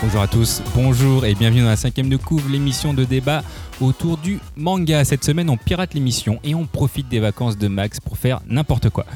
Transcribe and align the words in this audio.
Bonjour 0.00 0.20
à 0.20 0.28
tous, 0.28 0.62
bonjour 0.76 1.26
et 1.26 1.34
bienvenue 1.34 1.62
dans 1.62 1.68
la 1.68 1.76
cinquième 1.76 2.08
de 2.08 2.16
couvre, 2.16 2.48
l'émission 2.48 2.94
de 2.94 3.02
débat 3.02 3.42
autour 3.80 4.16
du 4.16 4.38
manga. 4.56 5.04
Cette 5.04 5.24
semaine, 5.24 5.50
on 5.50 5.56
pirate 5.56 5.92
l'émission 5.92 6.38
et 6.44 6.54
on 6.54 6.66
profite 6.66 7.08
des 7.08 7.18
vacances 7.18 7.58
de 7.58 7.66
Max 7.66 7.98
pour 7.98 8.16
faire 8.16 8.40
n'importe 8.46 8.90
quoi. 8.90 9.06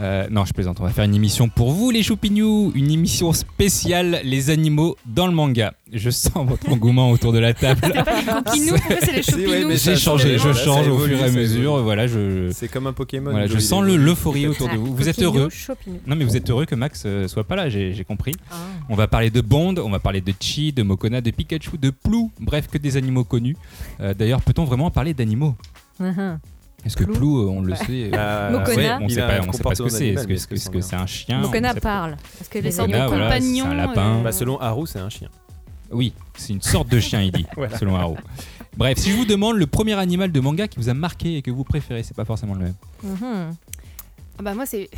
Euh, 0.00 0.26
non, 0.30 0.44
je 0.44 0.52
plaisante, 0.52 0.80
on 0.80 0.84
va 0.84 0.90
faire 0.90 1.04
une 1.04 1.14
émission 1.14 1.48
pour 1.48 1.70
vous 1.72 1.90
les 1.90 2.02
choupignous, 2.02 2.72
une 2.74 2.90
émission 2.90 3.32
spéciale 3.32 4.20
les 4.24 4.50
animaux 4.50 4.96
dans 5.06 5.26
le 5.26 5.32
manga. 5.34 5.74
Je 5.92 6.08
sens 6.10 6.46
votre 6.48 6.68
engouement 6.70 7.10
autour 7.10 7.32
de 7.32 7.38
la 7.38 7.52
table. 7.52 7.80
C'est 8.54 9.36
les 9.36 9.46
ouais, 9.46 9.64
mais 9.66 9.76
J'ai 9.76 9.96
changé, 9.96 10.38
je 10.38 10.52
change 10.52 10.88
au 10.88 10.98
fur 11.00 11.18
et 11.20 11.24
à 11.24 11.30
mesure, 11.30 11.82
voilà, 11.82 12.06
je... 12.06 12.50
C'est 12.52 12.68
comme 12.68 12.86
un 12.86 12.92
Pokémon. 12.94 13.30
Voilà, 13.30 13.46
je 13.46 13.58
sens 13.58 13.84
le- 13.84 13.96
l'euphorie 13.96 14.46
autour 14.46 14.68
de 14.70 14.76
vous. 14.76 14.94
Vous 14.96 15.08
êtes 15.08 15.20
heureux. 15.22 15.48
Non 16.06 16.16
mais 16.16 16.24
vous 16.24 16.36
êtes 16.36 16.48
heureux 16.50 16.64
que 16.64 16.74
Max 16.74 17.02
euh, 17.06 17.28
soit 17.28 17.44
pas 17.44 17.56
là, 17.56 17.68
j'ai 17.68 18.04
compris. 18.08 18.34
Ah. 18.50 18.56
On 18.88 18.94
va 18.96 19.06
parler 19.08 19.30
de 19.30 19.40
Bond, 19.42 19.74
on 19.78 19.90
va 19.90 20.00
parler 20.00 20.20
de 20.22 20.32
Chi, 20.40 20.72
de 20.72 20.82
Mokona, 20.82 21.20
de 21.20 21.30
Pikachu, 21.30 21.76
de 21.78 21.90
Plou, 21.90 22.30
bref 22.40 22.66
que 22.68 22.78
des 22.78 22.96
animaux 22.96 23.24
connus. 23.24 23.56
Euh, 24.00 24.14
D'ailleurs, 24.14 24.40
peut-on 24.40 24.64
vraiment 24.64 24.90
parler 24.90 25.12
d'animaux? 25.14 25.54
Mhm. 26.00 26.38
Est-ce 26.84 26.96
que 26.96 27.04
Plou 27.04 27.42
euh, 27.42 27.50
on 27.50 27.62
le 27.62 27.74
sait 27.76 28.10
Euh, 28.12 28.50
Mokona. 28.50 28.76
ouais, 28.76 29.04
On 29.04 29.06
il 29.06 29.14
sait 29.14 29.20
pas, 29.20 29.40
un 29.40 29.48
on 29.48 29.52
sait 29.52 29.62
pas 29.62 29.74
ce 29.74 29.82
que 29.84 29.88
c'est. 29.88 30.08
Est-ce 30.08 30.22
que 30.24 30.28
mais 30.28 30.34
est-ce 30.34 30.46
que- 30.48 30.54
est-ce 30.54 30.66
qu'on 30.66 30.72
que 30.72 30.80
sent 30.80 30.88
c'est 30.90 30.96
un 30.96 31.06
chien 31.06 31.38
On 31.38 31.42
Mokona 31.42 31.68
sait 31.68 31.74
pas. 31.74 31.80
parle. 31.80 32.16
Parce 32.38 32.48
que 32.48 32.58
les 32.58 32.70
Mokona, 32.72 33.06
voilà, 33.08 33.24
compagnons. 33.26 33.64
c'est 33.64 33.70
un 33.70 33.74
lapin. 33.74 34.16
euh, 34.18 34.22
Bah, 34.22 34.32
selon 34.32 34.58
Haru, 34.60 34.86
c'est 34.86 34.98
un 34.98 35.08
chien. 35.08 35.28
Oui, 35.92 36.12
c'est 36.36 36.52
une 36.54 36.62
sorte 36.62 36.88
de 36.88 36.98
chien, 37.00 37.20
il 37.22 37.30
dit, 37.32 37.46
Voilà. 37.56 37.78
selon 37.78 37.96
Haro. 37.96 38.16
Bref, 38.76 38.98
si 38.98 39.10
je 39.12 39.16
vous 39.16 39.26
demande 39.26 39.56
le 39.58 39.66
premier 39.66 39.92
animal 39.94 40.32
de 40.32 40.40
manga 40.40 40.66
qui 40.66 40.78
vous 40.78 40.88
a 40.88 40.94
marqué 40.94 41.36
et 41.36 41.42
que 41.42 41.50
vous 41.50 41.64
préférez, 41.64 42.02
c'est 42.02 42.16
pas 42.16 42.24
forcément 42.24 42.54
le 42.54 42.60
même. 42.64 42.74
Ah 44.38 44.42
bah 44.42 44.54
moi 44.54 44.64
c'est 44.66 44.88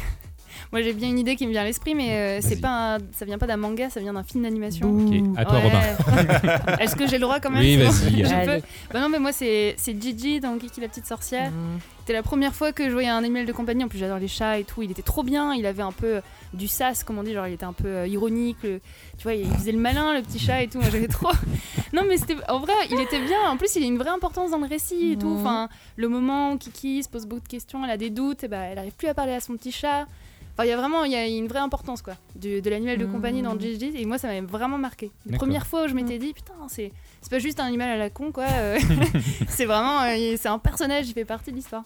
moi 0.73 0.83
j'ai 0.83 0.93
bien 0.93 1.09
une 1.09 1.19
idée 1.19 1.37
qui 1.37 1.47
me 1.47 1.53
vient 1.53 1.63
à 1.63 1.65
l'esprit 1.65 1.95
mais 1.95 2.11
euh, 2.13 2.41
c'est 2.43 2.61
pas 2.61 2.97
un- 2.97 2.99
ça 3.13 3.25
vient 3.25 3.39
pas 3.39 3.47
d'un 3.47 3.57
manga 3.57 3.91
ça 3.91 4.01
vient 4.01 4.13
d'un 4.13 4.23
film 4.23 4.43
d'animation. 4.45 4.91
Ok, 4.91 5.15
à 5.37 5.45
toi 5.45 5.55
Ouais. 5.59 5.63
Robin. 5.65 6.77
Est-ce 6.81 6.97
que 6.97 7.07
j'ai 7.07 7.17
le 7.19 7.23
droit 7.23 7.41
quand 7.41 7.51
même 7.51 7.61
Oui, 7.61 7.77
vas-y. 7.77 8.23
Peux 8.47 8.63
Bah 8.93 9.01
non 9.01 9.09
mais 9.09 9.19
moi 9.19 9.33
c'est 9.33 9.75
c'est 9.79 10.01
Gigi 10.01 10.41
dans 10.41 10.57
Kiki 10.59 10.81
la 10.81 10.89
petite 10.89 11.07
sorcière. 11.07 11.51
Mhm. 11.51 11.79
C'était 12.01 12.13
la 12.13 12.23
première 12.23 12.55
fois 12.55 12.73
que 12.73 12.85
je 12.87 12.93
voyais 12.93 13.09
un 13.09 13.17
animal 13.19 13.47
de 13.47 13.53
compagnie. 13.53 13.83
En 13.83 13.89
plus 13.89 13.99
j'adore 13.99 14.19
les 14.19 14.29
chats 14.29 14.59
et 14.59 14.65
tout. 14.65 14.83
Il 14.83 14.91
était 14.91 15.01
trop 15.03 15.23
bien. 15.23 15.55
Il 15.55 15.65
avait 15.65 15.83
un 15.83 15.93
peu 15.93 16.21
du 16.53 16.69
sas 16.69 17.03
comme 17.03 17.19
on 17.19 17.23
dit. 17.23 17.33
Genre 17.33 17.47
il 17.47 17.55
était 17.55 17.65
un 17.65 17.73
peu 17.73 17.89
euh, 17.89 18.07
ironique. 18.07 18.59
le- 18.63 18.81
Tu 19.17 19.23
vois 19.23 19.35
il 19.35 19.47
faisait 19.51 19.73
le 19.73 19.79
malin 19.79 20.13
le 20.15 20.21
petit 20.23 20.39
chat 20.39 20.63
et 20.63 20.69
tout. 20.69 20.79
Moi 20.79 20.89
j'avais 20.93 21.09
trop. 21.09 21.31
non 21.95 22.03
mais 22.07 22.19
c'était 22.19 22.37
en 22.49 22.59
vrai 22.61 22.75
il 22.91 23.01
était 23.01 23.21
bien. 23.21 23.49
En 23.49 23.57
plus 23.57 23.75
il 23.77 23.83
a 23.83 23.87
une 23.87 23.97
vraie 23.99 24.11
importance 24.11 24.51
dans 24.51 24.59
le 24.59 24.67
récit 24.67 25.13
et 25.13 25.17
tout. 25.17 25.29
Mhm. 25.31 25.41
Enfin 25.41 25.69
le 25.97 26.09
moment 26.09 26.53
où 26.53 26.59
Kiki 26.59 27.03
se 27.03 27.09
pose 27.09 27.25
beaucoup 27.27 27.43
de 27.43 27.49
questions, 27.49 27.83
elle 27.85 27.91
a 27.91 27.97
des 27.97 28.11
doutes. 28.11 28.45
Et 28.45 28.49
bah 28.49 28.59
elle 28.71 28.79
arrive 28.79 28.93
plus 28.93 29.09
à 29.09 29.15
parler 29.15 29.33
à 29.33 29.41
son 29.41 29.55
petit 29.57 29.73
chat. 29.73 30.07
Enfin, 30.55 30.65
il 30.65 30.69
y 30.69 30.73
a 30.73 30.77
vraiment 30.77 31.03
il 31.05 31.11
y 31.11 31.17
a 31.17 31.27
une 31.27 31.49
vraie 31.49 31.59
importance 31.59 32.01
quoi 32.01 32.15
de 32.37 32.71
l'animal 32.71 32.97
de 32.97 33.07
compagnie 33.07 33.43
dans 33.43 33.59
Gigi 33.59 33.93
et 33.97 34.05
moi 34.07 34.19
ça 34.19 34.29
m'avait 34.29 34.41
vraiment 34.41 34.79
marqué. 34.79 35.11
La 35.27 35.37
première 35.37 35.67
fois 35.67 35.85
où 35.85 35.89
je 35.89 35.95
m'étais 35.95 36.19
dit 36.19 36.33
putain 36.33 36.55
c'est 36.69 36.93
c'est 37.21 37.31
pas 37.31 37.39
juste 37.41 37.59
un 37.59 37.65
animal 37.65 37.91
à 37.91 37.97
la 37.97 38.09
con 38.11 38.31
quoi. 38.33 38.45
euh, 38.45 38.79
c'est 39.49 39.65
vraiment 39.65 40.03
euh, 40.03 40.37
c'est 40.39 40.49
un 40.49 40.59
personnage, 40.61 41.09
il 41.09 41.13
fait 41.13 41.25
partie 41.25 41.51
de 41.51 41.57
l'histoire. 41.57 41.83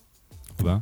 Robin. 0.58 0.80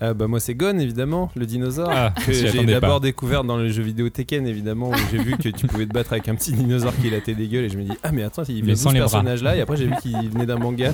Ah, 0.00 0.14
bah, 0.14 0.26
moi, 0.26 0.40
c'est 0.40 0.54
Gon, 0.54 0.78
évidemment, 0.78 1.30
le 1.36 1.46
dinosaure. 1.46 1.88
Ah, 1.90 2.12
que 2.26 2.32
j'ai 2.32 2.64
d'abord 2.64 3.00
découvert 3.00 3.44
dans 3.44 3.56
le 3.56 3.68
jeu 3.70 3.82
vidéo 3.82 4.08
Tekken, 4.08 4.46
évidemment, 4.46 4.90
où 4.90 4.94
j'ai 5.10 5.18
vu 5.18 5.36
que 5.36 5.48
tu 5.48 5.66
pouvais 5.66 5.86
te 5.86 5.92
battre 5.92 6.12
avec 6.12 6.28
un 6.28 6.34
petit 6.34 6.52
dinosaure 6.52 6.92
qui 7.00 7.08
la 7.10 7.20
tête 7.20 7.36
dégueule. 7.36 7.64
Et 7.64 7.68
je 7.68 7.78
me 7.78 7.84
dis, 7.84 7.96
ah, 8.02 8.12
mais 8.12 8.22
attends, 8.22 8.42
il 8.48 8.64
vient 8.64 8.74
de 8.74 8.78
ce 8.78 8.84
les 8.88 8.94
bras. 8.94 9.00
personnage-là. 9.00 9.56
Et 9.56 9.60
après, 9.60 9.76
j'ai 9.76 9.86
vu 9.86 9.94
qu'il 10.02 10.30
venait 10.30 10.46
d'un 10.46 10.58
manga. 10.58 10.92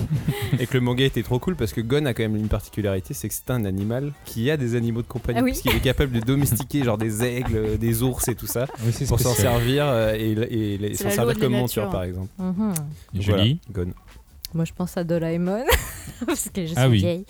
et 0.59 0.67
que 0.67 0.75
le 0.75 0.81
manga 0.81 1.05
était 1.05 1.23
trop 1.23 1.39
cool 1.39 1.57
parce 1.57 1.73
que 1.73 1.81
Gon 1.81 2.07
a 2.07 2.15
quand 2.15 2.23
même 2.23 2.37
une 2.37 2.49
particularité 2.49 3.15
c'est 3.15 3.29
que 3.29 3.35
c'est 3.35 3.51
un 3.51 3.65
animal 3.65 4.13
qui 4.25 4.51
a 4.51 4.57
des 4.57 4.75
animaux 4.75 5.03
de 5.03 5.07
compagnie. 5.07 5.39
Ah 5.41 5.43
oui. 5.43 5.51
Parce 5.53 5.63
qu'il 5.63 5.75
est 5.75 5.81
capable 5.81 6.13
de 6.13 6.21
domestiquer, 6.21 6.85
genre 6.85 6.99
des 6.99 7.25
aigles, 7.25 7.79
des 7.79 8.03
ours 8.03 8.29
et 8.29 8.35
tout 8.35 8.47
ça, 8.47 8.67
Oui, 8.85 8.93
c'est 8.93 9.07
pour 9.07 9.21
s'en 9.21 9.35
servir 9.35 9.85
euh, 9.87 10.15
et, 10.15 10.95
s'en 10.95 11.11
servir 11.11 11.39
comme 11.39 11.53
monture, 11.53 11.89
par 11.91 12.05
exemple. 12.05 12.29
Mhm. 12.39 12.73
Julie. 13.15 13.61
Voilà, 13.73 13.87
Gon. 13.87 13.93
Moi, 14.55 14.65
je 14.65 14.73
pense 14.73 14.97
à 14.97 15.05
Doraemon. 15.05 15.65
Parce 16.27 16.49
que 16.51 16.63
je 16.63 16.67
suis 16.69 16.75
Ah 16.77 16.89
oui. 16.89 16.99
vieille. 16.99 17.27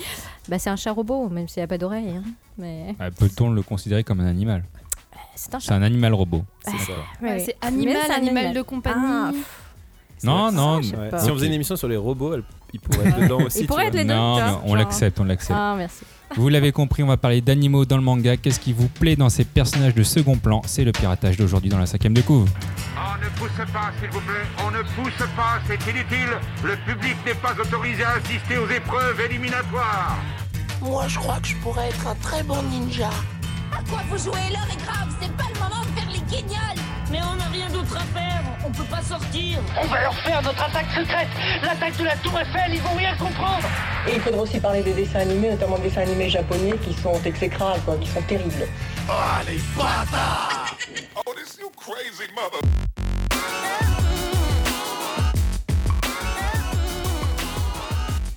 Bah, 0.49 0.59
c'est 0.59 0.71
un 0.71 0.77
chat 0.77 0.93
robot, 0.93 1.29
même 1.29 1.49
s'il 1.49 1.61
n'y 1.61 1.65
a 1.65 1.69
pas 1.69 1.79
d'oreille. 1.79 2.11
hein. 2.11 2.23
Mais 2.59 2.95
Ah, 2.99 3.11
Peut-on 3.11 3.51
le 3.51 3.63
considérer 3.63 4.05
comme 4.05 4.21
un 4.21 4.27
animal? 4.27 4.65
C'est 5.35 5.55
un 5.55 5.61
C'est 5.61 5.69
chat. 5.69 5.75
un 5.77 5.83
animal 5.83 6.13
robot. 6.15 6.45
C'est 6.65 6.71
ça. 6.79 6.93
Ouais, 7.23 7.29
ouais. 7.31 7.39
c'est 7.41 7.57
Mais 7.63 7.67
animal, 7.69 7.97
c'est 8.07 8.13
un 8.13 8.17
animal, 8.17 8.53
de 8.55 8.63
compagnie. 8.63 8.97
Ah, 9.07 9.31
Non, 10.25 10.53
non. 10.53 10.77
Ouais. 10.79 11.11
Si 11.19 11.31
on 11.31 11.35
faisait 11.35 11.47
une 11.47 11.55
émission 11.55 11.75
sur 11.77 11.89
les 11.89 11.97
robots, 11.97 12.35
elle- 12.35 12.45
il 12.75 12.81
pourrait 12.81 13.09
être 13.09 13.21
dedans 13.21 13.41
aussi. 13.43 13.61
Il 13.61 13.67
pourrait 13.67 13.87
être 13.87 13.95
les 13.95 14.05
deux, 14.05 14.15
Non, 14.15 14.35
on 14.65 14.69
genre- 14.69 14.77
l'accepte, 14.77 15.19
on 15.21 15.25
l'accepte. 15.25 15.59
Ah, 15.61 15.75
merci. 15.77 16.05
Vous 16.37 16.49
l'avez 16.49 16.73
compris, 16.73 17.03
on 17.03 17.09
va 17.09 17.17
parler 17.17 17.41
d'animaux 17.41 17.85
dans 17.85 17.97
le 17.97 18.03
manga. 18.03 18.37
Qu'est-ce 18.37 18.61
qui 18.61 18.73
vous 18.73 18.89
plaît 18.89 19.17
dans 19.17 19.29
ces 19.29 19.45
personnages 19.45 19.95
de 19.95 20.03
second 20.03 20.37
plan? 20.37 20.63
C'est 20.67 20.85
le 20.85 20.93
piratage 20.93 21.37
d'aujourd'hui 21.37 21.71
dans 21.71 21.79
la 21.79 21.87
cinquième 21.87 22.15
de 22.15 22.23
couve. 22.23 22.49
On 22.97 23.19
ne 23.23 23.29
pousse 23.39 23.73
pas, 23.73 23.93
s'il 24.01 24.11
vous 24.11 24.21
plaît. 24.21 24.47
On 24.67 24.71
ne 24.71 24.83
pousse 24.83 25.27
pas, 25.37 25.61
c'est 25.67 25.91
inutile. 25.91 26.39
Le 26.65 26.77
public 26.87 27.17
n'est 27.27 27.35
pas 27.35 27.55
autorisé 27.61 28.03
à 28.03 28.13
assister 28.13 28.57
aux 28.59 28.69
épreuves 28.69 29.21
éliminatoires. 29.21 30.17
Moi, 30.81 31.07
je 31.07 31.19
crois 31.19 31.39
que 31.41 31.49
je 31.49 31.57
pourrais 31.57 31.89
être 31.89 32.07
un 32.07 32.15
très 32.17 32.43
bon 32.43 32.63
ninja. 32.63 33.11
À 33.73 33.83
quoi 33.89 34.03
vous 34.11 34.19
jouez? 34.19 34.41
L'heure 34.51 34.69
est 34.71 34.83
grave, 34.85 35.15
c'est 35.21 35.33
pas 35.37 35.45
le 35.53 35.61
moment 35.61 35.83
de 35.83 36.01
faire 36.01 36.11
les 36.11 36.21
guignols 36.37 36.82
Mais 37.13 37.19
on 37.31 37.37
n'a 37.37 37.45
rien 37.53 37.69
d'autre 37.69 37.95
à 37.95 38.19
faire, 38.19 38.43
on 38.67 38.71
peut 38.71 38.85
pas 38.85 39.03
sortir. 39.03 39.59
On 39.79 39.87
va 39.87 40.01
leur 40.01 40.15
faire 40.15 40.41
notre 40.41 40.63
attaque 40.63 40.87
secrète 40.95 41.29
L'attaque 41.63 41.97
de 41.99 42.05
la 42.05 42.17
Tour 42.17 42.41
Eiffel, 42.41 42.73
ils 42.73 42.81
vont 42.81 42.97
rien 42.97 43.15
comprendre 43.17 43.69
Et 44.09 44.15
il 44.15 44.21
faudra 44.21 44.41
aussi 44.41 44.59
parler 44.59 44.83
des 44.83 44.95
dessins 44.95 45.21
animés, 45.21 45.51
notamment 45.51 45.77
des 45.77 45.91
dessins 45.91 46.01
animés 46.01 46.31
japonais 46.31 46.73
qui 46.83 46.95
sont 46.95 47.21
exécrables, 47.23 47.83
quoi, 47.85 47.97
qui 47.99 48.09
sont 48.09 48.23
terribles. 48.23 48.67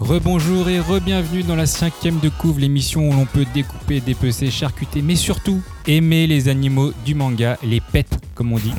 Rebonjour 0.08 0.70
et 0.70 0.80
re-bienvenue 0.80 1.42
dans 1.42 1.56
la 1.56 1.66
cinquième 1.66 2.20
de 2.20 2.30
couve, 2.30 2.60
l'émission 2.60 3.10
où 3.10 3.12
l'on 3.12 3.26
peut 3.26 3.46
découper, 3.56 4.02
dépecer, 4.02 4.52
charcuter, 4.52 5.02
mais 5.02 5.16
surtout 5.16 5.64
aimer 5.88 6.28
les 6.28 6.48
animaux 6.48 6.92
du 7.04 7.16
manga, 7.16 7.58
les 7.64 7.82
pets 7.82 8.20
comme 8.36 8.54
on 8.54 8.58
dit, 8.58 8.74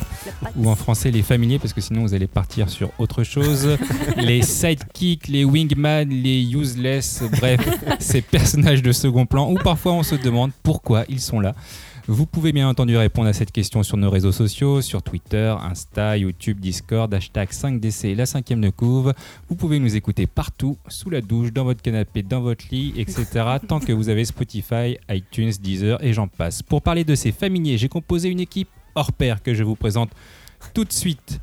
ou 0.55 0.69
en 0.69 0.77
français 0.77 1.11
les 1.11 1.23
familiers 1.23 1.59
parce 1.59 1.73
que 1.73 1.81
sinon 1.81 2.03
vous 2.03 2.15
allez 2.15 2.29
partir 2.29 2.69
sur 2.69 2.91
autre 2.99 3.25
chose. 3.25 3.77
les 4.17 4.43
sidekicks, 4.43 5.27
les 5.27 5.45
wingman, 5.45 6.09
les 6.09 6.43
useless, 6.55 7.25
bref, 7.41 7.61
ces 7.99 8.21
personnages 8.21 8.83
de 8.83 8.93
second 8.93 9.27
plan 9.27 9.51
où 9.51 9.57
parfois 9.57 9.95
on 9.95 10.03
se 10.05 10.15
demande 10.15 10.53
pourquoi 10.63 11.05
ils 11.09 11.21
sont 11.21 11.41
là. 11.41 11.55
Vous 12.09 12.25
pouvez 12.25 12.53
bien 12.53 12.69
entendu 12.69 12.97
répondre 12.97 13.27
à 13.27 13.33
cette 13.33 13.51
question 13.51 13.83
sur 13.83 13.97
nos 13.97 14.11
réseaux 14.11 14.31
sociaux, 14.31 14.81
sur 14.81 15.03
Twitter, 15.03 15.53
Insta, 15.61 16.17
YouTube, 16.17 16.61
Discord, 16.61 17.13
hashtag 17.13 17.49
5DC, 17.51 18.15
la 18.15 18.27
cinquième 18.27 18.61
de 18.61 18.71
couve. 18.71 19.13
Vous 19.49 19.57
pouvez 19.57 19.81
nous 19.81 19.97
écouter 19.97 20.29
partout, 20.29 20.79
sous 20.87 21.11
la 21.11 21.21
douche, 21.21 21.53
dans 21.53 21.65
votre 21.65 21.83
canapé, 21.83 22.23
dans 22.23 22.43
votre 22.43 22.65
lit, 22.71 22.95
etc. 22.97 23.27
tant 23.67 23.81
que 23.81 23.93
vous 23.93 24.09
avez 24.09 24.25
Spotify, 24.25 24.99
iTunes, 25.11 25.51
Deezer 25.61 25.99
et 26.01 26.13
j'en 26.13 26.29
passe. 26.29 26.63
Pour 26.63 26.81
parler 26.81 27.03
de 27.03 27.17
ces 27.17 27.33
familiers, 27.33 27.77
j'ai 27.77 27.89
composé 27.89 28.29
une 28.29 28.41
équipe 28.41 28.69
hors 28.95 29.13
pair 29.13 29.43
que 29.43 29.53
je 29.53 29.65
vous 29.65 29.75
présente 29.75 30.11
tout 30.75 30.85
de 30.85 30.93
suite. 30.93 31.41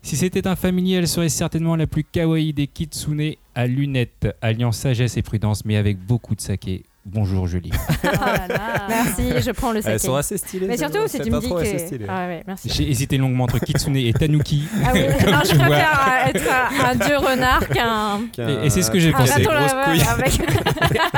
Si 0.00 0.16
c'était 0.16 0.46
un 0.46 0.54
familier, 0.54 0.94
elle 0.98 1.08
serait 1.08 1.28
certainement 1.28 1.74
la 1.74 1.88
plus 1.88 2.04
kawaii 2.04 2.52
des 2.52 2.68
kitsune 2.68 3.34
à 3.56 3.66
lunettes, 3.66 4.28
alliant 4.40 4.70
sagesse 4.70 5.16
et 5.16 5.22
prudence, 5.22 5.64
mais 5.64 5.76
avec 5.76 5.98
beaucoup 5.98 6.36
de 6.36 6.40
saké. 6.40 6.84
Bonjour 7.06 7.46
Julie. 7.46 7.70
Oh 8.04 8.08
là 8.26 8.46
là. 8.48 8.86
Merci, 8.88 9.22
je 9.44 9.50
prends 9.50 9.72
le 9.72 9.78
Elles 9.78 9.82
saké. 9.84 9.98
sont 9.98 10.14
assez 10.14 10.36
stylées. 10.38 10.66
Mais 10.68 10.76
surtout, 10.76 10.98
si 11.06 11.16
Cette 11.16 11.24
tu 11.24 11.30
me 11.30 11.40
dis 11.40 11.48
que. 11.48 12.04
Ah 12.08 12.26
ouais, 12.26 12.42
merci. 12.46 12.70
J'ai 12.72 12.88
hésité 12.90 13.16
longuement 13.18 13.44
entre 13.44 13.58
kitsune 13.58 13.96
et 13.96 14.12
tanuki. 14.12 14.64
Ah 14.84 14.90
oui, 14.94 15.00
non, 15.26 15.38
je 15.42 15.56
préfère 15.56 16.00
euh, 16.08 16.28
être 16.28 16.44
un, 16.50 16.90
un 16.90 16.94
dieu 17.06 17.16
renard 17.18 17.68
qu'un. 17.68 18.20
Et- 18.38 18.66
et 18.66 18.70
c'est 18.70 18.82
ce 18.82 18.90
que 18.90 18.98
j'ai 19.00 19.10
pensé. 19.12 19.32
avec. 19.32 20.40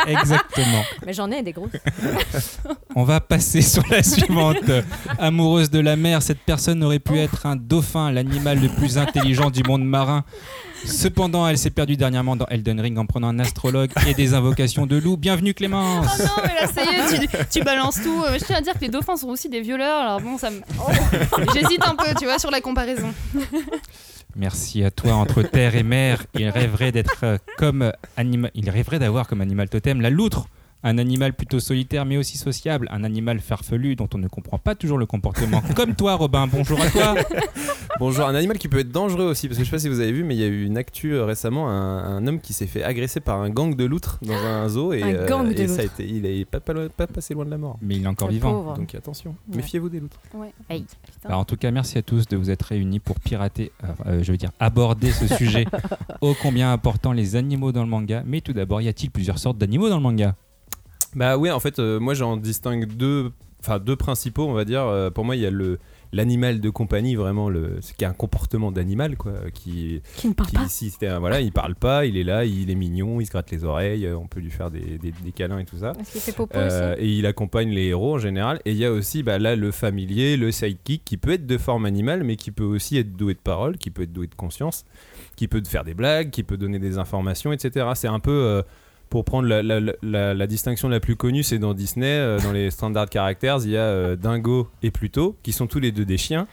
Exactement. 0.09 0.83
Mais 1.05 1.13
j'en 1.13 1.31
ai 1.31 1.43
des 1.43 1.53
grosses. 1.53 1.71
On 2.95 3.05
va 3.05 3.21
passer 3.21 3.63
sur 3.63 3.83
la 3.91 4.03
suivante. 4.03 4.71
Amoureuse 5.19 5.71
de 5.71 5.81
la 5.81 5.97
mer, 5.97 6.23
cette 6.23 6.41
personne 6.41 6.83
aurait 6.83 6.99
pu 7.01 7.19
être 7.19 7.47
un 7.47 7.57
dauphin, 7.57 8.11
l'animal 8.11 8.61
le 8.61 8.69
plus 8.69 8.97
intelligent 8.99 9.51
du 9.51 9.63
monde 9.65 9.85
marin. 9.85 10.25
Cependant, 10.87 11.47
elle 11.49 11.59
s'est 11.59 11.71
perdue 11.71 11.97
dernièrement 11.97 12.37
dans 12.37 12.47
Elden 12.47 12.81
Ring 12.81 12.97
en 12.99 13.07
prenant 13.07 13.29
un 13.29 13.39
astrologue 13.39 13.91
et 14.07 14.15
des 14.15 14.35
invocations 14.35 14.87
de 14.87 14.97
loup. 14.97 15.17
Bienvenue 15.17 15.53
Clémence 15.53 16.07
Oh 16.19 16.23
non, 16.23 16.43
mais 16.45 16.55
là, 16.61 16.67
ça 16.69 16.83
y 16.85 17.15
est, 17.17 17.27
tu, 17.29 17.37
tu 17.59 17.65
balances 17.65 18.01
tout. 18.03 18.23
Euh, 18.25 18.39
Je 18.39 18.45
tiens 18.45 18.57
à 18.57 18.61
dire 18.61 18.75
que 18.75 18.81
les 18.81 18.89
dauphins 18.89 19.17
sont 19.17 19.29
aussi 19.29 19.49
des 19.49 19.61
violeurs, 19.61 20.01
alors 20.01 20.21
bon, 20.21 20.39
ça 20.39 20.51
me. 20.51 20.61
J'hésite 21.55 21.85
un 21.85 21.95
peu, 21.97 22.15
tu 22.19 22.25
vois, 22.25 22.39
sur 22.39 22.51
la 22.51 22.61
comparaison. 22.61 23.13
Merci 24.37 24.85
à 24.85 24.91
toi. 24.91 25.15
Entre 25.15 25.43
terre 25.43 25.75
et 25.77 25.83
mer, 25.83 26.25
il 26.35 26.49
rêverait 26.49 26.93
d'être 26.93 27.21
euh, 27.25 27.39
comme 27.59 27.93
animal. 28.17 28.51
Il 28.55 28.69
rêverait 28.71 28.99
d'avoir 28.99 29.27
comme 29.29 29.41
animal 29.41 29.69
totem 29.69 30.01
la 30.01 30.11
loutre, 30.11 30.47
Un 30.89 30.99
animal 30.99 31.33
plutôt 31.33 31.59
solitaire 31.59 32.05
mais 32.05 32.17
aussi 32.17 32.39
sociable. 32.39 32.87
Un 32.93 33.03
animal 33.03 33.41
farfelu 33.41 33.97
dont 33.97 34.09
on 34.15 34.19
ne 34.19 34.29
comprend 34.29 34.57
pas 34.59 34.77
toujours 34.77 34.99
le 34.99 35.07
comportement. 35.07 35.61
Comme 35.75 35.97
toi, 35.97 36.15
Robin. 36.15 36.47
Bonjour 36.47 36.81
à 36.81 36.89
toi. 36.91 37.15
Bonjour, 37.99 38.25
un 38.27 38.35
animal 38.37 38.57
qui 38.59 38.69
peut 38.69 38.79
être 38.79 38.93
dangereux 38.93 39.25
aussi, 39.25 39.49
parce 39.49 39.59
que 39.59 39.65
je 39.65 39.71
sais 39.71 39.75
pas 39.77 39.81
si 39.81 39.89
vous 39.89 39.99
avez 40.01 40.13
vu, 40.13 40.23
mais 40.23 40.37
il 40.37 40.41
y 40.41 40.45
a 40.45 40.47
eu 40.49 40.65
une 40.65 40.77
actu 40.77 41.15
euh, 41.15 41.25
récemment, 41.25 41.69
un, 41.71 41.99
un 42.19 42.27
homme 42.27 42.41
qui 42.41 42.53
s'est 42.53 42.67
fait 42.69 42.85
agresser 42.85 43.19
par 43.21 43.41
un 43.41 43.49
gang 43.51 43.75
de 43.75 43.85
loutres 43.85 44.19
dans 44.23 44.35
un 44.35 44.69
zoo 44.69 44.93
et, 44.93 45.03
Un 45.03 45.25
gang 45.27 45.49
de 45.53 45.61
et 45.61 45.67
ça 45.67 45.81
a 45.81 45.83
loutres. 45.85 46.01
été, 46.01 46.07
il 46.09 46.25
est 46.27 46.45
pas, 46.45 46.61
pas, 46.61 46.73
loin- 46.75 46.89
pas 46.95 47.07
passé 47.09 47.35
loin 47.35 47.47
de 47.47 47.51
la 47.51 47.59
mort. 47.59 47.79
Mais 47.83 47.97
il 47.97 48.05
est 48.05 48.07
encore 48.07 48.29
Le 48.29 48.35
vivant. 48.35 48.53
pauvre. 48.53 48.75
Donc 48.77 48.95
attention, 48.95 49.35
Ouais. 49.51 49.57
méfiez-vous 49.57 49.89
des 49.89 49.99
loutres. 49.99 50.21
Ouais. 50.35 50.53
Alors, 51.25 51.41
en 51.41 51.45
tout 51.47 51.57
cas, 51.57 51.71
merci 51.73 51.97
à 51.99 52.03
tous 52.03 52.29
de 52.29 52.37
vous 52.37 52.51
être 52.51 52.63
réunis 52.65 53.01
pour 53.01 53.19
pirater, 53.19 53.73
euh, 53.83 53.87
euh, 54.07 54.23
je 54.23 54.31
veux 54.31 54.39
dire, 54.39 54.51
aborder 54.61 55.11
ce 55.11 55.27
sujet 55.35 55.65
ô 56.21 56.35
combien 56.41 56.73
important 56.73 57.13
les 57.13 57.35
animaux 57.35 57.73
dans 57.73 57.83
le 57.83 57.89
manga. 57.91 58.23
Mais 58.27 58.41
tout 58.43 58.53
d'abord, 58.53 58.83
y 58.83 58.89
a-t-il 58.89 59.11
plusieurs 59.11 59.39
sortes 59.41 59.59
d'animaux 59.59 59.89
dans 59.89 59.97
le 59.97 60.03
manga? 60.03 60.37
Bah 61.17 61.37
oui, 61.39 61.51
en 61.51 61.59
fait, 61.61 61.79
euh, 61.81 61.99
moi 61.99 62.15
j'en 62.15 62.37
distingue 62.37 62.87
deux, 62.87 63.33
enfin 63.61 63.79
deux 63.81 63.97
principaux, 63.97 64.47
on 64.47 64.53
va 64.53 64.65
dire. 64.65 64.83
Euh, 64.83 65.11
pour 65.11 65.25
moi, 65.25 65.35
il 65.35 65.43
y 65.43 65.47
a 65.47 65.51
le 65.51 65.79
l'animal 66.13 66.61
de 66.61 66.71
compagnie, 66.71 67.17
vraiment 67.17 67.51
le, 67.51 67.79
ce 67.81 67.93
qui 67.93 68.05
a 68.05 68.09
un 68.09 68.13
comportement 68.13 68.71
d'animal, 68.71 69.17
quoi, 69.17 69.33
qui, 69.53 70.01
Qui 70.17 70.29
ne 70.29 70.35
parle 70.35 70.49
qui 70.51 70.55
pas. 70.57 70.69
si 70.69 70.93
un- 71.03 71.19
voilà, 71.19 71.41
il 71.41 71.51
parle 71.53 71.75
pas, 71.75 72.07
il 72.07 72.17
est 72.17 72.23
là, 72.23 72.45
il 72.45 72.71
est 72.71 72.75
mignon, 72.77 73.21
il 73.21 73.27
se 73.27 73.33
gratte 73.33 73.51
les 73.51 73.65
oreilles, 73.65 74.07
euh, 74.07 74.17
on 74.17 74.27
peut 74.29 74.39
lui 74.41 74.51
faire 74.53 74.71
des, 74.71 74.99
des- 74.99 75.11
des 75.13 75.33
câlins 75.33 75.59
et 75.59 75.65
tout 75.65 75.79
ça. 75.79 75.93
Qu'il 76.11 76.21
fait 76.21 76.33
popo 76.33 76.57
Euh, 76.57 76.95
aussi 76.95 77.03
et 77.05 77.09
il 77.19 77.27
accompagne 77.27 77.71
les 77.71 77.87
héros 77.87 78.15
en 78.15 78.19
général. 78.19 78.61
Et 78.65 78.71
il 78.71 78.77
y 78.79 78.85
a 78.85 78.93
aussi 78.93 79.25
bah, 79.25 79.39
là 79.39 79.57
le 79.57 79.73
familier, 79.73 80.37
le 80.37 80.53
sidekick 80.53 81.05
qui 81.05 81.17
peut 81.17 81.33
être 81.33 81.45
de 81.47 81.59
forme 81.59 81.85
animale, 81.87 82.23
mais 82.23 82.37
qui 82.37 82.53
peut 82.53 82.65
aussi 82.65 82.97
être 82.99 83.15
doué 83.17 83.35
de 83.35 83.41
parole, 83.41 83.77
qui 83.77 83.91
peut 83.91 84.03
être 84.03 84.13
doué 84.13 84.29
de 84.29 84.35
conscience, 84.37 84.85
qui 85.35 85.49
peut 85.49 85.63
faire 85.67 85.83
des 85.85 85.95
blagues, 85.95 86.31
qui 86.31 86.45
peut 86.45 86.57
donner 86.57 86.79
des 86.79 86.99
informations, 86.99 87.53
etc. 87.53 87.85
C'est 87.95 88.09
un 88.09 88.21
peu 88.21 88.63
pour 89.09 89.25
prendre 89.25 89.49
la, 89.49 89.63
la- 89.63 89.81
la- 90.03 90.35
la 90.35 90.47
distinction 90.47 90.89
la 90.89 90.99
plus 91.01 91.15
connue, 91.17 91.43
c'est 91.43 91.59
dans 91.59 91.75
Disney, 91.75 92.07
euh, 92.07 92.39
dans 92.41 92.53
les 92.53 92.71
standard 92.71 93.07
characters, 93.11 93.59
il 93.65 93.71
y 93.71 93.77
a 93.77 93.81
euh, 93.81 94.17
Dingo 94.17 94.69
et 94.83 94.91
Pluto, 94.91 95.37
qui 95.43 95.53
sont 95.53 95.67
tous 95.67 95.79
les 95.79 95.93
deux 95.93 96.05
des 96.05 96.17
chiens. 96.19 96.47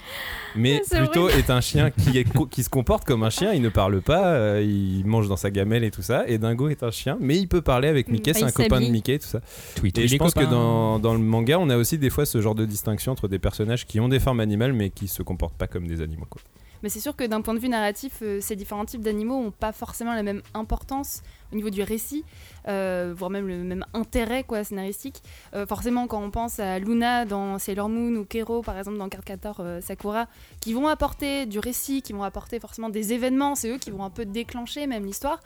Mais 0.55 0.81
Pluto 0.91 1.29
est 1.29 1.49
un 1.49 1.61
chien 1.61 1.89
qui, 1.89 2.17
est 2.17 2.23
co- 2.25 2.45
qui 2.45 2.63
se 2.63 2.69
comporte 2.69 3.05
comme 3.05 3.23
un 3.23 3.29
chien, 3.31 3.53
il 3.53 3.61
ne 3.61 3.69
parle 3.69 4.01
pas, 4.01 4.27
euh, 4.33 4.61
il 4.63 5.03
mange 5.05 5.27
dans 5.27 5.35
sa 5.35 5.49
gamelle 5.49 5.83
et 5.83 5.91
tout 5.91 6.03
ça. 6.03 6.25
Et 6.27 6.37
Dingo 6.37 6.69
est 6.69 6.83
un 6.83 6.91
chien, 6.91 7.17
mais 7.19 7.37
il 7.37 7.47
peut 7.47 7.61
parler 7.61 7.87
avec 7.87 8.07
Mickey, 8.07 8.31
Ah, 8.35 8.37
c'est 8.37 8.45
un 8.45 8.51
copain 8.51 8.79
de. 8.81 8.85
Mickey, 8.91 9.17
tout 9.17 9.27
ça. 9.27 9.41
Tweet, 9.75 9.97
Et 9.97 10.07
je 10.07 10.15
pense 10.17 10.33
que 10.35 10.43
dans, 10.51 10.99
dans 10.99 11.13
le 11.13 11.19
manga, 11.19 11.57
on 11.59 11.69
a 11.69 11.77
aussi 11.77 11.97
des 11.97 12.09
fois 12.11 12.25
ce 12.25 12.39
genre 12.39 12.55
de 12.55 12.65
distinction 12.65 13.11
entre 13.11 13.27
des 13.27 13.39
personnages 13.39 13.85
qui 13.87 13.99
ont 13.99 14.09
des 14.09 14.19
formes 14.19 14.39
animales 14.39 14.73
mais 14.73 14.89
qui 14.91 15.07
se 15.07 15.23
comportent 15.23 15.57
pas 15.57 15.67
comme 15.67 15.87
des 15.87 16.01
animaux. 16.01 16.27
Quoi. 16.29 16.41
Mais 16.83 16.89
c'est 16.89 16.99
sûr 16.99 17.15
que 17.15 17.23
d'un 17.23 17.41
point 17.41 17.55
de 17.55 17.59
vue 17.59 17.69
narratif, 17.69 18.19
euh, 18.21 18.39
ces 18.41 18.55
différents 18.55 18.85
types 18.85 19.01
d'animaux 19.01 19.41
n'ont 19.41 19.51
pas 19.51 19.71
forcément 19.71 20.13
la 20.13 20.21
même 20.21 20.41
importance 20.53 21.23
au 21.53 21.55
niveau 21.55 21.69
du 21.69 21.83
récit, 21.83 22.25
euh, 22.67 23.13
voire 23.15 23.29
même 23.29 23.47
le 23.47 23.57
même 23.57 23.85
intérêt 23.93 24.43
quoi, 24.43 24.63
scénaristique. 24.63 25.21
Euh, 25.53 25.65
forcément, 25.65 26.07
quand 26.07 26.21
on 26.21 26.31
pense 26.31 26.59
à 26.59 26.79
Luna 26.79 27.25
dans 27.25 27.59
Sailor 27.59 27.89
Moon 27.89 28.15
ou 28.15 28.25
Kero, 28.25 28.61
par 28.61 28.77
exemple, 28.77 28.97
dans 28.97 29.07
Cardcaptor 29.07 29.57
euh, 29.59 29.81
Sakura, 29.81 30.27
qui 30.59 30.73
vont 30.73 30.87
apporter 30.87 31.45
du 31.45 31.59
récit, 31.59 32.01
qui 32.01 32.13
vont 32.13 32.23
apporter 32.23 32.59
forcément 32.59 32.89
des 32.89 33.13
événements, 33.13 33.55
c'est 33.55 33.69
eux 33.69 33.77
qui 33.77 33.91
vont 33.91 34.03
un 34.03 34.09
peu 34.09 34.25
déclencher 34.25 34.87
même 34.87 35.05
l'histoire. 35.05 35.39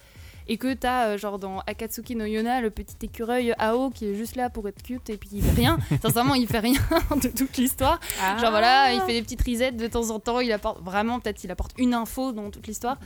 Et 0.47 0.57
que 0.57 0.73
t'as, 0.73 1.07
euh, 1.09 1.17
genre 1.17 1.39
dans 1.39 1.59
Akatsuki 1.67 2.15
no 2.15 2.25
Yona, 2.25 2.61
le 2.61 2.69
petit 2.69 2.95
écureuil 3.01 3.53
Ao 3.59 3.89
qui 3.89 4.05
est 4.07 4.15
juste 4.15 4.35
là 4.35 4.49
pour 4.49 4.67
être 4.67 4.81
cute 4.81 5.09
et 5.09 5.17
puis 5.17 5.29
il 5.33 5.43
fait 5.43 5.51
rien. 5.61 5.77
Sincèrement, 6.01 6.35
il 6.35 6.47
fait 6.47 6.59
rien 6.59 6.79
de 7.21 7.27
toute 7.27 7.57
l'histoire. 7.57 7.99
Ah. 8.21 8.37
Genre 8.37 8.51
voilà, 8.51 8.93
il 8.93 9.01
fait 9.01 9.13
des 9.13 9.21
petites 9.21 9.41
risettes 9.41 9.77
de 9.77 9.87
temps 9.87 10.09
en 10.09 10.19
temps, 10.19 10.39
il 10.39 10.51
apporte 10.51 10.81
vraiment, 10.83 11.19
peut-être 11.19 11.43
il 11.43 11.51
apporte 11.51 11.71
une 11.77 11.93
info 11.93 12.31
dans 12.31 12.49
toute 12.49 12.67
l'histoire. 12.67 12.97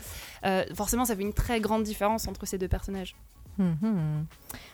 Euh, 0.46 0.64
forcément, 0.76 1.06
ça 1.06 1.16
fait 1.16 1.24
une 1.24 1.34
très 1.34 1.60
grande 1.60 1.84
différence 1.84 2.28
entre 2.28 2.46
ces 2.46 2.58
deux 2.58 2.68
personnages. 2.68 3.16
Mhm. 3.58 4.26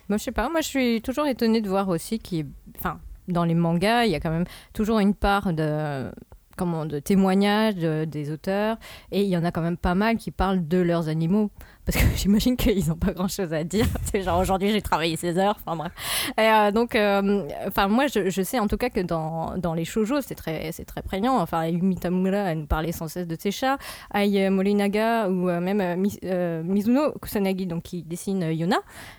Moi, 0.09 0.17
je 0.17 0.23
sais 0.23 0.31
pas. 0.31 0.49
Moi, 0.49 0.61
je 0.61 0.67
suis 0.67 1.01
toujours 1.01 1.25
étonnée 1.27 1.61
de 1.61 1.69
voir 1.69 1.89
aussi 1.89 2.19
qu'il, 2.19 2.47
enfin, 2.77 2.99
dans 3.27 3.43
les 3.43 3.55
mangas, 3.55 4.05
il 4.05 4.11
y 4.11 4.15
a 4.15 4.19
quand 4.19 4.29
même 4.29 4.45
toujours 4.73 4.99
une 4.99 5.13
part 5.13 5.51
de 5.53 6.11
comment 6.57 6.85
de 6.87 6.97
témoignages 6.99 7.75
de- 7.75 8.05
des 8.05 8.31
auteurs 8.31 8.77
et 9.11 9.21
il 9.21 9.27
y 9.27 9.37
en 9.37 9.45
a 9.45 9.51
quand 9.51 9.61
même 9.61 9.77
pas 9.77 9.93
mal 9.93 10.17
qui 10.17 10.31
parlent 10.31 10.67
de 10.67 10.79
leurs 10.79 11.07
animaux 11.07 11.51
parce 11.87 11.97
que 11.97 12.03
j'imagine 12.17 12.55
qu'ils 12.57 12.89
n'ont 12.89 12.95
pas 12.95 13.13
grand 13.13 13.27
chose 13.29 13.53
à 13.53 13.63
dire. 13.63 13.85
C'est 14.03 14.21
genre 14.21 14.39
aujourd'hui 14.39 14.71
j'ai 14.71 14.81
travaillé 14.81 15.15
16 15.15 15.39
heures. 15.39 15.57
Enfin 15.65 15.75
bref. 15.77 15.91
Et, 16.37 16.41
euh, 16.41 16.71
donc 16.71 16.93
euh, 16.95 17.47
enfin 17.67 17.87
moi 17.87 18.05
je, 18.07 18.41
sais 18.43 18.59
en 18.59 18.67
tout 18.67 18.77
cas 18.77 18.89
que 18.89 18.99
dans, 18.99 19.57
dans 19.57 19.73
les 19.73 19.85
shoujo 19.85 20.21
c'est 20.21 20.35
très 20.35 20.71
c'est 20.73 20.85
très 20.85 21.01
prégnant. 21.01 21.37
Enfin 21.39 21.65
Yumi 21.65 21.95
Tamura 21.95 22.37
elle 22.51 22.59
nous 22.59 22.65
parlait 22.67 22.91
sans 22.91 23.07
cesse 23.07 23.25
de 23.25 23.37
ses 23.39 23.51
chats 23.51 23.77
Ai 24.13 24.49
Morinaga 24.49 25.29
ou 25.29 25.49
euh, 25.49 25.59
même 25.61 25.79
euh, 25.81 25.95
Mi- 25.95 26.19
euh, 26.25 26.61
Mizuno 26.61 27.13
Kusanagi 27.21 27.65
donc 27.65 27.83
qui 27.83 28.03
dessine 28.03 28.43
euh, 28.43 28.53
Yona 28.53 28.77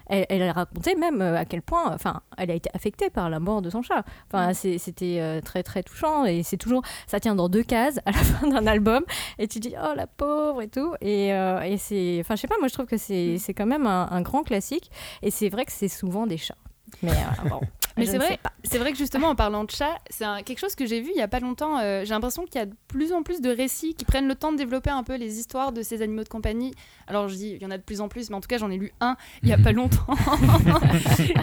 elle, 0.09 0.27
elle 0.29 0.51
racontait 0.51 0.95
même 0.95 1.21
euh, 1.21 1.37
à 1.37 1.45
quel 1.45 1.63
point 1.63 1.93
enfin 1.95 2.23
elle 2.37 2.51
a 2.51 2.55
été 2.55 2.71
affectée 2.75 3.11
par 3.11 3.31
la 3.31 3.41
mort 3.41 3.63
de 3.63 3.71
son 3.71 3.83
chat. 3.83 4.05
Enfin 4.31 4.53
c'était 4.55 5.19
euh, 5.21 5.41
très 5.41 5.63
très 5.63 5.83
touchant 5.83 6.25
et 6.25 6.43
c'est 6.43 6.57
toujours 6.57 6.83
ça 7.07 7.21
tient 7.21 7.35
dans 7.35 7.49
deux 7.49 7.63
cases 7.63 7.99
à 8.07 8.13
la 8.13 8.19
fin 8.19 8.49
d'un 8.49 8.67
album 8.67 9.05
et 9.39 9.49
tu 9.49 9.61
dis 9.61 9.75
oh 9.83 9.95
la 9.95 10.07
pauvre 10.07 10.63
et 10.63 10.69
tout. 10.69 10.95
Et, 11.01 11.33
euh, 11.33 11.61
et 11.63 11.77
c'est 11.77 12.19
enfin 12.21 12.37
je 12.37 12.43
sais 12.43 12.49
pas 12.49 12.59
moi 12.59 12.69
je 12.69 12.75
trouve 12.75 12.87
que 12.87 12.97
c'est 12.97 13.39
c'est 13.39 13.55
quand 13.55 13.67
même 13.67 13.87
un, 13.87 14.09
un 14.11 14.23
grand 14.23 14.43
classique 14.43 14.91
et 15.23 15.31
c'est 15.31 15.49
vrai 15.49 15.65
que 15.65 15.73
c'est 15.73 15.89
souvent 15.89 16.27
des 16.27 16.39
chats. 16.39 16.55
Mais 17.03 17.11
euh, 17.11 17.49
bon 17.49 17.61
Mais 17.99 18.07
c'est 18.07 18.19
vrai, 18.19 18.39
c'est 18.65 18.79
vrai 18.79 18.93
que 18.93 18.99
justement 18.99 19.29
en 19.29 19.35
parlant 19.35 19.65
de 19.65 19.71
chat, 19.71 19.97
c'est 20.11 20.25
quelque 20.45 20.59
chose 20.59 20.75
que 20.75 20.87
j'ai 20.87 21.01
vu 21.01 21.11
il 21.15 21.19
y 21.19 21.23
a 21.23 21.29
pas 21.29 21.41
longtemps. 21.41 21.79
euh, 21.79 22.05
j'ai 22.05 22.11
l'impression 22.15 22.45
qu'il 22.45 22.57
y 22.57 22.63
a 22.63 22.67
de 22.67 22.75
plus 22.89 23.13
en 23.13 23.23
plus 23.23 23.41
de 23.41 23.51
récits 23.51 23.95
qui 23.95 24.05
prennent 24.05 24.29
le 24.29 24.35
temps 24.35 24.53
de 24.53 24.57
développer 24.57 24.91
un 24.91 25.03
peu 25.03 25.17
les 25.17 25.39
histoires 25.39 25.73
de 25.73 25.83
ces 25.83 26.03
animaux 26.03 26.23
de 26.25 26.29
compagnie. 26.29 26.73
Alors 27.07 27.29
je 27.29 27.35
dis, 27.35 27.51
il 27.57 27.63
y 27.63 27.67
en 27.67 27.71
a 27.71 27.79
de 27.79 27.83
plus 27.83 28.01
en 28.01 28.09
plus, 28.09 28.31
mais 28.31 28.37
en 28.37 28.41
tout 28.41 28.49
cas 28.49 28.59
j'en 28.59 28.71
ai 28.71 28.77
lu 28.77 28.93
un 29.01 29.17
il 29.43 29.49
y 29.49 29.53
a 29.53 29.59
pas 29.59 29.73
longtemps. 29.73 30.07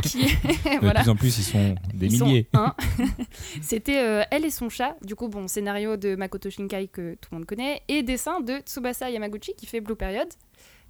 qui 0.04 0.22
est- 0.24 0.76
De 0.76 0.80
voilà. 0.82 1.02
plus 1.02 1.10
en 1.10 1.16
plus, 1.16 1.38
ils 1.38 1.44
sont 1.44 1.76
des 1.94 2.10
milliers. 2.10 2.48
un. 2.54 2.74
C'était 3.62 4.00
euh, 4.00 4.24
Elle 4.32 4.46
et 4.46 4.50
son 4.52 4.70
chat, 4.70 4.96
du 5.04 5.16
coup, 5.16 5.28
bon, 5.28 5.48
scénario 5.48 5.98
de 5.98 6.16
Makoto 6.16 6.50
Shinkai 6.50 6.88
que 6.88 7.16
tout 7.16 7.30
le 7.32 7.38
monde 7.38 7.46
connaît, 7.46 7.82
et 7.88 8.04
dessin 8.04 8.40
de 8.42 8.58
Tsubasa 8.60 9.10
Yamaguchi 9.10 9.54
qui 9.56 9.66
fait 9.66 9.82
Blue 9.82 9.96
Period, 9.96 10.28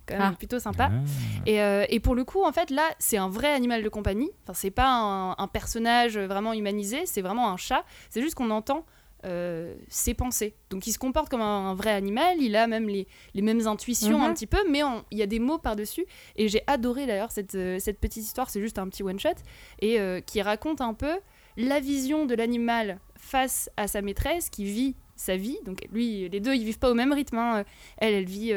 quand 0.05 0.17
même 0.17 0.31
Ah. 0.33 0.35
plutôt 0.37 0.59
sympa. 0.59 0.89
Ah. 0.91 1.03
Et, 1.45 1.61
euh, 1.61 1.85
et 1.89 1.99
pour 1.99 2.15
le 2.15 2.23
coup, 2.23 2.43
en 2.43 2.51
fait, 2.51 2.69
là, 2.69 2.83
c'est 2.99 3.17
un 3.17 3.29
vrai 3.29 3.51
animal 3.51 3.83
de 3.83 3.89
compagnie. 3.89 4.31
Enfin, 4.43 4.53
c'est 4.53 4.71
pas 4.71 4.87
un, 4.87 5.31
un 5.37 5.47
personnage 5.47 6.17
vraiment 6.17 6.53
humanisé, 6.53 7.05
c'est 7.05 7.21
vraiment 7.21 7.49
un 7.51 7.57
chat. 7.57 7.83
C'est 8.09 8.21
juste 8.21 8.35
qu'on 8.35 8.49
entend 8.51 8.85
euh, 9.25 9.73
ses 9.87 10.13
pensées. 10.13 10.53
Donc, 10.69 10.85
il 10.85 10.91
se 10.91 10.99
comporte 10.99 11.29
comme 11.29 11.41
un, 11.41 11.69
un 11.71 11.73
vrai 11.73 11.89
animal. 11.91 12.35
Il 12.39 12.55
a 12.55 12.67
même 12.67 12.87
les, 12.87 13.07
les 13.33 13.41
mêmes 13.41 13.65
intuitions 13.65 14.19
Mhm. 14.19 14.23
un 14.25 14.33
petit 14.33 14.45
peu, 14.45 14.59
mais 14.69 14.81
il 15.09 15.17
y 15.17 15.23
a 15.23 15.25
des 15.25 15.39
mots 15.39 15.57
par-dessus. 15.57 16.05
Et 16.35 16.47
j'ai 16.47 16.61
adoré 16.67 17.07
d'ailleurs 17.07 17.31
cette, 17.31 17.55
euh, 17.55 17.79
cette 17.79 17.99
petite 17.99 18.23
histoire. 18.23 18.51
C'est 18.51 18.61
juste 18.61 18.77
un 18.77 18.87
petit 18.87 19.01
one-shot 19.01 19.29
et 19.79 19.99
euh, 19.99 20.21
qui 20.21 20.43
raconte 20.43 20.79
un 20.79 20.93
peu 20.93 21.15
la 21.57 21.79
vision 21.79 22.25
de 22.27 22.35
l'animal 22.35 22.99
face 23.17 23.67
à 23.77 23.87
sa 23.87 24.03
maîtresse 24.03 24.51
qui 24.51 24.63
vit 24.65 24.95
sa 25.15 25.37
vie. 25.37 25.57
Donc, 25.65 25.79
lui, 25.91 26.29
les 26.29 26.39
deux, 26.39 26.53
ils 26.53 26.63
vivent 26.65 26.77
pas 26.77 26.91
au 26.91 26.95
même 26.95 27.11
rythme. 27.13 27.37
hein. 27.39 27.63
Elle, 27.97 28.13
elle 28.13 28.25
vit. 28.25 28.51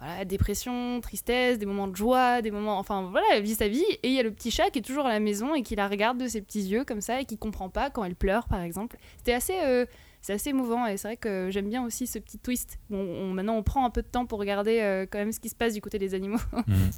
Voilà, 0.00 0.24
dépression, 0.24 1.00
tristesse, 1.00 1.58
des 1.58 1.66
moments 1.66 1.88
de 1.88 1.96
joie, 1.96 2.40
des 2.42 2.50
moments. 2.50 2.78
Enfin 2.78 3.08
voilà, 3.10 3.26
elle 3.34 3.42
vit 3.42 3.54
sa 3.54 3.68
vie. 3.68 3.84
Et 4.02 4.08
il 4.08 4.12
y 4.14 4.20
a 4.20 4.22
le 4.22 4.30
petit 4.30 4.50
chat 4.50 4.70
qui 4.70 4.78
est 4.78 4.82
toujours 4.82 5.06
à 5.06 5.10
la 5.10 5.20
maison 5.20 5.54
et 5.54 5.62
qui 5.62 5.74
la 5.76 5.88
regarde 5.88 6.18
de 6.18 6.28
ses 6.28 6.40
petits 6.40 6.62
yeux 6.62 6.84
comme 6.84 7.00
ça 7.00 7.20
et 7.20 7.24
qui 7.24 7.36
comprend 7.38 7.68
pas 7.68 7.90
quand 7.90 8.04
elle 8.04 8.14
pleure 8.16 8.46
par 8.48 8.60
exemple. 8.62 8.96
C'était 9.18 9.34
assez. 9.34 9.54
euh, 9.64 9.84
c'est 10.20 10.32
assez 10.32 10.50
émouvant 10.50 10.84
et 10.86 10.96
c'est 10.96 11.06
vrai 11.08 11.16
que 11.16 11.48
j'aime 11.50 11.68
bien 11.68 11.84
aussi 11.84 12.08
ce 12.08 12.18
petit 12.18 12.38
twist. 12.38 12.78
On, 12.90 12.96
on- 12.96 13.32
maintenant, 13.32 13.54
on 13.54 13.62
prend 13.62 13.84
un 13.84 13.90
peu 13.90 14.02
de 14.02 14.08
temps 14.08 14.26
pour 14.26 14.40
regarder 14.40 14.80
euh, 14.80 15.06
quand 15.08 15.18
même 15.18 15.30
ce 15.30 15.38
qui 15.38 15.48
se 15.48 15.54
passe 15.54 15.74
du 15.74 15.80
côté 15.80 15.98
des 15.98 16.14
animaux. 16.14 16.38
Mhm. 16.66 16.90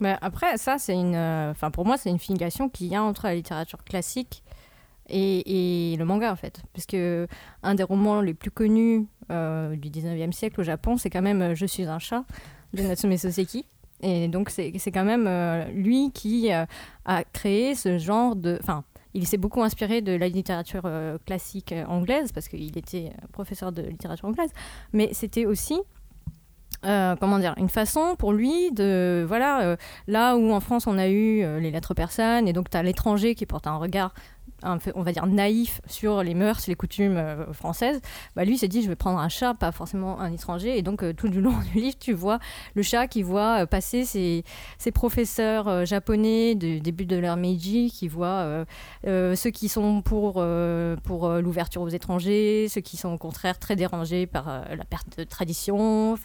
Mais 0.00 0.16
après, 0.20 0.56
ça, 0.58 0.78
c'est 0.78 0.94
une. 0.94 1.14
euh, 1.16 1.50
Enfin, 1.50 1.70
pour 1.72 1.84
moi, 1.84 1.96
c'est 1.96 2.08
une 2.10 2.18
filiation 2.20 2.68
qu'il 2.68 2.86
y 2.86 2.94
a 2.94 3.02
entre 3.02 3.26
la 3.26 3.34
littérature 3.34 3.82
classique 3.82 4.44
et, 5.08 5.96
le 5.98 6.04
manga, 6.04 6.32
en 6.32 6.36
fait. 6.36 6.62
Parce 6.72 6.86
que 6.86 7.26
un 7.62 7.74
des 7.74 7.82
romans 7.82 8.20
les 8.20 8.34
plus 8.34 8.50
connus 8.50 9.06
euh, 9.30 9.76
du 9.76 9.90
19e 9.90 10.32
siècle 10.32 10.60
au 10.60 10.64
Japon, 10.64 10.96
c'est 10.96 11.10
quand 11.10 11.22
même 11.22 11.42
euh, 11.42 11.54
Je 11.54 11.66
suis 11.66 11.84
un 11.84 11.98
chat 11.98 12.24
de 12.74 12.82
Natsume 12.82 13.16
Soseki. 13.16 13.64
Et 14.00 14.28
donc, 14.28 14.50
c'est 14.50 14.72
quand 14.92 15.04
même 15.04 15.26
euh, 15.26 15.64
lui 15.72 16.12
qui 16.12 16.52
a 16.52 16.66
créé 17.32 17.74
ce 17.74 17.98
genre 17.98 18.36
de. 18.36 18.56
Enfin, 18.62 18.84
il 19.12 19.26
s'est 19.26 19.38
beaucoup 19.38 19.62
inspiré 19.62 20.02
de 20.02 20.12
la 20.12 20.28
littérature 20.28 20.88
classique 21.26 21.74
anglaise, 21.88 22.30
parce 22.30 22.46
qu'il 22.46 22.78
était 22.78 23.10
professeur 23.32 23.72
de 23.72 23.82
littérature 23.82 24.28
anglaise. 24.28 24.50
Mais 24.92 25.08
c'était 25.12 25.46
aussi 25.46 25.80
comment 26.82 27.40
dire, 27.40 27.54
une 27.56 27.68
façon 27.68 28.14
pour 28.16 28.32
lui 28.32 28.70
de, 28.70 29.24
voilà, 29.26 29.76
là 30.06 30.36
où 30.36 30.52
en 30.52 30.60
France 30.60 30.86
on 30.86 30.96
a 30.96 31.08
eu 31.08 31.40
les 31.58 31.72
lettres 31.72 31.94
persanes, 31.94 32.46
et 32.46 32.52
donc 32.52 32.70
tu 32.70 32.76
as 32.76 32.84
l'étranger 32.84 33.34
qui 33.34 33.46
porte 33.46 33.66
un 33.66 33.78
regard, 33.78 34.14
on 34.62 35.02
va 35.02 35.12
dire, 35.12 35.26
naïf 35.26 35.80
sur 35.86 36.22
les 36.22 36.34
mœurs, 36.34 36.66
les 36.66 36.74
coutumes 36.74 37.16
euh, 37.16 37.52
françaises, 37.52 38.00
bah, 38.34 38.44
lui 38.44 38.58
s'est 38.58 38.68
dit 38.68 38.82
je 38.82 38.88
vais 38.88 38.96
prendre 38.96 39.18
un 39.18 39.28
chat, 39.28 39.54
pas 39.54 39.72
forcément 39.72 40.20
un 40.20 40.32
étranger, 40.32 40.78
et 40.78 40.82
donc 40.82 41.02
euh, 41.02 41.12
tout 41.12 41.28
du 41.28 41.40
long 41.40 41.54
du 41.72 41.80
livre 41.80 41.96
tu 41.98 42.12
vois 42.12 42.38
le 42.74 42.82
chat 42.82 43.06
qui 43.06 43.22
voit 43.22 43.62
euh, 43.62 43.66
passer 43.66 44.04
ses, 44.04 44.44
professeurs 44.92 45.84
japonais 45.84 46.54
du 46.54 46.80
début 46.80 47.04
de 47.04 47.16
l'ère 47.16 47.36
Meiji, 47.36 47.90
qui 47.90 48.08
voit 48.08 48.64
ceux 49.04 49.50
qui 49.50 49.68
sont 49.68 50.00
pour, 50.00 50.42
l'ouverture 50.42 51.82
aux 51.82 51.88
étrangers, 51.88 52.66
ceux 52.68 52.80
qui 52.80 52.96
sont 52.96 53.10
au 53.10 53.18
contraire 53.18 53.58
très 53.58 53.76
dérangés 53.76 54.26
par 54.26 54.64
la 54.74 54.84
perte 54.84 55.18
de 55.18 55.24
tradition, 55.24 56.16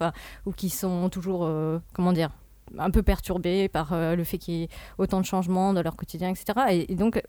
ou 0.45 0.51
qui 0.53 0.69
sont 0.69 1.09
toujours, 1.09 1.49
comment 1.93 2.13
dire, 2.13 2.29
un 2.77 2.91
peu 2.91 3.03
perturbés 3.03 3.67
par 3.70 3.93
euh, 3.93 4.15
le 4.15 4.24
fait 4.24 4.38
qu'il 4.38 4.53
y 4.53 4.63
ait 4.63 4.70
autant 4.98 5.20
de 5.20 5.25
changements 5.25 5.74
dans 5.74 5.82
leur 5.82 5.96
quotidien, 5.96 6.29
etc. 6.29 6.86
Et, 6.89 6.96
donc, 6.96 7.22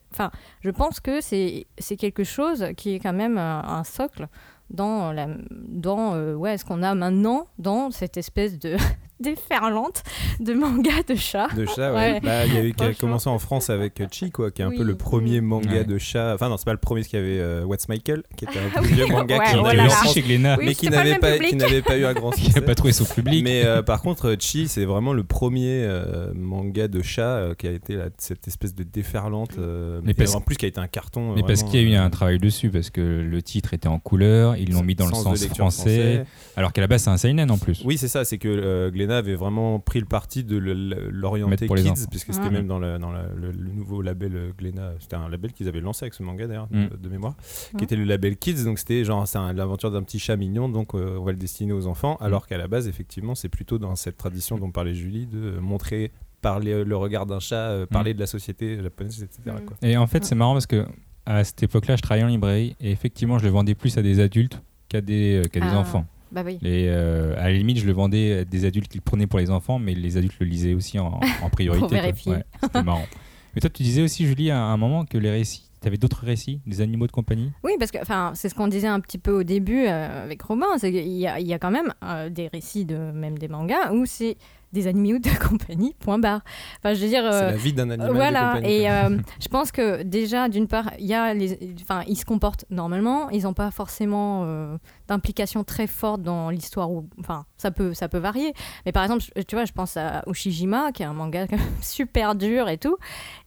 je 0.60 0.70
pense 0.70 1.00
que 1.00 1.20
c'est 1.20 1.66
quelque 1.98 2.24
chose 2.24 2.66
qui 2.76 2.94
est 2.94 2.98
quand 3.00 3.12
même 3.12 3.38
un, 3.38 3.62
un 3.64 3.84
socle 3.84 4.28
dans, 4.70 5.12
la, 5.12 5.28
dans 5.50 6.14
euh, 6.14 6.56
ce 6.56 6.64
qu'on 6.64 6.82
a 6.82 6.94
maintenant 6.94 7.46
dans 7.58 7.90
cette 7.90 8.16
espèce 8.16 8.58
de 8.58 8.76
déferlante 9.20 10.02
de 10.40 10.52
manga 10.54 10.92
de 11.08 11.14
chat. 11.14 11.48
De 11.56 11.66
chat, 11.66 11.92
ouais. 11.92 12.12
Ouais. 12.14 12.20
Bah, 12.20 12.46
il 12.46 12.54
y 12.54 12.56
a 12.56 12.62
eu 12.64 12.72
qui 12.72 12.84
a 12.84 12.92
commencé 12.94 13.28
en 13.28 13.38
France 13.38 13.70
avec 13.70 14.00
euh, 14.00 14.06
Chi, 14.10 14.30
quoi, 14.30 14.50
qui 14.50 14.62
est 14.62 14.64
un 14.64 14.68
Oui, 14.70 14.76
peu 14.78 14.82
le 14.84 14.96
premier 14.96 15.40
manga 15.40 15.70
Ouais. 15.70 15.84
de 15.84 15.98
chat. 15.98 16.34
Enfin, 16.34 16.48
non, 16.48 16.56
c'est 16.56 16.64
pas 16.64 16.72
le 16.72 16.78
premier, 16.78 17.00
parce 17.02 17.08
qu'il 17.10 17.18
y 17.20 17.22
avait 17.22 17.38
euh, 17.40 17.64
What's 17.64 17.88
Michael, 17.88 18.22
qui 18.36 18.44
était 18.44 18.58
un 18.58 18.62
Ah 18.74 18.80
vieux 18.80 19.06
manga 19.06 19.38
ouais, 19.38 19.44
qui 19.50 19.56
en 19.56 19.64
avait 19.64 19.80
aussi 19.86 19.90
France, 19.96 20.14
chez 20.14 20.22
Glénat, 20.22 20.56
Oui, 20.58 20.66
mais 20.66 20.74
qui 20.74 20.88
pas 20.90 20.96
n'avait 20.96 21.18
pas, 21.18 21.38
qui 21.38 21.56
n'avait 21.56 21.82
pas 21.82 21.96
eu 21.96 22.04
un 22.04 22.12
grand 22.12 22.30
qui 22.30 22.40
succès. 22.44 22.60
n'a 22.60 22.66
pas 22.66 22.74
trouvé 22.74 22.92
son 22.92 23.04
public. 23.04 23.42
Mais 23.44 23.64
euh, 23.64 23.82
par 23.82 24.02
contre, 24.02 24.36
Chi, 24.38 24.68
c'est 24.68 24.84
vraiment 24.84 25.12
le 25.12 25.24
premier 25.24 25.82
euh, 25.84 26.32
manga 26.34 26.88
de 26.88 27.02
chat 27.02 27.22
euh, 27.36 27.54
qui 27.54 27.66
a 27.68 27.70
été 27.72 27.94
là, 27.96 28.04
cette 28.18 28.46
espèce 28.48 28.74
de 28.74 28.82
déferlante. 28.84 29.58
euh, 29.58 30.00
Mais 30.04 30.10
et 30.12 30.14
parce- 30.14 30.34
en 30.34 30.40
plus, 30.40 30.56
qui 30.56 30.64
a 30.64 30.68
été 30.68 30.80
un 30.80 30.86
carton. 30.88 31.34
Mais 31.34 31.42
parce 31.42 31.62
qu'il 31.62 31.80
y 31.80 31.84
a 31.86 31.88
eu 31.88 31.94
un 31.96 32.10
travail 32.10 32.38
dessus, 32.38 32.70
parce 32.70 32.90
que 32.90 33.00
le 33.00 33.42
titre 33.42 33.74
était 33.74 33.88
en 33.88 33.98
couleur, 33.98 34.56
ils 34.56 34.72
l'ont 34.72 34.82
mis 34.82 34.94
dans 34.94 35.06
le 35.06 35.14
sens 35.14 35.46
français, 35.46 36.24
alors 36.56 36.72
qu'à 36.72 36.80
la 36.80 36.86
base 36.86 37.02
c'est 37.04 37.10
un 37.10 37.16
seinen 37.16 37.50
en 37.50 37.58
plus. 37.58 37.82
Oui, 37.84 37.96
c'est 37.98 38.08
ça, 38.08 38.24
c'est 38.24 38.38
que 38.38 38.90
Glénat 39.06 39.18
avait 39.18 39.34
vraiment 39.34 39.78
pris 39.80 40.00
le 40.00 40.06
parti 40.06 40.44
de 40.44 40.56
l'orienter 40.56 41.50
Mettre 41.50 41.66
pour 41.66 41.76
les 41.76 41.82
kids, 41.82 41.90
enfants. 41.90 42.04
puisque 42.10 42.32
c'était 42.34 42.50
même 42.50 42.66
dans, 42.66 42.78
le, 42.78 42.98
dans 42.98 43.10
la- 43.12 43.28
le, 43.36 43.50
le 43.52 43.72
nouveau 43.72 44.02
label 44.02 44.36
euh, 44.36 44.50
Glénat, 44.56 44.92
c'était 45.00 45.16
un 45.16 45.28
label 45.28 45.52
qu'ils 45.52 45.68
avaient 45.68 45.80
lancé 45.80 46.04
avec 46.04 46.14
ce 46.14 46.22
manga 46.22 46.46
d'ailleurs, 46.46 46.68
de, 46.68 46.96
de 46.96 47.08
mémoire, 47.08 47.34
qui 47.76 47.84
était 47.84 47.96
le 47.96 48.04
label 48.04 48.36
Kids, 48.36 48.64
donc 48.64 48.78
c'était 48.78 49.04
genre 49.04 49.26
c'est 49.28 49.38
l'aventure 49.52 49.90
d'un 49.90 50.02
petit 50.02 50.18
chat 50.18 50.36
mignon, 50.36 50.68
donc 50.68 50.94
euh, 50.94 51.16
on 51.18 51.24
va 51.24 51.32
le 51.32 51.38
destiner 51.38 51.72
aux 51.72 51.86
enfants, 51.86 52.16
Mhm. 52.20 52.26
alors 52.26 52.46
qu'à 52.46 52.58
la 52.58 52.68
base, 52.68 52.88
effectivement, 52.88 53.34
c'est 53.34 53.48
plutôt 53.48 53.78
dans 53.78 53.94
cette 53.96 54.16
tradition 54.16 54.58
dont 54.58 54.70
parlait 54.70 54.94
Julie, 54.94 55.26
de 55.26 55.38
euh, 55.38 55.60
montrer 55.60 56.12
par 56.42 56.60
les- 56.60 56.84
le 56.84 56.96
regard 56.96 57.26
d'un 57.26 57.40
chat, 57.40 57.56
euh, 57.70 57.86
parler 57.86 58.10
Mhm. 58.10 58.16
de 58.16 58.20
la 58.20 58.26
société 58.26 58.82
japonaise, 58.82 59.22
etc. 59.22 59.40
Quoi. 59.66 59.76
Et 59.82 59.96
en 59.96 60.06
fait, 60.06 60.24
c'est 60.24 60.34
marrant 60.34 60.52
parce 60.52 60.66
que 60.66 60.84
à 61.26 61.42
cette 61.44 61.62
époque-là, 61.62 61.96
je 61.96 62.02
travaillais 62.02 62.24
en 62.24 62.28
librairie 62.28 62.76
et 62.80 62.90
effectivement, 62.90 63.38
je 63.38 63.44
le 63.44 63.50
vendais 63.50 63.74
plus 63.74 63.96
à 63.96 64.02
des 64.02 64.20
adultes 64.20 64.60
qu'à 64.88 65.00
des, 65.00 65.40
euh, 65.44 65.48
qu'à 65.48 65.60
des 65.60 65.66
Ah. 65.70 65.78
enfants. 65.78 66.04
Bah 66.34 66.42
oui. 66.44 66.58
Et 66.62 66.88
euh, 66.88 67.34
à 67.38 67.44
la 67.44 67.52
limite, 67.52 67.78
je 67.78 67.86
le 67.86 67.92
vendais 67.92 68.40
à 68.40 68.44
des 68.44 68.64
adultes 68.64 68.88
qui 68.88 68.98
le 68.98 69.02
prenaient 69.02 69.28
pour 69.28 69.38
les 69.38 69.50
enfants, 69.50 69.78
mais 69.78 69.94
les 69.94 70.16
adultes 70.16 70.34
le 70.40 70.46
lisaient 70.46 70.74
aussi 70.74 70.98
en, 70.98 71.20
en 71.42 71.50
priorité. 71.50 71.80
Pour 71.80 71.88
quoi. 71.88 72.00
vérifier. 72.00 72.32
Ouais, 72.32 72.44
C'était 72.60 72.82
marrant. 72.82 73.06
Mais 73.54 73.60
toi, 73.60 73.70
tu 73.70 73.84
disais 73.84 74.02
aussi, 74.02 74.26
Julie, 74.26 74.50
à 74.50 74.60
un 74.60 74.76
moment 74.76 75.04
que 75.04 75.16
les 75.16 75.30
récits, 75.30 75.70
tu 75.80 75.86
avais 75.86 75.96
d'autres 75.96 76.24
récits, 76.24 76.60
des 76.66 76.80
animaux 76.80 77.06
de 77.06 77.12
compagnie? 77.12 77.52
Oui, 77.62 77.72
parce 77.78 77.92
que 77.92 77.98
c'est 78.34 78.48
ce 78.48 78.54
qu'on 78.54 78.66
disait 78.66 78.88
un 78.88 78.98
petit 78.98 79.18
peu 79.18 79.30
au 79.30 79.42
début 79.44 79.86
euh, 79.86 80.24
avec 80.24 80.42
Robin, 80.42 80.66
c'est 80.78 80.90
qu'il 80.90 81.06
y 81.06 81.26
a 81.26 81.58
quand 81.58 81.70
même 81.70 81.92
euh, 82.02 82.30
des 82.30 82.48
récits 82.48 82.84
de 82.84 82.96
même 82.96 83.38
des 83.38 83.48
mangas 83.48 83.92
où 83.92 84.06
c'est 84.06 84.36
des 84.74 84.86
animaux 84.86 85.18
de 85.18 85.30
compagnie. 85.48 85.94
Point 86.00 86.18
barre. 86.18 86.42
Enfin, 86.78 86.92
je 86.92 87.00
veux 87.02 87.08
dire. 87.08 87.22
C'est 87.30 87.42
euh, 87.44 87.50
la 87.52 87.56
vie 87.56 87.72
d'un 87.72 87.88
animal 87.88 88.12
voilà, 88.12 88.40
de 88.50 88.54
compagnie. 88.56 88.74
et 88.74 88.90
euh, 88.90 89.18
je 89.40 89.48
pense 89.48 89.72
que 89.72 90.02
déjà, 90.02 90.48
d'une 90.50 90.68
part, 90.68 90.90
il 90.98 91.06
y 91.06 91.14
a 91.14 91.32
les, 91.32 91.58
enfin, 91.80 92.02
ils 92.06 92.16
se 92.16 92.26
comportent 92.26 92.66
normalement, 92.68 93.30
ils 93.30 93.44
n'ont 93.44 93.54
pas 93.54 93.70
forcément 93.70 94.42
euh, 94.44 94.76
d'implication 95.08 95.64
très 95.64 95.86
forte 95.86 96.20
dans 96.22 96.50
l'histoire, 96.50 96.90
enfin, 97.20 97.46
ça 97.56 97.70
peut, 97.70 97.94
ça 97.94 98.08
peut 98.08 98.18
varier. 98.18 98.52
Mais 98.84 98.92
par 98.92 99.02
exemple, 99.04 99.22
je- 99.36 99.42
tu 99.42 99.54
vois, 99.56 99.64
je 99.64 99.72
pense 99.72 99.96
à 99.96 100.22
Ushijima, 100.26 100.92
qui 100.92 101.02
est 101.02 101.06
un 101.06 101.12
manga 101.14 101.46
super 101.80 102.34
dur 102.34 102.68
et 102.68 102.76
tout, 102.78 102.96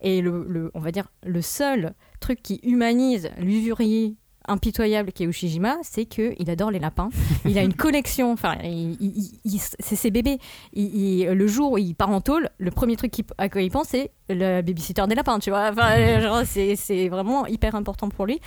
et 0.02 0.22
le, 0.22 0.46
le- 0.48 0.72
on 0.74 0.80
va 0.80 0.92
dire, 0.92 1.08
le 1.26 1.42
seul 1.42 1.94
truc 2.20 2.42
qui 2.42 2.60
humanise 2.64 3.30
l'usurier 3.38 4.16
impitoyable 4.48 5.12
qui 5.12 5.24
est 5.24 5.26
Ushijima, 5.28 5.76
c'est 5.82 6.06
que 6.06 6.34
il 6.40 6.50
adore 6.50 6.72
les 6.72 6.80
lapins. 6.80 7.10
Il 7.46 7.58
a 7.58 7.64
une 7.64 7.74
collection, 7.76 8.32
enfin, 8.32 8.56
c'est 9.80 9.96
ses 9.96 10.12
bébés. 10.12 10.40
Il- 10.74 10.96
il- 11.22 11.26
le 11.28 11.48
jour 11.48 11.74
où 11.74 11.78
il 11.78 11.94
part 11.96 12.10
en 12.10 12.22
tôle, 12.22 12.50
le 12.58 12.72
premier 12.72 12.96
truc 12.96 13.12
qu'il- 13.12 13.26
à 13.38 13.50
quoi 13.50 13.62
il 13.62 13.72
pense, 13.72 13.88
c'est 13.90 14.12
le 14.30 14.62
babysitter 14.62 15.04
des 15.08 15.16
lapins, 15.16 15.40
tu 15.40 15.50
vois. 15.50 15.70
Enfin, 15.72 16.44
c'est 16.76 17.08
vraiment 17.10 17.46
hyper 17.48 17.76
important 17.76 18.10
pour 18.10 18.26
lui. 18.26 18.40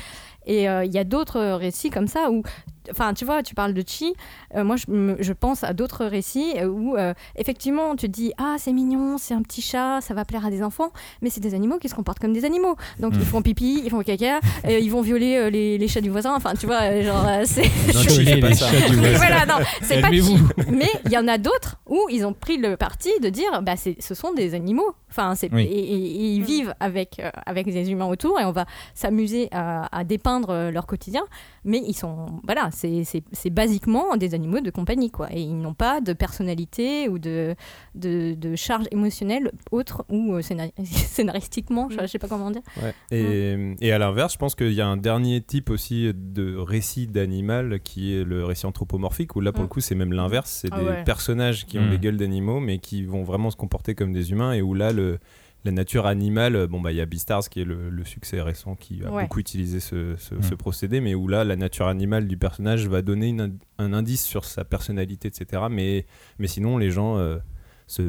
Et 0.47 0.69
euh, 0.69 0.85
il 0.85 0.93
y 0.93 0.99
a 0.99 1.05
d'autres 1.05 1.41
récits 1.57 1.91
comme 1.91 2.07
ça 2.07 2.31
où, 2.31 2.43
enfin, 2.91 3.13
tu 3.15 3.25
vois, 3.25 3.43
tu 3.43 3.55
parles 3.55 3.75
de 3.75 3.85
Chi. 3.87 4.15
euh, 4.57 4.65
moi, 4.65 4.77
je, 4.77 4.85
je 5.21 5.33
pense 5.33 5.63
à 5.65 5.73
d'autres 5.75 6.07
récits 6.07 6.55
où, 6.65 6.97
euh, 6.97 7.13
effectivement, 7.37 7.95
tu 7.95 8.07
te 8.07 8.13
dis, 8.13 8.33
ah, 8.39 8.57
c'est 8.59 8.73
mignon, 8.73 9.17
c'est 9.19 9.35
un 9.35 9.43
petit 9.43 9.61
chat, 9.63 10.01
ça 10.01 10.15
va 10.15 10.25
plaire 10.25 10.45
à 10.47 10.51
des 10.51 10.63
enfants, 10.63 10.91
mais 11.23 11.31
c'est 11.31 11.41
des 11.41 11.55
animaux 11.55 11.79
qui 11.79 11.89
se 11.89 11.95
comportent 11.95 12.19
comme 12.19 12.33
des 12.33 12.45
animaux. 12.45 12.75
Donc, 12.99 13.13
ils 13.17 13.25
font 13.25 13.43
pipi, 13.43 13.83
ils 13.85 13.91
font 13.91 14.03
caca, 14.03 14.41
euh, 14.65 14.79
ils 14.79 14.91
vont 14.91 15.03
violer 15.03 15.37
euh, 15.37 15.51
les, 15.51 15.77
les 15.79 15.89
chats 15.89 16.01
du 16.01 16.11
voisin. 16.11 16.35
Enfin, 16.35 16.55
tu 16.59 16.67
vois, 16.67 16.81
euh, 16.83 17.03
genre, 17.05 17.25
euh, 17.29 17.43
c'est. 17.45 17.63
Non, 17.95 18.01
Violer 18.01 18.09
Chi 18.09 18.25
fait 18.35 18.41
pas 18.41 18.49
les 18.49 18.55
ça. 18.55 18.67
chats 18.67 18.89
du 18.89 18.97
voisin. 18.97 19.17
voilà, 19.19 19.47
non, 19.47 19.65
c'est 19.83 19.97
pas 19.97 20.03
Calmez-vous. 20.09 20.37
Chi. 20.39 20.45
Mais 20.71 20.89
il 21.05 21.13
y 21.13 21.19
en 21.19 21.29
a 21.29 21.37
d'autres 21.39 21.77
où 21.87 21.99
ils 22.11 22.25
ont 22.27 22.33
pris 22.33 22.57
le 22.57 22.77
parti 22.77 23.11
de 23.23 23.29
dire, 23.29 23.61
bah, 23.63 23.77
c'est, 23.77 23.97
ce 24.01 24.15
sont 24.15 24.33
des 24.33 24.55
animaux. 24.55 24.95
Enfin, 25.11 25.35
c'est, 25.35 25.53
Oui. 25.53 25.63
et, 25.65 25.67
et- 25.67 25.95
et 25.95 26.35
ils 26.35 26.41
Mm. 26.41 26.45
vivent 26.45 26.75
avec, 26.81 27.19
euh, 27.21 27.31
avec 27.45 27.67
des 27.67 27.91
humains 27.91 28.07
autour 28.07 28.39
et 28.41 28.45
on 28.45 28.53
va 28.53 28.65
s'amuser 28.95 29.49
à, 29.53 29.89
à 29.97 30.05
dépeindre 30.05 30.40
euh, 30.49 30.71
leur 30.71 30.87
quotidien. 30.87 31.23
Mais 31.65 31.83
ils 31.87 31.93
sont, 31.95 32.41
voilà, 32.45 32.71
c'est, 32.73 33.05
c'est, 33.05 33.23
c'est 33.33 33.51
basiquement 33.51 34.17
des 34.17 34.33
animaux 34.35 34.61
de 34.61 34.71
compagnie, 34.71 35.11
quoi. 35.11 35.29
Et 35.31 35.41
ils 35.43 35.59
n'ont 35.59 35.75
pas 35.75 36.01
de 36.01 36.15
personnalité 36.15 37.09
ou 37.11 37.19
de, 37.19 37.55
de, 37.95 38.33
de 38.35 38.57
charge 38.57 38.87
émotionnelle 38.93 39.51
autre 39.71 40.07
ou 40.09 40.33
euh, 40.35 40.41
scénari- 40.41 40.73
scénaristiquement, 40.85 41.89
je, 41.91 41.99
je 42.01 42.07
sais 42.07 42.19
pas 42.19 42.29
comment 42.29 42.51
dire. 42.51 42.63
Ouais. 42.83 42.95
Et, 43.11 43.75
et 43.81 43.93
à 43.93 43.99
l'inverse, 43.99 44.33
je 44.33 44.39
pense 44.39 44.55
qu'il 44.55 44.73
y 44.73 44.81
a 44.81 44.87
un 44.87 44.97
dernier 44.97 45.41
type 45.43 45.69
aussi 45.71 46.11
de 46.15 46.57
récit 46.57 47.07
d'animal 47.07 47.81
qui 47.81 48.15
est 48.15 48.25
le 48.25 48.45
récit 48.45 48.67
anthropomorphique, 48.67 49.37
où 49.37 49.41
là 49.41 49.53
pour 49.53 49.61
Mm. 49.61 49.65
le 49.65 49.69
coup 49.69 49.81
c'est 49.81 49.95
même 49.95 50.13
l'inverse, 50.13 50.51
c'est 50.63 50.69
Ah 50.73 50.79
des 50.81 50.87
ouais. 50.87 51.05
personnages 51.05 51.67
qui 51.67 51.79
ont 51.79 51.87
Mm. 51.87 51.91
des 51.91 51.99
gueules 51.99 52.17
d'animaux 52.17 52.61
mais 52.61 52.79
qui 52.79 53.05
vont 53.05 53.23
vraiment 53.25 53.51
se 53.51 53.57
comporter 53.57 53.95
comme 53.95 54.13
des 54.13 54.31
humains 54.31 54.53
et 54.53 54.63
où 54.63 54.73
là 54.75 54.93
le, 54.93 55.19
la 55.65 55.73
nature 55.73 56.07
animale, 56.07 56.57
euh, 56.57 56.67
bon 56.67 56.81
bah 56.81 56.91
il 56.93 56.97
y 56.97 57.01
a 57.01 57.07
Beastars 57.07 57.49
qui 57.51 57.61
est 57.61 57.65
le, 57.65 57.91
le 57.91 58.05
succès 58.05 58.41
récent 58.41 58.75
qui 58.77 59.05
a 59.05 59.11
Ouais. 59.11 59.23
beaucoup 59.25 59.41
utilisé 59.41 59.79
ce, 59.81 60.15
ce- 60.17 60.35
Mm. 60.37 60.43
ce 60.43 60.55
procédé, 60.55 61.01
mais 61.01 61.15
où 61.15 61.29
là 61.29 61.45
la 61.45 61.57
nature 61.57 61.87
animale 61.87 62.27
du 62.29 62.37
personnage 62.39 62.87
va 62.89 63.03
donner 63.03 63.29
une- 63.29 63.59
un 63.79 63.93
indice 63.93 64.25
sur 64.25 64.45
sa 64.45 64.65
personnalité, 64.65 65.29
etc. 65.29 65.65
Mais, 65.71 66.07
mais 66.39 66.47
sinon 66.47 66.79
les 66.79 66.91
gens... 66.91 67.19
euh, 67.19 67.39
se, 67.87 68.03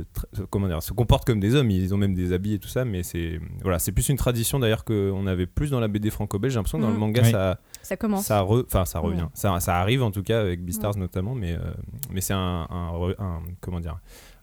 comment 0.51 0.67
dire, 0.67 0.83
se 0.83 0.93
comportent 0.93 1.25
comme 1.25 1.39
des 1.39 1.55
hommes, 1.55 1.71
ils 1.71 1.91
ont 1.91 1.97
même 1.97 2.13
des 2.13 2.33
habits 2.33 2.53
et 2.53 2.59
tout 2.59 2.67
ça, 2.67 2.85
mais 2.85 3.01
c'est 3.01 3.39
voilà, 3.63 3.79
c'est 3.79 3.91
plus 3.91 4.09
une 4.09 4.15
tradition 4.15 4.59
d'ailleurs 4.59 4.85
qu'on 4.85 5.25
avait 5.25 5.47
plus 5.47 5.71
dans 5.71 5.79
la 5.79 5.87
BD 5.87 6.11
franco-belge. 6.11 6.53
J'ai 6.53 6.59
l'impression 6.59 6.77
que 6.77 6.83
dans 6.83 6.91
le 6.91 6.99
manga 6.99 7.23
Oui. 7.23 7.31
ça, 7.31 7.59
Ça 7.81 7.97
commence. 7.97 8.25
ça, 8.25 8.43
re- 8.43 8.63
enfin 8.63 8.85
ça 8.85 8.99
revient, 8.99 9.25
ça, 9.33 9.59
ça 9.59 9.77
arrive 9.77 10.03
en 10.03 10.11
tout 10.11 10.21
cas 10.21 10.39
avec 10.39 10.63
Beastars 10.63 10.97
notamment, 10.97 11.33
mais, 11.33 11.53
euh, 11.53 11.73
mais 12.11 12.21
c'est 12.21 12.35
un, 12.35 12.67
un- 12.69 13.41
comment 13.59 13.79
dire, 13.79 13.97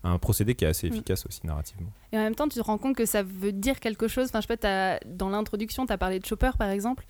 un 0.05 0.19
procédé 0.19 0.55
qui 0.55 0.65
est 0.65 0.69
assez 0.69 0.87
Mhm. 0.89 0.95
efficace 0.95 1.27
aussi 1.27 1.41
narrativement. 1.45 1.91
Et 2.13 2.19
en 2.19 2.23
même 2.23 2.35
temps, 2.35 2.49
tu 2.49 2.59
te 2.59 2.65
rends 2.65 2.79
compte 2.79 2.97
que 2.97 3.07
ça 3.07 3.23
veut 3.23 3.53
dire 3.53 3.81
quelque 3.81 4.09
chose. 4.09 4.27
Enfin, 4.27 4.41
je 4.41 4.47
sais 4.47 4.57
pas, 4.57 4.57
t'as- 4.57 5.01
dans 5.07 5.29
l'introduction, 5.29 5.87
tu 5.87 5.93
as 5.93 5.99
parlé 5.99 6.19
de 6.21 6.25
Chopper, 6.27 6.51
par 6.59 6.71
exemple, 6.71 7.05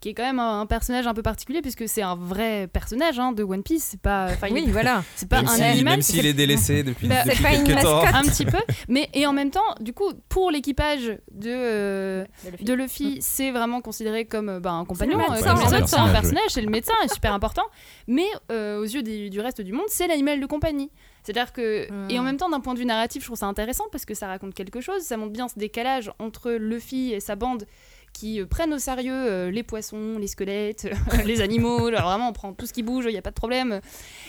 qui 0.00 0.10
est 0.10 0.14
quand 0.14 0.24
même 0.24 0.40
un, 0.40 0.60
un 0.60 0.66
personnage 0.66 1.06
un 1.06 1.14
peu 1.14 1.22
particulier, 1.22 1.62
puisque 1.62 1.88
c'est 1.88 2.02
un 2.02 2.14
vrai 2.16 2.66
personnage 2.66 3.18
hein, 3.18 3.32
de 3.32 3.42
One 3.42 3.62
Piece. 3.62 3.84
C'est 3.84 4.00
pas, 4.00 4.28
il 4.48 4.52
Oui, 4.52 4.66
voilà. 4.70 5.02
c'est 5.16 5.28
pas 5.28 5.36
même 5.40 5.46
un 5.50 5.54
si- 5.54 5.62
animal. 5.62 5.92
même 5.94 6.02
s'il 6.02 6.26
est 6.26 6.34
délaissé 6.34 6.82
depuis, 6.82 7.08
Bah, 7.08 7.22
depuis 7.24 7.36
c'est 7.38 7.42
pas 7.42 7.54
une 7.54 7.64
quelques 7.64 7.80
temps. 7.82 8.02
mascotte. 8.02 8.14
un 8.14 8.28
petit 8.28 8.44
peu, 8.44 8.58
mais 8.88 9.08
et 9.14 9.26
en 9.26 9.32
même 9.32 9.50
temps, 9.50 9.60
du 9.80 9.94
coup, 9.94 10.12
pour 10.28 10.50
l'équipage 10.50 11.16
de 11.30 11.48
euh, 11.48 12.24
de 12.60 12.72
Luffy, 12.74 13.18
c'est 13.22 13.50
vraiment 13.52 13.80
considéré 13.80 14.26
comme 14.26 14.50
euh, 14.50 14.60
bah, 14.60 14.72
un 14.72 14.84
compagnon, 14.84 15.18
euh, 15.18 15.22
comme 15.24 15.34
les 15.36 15.40
c'est 15.40 15.48
autres, 15.48 15.52
un 15.52 15.56
c'est 15.68 15.74
un 15.74 15.78
personnage, 15.78 16.12
personnage, 16.12 16.50
c'est 16.50 16.60
le 16.62 16.70
médecin, 16.70 16.92
est 17.04 17.14
super 17.14 17.32
important. 17.32 17.64
Mais 18.06 18.26
euh, 18.52 18.80
aux 18.80 18.84
yeux 18.84 19.02
des- 19.02 19.30
du 19.30 19.40
reste 19.40 19.62
du 19.62 19.72
monde, 19.72 19.86
c'est 19.88 20.08
l'animal 20.08 20.38
de 20.38 20.46
compagnie. 20.46 20.90
C'est-à-dire 21.24 21.52
que 21.52 21.90
Hmm. 21.90 22.10
et 22.10 22.18
en 22.18 22.22
même 22.22 22.36
temps, 22.36 22.48
d'un 22.50 22.60
point 22.60 22.74
de 22.74 22.78
vue 22.78 22.84
narratif, 22.84 23.22
je 23.22 23.26
trouve 23.28 23.38
ça 23.38 23.46
intéressant 23.46 23.84
parce 23.90 24.04
que 24.04 24.14
ça 24.14 24.28
raconte 24.28 24.54
quelque 24.54 24.80
chose. 24.80 25.02
Ça 25.02 25.16
montre 25.16 25.32
bien 25.32 25.48
ce 25.48 25.58
décalage 25.58 26.10
entre 26.18 26.52
Luffy 26.52 27.12
et 27.12 27.20
sa 27.20 27.34
bande 27.34 27.66
qui 28.12 28.40
euh, 28.40 28.46
prennent 28.46 28.72
au 28.72 28.78
sérieux 28.78 29.12
euh, 29.12 29.50
les 29.50 29.64
poissons, 29.64 30.18
les 30.20 30.28
squelettes, 30.28 30.88
les 31.24 31.40
animaux. 31.40 31.86
Alors 31.88 32.02
vraiment, 32.10 32.28
on 32.28 32.32
prend 32.32 32.52
tout 32.52 32.64
ce 32.66 32.72
qui 32.72 32.82
bouge, 32.84 33.06
il 33.08 33.12
n'y 33.12 33.18
a 33.18 33.22
pas 33.22 33.30
de 33.30 33.34
problème. 33.34 33.80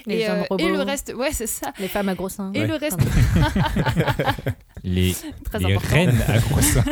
Les 0.08 0.22
et, 0.22 0.30
hommes 0.30 0.38
euh, 0.40 0.44
robots. 0.50 0.64
et 0.68 0.72
le 0.72 0.82
reste, 0.82 1.14
ouais, 1.16 1.32
c'est 1.32 1.46
ça. 1.48 1.72
Les 1.80 1.88
femmes 1.88 2.10
à 2.10 2.16
gros 2.16 2.30
seins. 2.30 2.52
Et 2.56 2.62
Ouais. 2.62 2.68
le 2.68 2.75
reste, 2.75 2.98
Les, 4.84 5.16
très 5.44 5.60
les 5.60 5.78
reines 5.78 6.24
à 6.28 6.38
gros 6.40 6.62
seins. 6.62 6.84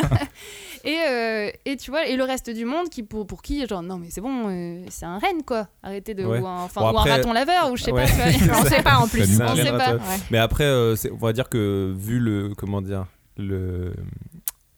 Et, 0.85 0.97
euh, 1.09 1.49
et 1.65 1.77
tu 1.77 1.91
vois, 1.91 2.07
et 2.07 2.17
le 2.17 2.23
reste 2.25 2.49
du 2.49 2.65
monde 2.65 2.89
qui 2.89 3.03
pour, 3.03 3.25
pour 3.25 3.41
qui 3.41 3.65
genre 3.67 3.81
non 3.81 3.97
mais 3.97 4.07
c'est 4.09 4.19
bon, 4.19 4.49
euh, 4.49 4.83
c'est 4.89 5.05
un 5.05 5.17
renne 5.17 5.41
quoi. 5.45 5.67
Arrêtez 5.81 6.13
de 6.13 6.25
Ouais. 6.25 6.39
ou 6.39 6.45
un, 6.47 6.67
Bon, 6.75 6.91
ou 6.91 6.97
un 6.99 7.03
raton 7.03 7.31
laveur 7.31 7.71
ou 7.71 7.77
je 7.77 7.83
sais 7.83 7.91
Ouais. 7.93 8.03
pas. 8.05 8.31
tu 8.33 8.43
vois. 8.43 8.57
On 8.61 8.65
sait 8.65 8.83
pas 8.83 8.97
en 8.97 9.07
plus. 9.07 9.21
On 9.41 9.55
sait 9.55 9.71
pas. 9.71 9.93
Ouais. 9.93 9.99
Mais 10.29 10.37
après, 10.39 10.65
euh, 10.65 10.95
on 11.11 11.15
va 11.25 11.31
dire 11.33 11.47
que 11.47 11.93
vu 11.97 12.19
le 12.19 12.53
comment 12.57 12.81
dire 12.81 13.05
le 13.37 13.93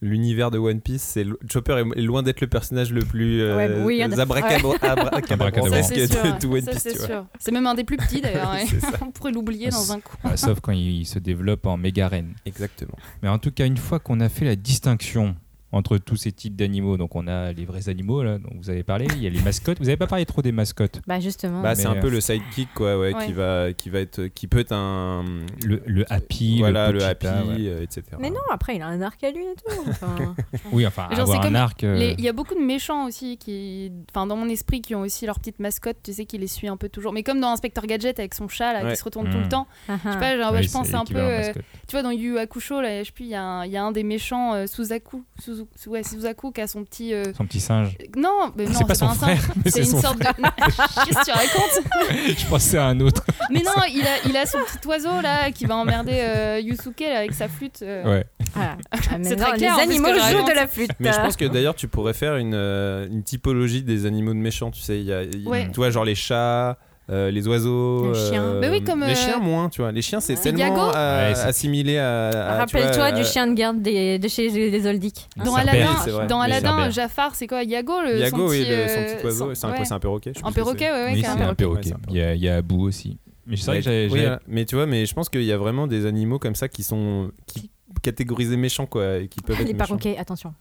l'univers 0.02 0.50
de 0.50 0.58
One 0.58 0.80
Piece, 0.82 1.02
c'est 1.02 1.24
Chopper 1.50 1.82
est, 1.96 2.02
loin 2.02 2.22
d'être 2.22 2.42
le 2.42 2.46
personnage 2.46 2.92
le 2.92 3.00
plus 3.00 3.40
euh, 3.40 3.56
Ouais, 3.56 3.80
oui, 3.82 3.94
il 3.96 3.98
y 3.98 4.02
a- 4.02 4.06
abracadabra- 4.22 4.76
abracadabrantesque 4.82 5.72
Ça, 5.74 5.94
c'est 5.94 6.12
sûr. 6.12 6.22
de 6.34 6.38
tout 6.38 6.54
One 6.54 6.62
Ça, 6.62 6.70
Piece. 6.72 7.08
c'est 7.38 7.50
même 7.50 7.66
un 7.66 7.74
des 7.74 7.82
plus 7.82 7.96
petits 7.96 8.20
d'ailleurs. 8.20 8.52
ouais. 8.52 8.66
On 9.00 9.10
pourrait 9.10 9.32
l'oublier 9.32 9.70
dans 9.70 9.92
un 9.92 10.00
coup. 10.00 10.16
Ouais, 10.22 10.36
sauf 10.36 10.60
quand 10.60 10.72
il 10.72 11.06
se 11.06 11.18
développe 11.18 11.66
en 11.66 11.78
méga 11.78 12.08
reine. 12.08 12.34
Exactement. 12.44 12.94
Mais 13.22 13.28
en 13.30 13.38
tout 13.38 13.50
cas, 13.50 13.64
une 13.64 13.78
fois 13.78 13.98
qu'on 13.98 14.20
a 14.20 14.28
fait 14.28 14.44
la 14.44 14.54
distinction 14.54 15.34
entre 15.76 15.98
tous 15.98 16.16
ces 16.16 16.32
types 16.32 16.56
d'animaux. 16.56 16.96
Donc 16.96 17.14
on 17.16 17.26
a 17.28 17.52
les 17.52 17.64
vrais 17.64 17.88
animaux 17.88 18.22
là, 18.22 18.38
dont 18.38 18.50
vous 18.56 18.70
avez 18.70 18.82
parlé. 18.82 19.06
Il 19.16 19.22
y 19.22 19.26
a 19.26 19.30
les 19.30 19.40
mascottes. 19.42 19.78
Vous 19.78 19.88
avez 19.88 19.96
pas 19.96 20.06
parlé 20.06 20.26
trop 20.26 20.42
des 20.42 20.52
mascottes. 20.52 21.00
Bah 21.06 21.20
justement. 21.20 21.62
Bah, 21.62 21.74
c'est 21.74 21.86
un 21.86 21.94
peu 21.96 22.06
euh, 22.08 22.10
le 22.10 22.20
sidekick 22.20 22.68
quoi, 22.74 22.98
ouais, 22.98 23.14
Ouais. 23.14 23.26
qui 23.26 23.32
va, 23.32 23.72
qui 23.72 23.90
va 23.90 24.00
être, 24.00 24.26
qui 24.26 24.46
peut 24.46 24.58
être 24.58 24.72
un, 24.72 25.24
Le, 25.64 25.82
le 25.86 26.10
happy, 26.12 26.58
voilà, 26.58 26.90
le, 26.90 27.02
happy, 27.02 27.26
ouais. 27.26 27.32
euh, 27.68 27.82
etc. 27.82 28.02
Mais 28.18 28.30
non, 28.30 28.40
après, 28.50 28.76
il 28.76 28.82
a 28.82 28.86
un 28.86 29.00
arc 29.02 29.22
à 29.24 29.30
lui 29.30 29.42
et 29.44 29.54
tout. 29.56 29.80
Enfin, 29.88 30.34
Oui, 30.72 30.86
enfin, 30.86 31.08
Genre, 31.10 31.20
avoir 31.20 31.42
c'est 31.42 31.48
un 31.48 31.54
arc. 31.54 31.84
euh, 31.84 32.14
Il 32.18 32.24
y 32.24 32.28
a 32.28 32.32
beaucoup 32.32 32.54
de 32.54 32.60
méchants 32.60 33.06
aussi 33.06 33.36
qui, 33.38 33.90
enfin 34.10 34.26
dans 34.26 34.36
mon 34.36 34.48
esprit, 34.48 34.80
qui 34.80 34.94
ont 34.94 35.00
aussi 35.00 35.26
leur 35.26 35.38
petite 35.38 35.60
mascotte, 35.60 35.98
tu 36.02 36.12
sais, 36.12 36.24
qui 36.26 36.38
les 36.38 36.46
suit 36.46 36.68
un 36.68 36.76
peu 36.76 36.88
toujours. 36.88 37.12
Mais 37.12 37.22
comme 37.22 37.40
dans 37.40 37.50
Inspecteur 37.50 37.86
Gadget 37.86 38.18
avec 38.18 38.34
son 38.34 38.48
chat 38.48 38.72
là, 38.72 38.84
Ouais. 38.84 38.90
qui 38.92 38.96
se 38.98 39.04
retourne 39.04 39.30
tout 39.30 39.36
Mm. 39.38 39.42
le 39.42 39.48
temps. 39.48 39.66
ah, 39.88 39.96
Je 39.98 40.02
sais 40.10 40.14
ah. 40.16 40.20
pas, 40.20 40.36
genre, 40.38 40.52
oui, 40.52 40.62
je 40.62 40.70
pense 40.70 40.92
un 40.94 41.04
peu, 41.04 41.16
euh, 41.18 41.52
tu 41.52 41.92
vois, 41.92 42.02
dans 42.02 42.10
Yu 42.10 42.38
Hakusho, 42.38 42.80
là, 42.80 43.02
je 43.02 43.06
sais 43.08 43.12
plus, 43.12 43.24
il 43.24 43.30
y, 43.30 43.34
a 43.34 43.42
un- 43.42 43.64
il 43.64 43.72
y 43.72 43.76
a 43.76 43.82
un 43.82 43.92
des 43.92 44.02
méchants 44.02 44.54
euh, 44.54 44.66
Suzaku, 44.66 45.24
Suzu- 45.40 45.56
Su- 45.56 45.65
ouais, 45.86 46.02
Suzaku 46.02 46.52
qui 46.52 46.60
a 46.60 46.66
son 46.66 46.84
petit. 46.84 47.12
euh, 47.14 47.24
Son 47.36 47.44
petit 47.46 47.60
singe. 47.60 47.96
Non, 48.16 48.52
mais 48.56 48.64
non, 48.66 48.72
c'est 48.76 48.86
pas 48.86 48.94
son 48.94 49.06
un 49.08 49.14
singe. 49.14 49.38
frère, 49.40 49.54
mais 49.64 49.70
C'est 49.70 49.80
une 49.80 50.00
sorte 50.00 50.18
de. 50.18 50.24
Qu'est-ce 51.04 51.18
que 51.18 51.24
tu 51.24 51.30
racontes 51.30 51.84
Je 52.38 52.46
pensais 52.46 52.78
à 52.78 52.86
un 52.86 53.00
autre. 53.00 53.22
Mais 53.50 53.60
non, 53.62 53.72
il 53.92 54.02
a, 54.02 54.28
il 54.28 54.36
a 54.36 54.46
son 54.46 54.58
petit 54.58 54.86
oiseau 54.88 55.20
là 55.22 55.50
qui 55.50 55.64
va 55.66 55.76
emmerder 55.76 56.18
euh, 56.20 56.60
Yusuke 56.60 57.00
là, 57.00 57.18
avec 57.18 57.34
sa 57.34 57.48
flûte. 57.48 57.80
euh. 57.82 58.04
Ouais. 58.04 58.24
Ah. 58.54 58.76
Ah, 58.92 59.18
C'est 59.22 59.36
très 59.36 59.56
clair, 59.56 59.76
Les 59.76 59.82
animaux 59.82 60.08
jouent 60.14 60.20
raconte. 60.20 60.48
de 60.48 60.54
la 60.54 60.66
flûte. 60.66 60.90
Mais 61.00 61.12
je 61.12 61.18
pense 61.18 61.36
que 61.36 61.44
d'ailleurs 61.44 61.74
tu 61.74 61.88
pourrais 61.88 62.14
faire 62.14 62.36
une, 62.36 62.54
euh, 62.54 63.06
une 63.10 63.22
typologie 63.22 63.82
des 63.82 64.06
animaux 64.06 64.32
de 64.32 64.38
méchants, 64.38 64.70
tu 64.70 64.80
sais, 64.80 64.98
il 64.98 65.04
y 65.06 65.12
a, 65.12 65.22
il- 65.22 65.46
Ouais. 65.46 65.66
tu 65.68 65.76
vois 65.76 65.90
genre 65.90 66.04
les 66.04 66.14
chats, 66.14 66.78
euh, 67.10 67.30
les 67.30 67.46
oiseaux, 67.46 68.12
Les 68.12 68.18
chiens. 68.30 68.42
euh, 68.42 68.60
Mais 68.60 68.68
oui, 68.68 68.82
comme, 68.82 69.00
les 69.04 69.12
euh, 69.12 69.14
chiens 69.14 69.38
moins, 69.38 69.68
tu 69.68 69.80
vois, 69.80 69.92
les 69.92 70.02
chiens 70.02 70.20
c'est 70.20 70.34
tellement 70.34 70.88
euh, 70.94 71.32
Ouais, 71.32 71.38
assimilé 71.40 71.98
à, 71.98 72.28
à, 72.30 72.58
Rappelle-toi 72.58 73.12
du 73.12 73.24
chien 73.24 73.46
de 73.46 73.54
garde 73.54 73.80
des- 73.80 74.18
de 74.18 74.28
chez 74.28 74.48
les 74.48 74.86
Oldic. 74.86 75.28
Un 75.38 75.44
Dans 75.44 75.54
Aladdin, 75.54 76.26
dans 76.28 76.40
Aladdin. 76.40 76.90
Jafar, 76.90 77.34
c'est 77.34 77.46
quoi? 77.46 77.62
Yago 77.62 78.02
le 78.02 78.16
son 78.16 78.22
Yago, 78.24 78.50
oui, 78.50 78.60
petit, 78.60 78.70
le- 78.70 78.88
son 78.88 79.14
petit 79.16 79.24
oiseau, 79.26 79.44
son- 79.46 79.54
c'est 79.54 79.66
un, 79.66 79.70
ouais. 79.96 80.00
perroquet. 80.00 80.32
je 80.36 80.44
Un 80.44 80.52
perroquet, 80.52 80.90
ouais, 80.90 81.04
ouais, 81.04 81.12
oui, 81.14 81.20
c'est 81.22 81.28
un 81.28 81.54
perroquet. 81.54 81.64
Ouais, 81.66 81.80
c'est 81.82 81.92
un 81.94 81.98
Il 82.10 82.16
y 82.16 82.22
a, 82.22 82.34
il 82.34 82.42
y 82.42 82.48
a 82.48 82.56
Abou 82.56 82.86
aussi. 82.86 83.18
Mais 83.46 83.56
c'est 83.56 83.66
vrai 83.66 83.78
que 83.78 83.84
j'avais. 83.84 84.08
oui. 84.10 84.26
Mais 84.48 84.64
tu 84.64 84.74
vois, 84.74 84.86
mais 84.86 85.06
je 85.06 85.14
pense 85.14 85.28
qu'il 85.28 85.44
y 85.44 85.52
a 85.52 85.56
vraiment 85.56 85.86
des 85.86 86.06
animaux 86.06 86.40
comme 86.40 86.56
ça 86.56 86.68
qui 86.68 86.82
sont 86.82 87.30
qui 87.46 87.70
catégorisés 88.00 88.56
méchants 88.56 88.86
quoi, 88.86 89.18
et 89.18 89.28
qui 89.28 89.40
peuvent 89.40 89.60
être 89.60 89.66
Les 89.66 89.72
méchants. 89.72 89.86
perroquets, 89.86 90.16
attention. 90.18 90.54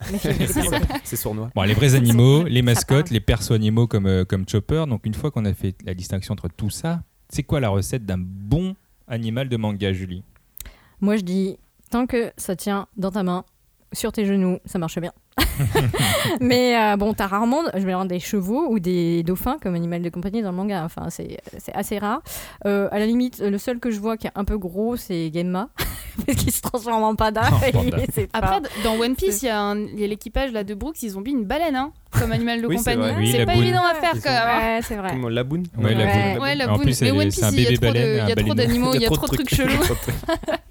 C'est 1.04 1.16
sournois. 1.16 1.50
Bon, 1.56 1.64
les 1.64 1.74
vrais 1.74 1.96
animaux, 1.96 2.44
les 2.44 2.62
mascottes, 2.62 3.10
les 3.10 3.20
persos 3.20 3.52
animaux 3.52 3.88
comme, 3.88 4.08
euh, 4.08 4.26
comme 4.26 4.48
Chopper. 4.48 4.86
Donc, 4.88 5.06
une 5.06 5.14
fois 5.14 5.32
qu'on 5.32 5.46
a 5.46 5.54
fait 5.54 5.76
la 5.86 5.94
distinction 5.94 6.34
entre 6.34 6.48
tout 6.50 6.70
ça, 6.70 7.02
c'est 7.30 7.44
quoi 7.44 7.60
la 7.60 7.70
recette 7.70 8.06
d'un 8.06 8.18
bon 8.20 8.76
animal 9.08 9.50
de 9.50 9.58
manga, 9.58 9.94
Julie? 9.94 10.24
Moi, 11.02 11.18
je 11.18 11.22
dis, 11.22 11.58
tant 11.90 12.06
que 12.06 12.32
ça 12.38 12.56
tient 12.56 12.88
dans 12.98 13.12
ta 13.12 13.24
main, 13.24 13.44
sur 13.94 14.12
tes 14.12 14.26
genoux, 14.26 14.60
ça 14.66 14.80
marche 14.80 15.00
bien. 15.00 15.12
Mais 16.42 16.78
euh, 16.78 16.98
bon, 16.98 17.14
t'as 17.14 17.28
rarement, 17.28 17.64
je 17.74 17.80
vais 17.86 17.92
avoir 17.92 18.06
des 18.06 18.20
chevaux 18.20 18.68
ou 18.70 18.80
des 18.80 19.24
dauphins 19.24 19.58
comme 19.62 19.76
animal 19.76 20.02
de 20.02 20.10
compagnie 20.10 20.42
dans 20.42 20.52
le 20.52 20.58
manga. 20.58 20.84
Enfin, 20.84 21.10
c'est 21.10 21.40
c'est 21.58 21.74
assez 21.74 21.98
rare. 21.98 22.22
Euh, 22.66 22.88
à 22.92 23.00
la 23.00 23.06
limite, 23.06 23.40
le 23.40 23.58
seul 23.58 23.80
que 23.80 23.92
je 23.92 24.00
vois 24.00 24.18
qui 24.18 24.28
est 24.28 24.32
un 24.36 24.46
peu 24.46 24.58
gros, 24.58 24.96
c'est 24.96 25.32
Genma. 25.34 25.70
Parce 26.26 26.38
qu'il 26.38 26.52
se 26.52 26.62
transforme 26.62 27.04
en 27.04 27.16
panda. 27.16 27.42
Panda. 27.74 27.98
Après, 28.34 28.60
dans 28.84 28.94
One 29.00 29.16
Piece, 29.16 29.42
il 29.42 29.46
y 29.48 29.50
a, 29.50 29.60
un- 29.62 29.78
il 29.88 30.00
y 30.00 30.04
a 30.04 30.08
l'équipage 30.08 30.52
là 30.52 30.64
de 30.64 30.74
Brooks, 30.74 31.02
ils 31.04 31.18
ont 31.18 31.22
mis 31.22 31.32
une 31.32 31.46
baleine 31.46 31.76
hein, 31.76 31.92
comme 32.12 32.32
animal 32.32 32.62
de 32.62 32.68
Oui, 32.68 32.78
compagnie. 32.78 33.04
Oui, 33.18 33.32
c'est 33.32 33.40
la 33.40 33.46
pas 33.46 33.54
boune. 33.54 33.64
évident 33.64 33.84
à 33.86 33.94
faire 33.96 34.12
quand 34.14 34.20
sont- 34.22 34.30
même. 34.30 34.42
hein. 34.48 34.76
Ouais, 34.78 34.80
c'est 34.88 34.96
vrai. 34.96 35.10
Comment 35.12 35.30
la 35.30 35.44
boune 35.44 35.66
Ouais, 35.78 35.94
la 35.94 36.06
Ouais. 36.06 36.34
boune. 36.34 36.42
Ouais, 36.44 36.56
la 36.56 36.70
En 36.72 36.76
boune. 36.76 36.84
plus, 36.84 37.02
Mais 37.02 37.12
One 37.12 37.32
c'est 37.32 37.42
Piece, 37.42 37.44
un 37.44 37.52
il 37.52 37.60
y 37.62 37.66
a 37.66 37.70
bébé 37.70 37.76
trop 37.78 37.88
de- 37.88 37.94
baleine, 37.94 38.10
il 38.12 38.16
y 38.16 38.20
a 38.20 38.24
un 38.24 38.28
trop 38.28 38.36
baleineau. 38.36 38.54
d'animaux, 38.56 38.92
il 38.96 39.02
y 39.02 39.06
a 39.06 39.10
trop 39.10 39.28
de 39.28 39.36
trucs. 39.36 39.50
trucs 39.50 39.56
chelous. 39.70 39.84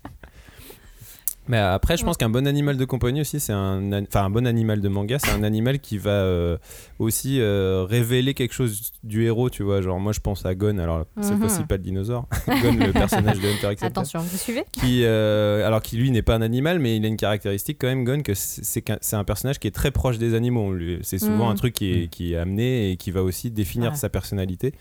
Mais 1.46 1.58
après, 1.58 1.96
je 1.96 2.04
pense 2.04 2.16
qu'un 2.16 2.30
bon 2.30 2.46
animal 2.46 2.76
de 2.78 2.84
compagnie 2.86 3.20
aussi, 3.20 3.38
c'est 3.38 3.52
un, 3.52 3.92
an- 3.92 4.04
enfin 4.08 4.24
un 4.24 4.30
bon 4.30 4.46
animal 4.46 4.80
de 4.80 4.88
manga, 4.88 5.18
c'est 5.18 5.30
un 5.30 5.42
animal 5.42 5.78
qui 5.78 5.98
va 5.98 6.10
euh, 6.10 6.56
aussi 6.98 7.38
euh, 7.40 7.84
révéler 7.88 8.32
quelque 8.34 8.54
chose 8.54 8.92
du 9.02 9.24
héros, 9.24 9.50
tu 9.50 9.62
vois. 9.62 9.82
Genre, 9.82 10.00
moi, 10.00 10.12
je 10.12 10.20
pense 10.20 10.46
à 10.46 10.54
Gon. 10.54 10.78
Alors, 10.78 11.04
cette 11.20 11.32
Mhm. 11.32 11.40
fois-ci, 11.40 11.64
pas 11.64 11.76
le 11.76 11.82
dinosaure. 11.82 12.26
Gon, 12.62 12.72
le 12.72 12.92
personnage 12.92 13.40
de 13.40 13.46
Hunter 13.48 13.72
x 13.72 13.82
Hunter. 13.82 13.86
Attention, 13.86 14.20
vous 14.20 14.38
suivez? 14.38 14.64
Qui, 14.72 15.02
euh, 15.04 15.66
alors, 15.66 15.82
qui 15.82 15.96
lui 15.98 16.10
n'est 16.10 16.22
pas 16.22 16.34
un 16.34 16.42
animal, 16.42 16.78
mais 16.78 16.96
il 16.96 17.04
a 17.04 17.08
une 17.08 17.16
caractéristique 17.18 17.76
quand 17.80 17.88
même, 17.88 18.04
Gon, 18.04 18.22
que 18.22 18.32
c'est 18.34 18.64
c'est 18.64 18.80
qu'un- 18.82 18.98
c'est 19.02 19.16
un 19.16 19.24
personnage 19.24 19.58
qui 19.58 19.68
est 19.68 19.72
très 19.74 19.90
proche 19.90 20.16
des 20.18 20.34
animaux. 20.34 20.74
C'est 21.02 21.18
souvent 21.18 21.46
Mhm. 21.46 21.52
un 21.52 21.54
truc 21.56 21.74
qui 21.74 21.92
est, 21.92 22.08
qui 22.08 22.32
est 22.32 22.36
amené 22.36 22.90
et 22.92 22.96
qui 22.96 23.10
va 23.10 23.22
aussi 23.22 23.50
définir 23.50 23.90
Ouais. 23.90 23.96
sa 23.96 24.08
personnalité. 24.08 24.72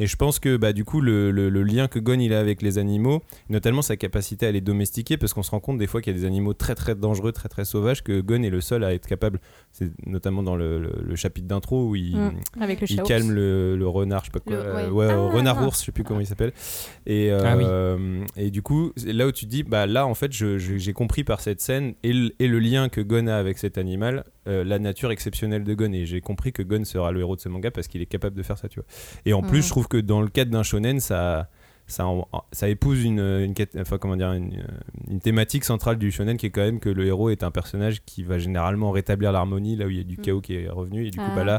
Et 0.00 0.06
je 0.06 0.16
pense 0.16 0.38
que 0.40 0.56
bah, 0.56 0.72
du 0.72 0.84
coup, 0.84 1.00
le, 1.00 1.30
le- 1.30 1.50
le 1.50 1.62
lien 1.62 1.86
que 1.86 1.98
Gon 2.00 2.18
il 2.18 2.32
a 2.32 2.40
avec 2.40 2.62
les 2.62 2.78
animaux, 2.78 3.22
notamment 3.50 3.82
sa 3.82 3.96
capacité 3.96 4.46
à 4.46 4.50
les 4.50 4.60
domestiquer, 4.62 5.16
parce 5.18 5.34
qu'on 5.34 5.42
se 5.44 5.50
rend 5.52 5.60
compte 5.60 5.78
des 5.78 5.86
fois 5.86 6.00
qu'il 6.00 6.12
y 6.12 6.16
a 6.16 6.18
des 6.18 6.26
animaux 6.26 6.54
très 6.54 6.74
très 6.74 6.94
dangereux, 6.94 7.32
très 7.32 7.48
très 7.50 7.64
sauvages, 7.66 8.02
que 8.02 8.20
Gon 8.20 8.42
est 8.42 8.50
le 8.50 8.60
seul 8.62 8.82
à 8.82 8.94
être 8.94 9.06
capable. 9.06 9.40
C'est 9.72 9.90
notamment 10.06 10.42
dans 10.42 10.56
le, 10.56 10.78
le- 10.80 11.02
le 11.04 11.16
chapitre 11.16 11.46
d'intro 11.46 11.86
où 11.90 11.96
il, 11.96 12.16
Mm. 12.16 12.32
Avec 12.60 12.80
le 12.80 12.90
il 12.90 12.96
chat 12.96 13.02
calme 13.02 13.30
le, 13.30 13.76
le 13.76 13.86
renard, 13.88 14.20
je 14.24 14.26
sais 14.26 14.30
pas 14.32 14.40
quoi, 14.40 14.52
Le- 14.56 14.62
euh, 14.62 14.90
ouais. 14.90 15.06
ouais, 15.06 15.12
Ah, 15.12 15.36
renard 15.36 15.66
ours, 15.66 15.80
je 15.80 15.84
sais 15.86 15.92
plus 15.92 16.02
comment 16.02 16.20
il 16.20 16.26
s'appelle. 16.26 16.52
Et, 17.06 17.30
Ah 17.30 17.56
oui. 17.56 17.64
euh, 17.66 18.24
et 18.36 18.50
du 18.50 18.62
coup, 18.62 18.92
c'est 18.96 19.12
là 19.12 19.26
où 19.26 19.32
tu 19.32 19.44
te 19.44 19.50
dis, 19.50 19.62
bah 19.62 19.86
là 19.86 20.06
en 20.06 20.14
fait, 20.14 20.32
j'ai 20.32 20.92
compris 20.94 21.24
par 21.24 21.40
cette 21.40 21.60
scène 21.60 21.92
et 22.02 22.12
le, 22.14 22.30
et 22.38 22.48
le 22.48 22.58
lien 22.58 22.88
que 22.88 23.02
Gon 23.02 23.26
a 23.26 23.34
avec 23.36 23.58
cet 23.58 23.76
animal, 23.76 24.24
euh, 24.48 24.64
la 24.64 24.78
nature 24.78 25.10
exceptionnelle 25.10 25.64
de 25.64 25.74
Gon. 25.74 25.92
Et 25.92 26.06
j'ai 26.06 26.20
compris 26.20 26.52
que 26.52 26.62
Gon 26.62 26.84
sera 26.84 27.12
le 27.12 27.20
héros 27.20 27.36
de 27.36 27.40
ce 27.40 27.48
manga 27.48 27.70
parce 27.70 27.88
qu'il 27.88 28.00
est 28.02 28.06
capable 28.06 28.36
de 28.36 28.42
faire 28.42 28.58
ça, 28.58 28.68
tu 28.68 28.80
vois. 28.80 28.86
Et 29.26 29.32
en 29.32 29.42
plus, 29.42 29.58
Mhm. 29.58 29.62
je 29.64 29.68
trouve 29.68 29.88
que 29.88 29.96
dans 29.98 30.20
le 30.22 30.28
cadre 30.28 30.50
d'un 30.50 30.62
shonen, 30.62 31.00
ça. 31.00 31.48
Ça, 31.86 32.06
en- 32.06 32.28
ça 32.52 32.68
épouse 32.68 33.02
une, 33.02 33.18
une, 33.18 33.52
quête- 33.52 33.76
enfin, 33.80 33.98
comment 33.98 34.14
dire, 34.16 34.32
une, 34.32 34.64
une 35.08 35.18
thématique 35.18 35.64
centrale 35.64 35.98
du 35.98 36.12
shonen 36.12 36.36
qui 36.36 36.46
est 36.46 36.50
quand 36.50 36.60
même 36.60 36.78
que 36.78 36.88
le 36.88 37.04
héros 37.04 37.30
est 37.30 37.42
un 37.42 37.50
personnage 37.50 38.04
qui 38.04 38.22
va 38.22 38.38
généralement 38.38 38.92
rétablir 38.92 39.32
l'harmonie 39.32 39.74
là 39.74 39.86
où 39.86 39.90
il 39.90 39.96
y 39.96 40.00
a 40.00 40.04
du 40.04 40.16
Mm. 40.16 40.20
chaos 40.22 40.40
qui 40.40 40.54
est 40.54 40.68
revenu 40.68 41.06
et 41.08 41.10
du 41.10 41.18
coup 41.18 41.24
Ah. 41.26 41.34
bah 41.34 41.42
là 41.42 41.58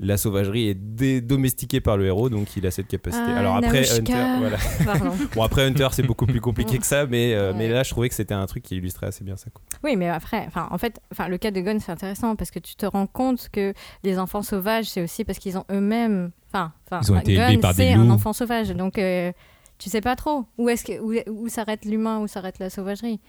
la 0.00 0.16
sauvagerie 0.16 0.68
est 0.70 1.20
domestiquée 1.20 1.80
par 1.80 1.96
le 1.96 2.06
héros 2.06 2.28
donc 2.28 2.56
il 2.56 2.66
a 2.66 2.70
cette 2.72 2.88
capacité 2.88 3.24
Ah, 3.28 3.38
alors 3.38 3.56
après. 3.56 3.88
Hunter 3.92 4.24
voilà 4.38 4.56
bon 5.34 5.42
après 5.42 5.62
Hunter 5.64 5.88
c'est 5.92 6.02
beaucoup 6.02 6.26
plus 6.26 6.40
compliqué 6.40 6.78
que 6.78 6.86
ça 6.86 7.06
mais, 7.06 7.32
euh, 7.34 7.52
Ouais. 7.52 7.58
mais 7.58 7.68
là 7.68 7.82
je 7.84 7.90
trouvais 7.90 8.08
que 8.08 8.14
c'était 8.14 8.34
un 8.34 8.46
truc 8.46 8.64
qui 8.64 8.76
illustrait 8.76 9.06
assez 9.06 9.22
bien 9.24 9.36
ça 9.36 9.50
quoi. 9.50 9.62
Oui, 9.84 9.96
mais 9.96 10.08
après, 10.08 10.44
enfin, 10.46 10.66
en 10.70 10.78
fait, 10.78 10.98
enfin, 11.12 11.28
le 11.28 11.36
cas 11.36 11.50
de 11.50 11.60
Gon, 11.60 11.78
c'est 11.78 11.92
intéressant 11.92 12.36
parce 12.36 12.50
que 12.50 12.58
tu 12.58 12.74
te 12.74 12.86
rends 12.86 13.06
compte 13.06 13.50
que 13.52 13.74
les 14.02 14.18
enfants 14.18 14.40
sauvages, 14.42 14.86
c'est 14.86 15.02
aussi 15.02 15.24
parce 15.24 15.38
qu'ils 15.38 15.58
ont 15.58 15.64
eux-mêmes, 15.70 16.30
enfin, 16.50 16.72
enfin, 16.90 17.00
Ils 17.04 17.12
ont 17.12 17.20
été 17.20 17.34
Gon, 17.36 17.42
élevés 17.48 17.58
par 17.58 17.74
des 17.74 17.82
c'est 17.82 17.92
un 17.92 18.08
enfant 18.08 18.32
sauvage, 18.32 18.70
donc 18.70 18.96
euh, 18.98 19.30
tu 19.78 19.90
sais 19.90 20.00
pas 20.00 20.16
trop 20.16 20.46
où 20.56 20.70
est-ce 20.70 20.84
que 20.84 20.98
où, 21.00 21.14
où 21.30 21.48
s'arrête 21.48 21.84
l'humain, 21.84 22.18
où 22.20 22.26
s'arrête 22.26 22.58
la 22.58 22.70
sauvagerie. 22.70 23.20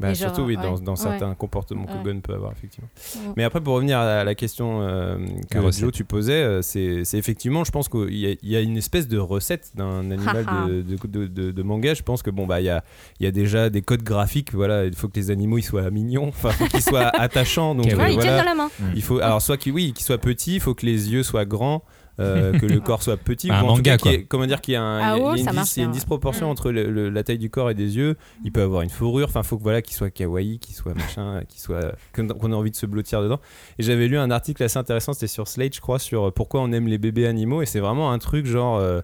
Bah, 0.00 0.08
genre, 0.14 0.16
surtout 0.34 0.42
oui, 0.42 0.56
dans, 0.56 0.74
ouais, 0.76 0.80
dans 0.82 0.92
ouais. 0.92 0.96
certains 0.96 1.34
comportements 1.34 1.84
que 1.84 1.92
Ouais. 1.92 2.14
Gon 2.14 2.20
peut 2.20 2.32
avoir 2.34 2.50
effectivement 2.52 2.88
Mm. 3.14 3.32
mais 3.36 3.44
après 3.44 3.60
pour 3.60 3.74
revenir 3.74 3.98
à 3.98 4.24
la 4.24 4.34
question 4.34 4.80
euh, 4.82 5.18
que. 5.50 5.70
Joe 5.70 5.92
tu 5.92 6.04
posais 6.04 6.42
euh, 6.42 6.62
c'est 6.62 7.02
effectivement 7.12 7.62
je 7.64 7.70
pense 7.70 7.88
qu'il 7.90 8.14
y, 8.16 8.26
a- 8.26 8.34
il 8.42 8.48
y 8.48 8.56
a 8.56 8.60
une 8.60 8.76
espèce 8.78 9.06
de 9.06 9.18
recette 9.18 9.72
d'un 9.76 10.10
animal 10.10 10.46
de, 10.66 10.82
de, 10.82 10.96
de- 11.06 11.26
de- 11.26 11.50
de 11.52 11.62
manga 11.62 11.92
je 11.94 12.02
pense 12.02 12.22
que 12.22 12.30
bon 12.30 12.46
bah 12.46 12.60
il 12.60 12.64
y 12.64 12.70
a, 12.70 12.82
il 13.20 13.24
y 13.24 13.26
a 13.26 13.30
déjà 13.32 13.68
des 13.70 13.82
codes 13.82 14.02
graphiques 14.02 14.54
voilà 14.54 14.86
il 14.86 14.94
faut 14.94 15.08
que 15.08 15.16
les 15.20 15.30
animaux 15.30 15.58
ils 15.58 15.62
soient 15.62 15.90
mignons 15.90 16.28
enfin 16.28 16.50
faut 16.50 16.66
qu'ils 16.66 16.82
soient 16.82 17.08
attachants 17.14 17.74
donc 17.74 17.86
euh, 17.92 17.96
Ouais, 17.96 18.12
ils 18.12 18.14
voilà. 18.14 18.22
tiennent 18.22 18.36
dans 18.38 18.44
la 18.50 18.54
main. 18.54 18.70
Il 18.96 19.02
faut 19.02 19.18
alors 19.20 19.42
soit 19.42 19.56
qu'il 19.58 19.72
oui, 19.72 19.92
qu'il 19.92 20.04
soit 20.04 20.18
petit, 20.18 20.54
il 20.54 20.60
faut 20.60 20.74
que 20.74 20.86
les 20.86 21.12
yeux 21.12 21.22
soient 21.22 21.44
grands, 21.44 21.82
euh, 22.22 22.58
que 22.58 22.66
le 22.66 22.80
corps 22.80 23.02
soit 23.02 23.16
petit, 23.16 23.48
Bah, 23.48 23.58
un 23.58 23.62
ou 23.62 23.66
en 23.66 23.68
tout 23.70 23.76
manga, 23.78 23.96
cas 23.98 24.10
ait- 24.10 24.24
comment 24.24 24.46
dire 24.46 24.60
qu'il 24.60 24.74
y 24.74 24.76
a, 24.76 24.82
un- 24.82 24.98
Ah 25.00 25.16
y 25.18 25.20
a- 25.20 25.36
une, 25.36 25.44
marche 25.54 25.68
dis- 25.68 25.74
il 25.76 25.78
y 25.78 25.80
a 25.80 25.84
une 25.84 25.90
bien. 25.90 25.94
disproportion 25.98 26.50
entre 26.50 26.70
le- 26.70 26.90
le- 26.90 27.10
la 27.10 27.22
taille 27.24 27.38
du 27.38 27.50
corps 27.50 27.70
et 27.70 27.74
des 27.74 27.96
yeux. 27.96 28.16
Il 28.44 28.52
peut 28.52 28.62
avoir 28.62 28.82
une 28.82 28.90
fourrure, 28.90 29.26
enfin 29.28 29.42
faut 29.42 29.58
que 29.58 29.62
voilà 29.62 29.82
qu'il 29.82 29.94
soit 29.94 30.10
kawaii, 30.10 30.58
qu'il 30.58 30.74
soit 30.74 30.94
machin, 30.94 31.42
qu'il 31.48 31.60
soit 31.60 31.94
qu'on 32.14 32.26
qu'on 32.28 32.52
a 32.52 32.56
envie 32.56 32.70
de 32.70 32.76
se 32.76 32.86
blottir 32.86 33.22
dedans. 33.22 33.40
Et 33.78 33.82
j'avais 33.82 34.08
lu 34.08 34.16
un 34.18 34.30
article 34.30 34.62
assez 34.62 34.78
intéressant, 34.78 35.12
c'était 35.12 35.26
sur 35.26 35.48
Slate, 35.48 35.74
je 35.74 35.80
crois, 35.80 35.98
sur 35.98 36.28
euh, 36.28 36.30
pourquoi 36.30 36.60
on 36.62 36.72
aime 36.72 36.86
les 36.88 36.98
bébés 36.98 37.26
animaux 37.26 37.62
et 37.62 37.66
c'est 37.66 37.80
vraiment 37.80 38.12
un 38.12 38.18
truc 38.18 38.46
genre 38.46 38.76
euh, 38.78 39.00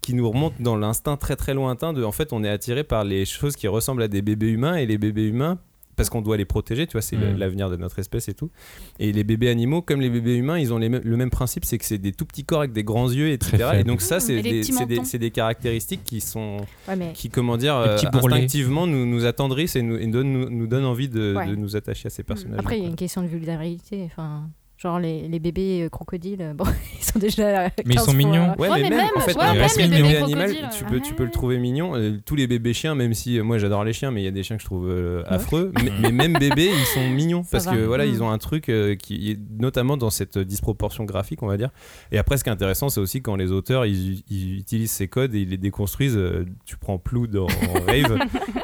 qui 0.00 0.14
nous 0.14 0.28
remonte 0.28 0.54
dans 0.60 0.76
l'instinct 0.76 1.16
très 1.16 1.36
très 1.36 1.54
lointain 1.54 1.92
de 1.92 2.02
en 2.02 2.10
fait 2.12 2.32
on 2.32 2.42
est 2.42 2.48
attiré 2.48 2.82
par 2.82 3.04
les 3.04 3.24
choses 3.24 3.54
qui 3.54 3.68
ressemblent 3.68 4.02
à 4.02 4.08
des 4.08 4.20
bébés 4.20 4.48
humains 4.50 4.74
et 4.74 4.84
les 4.86 4.98
bébés 4.98 5.28
humains 5.28 5.58
parce 5.96 6.10
qu'on 6.10 6.22
doit 6.22 6.36
les 6.36 6.44
protéger, 6.44 6.86
tu 6.86 6.92
vois, 6.92 7.02
c'est 7.02 7.16
Mm. 7.16 7.36
l'avenir 7.38 7.70
de 7.70 7.76
notre 7.76 7.98
espèce 7.98 8.28
et 8.28 8.34
tout. 8.34 8.50
Et 8.98 9.12
les 9.12 9.24
bébés 9.24 9.48
animaux, 9.48 9.82
comme 9.82 10.00
les 10.00 10.10
bébés 10.10 10.36
humains, 10.36 10.58
ils 10.58 10.72
ont 10.72 10.78
les 10.78 10.88
le 10.88 11.16
même 11.16 11.30
principe, 11.30 11.64
c'est 11.64 11.78
que 11.78 11.84
c'est 11.84 11.98
des 11.98 12.12
tout 12.12 12.24
petits 12.26 12.44
corps 12.44 12.60
avec 12.60 12.72
des 12.72 12.84
grands 12.84 13.10
yeux, 13.10 13.30
etc. 13.30 13.70
Et 13.80 13.84
donc 13.84 14.00
ça, 14.00 14.16
Mm, 14.16 14.20
c'est 14.20 14.42
des 14.42 15.18
des, 15.18 15.30
caractéristiques 15.30 16.04
qui 16.04 16.20
sont, 16.20 16.58
Ouais, 16.88 16.96
mais 16.96 17.12
qui 17.14 17.30
comment 17.30 17.56
dire, 17.56 17.74
euh, 17.76 17.96
instinctivement 17.96 18.86
nous, 18.86 19.06
nous 19.06 19.24
attendrissent 19.26 19.76
et 19.76 19.82
nous, 19.82 19.96
et 19.96 20.06
donnent, 20.06 20.32
nous, 20.32 20.50
nous 20.50 20.66
donnent 20.66 20.84
envie 20.84 21.08
de, 21.08 21.34
Ouais. 21.34 21.48
de 21.48 21.54
nous 21.56 21.76
attacher 21.76 22.06
à 22.06 22.10
ces 22.10 22.22
personnages. 22.22 22.58
après, 22.60 22.78
il 22.78 22.82
y 22.82 22.86
a 22.86 22.88
une 22.88 22.96
question 22.96 23.22
de 23.22 23.26
vulnérabilité. 23.28 24.02
Enfin, 24.04 24.48
Genre 24.86 25.00
les, 25.00 25.26
les 25.26 25.40
bébés 25.40 25.82
euh, 25.82 25.88
crocodiles, 25.88 26.40
euh, 26.42 26.54
bon, 26.58 26.64
ils 27.00 27.04
sont 27.04 27.18
déjà. 27.18 27.64
Mais 27.64 27.72
ils 27.86 27.94
15 27.94 27.98
sont 28.04 28.04
fois- 28.12 28.14
mignons. 28.14 28.54
Ouais, 28.56 28.68
Ouais, 28.68 28.82
mais, 28.82 28.82
mais 28.84 28.90
même, 28.90 28.98
même, 28.98 29.08
en 29.16 29.20
fait, 29.20 29.36
ouais, 29.36 29.44
même 29.46 29.56
les 29.78 29.86
bébé 29.88 30.02
bébés 30.02 30.16
animal, 30.18 30.46
crocodiles, 30.52 30.68
tu 30.78 30.84
peux, 30.84 31.00
tu 31.00 31.14
peux 31.14 31.24
le 31.24 31.30
trouver 31.32 31.58
mignon. 31.58 31.96
Euh, 31.96 32.18
tous 32.24 32.36
les 32.36 32.46
bébés 32.46 32.72
chiens, 32.72 32.94
même 32.94 33.12
si 33.14 33.36
euh, 33.38 33.42
moi 33.42 33.58
j'adore 33.58 33.82
les 33.82 33.92
chiens, 33.92 34.12
mais 34.12 34.22
il 34.22 34.24
y 34.24 34.28
a 34.28 34.30
des 34.30 34.44
chiens 34.44 34.56
que 34.56 34.62
je 34.62 34.66
trouve 34.66 34.88
euh, 34.88 35.22
affreux. 35.26 35.72
mais, 35.82 35.90
mais 36.02 36.12
même 36.12 36.34
bébés, 36.34 36.70
ils 36.72 36.84
sont 36.86 37.08
mignons 37.10 37.42
Ça 37.42 37.48
parce 37.52 37.64
va. 37.66 37.72
que 37.74 37.78
voilà, 37.84 38.06
Mm. 38.06 38.10
ils 38.10 38.22
ont 38.22 38.30
un 38.30 38.38
truc 38.38 38.68
euh, 38.68 38.94
qui 38.94 39.32
est 39.32 39.38
notamment 39.58 39.96
dans 39.96 40.10
cette 40.10 40.38
disproportion 40.38 41.02
graphique, 41.04 41.42
on 41.42 41.48
va 41.48 41.56
dire. 41.56 41.70
Et 42.12 42.18
après, 42.18 42.36
ce 42.36 42.44
qui 42.44 42.50
est 42.50 42.52
intéressant, 42.52 42.88
c'est 42.88 43.00
aussi 43.00 43.20
quand 43.22 43.34
les 43.34 43.50
auteurs 43.50 43.86
ils, 43.86 44.22
ils 44.30 44.58
utilisent 44.58 44.92
ces 44.92 45.08
codes 45.08 45.34
et 45.34 45.40
ils 45.40 45.48
les 45.48 45.56
déconstruisent. 45.56 46.16
Euh, 46.16 46.44
tu 46.64 46.76
prends 46.76 46.98
Plou 46.98 47.26
dans 47.26 47.46
Rave, 47.88 48.18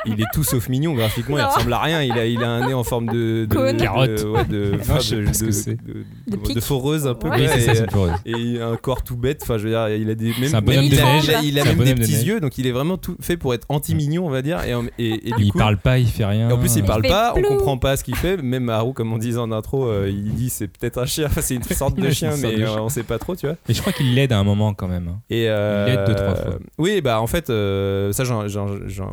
il 0.07 0.21
est 0.21 0.27
tout 0.33 0.45
sauf 0.45 0.69
mignon 0.69 0.95
graphiquement, 0.95 1.37
il 1.39 1.43
Non. 1.43 1.49
ressemble 1.49 1.73
à 1.73 1.79
rien. 1.81 2.03
Il 2.03 2.13
a, 2.13 2.27
il 2.27 2.43
a 2.45 2.49
un 2.49 2.67
nez 2.69 2.75
en 2.75 2.85
forme 2.85 3.07
de, 3.07 3.47
de, 3.49 3.55
Cône. 3.55 3.77
de- 3.77 3.83
Carotte. 3.83 4.09
ouais, 4.25 4.45
de, 4.45 4.71
de- 4.73 5.73
de-. 5.83 6.05
De- 6.27 6.55
De 6.55 6.61
foreuse 6.61 7.07
un 7.07 7.15
peu. 7.15 7.29
Ouais. 7.29 7.47
Quoi, 7.47 7.59
ça, 7.61 7.73
et- 7.73 7.91
foreuse. 7.91 8.13
un 8.61 8.77
corps 8.77 9.03
tout 9.03 9.17
bête. 9.17 9.41
Enfin, 9.43 9.59
je 9.59 9.65
veux 9.65 9.71
dire, 9.71 9.89
il 9.89 10.09
a 10.11 10.15
des 10.15 10.27
même, 10.27 10.35
C'est 10.45 10.55
un 10.55 10.61
même- 10.61 10.65
bonhomme 10.65 10.85
il 10.85 10.91
neige. 10.97 11.25
il 11.25 11.35
a, 11.35 11.43
il 11.43 11.59
a 11.61 11.65
même 11.65 11.79
des 11.85 11.95
petits 11.95 12.13
neige. 12.13 12.25
yeux, 12.25 12.41
donc 12.41 12.59
il 12.59 12.67
est 12.67 12.73
vraiment 12.73 12.97
tout 12.97 13.17
fait 13.21 13.37
pour 13.37 13.55
être 13.55 13.67
anti-mignon, 13.69 14.27
on 14.27 14.31
va 14.31 14.43
dire. 14.43 14.63
Et, 14.65 14.75
en- 14.75 14.85
et, 14.99 15.29
et 15.29 15.33
du 15.33 15.45
il 15.45 15.53
coup, 15.53 15.59
parle 15.59 15.79
pas, 15.79 15.99
il 15.99 16.07
fait 16.09 16.25
rien. 16.25 16.51
et 16.51 16.53
en 16.53 16.59
plus, 16.59 16.75
il 16.77 16.85
parle 16.85 17.03
fait 17.03 17.09
pas, 17.09 17.33
on 17.37 17.41
plou. 17.41 17.49
comprend 17.49 17.79
pas 17.79 17.97
ce 17.97 18.05
qu'il 18.05 18.17
fait. 18.17 18.37
Même 18.37 18.69
Haru, 18.69 18.93
comme 18.93 19.13
on 19.13 19.19
disait 19.19 19.39
en 19.39 19.53
intro, 19.53 19.87
euh, 19.87 20.09
il 20.11 20.35
dit 20.35 20.51
c'est 20.51 20.69
peut-être 20.69 20.99
un 20.99 21.07
chien. 21.07 21.29
C'est 21.41 21.55
une 21.57 21.63
sorte 21.63 21.97
de 21.99 22.11
chien, 22.11 22.33
mais 22.41 22.57
de 22.57 22.63
euh, 22.63 22.81
on 22.81 22.89
sait 22.89 23.03
pas 23.03 23.19
trop, 23.19 23.35
tu 23.37 23.47
vois. 23.47 23.57
Et 23.69 23.75
je 23.75 23.81
crois 23.81 23.93
qu'il 23.93 24.15
l'aide 24.15 24.33
à 24.33 24.39
un 24.39 24.45
moment 24.45 24.75
quand 24.75 24.89
même. 24.89 25.09
hein. 25.09 25.21
Et 25.31 25.49
euh, 25.49 25.87
Il 25.89 25.95
l'aide 25.95 26.07
deux, 26.07 26.15
trois 26.15 26.35
fois. 26.35 26.59
Oui, 26.79 27.01
bah 27.01 27.21
en 27.21 27.27
fait, 27.27 27.51
euh, 27.51 28.13
ça 28.13 28.25
j'en, 28.25 28.47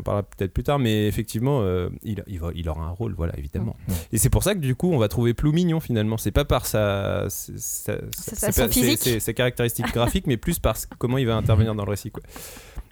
parlerai 0.04 0.24
peut-être 0.38 0.54
plus 0.54 0.64
tard, 0.64 0.80
mais 0.80 1.08
effectivement, 1.08 1.62
euh, 1.64 1.90
il, 2.04 2.24
il, 2.28 2.40
va- 2.40 2.52
il 2.56 2.68
aura 2.70 2.84
un 2.84 2.90
rôle, 2.92 3.14
voilà, 3.18 3.34
évidemment. 3.38 3.76
Et 4.12 4.18
c'est 4.18 4.30
pour 4.30 4.44
ça 4.44 4.54
que 4.54 4.60
du 4.60 4.76
coup, 4.76 4.92
on 4.92 4.98
va 4.98 5.08
trouver 5.08 5.34
Plou 5.34 5.52
mignon 5.52 5.80
finalement. 5.80 6.18
C'est 6.18 6.32
pas 6.32 6.46
par 6.46 6.66
sa, 6.80 7.30
sa, 7.30 8.36
sa- 8.36 8.52
Sa- 8.52 8.68
physique. 8.70 9.22
ses 9.22 9.34
caractéristiques 9.34 9.94
graphiques, 9.94 10.28
mais 10.28 10.38
plus 10.38 10.60
par 10.60 10.76
comment 10.98 11.18
il 11.18 11.26
va 11.28 11.36
intervenir 11.36 11.76
dans 11.76 11.86
le 11.86 11.92
récit, 11.92 12.12
quoi. 12.12 12.24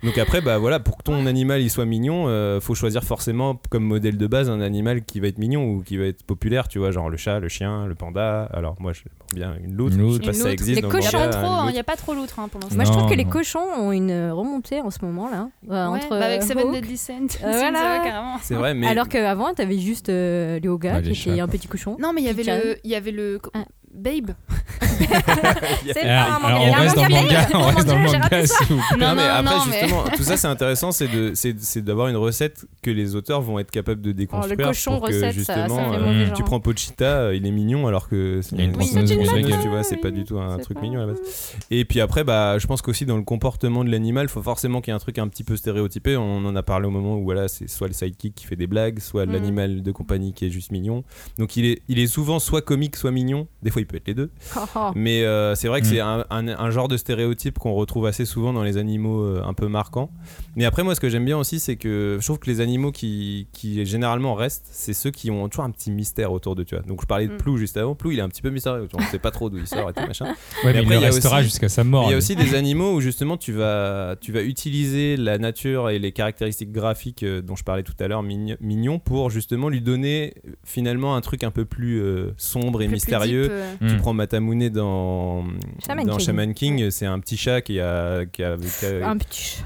Donc 0.03 0.19
après, 0.19 0.41
bah 0.41 0.59
voilà, 0.59 0.79
pour 0.79 0.97
que 0.99 1.01
ton 1.03 1.25
animal 1.25 1.59
il 1.59 1.71
soit 1.71 1.85
mignon, 1.85 2.25
euh, 2.27 2.59
faut 2.61 2.75
choisir 2.75 3.03
forcément 3.03 3.59
comme 3.71 3.83
modèle 3.83 4.15
de 4.15 4.27
base 4.27 4.47
un 4.47 4.61
animal 4.61 5.03
qui 5.03 5.19
va 5.19 5.27
être 5.27 5.39
mignon 5.39 5.63
ou 5.71 5.81
qui 5.81 5.97
va 5.97 6.05
être 6.05 6.23
populaire, 6.23 6.67
tu 6.67 6.77
vois, 6.77 6.91
genre 6.91 7.09
le 7.09 7.17
chat, 7.17 7.39
le 7.39 7.49
chien, 7.49 7.87
le 7.87 7.95
panda. 7.95 8.43
Alors 8.53 8.75
moi, 8.79 8.93
j'aime 8.93 9.05
bien 9.33 9.55
une 9.63 9.73
loutre. 9.75 9.95
Une 9.95 10.01
Je 10.01 10.05
sais 10.05 10.11
loutre. 10.11 10.25
pas 10.27 10.33
si 10.33 10.39
ça 10.41 10.51
existe 10.51 10.81
Les 10.83 10.87
cochons, 10.87 11.09
trop, 11.09 11.17
hein, 11.17 11.29
il 11.31 11.61
loutre. 11.61 11.73
n'y 11.73 11.79
a 11.79 11.83
pas 11.83 11.95
trop 11.95 12.13
l'outre 12.13 12.39
hein, 12.39 12.47
pour 12.47 12.61
l'instant. 12.61 12.75
Moi, 12.75 12.85
je 12.85 12.91
trouve 12.91 13.03
Non, 13.05 13.09
que 13.09 13.15
les 13.15 13.25
cochons 13.25 13.65
ont 13.75 13.91
une 13.91 14.29
remontée 14.29 14.81
en 14.81 14.91
ce 14.91 15.03
moment 15.03 15.31
là. 15.31 15.49
euh, 15.71 15.89
Ouais, 15.91 15.97
entre, 15.97 16.09
bah 16.11 16.25
avec 16.27 16.43
euh, 16.43 16.45
Seven. 16.45 16.71
Deadly 16.73 16.97
Sins, 16.97 17.27
c'est 17.29 17.39
voilà. 17.41 17.97
vrai, 17.97 18.07
carrément. 18.07 18.37
C'est 18.43 18.53
vrai, 18.53 18.75
mais 18.75 18.85
Alors 18.87 19.07
qu'avant, 19.09 19.51
t'avais 19.55 19.79
juste 19.79 20.09
euh, 20.09 20.59
Léoga 20.59 20.97
Ouais, 20.97 21.01
qui 21.01 21.09
était 21.09 21.15
chats, 21.37 21.43
un 21.43 21.47
petit 21.47 21.67
cochon. 21.67 21.97
Non, 21.99 22.11
mais 22.13 22.21
il 22.21 22.27
y 22.27 22.29
avait 22.29 22.43
le, 22.43 22.77
il 22.83 22.91
y 22.91 22.95
avait 22.95 23.11
le 23.11 23.39
Ah. 23.55 23.65
Babe. 23.97 24.31
C'est 24.79 26.01
Alors, 26.03 26.39
pas 26.39 26.47
un 26.47 26.49
alors, 26.49 26.59
manga. 26.59 26.77
on 26.77 26.81
reste 26.81 26.95
dans 26.95 27.03
le 27.03 27.09
manga, 27.09 27.47
on 27.53 27.57
Oh 27.57 27.57
mon 27.57 27.65
reste 27.67 27.87
dans 27.87 27.93
le 27.95 27.99
Dieu, 27.99 28.07
j'ai 28.09 28.17
manga, 28.17 28.23
raté 28.23 28.47
ça. 28.47 28.55
s'il 28.57 28.75
vous 28.75 28.81
plaît. 28.81 28.97
Non, 28.99 29.07
non, 29.09 29.15
mais 29.15 29.21
après, 29.23 29.55
non, 29.55 29.61
mais- 29.69 29.79
justement, 29.79 30.03
tout 30.15 30.23
ça, 30.23 30.37
c'est 30.37 30.47
intéressant, 30.47 30.91
c'est 30.91 31.07
de, 31.07 31.31
c'est, 31.35 31.59
c'est 31.59 31.81
d'avoir 31.83 32.07
une 32.07 32.15
recette 32.17 32.65
que 32.81 32.91
les 32.91 33.15
auteurs 33.15 33.41
vont 33.41 33.59
être 33.59 33.71
capables 33.71 34.01
de 34.01 34.11
déconstruire. 34.11 34.57
cochon 34.67 34.91
pour 34.99 35.07
que, 35.07 35.13
recette, 35.13 35.35
ça- 35.39 35.53
ça 35.53 35.55
justement, 35.67 35.91
fait 35.91 35.97
euh, 35.97 35.99
mauvais 36.05 36.25
genre. 36.27 36.37
tu 36.37 36.43
prends 36.43 36.59
Pochita, 36.59 37.05
euh, 37.05 37.35
il 37.35 37.45
est 37.45 37.51
mignon 37.51 37.87
alors 37.87 38.07
que 38.09 38.41
c'est 38.41 38.55
une 38.55 38.73
tu 38.73 39.67
vois, 39.69 39.81
pas 40.01 40.11
du 40.11 40.23
tout 40.25 40.39
un 40.39 40.57
truc 40.59 40.81
mignon 40.81 41.01
à 41.01 41.05
la 41.05 41.13
base. 41.13 41.55
Et 41.71 41.85
puis 41.85 42.01
après, 42.01 42.23
bah, 42.23 42.57
je 42.59 42.67
pense 42.67 42.81
qu'aussi 42.81 43.05
dans 43.05 43.17
le 43.17 43.23
comportement 43.23 43.83
de 43.83 43.89
l'animal, 43.89 44.25
il 44.25 44.29
faut 44.29 44.41
forcément 44.43 44.81
qu'il 44.81 44.91
y 44.91 44.93
ait 44.93 44.95
un 44.95 44.99
truc 44.99 45.17
un 45.19 45.27
petit 45.27 45.43
peu 45.43 45.55
stéréotypé. 45.55 46.17
On 46.17 46.45
en 46.45 46.55
a 46.55 46.63
parlé 46.63 46.87
au 46.87 46.91
moment 46.91 47.15
où 47.17 47.23
voilà, 47.23 47.47
c'est 47.47 47.67
soit 47.69 47.87
le 47.87 47.93
sidekick 47.93 48.35
qui 48.35 48.45
fait 48.45 48.55
des 48.55 48.67
blagues, 48.67 48.99
soit 48.99 49.25
Mm. 49.25 49.31
l'animal 49.31 49.83
de 49.83 49.91
compagnie 49.91 50.33
qui 50.33 50.45
est 50.45 50.49
juste 50.49 50.71
mignon. 50.71 51.03
Donc 51.37 51.55
il 51.57 51.65
est, 51.65 51.81
il 51.87 51.99
est 51.99 52.07
souvent 52.07 52.39
soit 52.39 52.61
comique, 52.61 52.95
soit 52.95 53.11
mignon. 53.11 53.47
Des 53.63 53.71
fois, 53.71 53.81
il 53.81 53.85
peut 53.87 53.97
être 53.97 54.07
les 54.07 54.13
deux. 54.13 54.29
Oh. 54.55 54.91
Mais 54.95 55.23
euh, 55.23 55.55
c'est 55.55 55.67
vrai 55.67 55.81
que 55.81 55.87
Mm. 55.87 55.89
c'est 55.89 55.99
un, 55.99 56.25
un- 56.29 56.47
un 56.47 56.69
genre 56.71 56.87
de 56.87 56.97
stéréotype 56.97 57.57
qu'on 57.59 57.73
retrouve 57.73 58.05
assez 58.05 58.25
souvent 58.25 58.53
dans 58.53 58.63
les 58.63 58.77
animaux 58.77 59.23
euh, 59.23 59.41
un 59.45 59.53
peu 59.53 59.67
marquants. 59.67 60.11
Mais 60.55 60.65
après, 60.65 60.83
moi, 60.83 60.93
ce 60.95 60.99
que 60.99 61.09
j'aime 61.09 61.25
bien 61.25 61.37
aussi, 61.37 61.59
c'est 61.59 61.75
que 61.77 62.17
je 62.19 62.25
trouve 62.25 62.39
que 62.39 62.49
les 62.49 62.61
animaux 62.61 62.91
qui, 62.91 63.47
qui 63.53 63.85
généralement 63.85 64.35
restent, 64.35 64.67
c'est 64.71 64.93
ceux 64.93 65.11
qui 65.11 65.31
ont 65.31 65.47
toujours 65.49 65.65
un 65.65 65.71
petit 65.71 65.91
mystère 65.91 66.31
autour 66.31 66.55
de 66.55 66.63
tu 66.63 66.75
vois. 66.75 66.83
Donc 66.83 67.01
je 67.01 67.07
parlais 67.07 67.27
de 67.27 67.33
Mm. 67.33 67.37
Plou 67.37 67.57
juste 67.57 67.77
avant. 67.77 67.95
Plou, 67.95 68.11
il 68.11 68.19
est 68.19 68.21
un 68.21 68.29
petit 68.29 68.41
peu 68.41 68.49
mystérieux. 68.49 68.87
On 68.93 68.99
ne 69.01 69.07
sait 69.07 69.19
pas 69.19 69.31
trop 69.31 69.49
d'où 69.49 69.57
il 69.57 69.67
sort 69.67 69.89
et 69.89 69.93
tout 69.93 70.05
machin. 70.05 70.25
Ouais, 70.63 70.73
Mais 70.73 70.73
mais 70.73 70.79
après, 70.79 70.95
il 70.97 71.05
restera 71.05 71.41
jusqu'à 71.43 71.69
sa 71.69 71.83
mort. 71.83 72.05
Il 72.07 72.11
y 72.11 72.13
a 72.13 72.17
aussi 72.17 72.35
des 72.35 72.55
animaux 72.55 72.93
où 72.95 73.01
justement 73.01 73.37
tu 73.37 73.53
vas, 73.53 74.15
tu 74.19 74.31
vas 74.31 74.41
utiliser 74.41 75.15
la 75.17 75.37
nature 75.37 75.89
et 75.89 75.99
les 75.99 76.11
caractéristiques 76.11 76.71
graphiques 76.71 77.23
euh, 77.23 77.41
dont 77.41 77.55
je 77.55 77.63
parlais 77.63 77.83
tout 77.83 77.93
à 77.99 78.07
l'heure, 78.07 78.23
mign- 78.23 78.57
mignon, 78.59 78.99
pour 78.99 79.29
justement 79.29 79.69
lui 79.69 79.81
donner 79.81 80.33
finalement 80.63 81.15
un 81.15 81.21
truc 81.21 81.43
un 81.43 81.51
peu 81.51 81.65
plus 81.65 82.01
euh, 82.01 82.33
sombre 82.37 82.81
et 82.81 82.85
Plus- 82.85 82.87
plus 82.87 82.93
mystérieux. 82.95 83.43
deep, 83.43 83.51
euh. 83.51 83.73
Mm. 83.81 83.87
Tu 83.87 83.95
prends 83.97 84.13
Matamune 84.13 84.69
dans, 84.69 85.43
Shaman 85.85 86.05
dans 86.05 86.17
King. 86.17 86.25
Shaman 86.25 86.53
King, 86.53 86.91
c'est 86.91 87.05
un 87.05 87.19
petit 87.19 87.37
chat 87.37 87.61
qui 87.61 87.79
a. 87.79 88.25
Qui 88.25 88.43
a, 88.43 88.55
qui 88.57 88.85
a- 88.85 89.09
Un 89.09 89.17
petit 89.17 89.43
chat. 89.57 89.63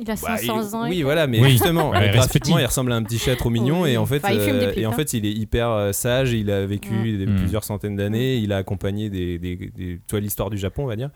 Il 0.00 0.10
a 0.10 0.14
Bah, 0.14 0.36
500 0.38 0.74
ans. 0.80 0.84
il- 0.86 0.92
et 0.92 0.96
oui, 0.96 1.02
voilà, 1.02 1.26
mais 1.26 1.40
Oui. 1.40 1.50
justement, 1.50 1.90
Ouais, 1.90 2.10
graphiquement, 2.12 2.58
il 2.58 2.64
ressemble 2.64 2.92
à 2.92 2.96
un 2.96 3.02
petit 3.02 3.18
chat 3.18 3.36
trop 3.36 3.50
mignon 3.50 3.82
Oui. 3.82 3.90
et 3.90 3.96
en 3.98 4.06
fait, 4.06 4.16
Enfin, 4.24 4.34
des 4.34 4.40
euh, 4.48 4.72
et 4.76 4.86
en 4.86 4.90
hein. 4.90 4.94
fait, 4.94 5.12
il 5.12 5.26
est 5.26 5.32
hyper 5.32 5.68
euh, 5.70 5.92
sage. 5.92 6.32
Il 6.32 6.50
a 6.50 6.64
vécu 6.64 6.92
Mm. 6.92 7.18
des- 7.18 7.26
Mm. 7.26 7.36
plusieurs 7.36 7.64
centaines 7.64 7.96
d'années. 7.96 8.36
Il 8.36 8.52
a 8.52 8.56
accompagné 8.56 9.10
des, 9.10 9.38
des, 9.38 10.00
vois, 10.10 10.20
l'histoire 10.20 10.48
du 10.50 10.56
Japon, 10.58 10.84
on 10.84 10.86
va 10.86 10.96
dire, 10.96 11.10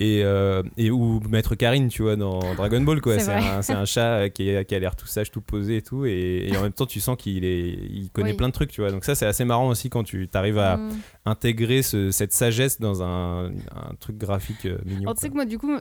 et, 0.00 0.22
euh, 0.24 0.62
et 0.78 0.90
ou 0.90 1.20
Maître 1.28 1.54
Karine, 1.54 1.88
tu 1.88 2.02
vois, 2.02 2.16
dans 2.16 2.40
Dragon 2.56 2.80
Ball, 2.80 3.00
quoi. 3.00 3.18
C'est 3.18 3.32
un, 3.32 3.62
c'est 3.62 3.72
un 3.74 3.84
chat 3.84 4.30
qui, 4.30 4.48
est- 4.48 4.64
qui 4.64 4.74
a 4.74 4.78
l'air 4.78 4.96
tout 4.96 5.06
sage, 5.06 5.30
tout 5.30 5.40
posé 5.42 5.76
et 5.76 5.82
tout, 5.82 6.06
et, 6.06 6.48
et 6.50 6.56
en 6.56 6.62
même 6.62 6.72
temps, 6.72 6.86
tu 6.86 7.00
sens 7.00 7.16
qu'il 7.18 7.44
est, 7.44 7.68
il 7.68 8.08
connaît 8.12 8.30
Oui. 8.30 8.36
plein 8.36 8.48
de 8.48 8.52
trucs, 8.54 8.70
tu 8.72 8.80
vois. 8.80 8.90
Donc 8.90 9.04
ça, 9.04 9.14
c'est 9.14 9.26
assez 9.26 9.44
marrant 9.44 9.68
aussi 9.68 9.90
quand 9.90 10.04
tu 10.04 10.28
arrives 10.34 10.58
à 10.58 10.76
Mm. 10.78 10.90
intégrer 11.26 11.82
ce- 11.82 12.10
cette 12.10 12.32
sagesse 12.32 12.80
dans 12.80 13.02
un, 13.02 13.46
un 13.46 13.94
truc 14.00 14.16
graphique 14.18 14.64
mignon. 14.86 15.02
Alors, 15.02 15.14
tu 15.14 15.20
sais 15.22 15.28
que 15.28 15.34
moi, 15.34 15.44
du 15.44 15.58
coup, 15.58 15.72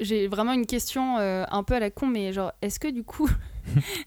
j'ai 0.00 0.28
vraiment 0.28 0.52
une 0.52 0.66
question 0.66 1.18
euh, 1.18 1.44
un 1.50 1.62
peu 1.62 1.74
à 1.74 1.80
la 1.80 1.90
con, 1.90 2.06
mais 2.06 2.32
genre, 2.32 2.52
est-ce 2.62 2.78
que 2.80 2.88
du 2.88 3.04
coup. 3.04 3.30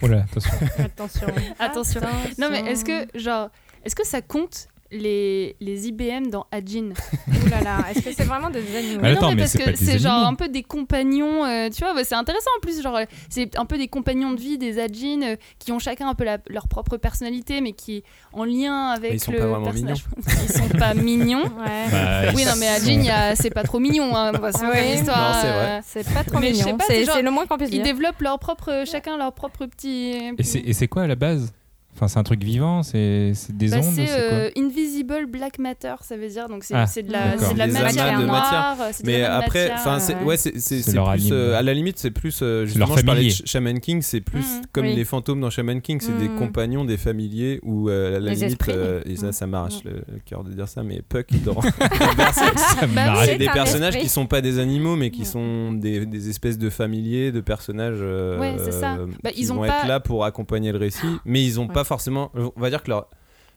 Oh 0.02 0.08
là, 0.08 0.24
attention. 0.24 0.52
Attention. 0.80 1.28
Attention. 1.60 2.02
Non, 2.38 2.50
mais 2.50 2.62
est-ce 2.72 2.84
que, 2.84 3.08
genre, 3.18 3.50
est-ce 3.86 3.96
que 3.96 4.06
ça 4.06 4.22
compte 4.22 4.68
les, 4.94 5.56
les 5.60 5.88
IBM 5.88 6.28
dans 6.30 6.46
Ajin 6.52 6.92
Ouh 7.28 7.50
là 7.50 7.62
là, 7.62 7.78
est-ce 7.90 8.02
que 8.02 8.14
c'est 8.14 8.24
vraiment 8.24 8.50
des 8.50 8.60
animaux 8.76 9.00
Mais 9.02 9.12
non, 9.12 9.18
attends, 9.18 9.30
mais 9.30 9.36
mais 9.36 9.42
parce 9.42 9.54
que 9.58 9.76
c'est 9.76 10.00
genre 10.00 10.14
animaux. 10.14 10.28
un 10.30 10.34
peu 10.36 10.48
des 10.50 10.64
compagnons, 10.64 11.44
euh, 11.46 11.70
tu 11.70 11.84
vois, 11.84 11.94
bah, 11.94 12.04
c'est 12.04 12.16
intéressant 12.16 12.50
en 12.58 12.62
plus, 12.62 12.82
genre, 12.82 12.96
euh, 12.98 13.06
c'est 13.30 13.58
un 13.58 13.66
peu 13.66 13.78
des 13.78 13.88
compagnons 13.88 14.32
de 14.32 14.40
vie 14.40 14.58
des 14.58 14.80
Ajin 14.80 15.22
euh, 15.24 15.36
qui 15.60 15.72
ont 15.72 15.80
chacun 15.80 16.08
un 16.08 16.14
peu 16.14 16.24
la- 16.24 16.38
leur 16.48 16.68
propre 16.68 16.98
personnalité, 16.98 17.60
mais 17.62 17.74
qui 17.74 18.04
en 18.32 18.46
lien 18.46 18.90
avec 18.90 19.14
ils 19.14 19.20
sont 19.20 19.32
le 19.32 19.40
pas 19.40 19.48
vraiment 19.48 19.66
personnage. 19.66 20.06
Ils 20.28 20.54
sont 20.54 20.70
pas 20.70 20.94
mignons. 20.96 21.44
Ouais. 21.44 21.86
Bah, 21.92 22.22
Oui, 22.36 22.42
ils 22.44 22.48
non, 22.48 22.54
mais 22.60 22.68
sont- 22.78 22.84
Ajin, 22.86 22.92
il 23.00 23.06
y 23.06 23.10
a- 23.10 23.36
c'est 23.36 23.50
pas 23.50 23.64
trop 23.64 23.80
mignon, 23.80 24.16
hein. 24.16 24.32
Non, 24.32 24.40
c'est 24.52 24.66
vrai. 24.66 25.08
euh, 25.10 25.80
C'est 25.86 26.14
pas 26.14 26.24
trop 26.24 26.40
Mais 26.40 26.50
je 26.50 26.56
sais 26.56 26.64
mignon. 26.66 26.78
pas, 26.78 26.86
C'est 26.88 26.94
c'est 27.00 27.06
genre- 27.06 27.16
c'est 27.16 27.22
le 27.22 27.32
moins 27.32 27.46
qu'on 27.46 27.58
puisse 27.58 27.70
Ils 27.72 27.76
dire. 27.82 27.84
développent 27.84 28.22
leur 28.22 28.40
propre, 28.40 28.84
chacun 28.86 29.18
leur 29.18 29.34
propre 29.34 29.66
petit. 29.66 30.34
Et 30.38 30.44
c'est 30.44 30.60
et 30.60 30.74
c'est 30.74 30.88
quoi 30.88 31.04
à 31.04 31.08
la 31.08 31.16
base? 31.16 31.54
Enfin, 31.96 32.08
c'est 32.08 32.18
un 32.18 32.24
truc 32.24 32.44
vivant, 32.44 32.82
c'est 32.82 33.34
des 33.52 33.70
Bah, 33.70 33.78
ondes, 33.78 33.94
c'est 33.96 34.08
euh, 34.10 34.50
invisible 34.58 35.28
black 35.28 35.60
matter, 35.60 35.94
ça 36.02 36.18
veut 36.18 36.28
dire 36.28 36.50
donc 36.50 36.64
c'est 36.64 36.74
Ah, 36.74 36.86
de 36.86 37.12
la 37.12 37.36
de 37.38 37.58
la 37.58 37.68
matière 37.68 38.20
de 38.20 38.26
noire, 38.26 38.78
c'est 38.92 39.04
de 39.04 39.08
Mais 39.08 39.22
après, 39.24 39.70
matière, 39.70 39.78
enfin, 39.80 40.00
c'est 40.00 40.16
euh, 40.16 40.24
ouais, 40.24 40.36
c'est 40.36 40.54
c'est 40.56 40.78
C'est 40.78 40.82
c'est 40.92 40.94
leur 40.96 41.12
plus 41.12 41.30
euh, 41.32 41.56
à 41.56 41.62
la 41.62 41.72
limite, 41.76 42.00
c'est 42.00 42.10
plus 42.10 42.40
euh, 42.42 42.66
justement. 42.66 42.98
Je 42.98 43.06
parlais 43.06 43.26
de 43.26 43.30
Shaman 43.46 43.80
King, 43.80 44.02
c'est 44.02 44.22
plus 44.22 44.40
Mhm, 44.40 44.62
comme 44.72 44.86
oui. 44.88 44.96
les 44.96 45.06
fantômes 45.06 45.40
dans 45.40 45.52
Shaman 45.52 45.82
King, 45.82 46.00
c'est 46.02 46.18
des 46.18 46.30
Mhm. 46.30 46.40
compagnons, 46.40 46.84
des 46.84 46.98
familiers 46.98 47.60
ou 47.62 47.90
euh, 47.90 48.18
à 48.18 48.20
la 48.20 48.32
Les 48.34 48.40
limite, 48.40 48.68
euh, 48.70 49.02
et 49.06 49.16
ça, 49.16 49.28
Mhm. 49.28 49.32
ça 49.32 49.46
m'arrache 49.48 49.84
le, 49.86 49.92
le 49.92 50.20
cœur 50.26 50.44
de 50.44 50.52
dire 50.52 50.68
ça, 50.68 50.82
mais 50.82 51.04
Puck 51.08 51.28
dans, 51.46 51.54
Bah 52.96 53.14
c'est 53.26 53.38
des 53.38 53.46
personnages 53.50 53.98
qui 54.00 54.10
sont 54.10 54.26
pas 54.26 54.42
des 54.42 54.58
animaux, 54.58 54.96
mais 54.96 55.12
qui 55.12 55.26
sont 55.26 55.72
des, 55.74 56.06
des 56.08 56.30
espèces 56.30 56.58
de 56.58 56.70
familiers, 56.72 57.32
de 57.32 57.40
personnages 57.42 58.00
euh, 58.02 58.40
Ouais, 58.40 58.56
c'est 58.58 58.72
ça. 58.72 58.96
euh, 58.96 59.06
Bah, 59.24 59.32
qui 59.32 59.42
ils 59.42 59.52
ont 59.52 59.58
vont 59.58 59.68
pas- 59.68 59.80
être 59.80 59.88
là 59.88 60.00
pour 60.00 60.26
accompagner 60.26 60.72
le 60.72 60.78
récit, 60.80 61.06
mais 61.26 61.44
ils 61.44 61.60
ont 61.60 61.68
Ouais. 61.68 61.74
Pas 61.84 61.88
forcément. 61.88 62.32
On 62.36 62.60
va 62.60 62.70
dire 62.70 62.82
que 62.84 62.90
leur 62.90 63.08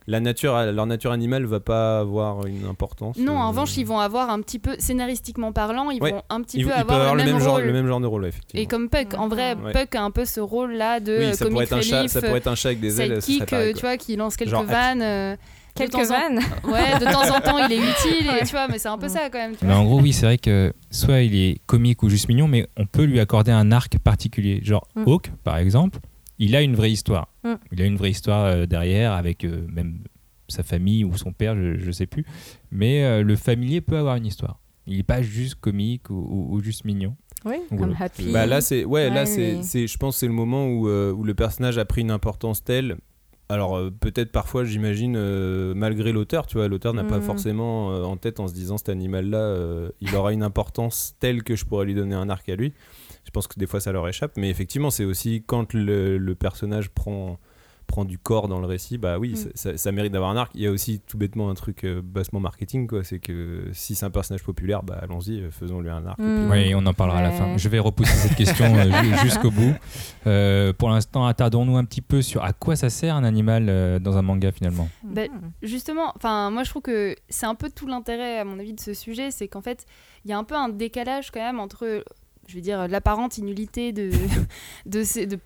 la 0.08 0.20
nature, 0.20 0.54
leur 0.72 0.86
nature 0.86 1.10
animale 1.10 1.46
va 1.46 1.58
pas 1.58 1.98
avoir 1.98 2.46
une 2.46 2.64
importance. 2.66 3.16
Non, 3.18 3.36
en 3.38 3.46
euh, 3.46 3.48
revanche, 3.48 3.76
ils 3.76 3.84
vont 3.84 3.98
avoir 3.98 4.30
un 4.30 4.40
petit 4.40 4.60
peu 4.60 4.76
scénaristiquement 4.78 5.50
parlant, 5.52 5.90
ils 5.90 6.00
Ouais. 6.00 6.12
vont 6.12 6.22
un 6.30 6.42
petit 6.42 6.58
ils, 6.58 6.64
peu 6.64 6.72
avoir, 6.72 7.00
avoir 7.00 7.14
le 7.16 7.24
même, 7.24 7.40
genre, 7.40 7.54
rôle. 7.56 7.64
le 7.64 7.72
même 7.72 7.88
genre 7.88 7.98
de 8.00 8.06
rôle, 8.06 8.24
effectivement. 8.26 8.62
Et 8.62 8.66
comme 8.66 8.88
Puck, 8.88 9.14
en 9.18 9.26
vrai, 9.26 9.56
Ouais. 9.56 9.72
Puck 9.72 9.96
a 9.96 10.02
un 10.02 10.12
peu 10.12 10.24
ce 10.24 10.38
rôle-là 10.38 11.00
de 11.00 11.10
oui, 11.18 11.24
euh, 11.24 11.32
ça 11.32 11.46
pourrait 11.46 11.66
comic 11.66 11.86
être 11.88 11.94
un 11.94 12.02
chat, 12.02 12.08
ça 12.08 12.20
pourrait 12.22 12.38
être 12.38 12.46
un 12.46 12.54
chat 12.54 12.68
avec 12.68 12.78
des 12.80 13.00
ailes, 13.00 13.14
ça 13.16 13.20
serait 13.20 13.20
sidekick, 13.32 13.50
pareil, 13.50 13.70
euh, 13.70 13.74
tu 13.74 13.80
vois, 13.80 13.96
qui 13.96 14.14
lance 14.14 14.36
quelques 14.36 14.50
Genre 14.52 14.62
vannes. 14.62 15.02
euh, 15.02 15.32
de 15.34 15.38
Quelques 15.74 15.90
temps 15.90 15.98
en- 16.02 16.04
vannes. 16.04 16.38
Ouais, 16.64 16.98
de 17.00 17.04
temps 17.12 17.36
en 17.36 17.40
temps, 17.40 17.58
il 17.66 17.72
est 17.72 17.76
utile, 17.90 18.30
et, 18.40 18.44
tu 18.44 18.52
vois, 18.52 18.68
mais 18.68 18.78
c'est 18.78 18.88
un 18.88 18.98
peu 18.98 19.08
ça 19.08 19.28
quand 19.28 19.38
même. 19.38 19.56
Tu 19.56 19.64
Mais 19.66 19.72
vois. 19.72 19.82
en 19.82 19.84
gros, 19.86 20.00
oui, 20.00 20.12
c'est 20.12 20.26
vrai 20.26 20.38
que 20.38 20.72
soit 20.92 21.22
il 21.22 21.34
est 21.34 21.60
comique 21.66 22.04
ou 22.04 22.08
juste 22.08 22.28
mignon, 22.28 22.46
mais 22.46 22.68
on 22.76 22.86
peut 22.86 23.02
lui 23.02 23.18
accorder 23.18 23.50
un 23.50 23.72
arc 23.72 23.98
particulier. 23.98 24.60
Genre 24.62 24.86
Mm. 24.94 25.02
Hawk, 25.08 25.32
par 25.42 25.56
exemple, 25.58 25.98
il 26.38 26.54
a 26.56 26.62
une 26.62 26.74
vraie 26.74 26.90
histoire. 26.92 27.28
Mm. 27.44 27.54
Il 27.72 27.82
a 27.82 27.84
une 27.86 27.96
vraie 27.96 28.10
histoire 28.10 28.44
euh, 28.44 28.66
derrière 28.66 29.12
avec 29.12 29.44
euh, 29.44 29.66
même 29.68 30.00
sa 30.48 30.62
famille 30.62 31.04
ou 31.04 31.16
son 31.16 31.32
père, 31.32 31.56
je, 31.56 31.76
je 31.76 31.90
sais 31.90 32.06
plus. 32.06 32.24
Mais 32.70 33.04
euh, 33.04 33.22
le 33.22 33.36
familier 33.36 33.80
peut 33.80 33.96
avoir 33.96 34.16
une 34.16 34.26
histoire. 34.26 34.60
Il 34.86 34.96
n'est 34.98 35.02
pas 35.02 35.20
juste 35.22 35.56
comique 35.56 36.10
ou, 36.10 36.14
ou- 36.14 36.54
ou 36.56 36.60
juste 36.62 36.84
mignon. 36.84 37.16
Oui, 37.44 37.56
Voilà. 37.70 37.86
comme 37.94 37.96
Happy. 37.98 38.32
Bah 38.32 38.46
là 38.46 38.60
c'est 38.60 38.84
ouais, 38.84 39.08
là 39.10 39.20
Ouais, 39.20 39.26
c'est 39.26 39.54
mais- 39.56 39.62
c'est 39.62 39.86
je 39.86 39.98
pense 39.98 40.16
que 40.16 40.20
c'est 40.20 40.26
le 40.26 40.32
moment 40.32 40.66
où, 40.68 40.88
euh, 40.88 41.12
où 41.12 41.22
le 41.24 41.34
personnage 41.34 41.78
a 41.78 41.84
pris 41.84 42.00
une 42.00 42.10
importance 42.10 42.62
telle 42.64 42.96
Alors 43.48 43.76
euh, 43.76 43.90
peut-être 43.90 44.32
parfois 44.32 44.64
j'imagine 44.64 45.14
euh, 45.16 45.72
malgré 45.74 46.10
l'auteur, 46.12 46.46
tu 46.46 46.56
vois, 46.56 46.66
l'auteur 46.66 46.94
n'a 46.94 47.04
pas 47.04 47.18
Mhm. 47.18 47.22
forcément 47.22 47.92
euh, 47.92 48.02
en 48.02 48.16
tête 48.16 48.40
en 48.40 48.48
se 48.48 48.54
disant 48.54 48.78
cet 48.78 48.88
animal-là, 48.88 49.38
euh, 49.38 49.90
il 50.00 50.14
aura 50.16 50.32
une 50.32 50.42
importance 50.42 51.14
telle 51.20 51.42
que 51.44 51.54
je 51.56 51.64
pourrais 51.64 51.84
lui 51.86 51.94
donner 51.94 52.14
un 52.16 52.28
arc 52.28 52.48
à 52.48 52.56
lui. 52.56 52.72
Je 53.26 53.30
pense 53.32 53.46
que 53.48 53.58
des 53.58 53.66
fois 53.66 53.80
ça 53.80 53.92
leur 53.92 54.08
échappe, 54.08 54.32
mais 54.36 54.48
effectivement 54.50 54.90
c'est 54.90 55.04
aussi 55.04 55.42
quand 55.46 55.74
le, 55.74 56.16
le 56.16 56.34
personnage 56.34 56.88
prend 56.90 57.38
prend 57.88 58.04
du 58.04 58.18
corps 58.18 58.48
dans 58.48 58.58
le 58.58 58.66
récit, 58.66 58.98
bah 58.98 59.16
oui, 59.20 59.34
Mm. 59.34 59.36
ça, 59.36 59.48
ça- 59.54 59.76
ça 59.76 59.92
mérite 59.92 60.10
d'avoir 60.12 60.30
un 60.32 60.36
arc. 60.36 60.50
Il 60.56 60.60
y 60.60 60.66
a 60.66 60.72
aussi 60.72 60.98
tout 61.06 61.16
bêtement 61.16 61.50
un 61.50 61.54
truc 61.54 61.84
euh, 61.84 62.02
bassement 62.02 62.40
marketing, 62.40 62.88
quoi. 62.88 63.04
C'est 63.04 63.20
que 63.20 63.68
si 63.72 63.94
c'est 63.94 64.04
un 64.04 64.10
personnage 64.10 64.42
populaire, 64.42 64.82
bah 64.82 64.98
allons-y, 65.00 65.40
euh, 65.40 65.52
faisons-lui 65.52 65.88
un 65.90 66.04
arc. 66.04 66.18
Mm. 66.18 66.50
Oui, 66.50 66.74
on 66.74 66.84
en 66.84 66.92
parlera 66.94 67.18
à 67.20 67.22
la 67.22 67.30
fin. 67.30 67.56
Je 67.56 67.68
vais 67.68 67.78
repousser 67.78 68.10
cette 68.12 68.34
question 68.36 68.64
euh, 68.74 68.90
ju- 68.90 69.16
jusqu'au 69.22 69.52
bout. 69.52 69.72
Euh, 70.26 70.72
pour 70.72 70.88
l'instant, 70.88 71.26
attardons-nous 71.26 71.76
un 71.76 71.84
petit 71.84 72.02
peu 72.02 72.22
sur 72.22 72.42
à 72.42 72.52
quoi 72.52 72.74
ça 72.74 72.90
sert 72.90 73.14
un 73.14 73.22
animal 73.22 73.66
euh, 73.68 74.00
dans 74.00 74.16
un 74.16 74.22
manga 74.22 74.50
finalement. 74.50 74.88
Bah, 75.04 75.22
Justement, 75.62 76.12
enfin, 76.16 76.50
moi 76.50 76.64
je 76.64 76.70
trouve 76.70 76.82
que 76.82 77.14
c'est 77.28 77.46
un 77.46 77.54
peu 77.54 77.70
tout 77.70 77.86
l'intérêt, 77.86 78.40
à 78.40 78.44
mon 78.44 78.58
avis, 78.58 78.72
de 78.74 78.80
ce 78.80 78.94
sujet, 78.94 79.30
c'est 79.30 79.46
qu'en 79.46 79.62
fait, 79.62 79.86
il 80.24 80.30
y 80.32 80.34
a 80.34 80.38
un 80.38 80.42
peu 80.44 80.56
un 80.56 80.70
décalage 80.70 81.30
quand 81.30 81.38
même 81.38 81.60
entre, 81.60 82.02
je 82.48 82.54
veux 82.54 82.60
dire, 82.60 82.88
l'apparente 82.88 83.38
inutilité 83.38 83.92
de, 83.92 84.10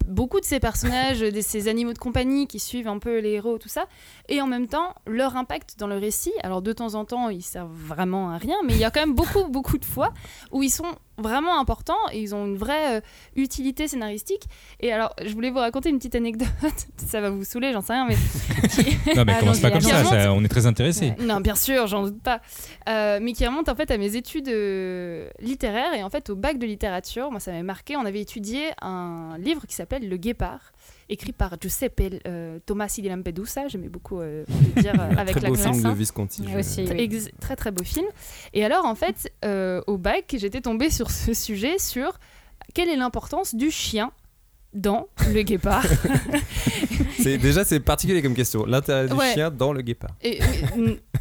beaucoup 0.06 0.40
de 0.40 0.44
ces 0.44 0.60
personnages, 0.60 1.20
de 1.20 1.40
ces 1.40 1.68
animaux 1.68 1.92
de 1.92 1.98
compagnie 1.98 2.46
qui 2.46 2.58
suivent 2.58 2.88
un 2.88 2.98
peu 2.98 3.18
les 3.18 3.32
héros, 3.32 3.58
tout 3.58 3.68
ça, 3.68 3.86
et 4.28 4.40
en 4.40 4.46
même 4.46 4.66
temps, 4.66 4.94
leur 5.06 5.36
impact 5.36 5.78
dans 5.78 5.86
le 5.86 5.96
récit. 5.96 6.32
Alors, 6.42 6.62
de 6.62 6.72
temps 6.72 6.94
en 6.94 7.04
temps, 7.04 7.28
ils 7.28 7.42
servent 7.42 7.70
vraiment 7.72 8.30
à 8.30 8.38
rien, 8.38 8.56
mais 8.64 8.74
il 8.74 8.78
y 8.78 8.84
a 8.84 8.90
quand 8.90 9.00
même 9.00 9.14
beaucoup, 9.14 9.44
beaucoup 9.48 9.78
de 9.78 9.84
fois 9.84 10.12
où 10.52 10.62
ils 10.62 10.70
sont 10.70 10.94
vraiment 11.20 11.61
importants 11.61 11.98
et 12.12 12.20
ils 12.20 12.35
ont 12.35 12.46
une 12.46 12.56
vraie 12.56 12.98
euh, 12.98 13.00
utilité 13.37 13.88
scénaristique. 13.88 14.44
Et 14.80 14.92
alors, 14.92 15.14
je 15.24 15.33
voulais 15.33 15.50
vous 15.50 15.59
raconter 15.59 15.88
une 15.90 15.98
petite 15.98 16.14
anecdote, 16.14 16.48
ça 16.96 17.20
va 17.20 17.30
vous 17.30 17.44
saouler, 17.44 17.72
j'en 17.72 17.80
sais 17.80 17.92
rien, 17.92 18.06
mais. 18.09 18.16
Non, 19.16 19.24
mais 19.24 19.38
commence 19.38 19.61
pas 19.61 19.68
Allons-y, 19.68 19.90
comme 19.90 20.04
ça, 20.04 20.33
on 20.33 20.44
est 20.44 20.48
très 20.48 20.66
intéressés. 20.66 21.14
non, 21.20 21.40
bien 21.40 21.54
sûr, 21.54 21.87
j'en 21.87 22.04
doute 22.04 22.22
pas. 22.22 22.40
Euh, 22.88 23.18
mais 23.20 23.33
qui 23.33 23.46
remonte 23.46 23.68
en 23.68 23.74
fait 23.74 23.90
à 23.90 23.98
mes 23.98 24.16
études 24.16 24.48
euh, 24.48 25.28
littéraires. 25.40 25.94
Et 25.94 26.02
en 26.02 26.11
fait, 26.11 26.30
au 26.30 26.37
bac 26.37 26.59
de 26.59 26.66
littérature, 26.66 27.30
moi, 27.30 27.40
ça 27.40 27.50
m'avait 27.50 27.62
marqué. 27.62 27.96
On 27.96 28.04
avait 28.04 28.20
étudié 28.20 28.70
un 28.80 29.37
livre 29.38 29.66
qui 29.66 29.74
s'appelle 29.74 30.09
Le 30.09 30.16
Guépard, 30.16 30.72
écrit 31.11 31.33
par 31.33 31.57
Giuseppe 31.61 32.20
euh, 32.27 32.59
Tomasi 32.64 33.03
di 33.03 33.09
Lampedusa. 33.09 33.68
J'aimais 33.68 33.88
beaucoup 33.88 34.20
euh, 34.20 34.44
le 34.77 34.83
dire 34.83 34.94
euh, 34.99 35.14
avec 35.16 35.37
Très 35.37 35.49
beau 35.49 35.55
l'accent. 35.55 35.73
film 35.73 35.83
de 35.85 35.88
ça. 35.88 35.94
Visconti. 35.94 36.44
Je- 36.51 36.59
aussi. 36.59 36.85
Très, 36.85 36.94
oui. 36.94 37.01
ex- 37.03 37.31
très 37.40 37.57
très 37.57 37.70
beau 37.70 37.85
film. 37.85 38.07
Et 38.55 38.64
alors 38.64 38.85
en 38.87 38.94
fait, 38.94 39.31
euh, 39.44 39.83
au 39.87 39.99
bac, 39.99 40.35
j'étais 40.38 40.61
tombée 40.61 40.88
sur 40.90 41.11
ce 41.11 41.35
sujet 41.35 41.79
sur 41.79 42.18
quelle 42.75 42.88
est 42.88 42.96
l'importance 42.96 43.55
du 43.55 43.70
chien 43.70 44.12
dans 44.73 45.09
le 45.33 45.42
guépard. 45.42 45.85
C'est 47.18 47.38
déjà 47.38 47.64
c'est 47.64 47.81
particulier 47.81 48.23
comme 48.23 48.35
question. 48.35 48.64
L'intérêt 48.64 49.07
du 49.09 49.14
Ouais. 49.14 49.33
chien 49.35 49.51
dans 49.51 49.73
le 49.73 49.83
guépard. 49.83 50.12
Et, 50.23 50.38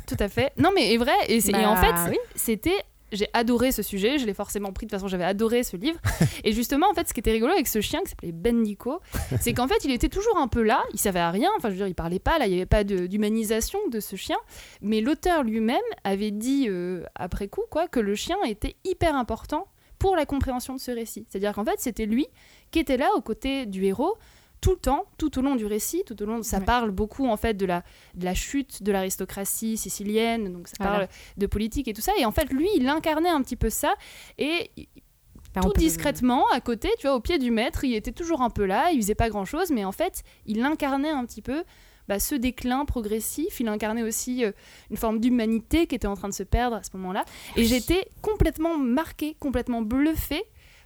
tout 0.08 0.16
à 0.20 0.30
fait. 0.30 0.52
Non, 0.58 0.70
mais 0.74 0.94
est 0.94 0.98
vrai. 0.98 1.12
Et, 1.28 1.42
c'est- 1.42 1.52
et 1.52 1.66
en 1.66 1.74
Bah, 1.74 1.82
fait, 2.06 2.12
oui. 2.12 2.18
c'était. 2.36 2.78
J'ai 3.12 3.28
adoré 3.34 3.72
ce 3.72 3.82
sujet, 3.82 4.18
je 4.18 4.26
l'ai 4.26 4.34
forcément 4.34 4.72
pris, 4.72 4.86
de 4.86 4.90
toute 4.90 5.00
façon 5.00 5.08
j'avais 5.08 5.24
adoré 5.24 5.64
ce 5.64 5.78
livre. 5.78 6.00
et 6.44 6.52
justement, 6.52 6.88
en 6.90 6.94
fait, 6.94 7.08
ce 7.08 7.14
qui 7.14 7.20
était 7.20 7.32
rigolo 7.32 7.54
avec 7.54 7.68
ce 7.68 7.82
chien 7.82 8.02
qui 8.02 8.10
s'appelait 8.10 8.32
Ben 8.32 8.62
Nico, 8.62 9.00
c'est 9.42 9.54
qu'en 9.54 9.68
fait, 9.68 9.84
il 9.84 9.92
était 9.92 10.10
toujours 10.10 10.38
un 10.38 10.48
peu 10.48 10.62
là, 10.62 10.84
il 10.94 11.00
savait 11.00 11.20
à 11.20 11.32
rien, 11.32 11.50
enfin 11.58 11.70
je 11.70 11.74
veux 11.74 11.80
dire, 11.80 11.88
il 11.88 11.96
parlait 11.96 12.20
pas, 12.20 12.40
là, 12.40 12.46
il 12.48 12.52
n'y 12.52 12.58
avait 12.58 12.66
pas 12.66 12.84
de- 12.84 13.08
d'humanisation 13.08 13.80
de, 13.92 14.00
ce 14.00 14.16
chien. 14.16 14.38
Mais 14.82 15.02
l'auteur 15.02 15.44
lui-même 15.44 15.78
avait 16.04 16.32
dit 16.32 16.68
euh, 16.70 17.04
après 17.16 17.48
coup, 17.48 17.64
quoi, 17.70 17.88
que 17.88 18.00
le 18.00 18.16
chien 18.16 18.38
était 18.48 18.76
hyper 18.86 19.16
important 19.16 19.68
pour 20.00 20.16
la 20.16 20.26
compréhension 20.26 20.74
de 20.74 20.80
ce 20.80 20.92
récit. 20.92 21.26
C'est-à-dire 21.30 21.54
qu'en 21.54 21.66
fait, 21.66 21.76
c'était 21.80 22.06
lui 22.06 22.28
qui 22.72 22.80
était 22.80 22.98
là 22.98 23.10
aux 23.16 23.22
côtés 23.22 23.66
du 23.66 23.84
héros 23.86 24.18
tout 24.62 24.72
le 24.72 24.78
temps, 24.78 25.06
tout 25.18 25.38
au 25.40 25.42
long 25.42 25.56
du 25.56 25.66
récit, 25.66 26.04
tout 26.06 26.22
au 26.22 26.26
long. 26.26 26.44
Ça 26.44 26.60
Ouais. 26.60 26.66
parle 26.66 26.92
beaucoup 26.92 27.28
en 27.28 27.38
fait 27.38 27.54
de 27.56 27.66
la, 27.66 27.84
de 28.16 28.26
la 28.26 28.34
chute 28.34 28.84
de 28.84 28.92
l'aristocratie 28.92 29.78
sicilienne, 29.78 30.52
donc 30.52 30.68
ça 30.68 30.76
Voilà. 30.80 30.92
parle 30.98 31.08
de 31.38 31.46
politique 31.48 31.88
et 31.88 31.94
tout 31.94 32.02
ça. 32.02 32.12
Et 32.18 32.26
en 32.26 32.32
fait, 32.32 32.52
lui, 32.52 32.68
il 32.76 32.88
incarnait 32.90 33.30
un 33.30 33.42
petit 33.42 33.56
peu 33.56 33.70
ça. 33.70 33.94
Et 34.38 34.72
on 35.56 35.62
tout 35.62 35.70
peut- 35.72 35.80
discrètement, 35.80 36.46
à 36.52 36.62
côté, 36.62 36.90
tu 37.00 37.08
vois, 37.08 37.16
au 37.16 37.20
pied 37.20 37.38
du 37.38 37.52
maître, 37.52 37.84
il 37.84 37.94
était 37.96 38.12
toujours 38.12 38.42
un 38.42 38.50
peu 38.50 38.66
là, 38.66 38.92
il 38.92 39.02
faisait 39.02 39.16
pas 39.16 39.30
grand 39.30 39.46
chose, 39.46 39.72
mais 39.72 39.86
en 39.86 39.92
fait, 39.92 40.24
il 40.46 40.62
incarnait 40.64 41.10
un 41.10 41.26
petit 41.26 41.42
peu 41.42 41.64
bah, 42.08 42.20
ce 42.20 42.34
déclin 42.36 42.86
progressif. 42.86 43.60
Il 43.60 43.68
incarnait 43.68 44.04
aussi 44.04 44.44
euh, 44.44 44.52
une 44.90 44.98
forme 44.98 45.20
d'humanité 45.20 45.86
qui 45.88 45.96
était 45.96 46.08
en 46.08 46.16
train 46.16 46.28
de 46.30 46.34
se 46.34 46.44
perdre 46.44 46.76
à 46.78 46.84
ce 46.84 46.90
moment-là. 46.98 47.24
Et 47.56 47.66
j'étais 47.66 48.08
complètement 48.22 48.78
marquée, 48.78 49.36
complètement 49.40 49.82
bluffée 49.84 50.44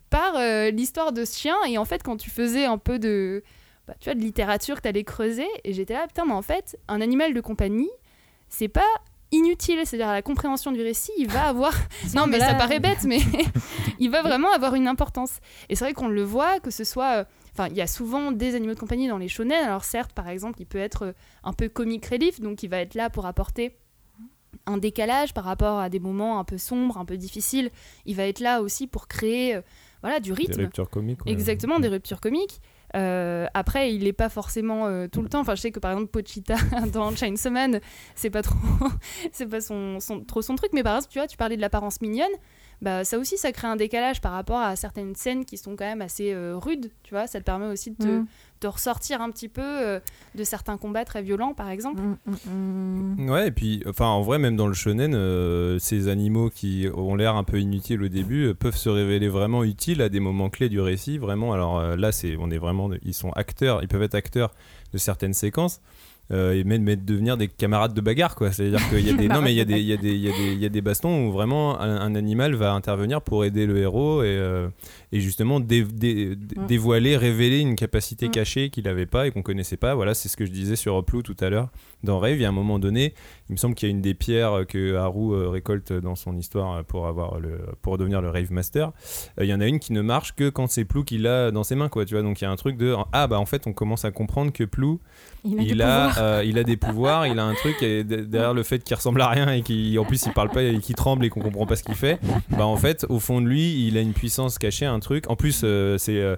par 0.09 0.35
euh, 0.35 0.69
l'histoire 0.69 1.11
de 1.13 1.23
ce 1.25 1.39
chien. 1.39 1.55
Et 1.67 1.77
en 1.77 1.85
fait, 1.85 2.03
quand 2.03 2.17
tu 2.17 2.29
faisais 2.29 2.65
un 2.65 2.77
peu 2.77 2.99
de, 2.99 3.41
bah, 3.87 3.95
tu 3.99 4.05
vois, 4.09 4.15
de 4.15 4.21
littérature 4.21 4.77
que 4.77 4.81
tu 4.81 4.87
allais 4.87 5.03
creuser, 5.03 5.47
et 5.63 5.73
j'étais 5.73 5.93
là, 5.93 6.07
putain, 6.07 6.25
mais 6.25 6.33
en 6.33 6.41
fait, 6.41 6.77
un 6.87 7.01
animal 7.01 7.33
de 7.33 7.41
compagnie, 7.41 7.89
c'est 8.49 8.67
pas 8.67 8.81
inutile, 9.31 9.79
c'est-à-dire 9.83 10.11
la 10.11 10.21
compréhension 10.21 10.71
du 10.71 10.81
récit, 10.81 11.11
il 11.17 11.27
va 11.27 11.43
avoir... 11.47 11.73
non, 12.15 12.27
mais 12.27 12.39
ça 12.39 12.53
paraît 12.53 12.79
bête, 12.79 13.03
mais 13.05 13.17
il 13.99 14.09
va 14.11 14.21
vraiment 14.21 14.51
avoir 14.53 14.75
une 14.75 14.87
importance. 14.87 15.39
Et 15.69 15.75
c'est 15.75 15.85
vrai 15.85 15.93
qu'on 15.93 16.07
le 16.07 16.23
voit, 16.23 16.59
que 16.59 16.71
ce 16.71 16.83
soit... 16.83 17.17
euh, 17.19 17.23
Enfin, 17.55 17.67
il 17.69 17.75
y 17.77 17.81
a 17.81 17.87
souvent 17.87 18.31
des 18.31 18.55
animaux 18.55 18.73
de 18.73 18.79
compagnie 18.79 19.07
dans 19.07 19.19
les 19.19 19.27
shonen. 19.27 19.63
Alors 19.63 19.83
certes, 19.85 20.11
par 20.11 20.27
exemple, 20.27 20.59
il 20.59 20.65
peut 20.65 20.79
être 20.79 21.03
euh, 21.03 21.13
un 21.43 21.53
peu 21.53 21.69
comic 21.69 22.03
relief, 22.07 22.39
donc 22.41 22.63
il 22.63 22.67
va 22.67 22.79
être 22.79 22.95
là 22.95 23.11
pour 23.11 23.27
apporter 23.27 23.77
un 24.65 24.77
décalage 24.77 25.35
par 25.35 25.43
rapport 25.43 25.77
à 25.77 25.89
des 25.89 25.99
moments 25.99 26.39
un 26.39 26.43
peu 26.45 26.57
sombres, 26.57 26.97
un 26.97 27.05
peu 27.05 27.15
difficiles. 27.15 27.69
Il 28.07 28.15
va 28.15 28.23
être 28.25 28.39
là 28.39 28.61
aussi 28.63 28.87
pour 28.87 29.07
créer 29.07 29.53
euh, 29.55 29.61
voilà, 30.01 30.19
du 30.19 30.29
Des 30.31 30.35
rythme. 30.35 30.61
ruptures 30.61 30.89
comiques. 30.89 31.23
ouais. 31.27 31.31
Exactement, 31.31 31.79
des 31.79 31.89
ruptures 31.89 32.21
comiques. 32.21 32.59
Euh, 32.95 33.47
après, 33.53 33.93
il 33.93 34.03
n'est 34.03 34.13
pas 34.13 34.29
forcément 34.29 34.85
euh, 34.85 35.07
tout 35.07 35.21
le 35.21 35.29
temps. 35.29 35.39
Enfin, 35.39 35.55
je 35.55 35.61
sais 35.61 35.71
que 35.71 35.79
par 35.79 35.91
exemple, 35.91 36.09
Pochita 36.09 36.55
dans 36.93 37.15
Chainsaw 37.15 37.49
Man, 37.51 37.79
c'est 38.15 38.29
pas 38.29 38.41
trop, 38.41 38.57
c'est 39.31 39.47
pas 39.47 39.61
son, 39.61 39.97
trop 40.27 40.41
son 40.41 40.55
truc. 40.55 40.71
Mais 40.73 40.83
par 40.83 40.95
exemple, 40.95 41.11
tu 41.11 41.19
vois, 41.19 41.27
tu 41.27 41.37
parlais 41.37 41.55
de 41.55 41.61
l'apparence 41.61 42.01
mignonne. 42.01 42.31
Bah, 42.83 43.05
ça 43.05 43.17
aussi, 43.17 43.37
ça 43.37 43.53
crée 43.53 43.67
un 43.67 43.77
décalage 43.77 44.19
par 44.19 44.33
rapport 44.33 44.59
à 44.59 44.75
certaines 44.75 45.15
scènes 45.15 45.45
qui 45.45 45.57
sont 45.57 45.77
quand 45.77 45.85
même 45.85 46.01
assez 46.01 46.33
euh, 46.33 46.57
rudes. 46.57 46.91
Tu 47.03 47.13
vois, 47.13 47.27
ça 47.27 47.39
te 47.39 47.45
permet 47.45 47.67
aussi 47.67 47.91
de 47.91 47.95
te, 47.95 48.07
Mm. 48.19 48.25
de 48.59 48.67
ressortir 48.67 49.21
un 49.21 49.31
petit 49.31 49.47
peu 49.47 49.61
euh, 49.63 49.99
de 50.35 50.43
certains 50.43 50.77
combats 50.77 51.05
très 51.05 51.21
violents, 51.21 51.53
par 51.53 51.69
exemple. 51.69 52.01
Mm, 52.01 52.17
mm, 52.25 53.23
mm. 53.25 53.29
Ouais, 53.29 53.47
et 53.47 53.51
puis, 53.51 53.81
enfin, 53.87 54.07
en 54.07 54.21
vrai, 54.21 54.37
même 54.37 54.57
dans 54.57 54.67
le 54.67 54.73
shonen, 54.73 55.13
euh, 55.15 55.79
ces 55.79 56.09
animaux 56.09 56.49
qui 56.49 56.87
ont 56.93 57.15
l'air 57.15 57.35
un 57.37 57.45
peu 57.45 57.57
inutiles 57.61 58.03
au 58.03 58.09
début 58.09 58.47
euh, 58.47 58.53
peuvent 58.53 58.75
se 58.75 58.89
révéler 58.89 59.29
vraiment 59.29 59.63
utiles 59.63 60.01
à 60.01 60.09
des 60.09 60.19
moments 60.19 60.49
clés 60.49 60.67
du 60.69 60.81
récit. 60.81 61.17
Vraiment, 61.17 61.53
alors 61.53 61.79
euh, 61.79 61.95
là, 61.95 62.11
c'est, 62.11 62.35
on 62.37 62.51
est 62.51 62.57
vraiment, 62.57 62.89
ils 63.03 63.13
sont 63.13 63.31
acteurs, 63.31 63.81
ils 63.81 63.87
peuvent 63.87 64.03
être 64.03 64.15
acteurs 64.15 64.53
de 64.91 64.97
certaines 64.97 65.33
séquences. 65.33 65.79
Euh, 66.33 66.53
et 66.53 66.63
même, 66.63 66.83
devenir 66.83 67.37
des 67.37 67.47
camarades 67.47 67.93
de 67.93 68.01
bagarre 68.01 68.35
quoi. 68.35 68.51
C'est 68.51 68.65
à 68.67 68.69
dire 68.71 68.89
qu'il 68.89 69.07
y 69.07 69.09
a 69.09 69.13
des 69.13 69.27
non 69.33 69.41
mais 69.41 69.53
il 69.53 69.57
y 69.57 69.61
a 69.61 69.65
des 69.65 69.79
il 69.79 69.85
y 69.85 69.93
a 69.93 69.97
des 69.97 70.11
il 70.13 70.19
y 70.21 70.29
a 70.29 70.31
des 70.31 70.53
il 70.53 70.59
y 70.59 70.65
a 70.65 70.69
des 70.69 70.81
bastons 70.81 71.27
où 71.27 71.31
vraiment 71.31 71.79
un, 71.79 72.01
un 72.01 72.15
animal 72.15 72.55
va 72.55 72.73
intervenir 72.73 73.21
pour 73.21 73.45
aider 73.45 73.65
le 73.65 73.77
héros 73.77 74.23
et, 74.23 74.27
euh, 74.27 74.67
et 75.11 75.19
justement 75.19 75.59
dé- 75.59 75.83
dé- 75.83 76.35
dé- 76.35 76.55
dévoiler 76.67 77.15
révéler 77.17 77.59
une 77.59 77.75
capacité 77.75 78.29
cachée 78.29 78.69
qu'il 78.69 78.83
n'avait 78.85 79.05
pas 79.05 79.27
et 79.27 79.31
qu'on 79.31 79.43
connaissait 79.43 79.77
pas. 79.77 79.95
Voilà 79.95 80.13
c'est 80.13 80.27
ce 80.29 80.35
que 80.35 80.45
je 80.45 80.51
disais 80.51 80.75
sur 80.75 80.97
Upload 80.99 81.23
tout 81.23 81.37
à 81.39 81.49
l'heure 81.49 81.69
dans 82.03 82.19
Rave. 82.19 82.35
Il 82.35 82.41
y 82.41 82.45
a 82.45 82.49
un 82.49 82.51
moment 82.53 82.79
donné 82.79 83.13
il 83.49 83.53
me 83.53 83.57
semble 83.57 83.75
qu'il 83.75 83.87
y 83.87 83.91
a 83.91 83.95
une 83.95 84.01
des 84.01 84.13
pierres 84.15 84.65
que 84.67 84.95
Haru 84.95 85.33
euh, 85.35 85.49
récolte 85.49 85.93
dans 85.93 86.15
son 86.15 86.35
histoire 86.37 86.83
pour 86.85 87.07
avoir 87.07 87.39
le 87.39 87.59
pour 87.81 87.97
devenir 87.97 88.21
le 88.21 88.29
Rave 88.29 88.51
Master. 88.51 88.91
Il 89.39 89.45
y 89.47 89.53
en 89.53 89.61
a 89.61 89.67
une 89.67 89.79
qui 89.79 89.93
ne 89.93 90.01
marche 90.01 90.33
que 90.35 90.49
quand 90.49 90.67
c'est 90.67 90.85
Plou 90.85 91.03
qui 91.03 91.17
l'a 91.17 91.51
dans 91.51 91.63
ses 91.63 91.75
mains 91.75 91.89
quoi, 91.89 92.05
tu 92.05 92.15
vois. 92.15 92.23
Donc 92.23 92.41
il 92.41 92.45
y 92.45 92.47
a 92.47 92.51
un 92.51 92.55
truc 92.55 92.77
de 92.77 92.95
ah 93.11 93.27
bah 93.27 93.39
en 93.39 93.45
fait 93.45 93.67
on 93.67 93.73
commence 93.73 94.05
à 94.05 94.11
comprendre 94.11 94.51
que 94.51 94.63
Plou 94.63 94.99
Il 95.45 95.59
a 95.59 95.63
des 95.63 95.69
il 95.69 95.81
a 95.81 95.85
pouvoirs. 96.07 96.17
euh, 96.19 96.43
il 96.45 96.57
a 96.57 96.63
des 96.63 96.77
pouvoirs, 96.77 97.27
il 97.27 97.39
a 97.39 97.43
un 97.43 97.53
truc 97.53 97.81
et 97.83 98.03
de- 98.03 98.21
derrière 98.21 98.53
le 98.53 98.63
fait 98.63 98.83
qu'il 98.83 98.95
ressemble 98.95 99.21
à 99.21 99.27
rien 99.27 99.51
et 99.51 99.61
qu'en 99.61 100.05
plus 100.05 100.25
il 100.25 100.31
parle 100.31 100.49
pas 100.49 100.63
et 100.63 100.77
qu'il 100.79 100.95
tremble 100.95 101.25
et 101.25 101.29
qu'on 101.29 101.41
comprend 101.41 101.65
pas 101.65 101.75
ce 101.75 101.83
qu'il 101.83 101.95
fait. 101.95 102.19
Bah 102.49 102.65
en 102.65 102.77
fait 102.77 103.05
au 103.09 103.19
fond 103.19 103.41
de 103.41 103.47
lui 103.47 103.85
il 103.87 103.97
a 103.97 104.01
une 104.01 104.13
puissance 104.13 104.57
cachée, 104.57 104.85
un 104.85 104.99
truc. 104.99 105.29
En 105.29 105.35
plus 105.35 105.61
euh, 105.63 105.97
c'est 105.97 106.17
euh, 106.19 106.35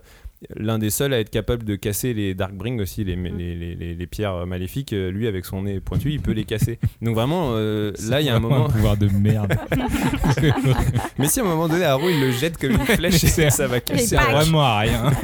l'un 0.56 0.78
des 0.78 0.90
seuls 0.90 1.14
à 1.14 1.20
être 1.20 1.30
capable 1.30 1.64
de 1.64 1.76
casser 1.76 2.14
les 2.14 2.34
Darkbring 2.36 2.80
aussi, 2.82 3.04
les, 3.04 3.16
les, 3.16 3.56
les, 3.56 3.76
les- 3.76 3.96
les 3.96 4.08
pierres 4.08 4.46
maléfiques. 4.46 4.94
Euh, 4.94 5.10
Lui, 5.10 5.28
avec 5.28 5.46
son 5.46 5.64
nez 5.64 5.80
pointu, 5.80 6.12
il 6.12 6.20
peut 6.22 6.34
les 6.34 6.44
casser. 6.44 6.78
Donc 7.02 7.16
vraiment, 7.16 7.52
euh, 7.54 7.92
là, 8.10 8.22
il 8.22 8.28
y 8.28 8.30
a 8.30 8.36
un 8.36 8.40
Vraiment 8.40 8.56
moment. 8.58 8.70
un 8.70 8.72
pouvoir 8.74 8.98
de 8.98 9.08
merde. 9.08 9.56
Mais 11.18 11.28
si 11.28 11.40
à 11.40 11.44
un 11.44 11.48
moment 11.48 11.68
donné, 11.68 11.84
Haru, 11.86 12.12
il 12.12 12.20
le 12.22 12.32
jette 12.32 12.58
comme 12.58 12.72
une 12.72 12.80
flèche 12.80 13.24
et 13.24 13.28
C'est- 13.28 13.50
ça 13.50 13.68
va 13.68 13.80
casser. 13.80 14.06
C'est 14.08 14.16
vraiment 14.18 14.62
à 14.62 14.80
rien. 14.80 15.12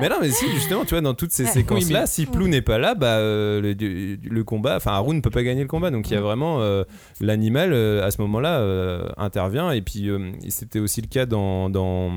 Mais 0.00 0.08
non, 0.08 0.16
mais 0.20 0.30
si, 0.30 0.44
justement, 0.52 0.82
tu 0.84 0.90
vois, 0.90 1.00
dans 1.00 1.14
toutes 1.14 1.32
ces 1.32 1.44
Ouais. 1.44 1.50
séquences-là, 1.50 2.00
Oui, 2.00 2.02
mais- 2.02 2.06
si 2.06 2.26
Plou 2.26 2.48
n'est 2.48 2.62
pas 2.62 2.78
là, 2.78 2.94
bah, 2.94 3.16
euh, 3.18 3.60
le, 3.60 4.16
le 4.28 4.44
combat, 4.44 4.76
enfin, 4.76 4.92
Haru 4.92 5.14
ne 5.14 5.20
peut 5.20 5.30
pas 5.30 5.42
gagner 5.42 5.62
le 5.62 5.68
combat. 5.68 5.90
Donc 5.90 6.10
il 6.10 6.14
y 6.14 6.16
a 6.16 6.20
vraiment 6.20 6.60
euh, 6.60 6.84
l'animal 7.20 7.70
euh, 7.72 8.04
à 8.06 8.10
ce 8.10 8.20
moment-là 8.22 8.58
euh, 8.60 9.08
intervient. 9.16 9.70
Et 9.72 9.80
puis 9.82 10.08
euh, 10.10 10.30
c'était 10.48 10.78
aussi 10.80 11.00
le 11.00 11.06
cas 11.08 11.26
dans, 11.26 11.70
dans 11.70 12.10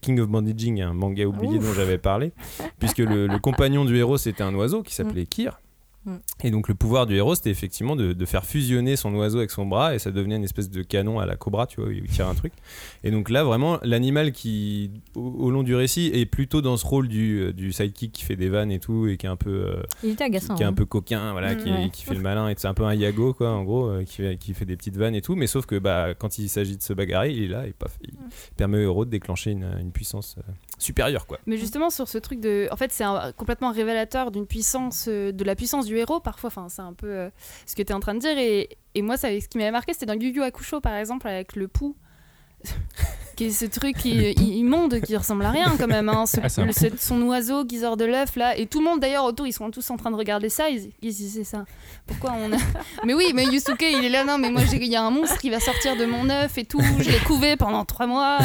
King 0.00 0.20
of 0.20 0.28
Bandaging, 0.28 0.82
un 0.82 0.92
manga 0.92 1.24
oublié. 1.24 1.58
Dont 1.60 1.72
j'avais 1.74 1.98
parlé, 1.98 2.32
puisque 2.78 2.98
le, 2.98 3.26
le 3.26 3.38
compagnon 3.38 3.84
du 3.84 3.96
héros 3.96 4.18
c'était 4.18 4.42
un 4.42 4.54
oiseau 4.54 4.82
qui 4.82 4.94
s'appelait 4.94 5.26
Kir. 5.26 5.60
Mm. 6.06 6.14
Et 6.44 6.50
donc 6.50 6.68
le 6.68 6.74
pouvoir 6.74 7.04
du 7.06 7.14
héros, 7.16 7.34
c'était 7.34 7.50
effectivement 7.50 7.94
de, 7.94 8.14
de 8.14 8.24
faire 8.24 8.46
fusionner 8.46 8.96
son 8.96 9.14
oiseau 9.16 9.36
avec 9.36 9.50
son 9.50 9.66
bras 9.66 9.94
et 9.94 9.98
ça 9.98 10.10
devenait 10.10 10.36
une 10.36 10.44
espèce 10.44 10.70
de 10.70 10.82
canon 10.82 11.20
à 11.20 11.26
la 11.26 11.36
cobra, 11.36 11.66
tu 11.66 11.78
vois, 11.78 11.90
où 11.90 11.92
il 11.92 12.04
tire 12.04 12.26
un 12.26 12.34
truc. 12.34 12.54
Et 13.04 13.10
donc 13.10 13.28
là, 13.28 13.44
vraiment, 13.44 13.78
l'animal 13.82 14.32
qui, 14.32 14.90
au, 15.14 15.20
au 15.20 15.50
long 15.50 15.62
du 15.62 15.74
récit, 15.74 16.10
est 16.14 16.24
plutôt 16.24 16.62
dans 16.62 16.78
ce 16.78 16.86
rôle 16.86 17.06
du, 17.06 17.40
euh, 17.42 17.52
du 17.52 17.70
sidekick 17.74 18.12
qui 18.12 18.24
fait 18.24 18.36
des 18.36 18.48
vannes 18.48 18.72
et 18.72 18.78
tout 18.78 19.08
et 19.08 19.18
qui 19.18 19.26
est 19.26 19.28
un 19.28 19.36
peu, 19.36 19.50
euh, 19.50 19.82
Il 20.02 20.12
était 20.12 20.24
agaçant. 20.24 20.54
qui 20.54 20.62
est 20.62 20.64
un 20.64 20.70
hein. 20.70 20.72
peu 20.72 20.86
coquin, 20.86 21.32
voilà, 21.32 21.52
Mm, 21.54 21.58
qui, 21.58 21.70
ouais. 21.70 21.90
qui 21.92 22.04
fait 22.06 22.14
le 22.14 22.22
malin 22.22 22.48
et 22.48 22.54
c'est 22.56 22.68
un 22.68 22.72
peu 22.72 22.84
un 22.84 22.94
Yago, 22.94 23.34
quoi, 23.34 23.50
en 23.50 23.62
gros, 23.64 23.90
euh, 23.90 24.02
qui, 24.04 24.14
fait- 24.22 24.38
qui 24.38 24.54
fait 24.54 24.64
des 24.64 24.76
petites 24.78 24.96
vannes 24.96 25.14
et 25.14 25.20
tout. 25.20 25.34
Mais 25.36 25.46
sauf 25.46 25.66
que 25.66 25.78
bah, 25.78 26.14
quand 26.18 26.38
il 26.38 26.48
s'agit 26.48 26.78
de 26.78 26.82
se 26.82 26.94
bagarrer, 26.94 27.30
il 27.32 27.42
est 27.42 27.48
là 27.48 27.66
et 27.66 27.72
paf, 27.78 27.98
il 28.02 28.14
permet 28.56 28.78
au 28.78 28.82
héros 28.82 29.04
de 29.04 29.10
déclencher 29.10 29.50
une, 29.52 29.92
puissance 29.92 30.36
euh, 30.38 30.52
supérieure, 30.78 31.26
quoi. 31.26 31.38
Mais 31.46 31.56
justement 31.56 31.90
sur 31.90 32.08
ce 32.08 32.18
truc 32.18 32.40
de, 32.40 32.68
en 32.70 32.76
fait, 32.76 32.92
c'est 32.92 33.04
complètement 33.36 33.72
révélateur 33.72 34.30
d'une 34.30 34.46
puissance, 34.46 35.06
euh, 35.08 35.32
de 35.32 35.44
la 35.44 35.54
puissance 35.54 35.86
du 35.86 35.96
héros. 35.96 36.20
Parfois, 36.20 36.48
enfin, 36.48 36.68
c'est 36.68 36.82
un 36.82 36.92
peu 36.92 37.08
euh, 37.08 37.30
ce 37.66 37.74
que 37.74 37.82
tu 37.82 37.90
es 37.90 37.94
en 37.94 38.00
train 38.00 38.14
de 38.14 38.20
dire. 38.20 38.38
Et, 38.38 39.02
moi, 39.02 39.16
ça, 39.16 39.28
ce 39.28 39.48
qui 39.48 39.58
m'avait 39.58 39.70
marqué, 39.70 39.92
c'était 39.92 40.06
dans 40.06 40.18
Yu 40.18 40.32
Yu 40.32 40.42
Hakusho, 40.42 40.80
par 40.80 40.94
exemple, 40.94 41.28
avec 41.28 41.56
le 41.56 41.68
pou. 41.68 41.96
Qui 43.40 43.46
est 43.46 43.50
ce 43.52 43.64
truc 43.64 44.04
immonde 44.04 45.00
qui 45.00 45.16
ressemble 45.16 45.46
à 45.46 45.50
rien 45.50 45.74
quand 45.78 45.86
même 45.86 46.10
hein. 46.10 46.26
Ce- 46.26 46.36
Ah, 46.42 46.48
le- 46.66 46.72
son 46.98 47.22
oiseau 47.22 47.64
qui 47.64 47.78
sort 47.78 47.96
de 47.96 48.04
l'œuf 48.04 48.36
là 48.36 48.54
et 48.58 48.66
tout 48.66 48.80
le 48.80 48.84
monde 48.84 49.00
d'ailleurs 49.00 49.24
autour 49.24 49.46
ils 49.46 49.52
sont 49.54 49.70
tous 49.70 49.88
en 49.90 49.96
train 49.96 50.10
de 50.10 50.16
regarder 50.16 50.50
ça 50.50 50.68
ils 50.68 50.90
ils 51.00 51.14
disent 51.14 51.32
c'est 51.36 51.44
ça 51.44 51.64
pourquoi 52.06 52.34
on 52.38 52.52
a 52.52 52.56
mais 53.06 53.14
oui 53.14 53.32
mais 53.34 53.44
Yusuke 53.46 53.80
il 53.80 54.04
est 54.04 54.10
là 54.10 54.24
non 54.24 54.36
mais 54.36 54.50
moi 54.50 54.60
il 54.70 54.84
y 54.84 54.94
a 54.96 55.02
un 55.02 55.10
monstre 55.10 55.38
qui 55.38 55.48
va 55.48 55.58
sortir 55.58 55.96
de 55.96 56.04
mon 56.04 56.28
œuf 56.28 56.58
et 56.58 56.64
tout 56.66 56.82
je 56.98 57.10
l'ai 57.10 57.18
couvé 57.20 57.56
pendant 57.56 57.86
trois 57.86 58.06
mois 58.06 58.38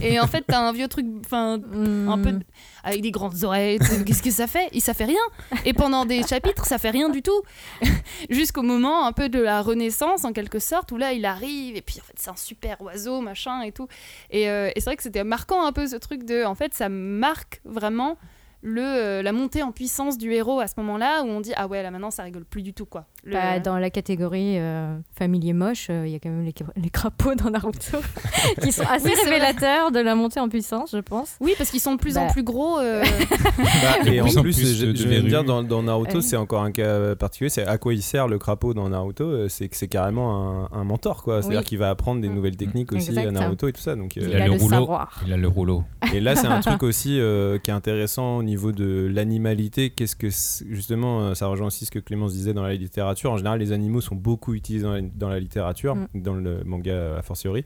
et 0.00 0.18
en 0.18 0.26
fait 0.26 0.42
t'as 0.46 0.58
un 0.58 0.72
vieux 0.72 0.88
truc 0.88 1.06
enfin 1.24 1.60
un 2.08 2.18
peu 2.18 2.40
avec 2.84 3.00
des 3.00 3.12
grandes 3.12 3.44
oreilles. 3.44 3.78
Qu'est-ce 4.04 4.24
que 4.24 4.32
ça 4.32 4.48
fait? 4.48 4.68
Et 4.72 4.80
ça 4.80 4.92
fait 4.92 5.04
rien. 5.04 5.22
Et 5.64 5.72
pendant 5.72 6.04
des 6.04 6.24
chapitres, 6.24 6.66
ça 6.66 6.78
fait 6.78 6.90
rien 6.90 7.10
du 7.10 7.22
tout. 7.22 7.40
Jusqu'au 8.28 8.62
moment 8.62 9.06
un 9.06 9.12
peu 9.12 9.28
de 9.28 9.38
la 9.38 9.62
Renaissance, 9.62 10.24
en 10.24 10.32
quelque 10.32 10.58
sorte, 10.58 10.90
où 10.90 10.96
là, 10.96 11.12
il 11.12 11.24
arrive, 11.24 11.76
et 11.76 11.80
puis 11.80 12.00
en 12.00 12.04
fait, 12.04 12.14
c'est 12.16 12.30
un 12.30 12.34
super 12.36 12.80
oiseau, 12.82 13.20
machin, 13.20 13.62
et 13.62 13.70
tout. 13.70 13.86
Et, 14.32 14.50
euh, 14.50 14.70
et 14.74 14.80
c'est 14.80 14.86
vrai 14.86 14.96
que 14.96 15.02
c'était 15.02 15.24
marquant 15.24 15.64
un 15.64 15.72
peu 15.72 15.86
ce 15.86 15.96
truc 15.96 16.24
de. 16.24 16.44
En 16.44 16.54
fait, 16.54 16.74
ça 16.74 16.88
marque 16.88 17.60
vraiment 17.64 18.18
le, 18.62 18.80
euh, 18.82 19.22
la 19.22 19.32
montée 19.32 19.62
en 19.62 19.72
puissance 19.72 20.16
du 20.18 20.32
héros 20.32 20.60
à 20.60 20.66
ce 20.68 20.74
moment-là, 20.78 21.22
où 21.24 21.26
on 21.28 21.40
dit 21.40 21.52
Ah 21.56 21.66
ouais, 21.66 21.82
là 21.82 21.90
maintenant, 21.90 22.10
ça 22.10 22.22
rigole 22.22 22.44
plus 22.44 22.62
du 22.62 22.72
tout, 22.72 22.86
quoi. 22.86 23.06
Le- 23.24 23.32
Bah, 23.32 23.58
dans 23.60 23.78
la 23.78 23.90
catégorie 23.90 24.58
euh, 24.58 24.96
familier 25.16 25.52
moche, 25.52 25.88
euh, 25.90 26.06
il 26.06 26.12
y 26.12 26.14
a 26.14 26.18
quand 26.18 26.28
même 26.30 26.44
les, 26.44 26.54
les 26.82 26.90
crapauds 26.90 27.34
dans 27.34 27.50
Naruto 27.50 27.98
qui 28.62 28.72
sont 28.72 28.84
assez 28.88 29.06
Oui, 29.08 29.14
révélateurs 29.24 29.90
de 29.90 29.98
la 30.00 30.14
montée 30.14 30.40
en 30.40 30.48
puissance, 30.48 30.90
je 30.92 30.98
pense. 31.00 31.36
Oui, 31.40 31.54
parce 31.58 31.70
qu'ils 31.70 31.80
sont 31.80 31.94
de 31.94 32.00
plus 32.00 32.16
en 32.18 32.26
Bah. 32.26 32.32
plus 32.32 32.42
gros. 32.42 32.78
euh, 32.78 33.02
Bah, 33.58 34.10
et 34.10 34.20
en 34.20 34.24
plus 34.24 34.38
en 34.38 34.42
plus, 34.42 34.56
plus 34.56 34.76
je, 34.78 34.94
je 34.94 35.08
viens 35.08 35.22
de 35.22 35.28
dire 35.28 35.44
dans, 35.44 35.62
dans 35.62 35.82
Naruto, 35.82 36.16
Ouais. 36.16 36.22
c'est 36.22 36.36
encore 36.36 36.62
un 36.62 36.72
cas 36.72 37.14
particulier. 37.16 37.50
C'est 37.50 37.66
à 37.66 37.78
quoi 37.78 37.94
il 37.94 38.02
sert 38.02 38.28
le 38.28 38.38
crapaud 38.38 38.74
dans 38.74 38.88
Naruto 38.88 39.48
C'est 39.48 39.68
que 39.68 39.76
c'est 39.76 39.88
carrément 39.88 40.68
un, 40.72 40.78
un 40.80 40.84
mentor, 40.84 41.22
quoi. 41.22 41.42
C'est-à-dire 41.42 41.60
Oui. 41.60 41.64
qu'il 41.66 41.78
va 41.78 41.90
apprendre 41.90 42.20
des 42.20 42.28
Mm. 42.28 42.34
nouvelles 42.34 42.56
techniques 42.56 42.92
aussi 42.92 43.08
Exact. 43.10 43.26
à 43.26 43.30
Naruto 43.30 43.68
et 43.68 43.72
tout 43.72 43.80
ça. 43.80 43.94
Donc, 43.96 44.16
euh, 44.16 44.20
Il, 44.22 44.28
Il 44.30 44.34
a 44.36 44.44
a, 44.44 44.46
le 44.46 44.54
le, 44.54 44.60
rouleau. 44.60 44.68
savoir. 44.76 45.20
Il 45.26 45.32
a 45.32 45.36
le 45.36 45.48
rouleau. 45.48 45.84
Et 46.14 46.20
là, 46.20 46.36
c'est 46.36 46.46
un 46.46 46.60
truc 46.60 46.82
aussi 46.82 47.18
euh, 47.20 47.58
qui 47.58 47.70
est 47.70 47.74
intéressant 47.74 48.38
au 48.38 48.42
niveau 48.52 48.72
de 48.72 49.10
l'animalité. 49.12 49.90
Qu'est-ce 49.90 50.16
que 50.16 50.28
justement, 50.70 51.12
euh, 51.22 51.34
ça 51.34 51.46
rejoint 51.46 51.66
aussi 51.68 51.84
ce 51.86 51.90
que 51.90 51.98
Clémence 51.98 52.32
disait 52.32 52.54
dans 52.54 52.62
la 52.62 52.74
littérature. 52.74 53.30
En 53.32 53.36
général, 53.38 53.58
les 53.58 53.72
animaux 53.72 54.00
sont 54.00 54.14
beaucoup 54.14 54.54
utilisés 54.54 54.84
dans 54.84 54.92
la, 54.94 55.00
dans 55.22 55.28
la 55.28 55.40
littérature, 55.40 55.94
Mm. 55.96 56.06
dans 56.14 56.34
le 56.34 56.62
manga 56.64 56.92
euh, 56.92 57.18
a 57.18 57.22
fortiori. 57.22 57.64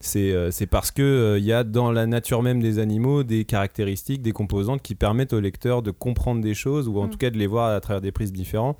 C'est 0.00 0.30
euh, 0.32 0.50
parce 0.70 0.90
que 0.92 1.02
euh, 1.02 1.38
il 1.40 1.44
y 1.44 1.52
a 1.52 1.64
dans 1.64 1.90
la 1.90 2.06
nature 2.06 2.40
même 2.42 2.60
des 2.62 2.78
animaux 2.78 3.24
des 3.24 3.44
caractéristiques, 3.44 4.22
des 4.22 4.32
composantes 4.32 4.80
qui 4.80 4.94
permettent 4.94 5.32
au 5.32 5.40
lecteur 5.40 5.82
de 5.82 5.90
comprendre 5.90 6.40
des 6.40 6.54
choses 6.54 6.86
ou 6.88 6.98
en 7.00 7.06
Mm. 7.06 7.10
tout 7.10 7.18
cas 7.18 7.30
de 7.30 7.38
les 7.38 7.48
voir 7.48 7.74
à 7.74 7.80
travers 7.80 8.00
des 8.00 8.12
prises 8.12 8.32
différentes. 8.32 8.78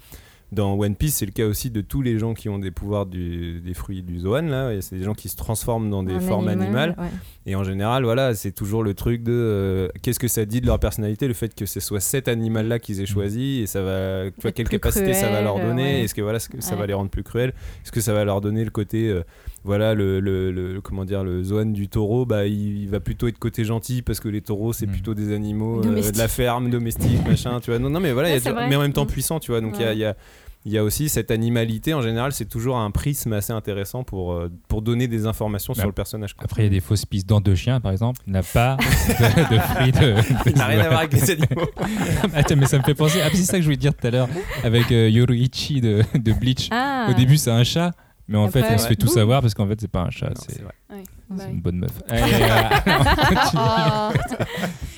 Dans 0.50 0.78
One 0.78 0.94
Piece, 0.96 1.16
c'est 1.16 1.26
le 1.26 1.32
cas 1.32 1.44
aussi 1.46 1.70
de 1.70 1.82
tous 1.82 2.00
les 2.00 2.18
gens 2.18 2.32
qui 2.32 2.48
ont 2.48 2.58
des 2.58 2.70
pouvoirs 2.70 3.04
du- 3.04 3.60
des 3.60 3.74
fruits 3.74 4.02
du 4.02 4.18
Zoan. 4.20 4.48
Là, 4.48 4.80
c'est 4.80 4.96
des 4.96 5.04
gens 5.04 5.12
qui 5.12 5.28
se 5.28 5.36
transforment 5.36 5.90
dans 5.90 6.02
des 6.02 6.14
Un 6.14 6.20
formes 6.20 6.48
animal, 6.48 6.90
animales. 6.90 6.94
ouais. 6.98 7.18
Et 7.44 7.54
en 7.54 7.64
général, 7.64 8.04
voilà, 8.04 8.34
c'est 8.34 8.52
toujours 8.52 8.82
le 8.82 8.94
truc 8.94 9.22
de 9.22 9.32
euh, 9.32 9.88
qu'est-ce 10.00 10.18
que 10.18 10.26
ça 10.28 10.46
dit 10.46 10.62
de 10.62 10.66
leur 10.66 10.78
personnalité, 10.80 11.28
le 11.28 11.34
fait 11.34 11.54
que 11.54 11.66
ce 11.66 11.80
soit 11.80 12.00
cet 12.00 12.28
animal-là 12.28 12.78
qu'ils 12.78 13.00
aient 13.02 13.06
choisi 13.06 13.60
et 13.60 13.66
ça 13.66 13.82
va, 13.82 14.30
tu 14.30 14.40
vois, 14.40 14.52
quelle 14.52 14.68
capacité 14.70 15.12
ça 15.12 15.28
va 15.30 15.42
leur 15.42 15.54
cruel, 15.56 15.68
donner, 15.68 15.82
ouais. 15.82 16.00
est-ce 16.04 16.14
que 16.14 16.22
voilà, 16.22 16.38
ce 16.38 16.48
que 16.48 16.62
ça 16.62 16.76
va 16.76 16.86
les 16.86 16.94
rendre 16.94 17.10
plus 17.10 17.22
cruels, 17.22 17.52
est-ce 17.84 17.92
que 17.92 18.00
ça 18.00 18.14
va 18.14 18.24
leur 18.24 18.40
donner 18.40 18.64
le 18.64 18.70
côté, 18.70 19.08
euh, 19.08 19.22
voilà, 19.68 19.94
le, 19.94 20.18
le, 20.18 20.50
le- 20.50 20.80
comment 20.80 21.04
dire, 21.04 21.22
le 21.22 21.42
Zoan 21.44 21.72
du 21.72 21.88
taureau, 21.88 22.24
bah 22.26 22.46
il, 22.46 22.82
il 22.82 22.88
va 22.88 22.98
plutôt 23.00 23.28
être 23.28 23.38
côté 23.38 23.64
gentil 23.64 24.02
parce 24.02 24.18
que 24.18 24.28
les 24.28 24.40
taureaux 24.40 24.72
c'est 24.72 24.86
Mm. 24.86 24.90
plutôt 24.92 25.14
des 25.14 25.32
animaux 25.34 25.80
euh, 25.84 26.10
de 26.10 26.18
la 26.18 26.26
ferme, 26.28 26.70
domestiques, 26.70 27.24
machin, 27.28 27.60
tu 27.60 27.70
vois. 27.70 27.78
Non, 27.78 27.90
non, 27.90 28.00
mais 28.00 28.12
voilà, 28.12 28.34
y 28.36 28.48
a 28.48 28.68
mais 28.68 28.74
en 28.76 28.80
même 28.80 28.92
temps 28.92 29.06
puissant, 29.06 29.38
tu 29.38 29.50
vois. 29.52 29.60
Donc 29.60 29.74
il 29.78 29.82
y 29.82 29.84
a- 29.84 29.92
y 29.94 30.04
a 30.04 30.16
il 30.64 30.72
y 30.72 30.76
a 30.76 30.82
aussi 30.84 31.08
cette 31.08 31.30
animalité, 31.30 31.94
en 31.94 32.02
général, 32.02 32.32
c'est 32.32 32.44
toujours 32.44 32.76
un 32.78 32.90
prisme 32.90 33.32
assez 33.32 33.52
intéressant 33.52 34.02
pour, 34.02 34.32
euh, 34.32 34.50
pour 34.66 34.82
donner 34.82 35.06
des 35.06 35.24
informations 35.24 35.72
Bah, 35.72 35.78
sur 35.82 35.86
le 35.86 35.94
personnage. 35.94 36.34
quoi. 36.34 36.44
Après, 36.44 36.62
il 36.62 36.64
y 36.64 36.66
a 36.66 36.70
des 36.70 36.80
fausses 36.80 37.06
pistes. 37.06 37.28
Dans 37.28 37.40
Deux 37.40 37.54
chiens, 37.54 37.80
par 37.80 37.92
exemple, 37.92 38.20
il 38.26 38.32
n'a 38.32 38.42
pas 38.42 38.76
de, 38.76 39.54
de 39.54 39.60
fruits 39.60 39.92
de. 39.92 40.14
Il 40.50 40.56
n'a 40.58 40.66
rien 40.66 40.80
à 40.80 40.88
voir 40.88 40.98
avec 41.00 41.12
les 41.12 41.30
animaux. 41.30 41.68
Attends, 42.34 42.56
mais 42.56 42.66
ça 42.66 42.78
me 42.78 42.82
fait 42.82 42.94
penser. 42.94 43.20
Ah, 43.24 43.28
c'est 43.32 43.44
ça 43.44 43.52
que 43.54 43.60
je 43.60 43.66
voulais 43.66 43.76
dire 43.76 43.94
tout 43.94 44.06
à 44.06 44.10
l'heure 44.10 44.28
avec 44.64 44.90
euh, 44.90 45.08
Yoruichi 45.08 45.80
de, 45.80 46.02
de 46.14 46.32
Bleach. 46.32 46.68
Ah, 46.72 47.06
Au 47.10 47.14
début, 47.14 47.36
c'est 47.36 47.52
un 47.52 47.64
chat. 47.64 47.92
Mais 48.28 48.36
en 48.36 48.44
Après, 48.44 48.62
fait, 48.62 48.74
on 48.74 48.78
se 48.78 48.86
fait 48.86 48.96
tout 48.96 49.08
savoir 49.08 49.40
parce 49.40 49.54
qu'en 49.54 49.66
fait, 49.66 49.80
c'est 49.80 49.88
pas 49.90 50.02
un 50.02 50.10
chat, 50.10 50.32
c'est 50.36 50.62
ouais. 50.62 51.50
une 51.50 51.60
bonne 51.62 51.78
meuf. 51.78 51.92
Allez, 52.08 52.22
euh. 52.34 52.48
Ah. 53.56 54.12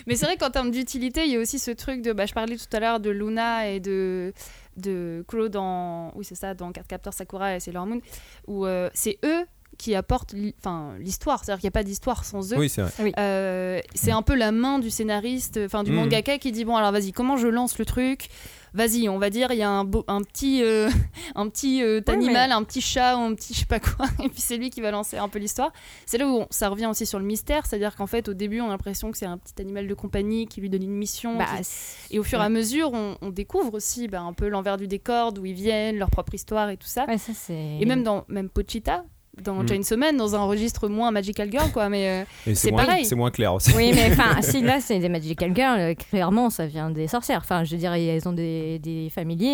Mais 0.06 0.16
c'est 0.16 0.26
vrai 0.26 0.36
qu'en 0.36 0.50
termes 0.50 0.70
d'utilité, 0.72 1.24
il 1.24 1.32
y 1.32 1.36
a 1.36 1.38
aussi 1.38 1.58
ce 1.60 1.70
truc 1.70 2.02
de. 2.02 2.12
Bah, 2.12 2.26
je 2.26 2.32
parlais 2.34 2.56
tout 2.56 2.64
à 2.76 2.80
l'heure 2.80 2.98
de 3.00 3.10
Luna 3.10 3.68
et 3.68 3.78
de, 3.80 4.32
de 4.76 5.24
Kuro 5.28 5.48
dans. 5.48 6.12
Oui, 6.16 6.24
c'est 6.24 6.34
ça, 6.34 6.54
dans 6.54 6.72
Card 6.72 6.86
Captor 6.88 7.12
Sakura 7.12 7.54
et 7.56 7.60
Sailor 7.60 7.86
Moon, 7.86 8.00
où 8.48 8.66
euh, 8.66 8.90
c'est 8.94 9.18
eux 9.24 9.44
qui 9.78 9.94
apportent 9.94 10.34
enfin, 10.58 10.94
l'histoire. 10.98 11.44
C'est-à-dire 11.44 11.60
qu'il 11.60 11.66
n'y 11.68 11.72
a 11.72 11.78
pas 11.78 11.84
d'histoire 11.84 12.24
sans 12.24 12.52
eux. 12.52 12.58
Oui, 12.58 12.68
c'est 12.68 12.82
vrai. 12.82 13.12
Euh, 13.18 13.80
c'est 13.94 14.10
un 14.10 14.22
peu 14.22 14.34
la 14.34 14.50
main 14.52 14.78
du 14.80 14.90
scénariste, 14.90 15.58
enfin 15.64 15.84
du 15.84 15.90
Mhm. 15.92 15.96
mangaka 15.98 16.38
qui 16.38 16.52
dit 16.52 16.64
bon 16.64 16.76
alors 16.76 16.92
vas-y 16.92 17.12
comment 17.12 17.36
je 17.36 17.46
lance 17.46 17.78
le 17.78 17.84
truc? 17.86 18.28
Vas-y, 18.72 19.08
on 19.08 19.18
va 19.18 19.30
dire 19.30 19.50
il 19.52 19.58
y 19.58 19.62
a 19.62 19.68
un, 19.70 19.84
beau- 19.84 20.04
un 20.08 20.22
petit 20.22 20.62
euh, 20.62 20.88
un 21.34 21.48
petit 21.48 21.82
euh, 21.82 22.00
animal, 22.12 22.52
un 22.52 22.62
petit 22.62 22.80
chat 22.80 23.16
ou 23.16 23.20
un 23.20 23.34
petit 23.34 23.52
je 23.54 23.60
sais 23.60 23.66
pas 23.66 23.80
quoi, 23.80 24.06
et 24.24 24.28
puis 24.28 24.40
c'est 24.40 24.56
lui 24.56 24.70
qui 24.70 24.80
va 24.80 24.90
lancer 24.90 25.16
un 25.18 25.28
peu 25.28 25.38
l'histoire. 25.38 25.72
C'est 26.06 26.18
là 26.18 26.26
où 26.26 26.40
on- 26.40 26.46
ça 26.50 26.68
revient 26.68 26.86
aussi 26.86 27.06
sur 27.06 27.18
le 27.18 27.24
mystère, 27.24 27.66
c'est-à-dire 27.66 27.96
qu'en 27.96 28.06
fait 28.06 28.28
au 28.28 28.34
début 28.34 28.60
on 28.60 28.66
a 28.66 28.70
l'impression 28.70 29.10
que 29.10 29.18
c'est 29.18 29.26
un 29.26 29.38
petit 29.38 29.60
animal 29.60 29.86
de 29.88 29.94
compagnie 29.94 30.46
qui 30.46 30.60
lui 30.60 30.70
donne 30.70 30.82
une 30.84 30.96
mission. 30.96 31.36
bah, 31.36 31.46
qui- 31.60 32.14
Et 32.14 32.18
au 32.18 32.22
fur 32.22 32.40
et 32.40 32.44
à 32.44 32.48
mesure 32.48 32.92
on, 32.92 33.16
on 33.22 33.30
découvre 33.30 33.74
aussi 33.74 34.06
bah, 34.08 34.20
un 34.20 34.32
peu 34.32 34.48
l'envers 34.48 34.76
du 34.76 34.86
décor, 34.88 35.32
d'où 35.32 35.44
ils 35.46 35.54
viennent, 35.54 35.96
leur 35.98 36.10
propre 36.10 36.34
histoire 36.34 36.70
et 36.70 36.76
tout 36.76 36.86
ça. 36.86 37.06
ouais, 37.06 37.18
ça, 37.18 37.32
c'est... 37.34 37.78
Et 37.80 37.84
même 37.86 38.02
dans 38.02 38.24
même 38.28 38.48
Pochita, 38.48 39.04
dans 39.42 39.62
Mm. 39.62 39.68
Chainsaw 39.68 39.96
Man, 39.96 40.16
dans 40.16 40.34
un 40.34 40.44
registre 40.44 40.88
moins 40.88 41.10
Magical 41.10 41.50
Girl 41.50 41.70
quoi, 41.72 41.88
mais 41.88 42.24
euh, 42.46 42.52
C'est 42.54 42.70
moins, 42.72 42.84
pareil. 42.84 43.04
C'est 43.04 43.14
moins 43.14 43.30
clair 43.30 43.54
aussi. 43.54 43.72
Oui, 43.76 43.92
mais 43.94 44.08
enfin, 44.12 44.42
si 44.42 44.60
là 44.60 44.80
c'est 44.80 44.98
des 44.98 45.08
Magical 45.08 45.54
Girls, 45.54 45.80
euh, 45.80 45.94
clairement 45.94 46.50
ça 46.50 46.66
vient 46.66 46.90
des 46.90 47.06
sorcières. 47.08 47.38
Enfin, 47.42 47.64
je 47.64 47.70
veux 47.72 47.78
dire, 47.78 47.92
elles 47.94 48.28
ont 48.28 48.32
des, 48.32 48.78
des 48.80 49.08
familiers 49.08 49.46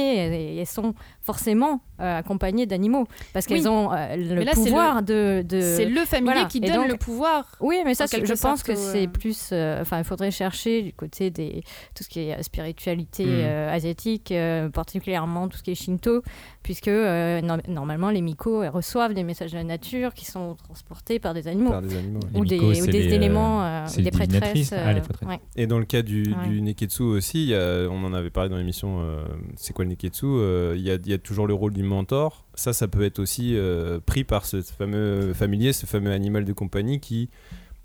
et 0.55 0.59
elles 0.61 0.67
sont 0.67 0.95
forcément 1.23 1.81
euh, 2.01 2.19
accompagnées 2.19 2.67
d'animaux 2.67 3.07
parce 3.33 3.47
qu'elles 3.47 3.61
Oui. 3.63 3.69
ont 3.69 3.93
euh, 3.93 4.17
le 4.17 4.43
là, 4.45 4.53
pouvoir 4.53 5.03
de. 5.03 5.45
de... 5.47 5.61
c'est 5.61 5.85
le 5.87 6.05
familier 6.05 6.33
voilà. 6.33 6.49
qui 6.49 6.61
donne 6.61 6.75
donc- 6.77 6.89
le 6.89 6.97
pouvoir. 6.97 7.45
Oui, 7.61 7.77
mais 7.85 7.95
ça, 7.95 8.07
je 8.07 8.33
pense 8.41 8.63
que 8.63 8.75
c'est 8.75 9.07
plus. 9.09 9.51
euh, 9.53 9.81
Enfin, 9.83 9.99
il 9.99 10.05
faudrait 10.05 10.31
chercher 10.31 10.83
du 10.83 10.93
côté 10.93 11.31
des 11.31 11.63
tout 11.95 12.03
ce 12.03 12.09
qui 12.09 12.21
est 12.21 12.43
spiritualité 12.43 13.25
Mm. 13.25 13.29
euh, 13.31 13.73
asiatique, 13.75 14.33
euh, 14.33 14.69
particulièrement 14.69 15.49
tout 15.49 15.59
ce 15.59 15.63
qui 15.63 15.71
est 15.73 15.75
Shinto, 15.75 16.23
puisque 16.63 16.89
euh, 16.89 17.41
no- 17.41 17.57
normalement 17.69 18.11
les 18.11 18.21
Miko 18.21 18.63
elles 18.63 18.71
reçoivent 18.71 19.15
des 19.15 19.23
messages 19.25 19.55
nature 19.67 20.15
qui 20.15 20.25
sont 20.25 20.55
transportés 20.55 21.19
par 21.19 21.35
des 21.35 21.47
animaux 21.49 21.71
Par 21.71 21.83
des 21.83 21.97
animaux. 21.97 22.21
ouais. 22.21 22.31
Les 22.35 22.41
ou 22.41 22.45
des, 22.45 22.59
Miko, 22.59 22.83
ou 22.83 22.87
des 22.87 22.93
les, 23.03 23.13
euh, 23.13 23.15
éléments, 23.17 23.63
euh, 23.65 23.85
c'est 23.87 23.97
ou 23.97 23.99
les 23.99 24.05
des 24.05 24.11
prêtresses. 24.11 24.73
Ah, 24.73 24.93
les 24.93 25.01
prêtresses. 25.01 25.29
ouais. 25.29 25.41
Et 25.57 25.67
dans 25.67 25.79
le 25.79 25.85
cas 25.85 26.03
du, 26.03 26.23
Ouais. 26.35 26.49
du 26.49 26.63
Neketsu 26.63 27.03
aussi, 27.03 27.43
il 27.45 27.49
y 27.51 27.55
a- 27.55 27.89
on 27.91 28.03
en 28.05 28.13
avait 28.15 28.31
parlé 28.31 28.49
dans 28.51 28.57
l'émission 28.57 28.99
euh, 29.01 29.25
C'est 29.57 29.73
quoi 29.73 29.85
le 29.85 29.91
Neketsu 29.91 30.27
euh, 30.27 30.75
Il 30.77 30.83
y, 30.83 30.91
a, 30.91 30.95
il 30.95 31.09
y 31.09 31.13
a 31.13 31.19
toujours 31.19 31.47
le 31.47 31.55
rôle 31.55 31.73
du 31.73 31.83
mentor. 31.83 32.45
Ça, 32.55 32.73
ça 32.73 32.89
peut 32.89 33.03
être 33.05 33.19
aussi 33.19 33.57
euh, 33.57 34.01
pris 34.05 34.25
par 34.25 34.47
ce 34.47 34.63
fameux 34.63 35.35
familier, 35.35 35.73
ce 35.73 35.87
fameux 35.87 36.13
animal 36.13 36.45
de 36.45 36.53
compagnie 36.53 37.01
qui, 37.01 37.29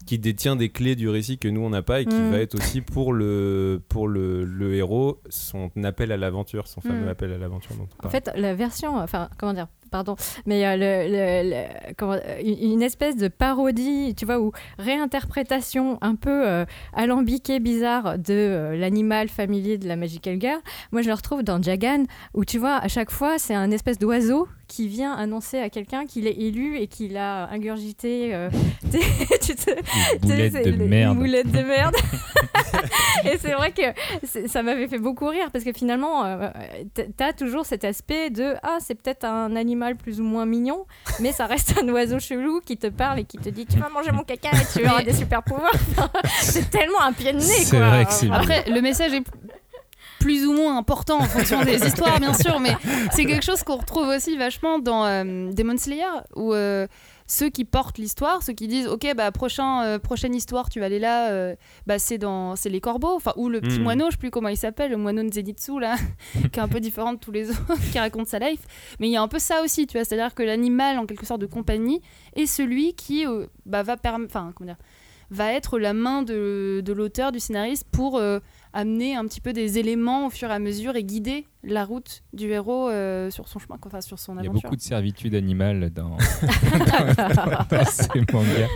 qui 0.05 0.17
détient 0.17 0.55
des 0.55 0.69
clés 0.69 0.95
du 0.95 1.09
récit 1.09 1.37
que 1.37 1.47
nous 1.47 1.61
on 1.61 1.69
n'a 1.69 1.83
pas 1.83 2.01
et 2.01 2.05
qui 2.05 2.15
Mm. 2.15 2.31
va 2.31 2.39
être 2.39 2.55
aussi 2.55 2.81
pour 2.81 3.13
le, 3.13 3.81
pour 3.87 4.07
le, 4.07 4.43
le 4.45 4.73
héros 4.73 5.19
son 5.29 5.69
appel 5.83 6.11
à 6.11 6.17
l'aventure, 6.17 6.67
son 6.67 6.81
fameux 6.81 7.05
Mm. 7.05 7.09
appel 7.09 7.31
à 7.33 7.37
l'aventure. 7.37 7.75
En 8.03 8.09
fait, 8.09 8.31
la 8.35 8.55
version, 8.55 8.95
enfin, 8.97 9.29
comment 9.37 9.53
dire, 9.53 9.67
pardon, 9.91 10.15
mais 10.45 10.65
euh, 10.65 10.75
le, 10.77 11.43
le- 11.43 11.49
le- 11.51 11.93
comment- 11.97 12.13
euh, 12.13 12.41
une 12.43 12.81
espèce 12.81 13.17
de 13.17 13.27
parodie, 13.27 14.15
tu 14.15 14.25
vois, 14.25 14.39
ou 14.39 14.51
réinterprétation 14.79 15.97
un 16.01 16.15
peu 16.15 16.47
euh, 16.47 16.65
alambiquée, 16.93 17.59
bizarre 17.59 18.17
de 18.17 18.33
euh, 18.33 18.77
l'animal 18.77 19.27
familier 19.29 19.77
de 19.77 19.87
la 19.87 19.95
Magical 19.97 20.39
Girl. 20.39 20.59
Moi, 20.91 21.01
je 21.01 21.07
le 21.09 21.13
retrouve 21.13 21.43
dans 21.43 21.61
Jagan, 21.61 22.05
où 22.33 22.45
tu 22.45 22.57
vois, 22.57 22.77
à 22.77 22.87
chaque 22.87 23.11
fois, 23.11 23.37
c'est 23.37 23.53
un 23.55 23.71
espèce 23.71 23.99
d'oiseau 23.99 24.47
qui 24.67 24.87
vient 24.87 25.13
annoncer 25.13 25.59
à 25.59 25.69
quelqu'un 25.69 26.05
qu'il 26.05 26.27
est 26.27 26.37
élu 26.39 26.77
et 26.77 26.87
qu'il 26.87 27.17
a 27.17 27.49
ingurgité 27.51 28.33
euh, 28.33 28.49
des- 28.85 28.99
tu 29.41 29.53
Une 30.23 30.29
boulette 30.29 30.65
de 30.65 30.85
merde. 30.85 31.13
Une 31.17 31.19
boulette 31.19 31.51
de 31.51 31.61
merde. 31.61 31.95
et 33.25 33.37
c'est 33.37 33.51
vrai 33.51 33.71
que 33.73 34.47
ça 34.47 34.63
m'avait 34.63 34.87
fait 34.87 34.97
beaucoup 34.97 35.27
rire 35.27 35.49
parce 35.51 35.65
que 35.65 35.73
finalement, 35.73 36.23
euh, 36.25 36.49
t'as 37.17 37.33
toujours 37.33 37.65
cet 37.65 37.83
aspect 37.83 38.29
de 38.29 38.53
ah, 38.63 38.77
c'est 38.79 38.95
peut-être 38.95 39.25
un 39.25 39.55
animal 39.57 39.80
plus 39.95 40.19
ou 40.19 40.23
moins 40.23 40.45
mignon, 40.45 40.85
mais 41.19 41.31
ça 41.31 41.45
reste 41.45 41.75
un 41.81 41.87
oiseau 41.89 42.19
chelou 42.19 42.61
qui 42.65 42.77
te 42.77 42.87
parle 42.87 43.19
et 43.19 43.23
qui 43.25 43.37
te 43.37 43.49
dit 43.49 43.65
tu 43.65 43.77
vas 43.79 43.89
manger 43.89 44.11
mon 44.11 44.23
caca 44.23 44.49
et 44.49 44.79
tu 44.79 44.85
auras 44.87 45.03
des 45.03 45.13
super 45.13 45.43
pouvoirs. 45.43 45.71
c'est 46.41 46.69
tellement 46.69 47.01
un 47.01 47.13
pied 47.13 47.33
de 47.33 47.37
nez 47.37 47.43
C'est 47.43 47.77
quoi. 47.77 47.89
vrai 47.89 48.05
que 48.05 48.13
c'est 48.13 48.29
Après, 48.31 48.63
le 48.69 48.81
message 48.81 49.13
est 49.13 49.23
plus 50.19 50.45
ou 50.45 50.53
moins 50.53 50.77
important 50.77 51.17
en 51.19 51.23
fonction 51.23 51.63
des 51.63 51.83
histoires, 51.87 52.19
bien 52.19 52.33
sûr, 52.33 52.59
mais 52.59 52.75
c'est 53.11 53.25
quelque 53.25 53.43
chose 53.43 53.63
qu'on 53.63 53.77
retrouve 53.77 54.07
aussi 54.07 54.37
vachement 54.37 54.77
dans 54.79 55.05
euh, 55.05 55.49
Demon 55.51 55.77
Slayer, 55.77 56.05
où 56.35 56.53
euh, 56.53 56.87
ceux 57.31 57.49
qui 57.49 57.63
portent 57.63 57.97
l'histoire, 57.97 58.43
ceux 58.43 58.51
qui 58.51 58.67
disent 58.67 58.87
ok 58.87 59.13
bah 59.15 59.31
prochain 59.31 59.83
euh, 59.85 59.99
prochaine 59.99 60.35
histoire 60.35 60.69
tu 60.69 60.81
vas 60.81 60.87
aller 60.87 60.99
là, 60.99 61.31
euh, 61.31 61.55
bah 61.87 61.97
c'est 61.97 62.17
dans 62.17 62.57
c'est 62.57 62.69
les 62.69 62.81
corbeaux, 62.81 63.15
enfin 63.15 63.31
ou 63.37 63.47
le 63.47 63.61
petit 63.61 63.77
Mhm. 63.77 63.83
moineau, 63.83 64.05
je 64.07 64.11
sais 64.11 64.17
plus 64.17 64.31
comment 64.31 64.49
il 64.49 64.57
s'appelle, 64.57 64.91
le 64.91 64.97
moineau 64.97 65.23
de 65.23 65.31
Zenitsu 65.33 65.79
là, 65.79 65.95
qui 66.51 66.59
est 66.59 66.61
un 66.61 66.67
peu 66.67 66.81
différent 66.81 67.13
de 67.13 67.19
tous 67.19 67.31
les 67.31 67.49
autres, 67.51 67.91
qui 67.93 67.97
raconte 67.99 68.27
sa 68.27 68.37
life, 68.39 68.59
mais 68.99 69.07
il 69.07 69.11
y 69.11 69.15
a 69.15 69.21
un 69.21 69.29
peu 69.29 69.39
ça 69.39 69.61
aussi, 69.63 69.87
tu 69.87 69.97
vois, 69.97 70.03
c'est-à-dire 70.03 70.35
que 70.35 70.43
l'animal 70.43 70.99
en 70.99 71.05
quelque 71.05 71.25
sorte 71.25 71.39
de 71.39 71.45
compagnie 71.45 72.01
est 72.35 72.47
celui 72.47 72.95
qui 72.95 73.25
euh, 73.25 73.45
bah, 73.65 73.81
va 73.81 73.95
enfin 74.03 74.51
comment 74.53 74.67
dire 74.67 74.77
va 75.29 75.53
être 75.53 75.79
la 75.79 75.93
main 75.93 76.23
de, 76.23 76.81
de 76.83 76.91
l'auteur, 76.93 77.31
du 77.31 77.39
scénariste 77.39 77.85
pour 77.89 78.17
euh, 78.17 78.39
amener 78.73 79.15
un 79.15 79.25
petit 79.25 79.39
peu 79.39 79.53
des 79.53 79.79
éléments 79.79 80.27
au 80.27 80.29
fur 80.29 80.49
et 80.49 80.53
à 80.53 80.59
mesure 80.59 80.97
et 80.97 81.05
guider 81.05 81.45
la 81.63 81.85
route 81.85 82.23
du 82.33 82.49
héros 82.51 82.89
euh, 82.89 83.29
sur 83.29 83.47
son 83.47 83.59
chemin, 83.59 83.77
quoi, 83.77 83.89
enfin 83.89 84.01
sur 84.01 84.17
son 84.17 84.33
Il 84.33 84.37
y 84.37 84.39
a 84.39 84.41
aventure. 84.49 84.63
beaucoup 84.63 84.75
de 84.75 84.81
servitude 84.81 85.35
animale 85.35 85.91
dans, 85.91 86.09
dans 87.69 87.85
ces 87.85 88.07
mangas. 88.33 88.67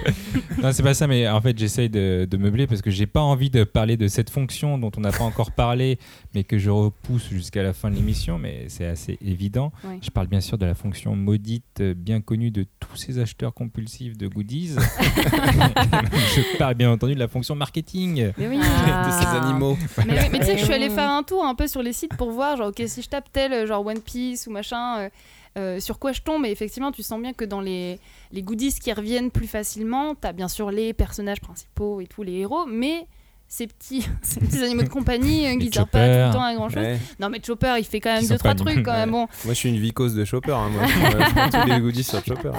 Non, 0.62 0.72
c'est 0.72 0.84
pas 0.84 0.94
ça, 0.94 1.08
mais 1.08 1.28
en 1.28 1.42
fait, 1.42 1.58
j'essaye 1.58 1.90
de, 1.90 2.28
de 2.30 2.38
meubler 2.38 2.68
parce 2.68 2.82
que 2.82 2.92
j'ai 2.92 3.08
pas 3.08 3.22
envie 3.22 3.50
de 3.50 3.64
parler 3.64 3.98
de 3.98 4.08
cette 4.08 4.30
fonction 4.30 4.78
dont 4.78 4.92
on 4.98 5.02
n'a 5.02 5.12
pas 5.12 5.24
encore 5.24 5.52
parlé, 5.52 5.98
mais 6.34 6.44
que 6.44 6.58
je 6.58 6.70
repousse 6.70 7.28
jusqu'à 7.30 7.64
la 7.64 7.74
fin 7.74 7.90
de 7.90 7.96
l'émission, 7.96 8.38
mais 8.38 8.66
c'est 8.70 8.86
assez 8.86 9.18
évident. 9.22 9.72
Oui. 9.84 10.00
Je 10.02 10.10
parle 10.12 10.28
bien 10.28 10.42
sûr 10.42 10.58
de 10.58 10.66
la 10.66 10.76
fonction 10.76 11.16
maudite, 11.16 11.82
bien 11.82 12.22
connue 12.22 12.52
de 12.52 12.66
tous 12.80 12.96
ces 12.98 13.20
acheteurs 13.20 13.54
compulsifs 13.54 14.18
de 14.18 14.28
goodies. 14.28 14.76
je 14.76 16.58
parle 16.58 16.76
bien 16.76 16.92
entendu 16.92 17.16
de 17.16 17.20
la 17.20 17.28
fonction 17.28 17.56
marketing. 17.56 18.32
Mais 18.38 18.48
oui. 18.48 18.60
Ah. 18.62 19.08
de 19.08 19.12
ces 19.12 19.28
animaux. 19.44 19.78
Mais, 20.06 20.30
mais 20.32 20.40
tu 20.40 20.46
sais 20.46 20.54
que 20.54 20.60
je 20.60 20.66
suis 20.66 20.74
allée 20.74 20.90
faire 20.90 21.10
un 21.10 21.24
tour 21.24 21.44
un 21.46 21.56
peu 21.56 21.68
sur 21.68 21.82
les 21.82 21.94
sites 21.94 22.16
pour 22.16 22.32
voir, 22.32 22.58
genre, 22.58 22.72
ok, 22.78 22.88
si 22.88 23.02
je 23.02 23.10
tape 23.10 23.32
tel, 23.32 23.54
euh, 23.54 23.66
genre 23.68 23.86
One 23.86 24.02
Piece 24.02 24.48
ou 24.48 24.52
machin, 24.52 24.98
euh, 25.00 25.10
euh, 25.58 25.80
sur 25.80 26.00
quoi 26.00 26.12
je 26.12 26.22
tombe. 26.22 26.46
Et 26.46 26.52
effectivement, 26.52 26.92
tu 26.92 27.04
sens 27.04 27.22
bien 27.22 27.34
que 27.34 27.46
dans 27.46 27.62
les, 27.62 28.00
les 28.32 28.42
goodies 28.44 28.74
qui 28.74 28.92
reviennent 28.94 29.32
plus 29.32 29.48
facilement, 29.48 30.16
t'as 30.16 30.34
bien 30.34 30.48
sûr 30.48 30.72
les 30.72 30.94
personnages 30.94 31.40
principaux 31.42 32.02
et 32.02 32.08
tous 32.08 32.24
les 32.24 32.34
héros, 32.40 32.66
mais 32.66 33.08
ces 33.48 33.68
petits, 33.68 34.06
ces 34.24 34.40
petits 34.40 34.64
animaux 34.64 34.82
de 34.84 34.90
compagnie 34.90 35.46
euh, 35.46 35.58
qui 35.60 35.72
servent 35.72 35.88
pas 35.88 36.08
tout 36.08 36.28
le 36.30 36.34
temps 36.34 36.44
à 36.44 36.54
grand 36.56 36.68
chose. 36.70 36.82
Ouais. 36.84 36.98
Non, 37.20 37.30
mais 37.30 37.40
Chopper, 37.46 37.76
il 37.78 37.86
fait 37.86 38.00
quand 38.02 38.14
même 38.16 38.28
deux, 38.28 38.38
trois 38.38 38.56
trucs 38.56 38.84
quand 38.84 38.94
même. 38.94 39.12
Bon. 39.12 39.28
Moi, 39.46 39.54
je 39.54 39.60
suis 39.60 39.70
une 39.70 39.80
vicose 39.80 40.16
de 40.16 40.26
Chopper. 40.26 40.52
hein, 40.54 40.70
moi. 40.70 40.86
Je 40.88 41.34
prends 41.50 41.62
tous 41.62 41.68
les 41.70 41.80
goodies 41.80 42.04
sur 42.04 42.26
Chopper. 42.26 42.52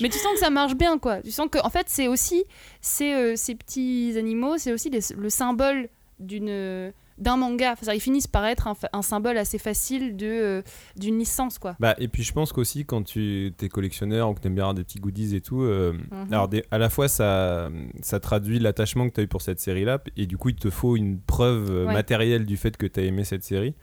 Mais 0.00 0.08
tu 0.08 0.16
sens 0.18 0.32
que 0.34 0.38
ça 0.38 0.48
marche 0.50 0.74
bien, 0.76 0.96
quoi. 0.98 1.20
Tu 1.22 1.32
sens 1.32 1.48
que, 1.50 1.58
en 1.64 1.70
fait, 1.70 1.86
c'est 1.88 2.06
aussi 2.06 2.44
c'est, 2.80 3.14
euh, 3.14 3.34
ces 3.36 3.56
petits 3.56 4.14
animaux, 4.16 4.58
c'est 4.58 4.72
aussi 4.72 4.90
les- 4.90 5.00
le 5.16 5.28
symbole 5.28 5.88
d'une 6.20 6.92
d'un 7.18 7.36
manga. 7.36 7.72
Enfin, 7.72 7.92
ils 7.92 8.00
finissent 8.00 8.26
par 8.26 8.44
être 8.46 8.68
un, 8.92 9.02
symbole 9.02 9.38
assez 9.38 9.58
facile 9.58 10.16
de 10.16 10.26
euh, 10.26 10.62
d'une 10.96 11.18
licence, 11.18 11.58
quoi. 11.58 11.76
Bah, 11.80 11.94
et 11.98 12.08
puis 12.08 12.22
je 12.22 12.32
pense 12.32 12.52
qu'aussi 12.52 12.84
quand 12.84 13.02
tu 13.02 13.52
es 13.60 13.68
collectionneur 13.68 14.30
ou 14.30 14.34
que 14.34 14.40
tu 14.40 14.46
aimes 14.48 14.54
bien 14.54 14.64
avoir 14.64 14.74
des 14.74 14.84
petits 14.84 14.98
goodies 15.00 15.34
et 15.36 15.40
tout, 15.40 15.62
euh, 15.62 15.92
Mhm. 15.92 16.32
alors 16.32 16.48
des- 16.48 16.64
à 16.70 16.78
la 16.78 16.90
fois 16.90 17.08
ça, 17.08 17.70
ça 18.02 18.20
traduit 18.20 18.58
l'attachement 18.58 19.08
que 19.08 19.14
tu 19.14 19.20
as 19.20 19.24
eu 19.24 19.28
pour 19.28 19.42
cette 19.42 19.60
série-là, 19.60 20.00
et 20.16 20.26
du 20.26 20.36
coup 20.36 20.50
il 20.50 20.56
te 20.56 20.70
faut 20.70 20.96
une 20.96 21.18
preuve 21.20 21.70
euh, 21.70 21.86
Ouais. 21.86 21.92
matérielle 21.92 22.44
du 22.46 22.56
fait 22.56 22.76
que 22.76 22.86
tu 22.86 23.00
as 23.00 23.02
aimé 23.04 23.24
cette 23.24 23.44
série. 23.44 23.74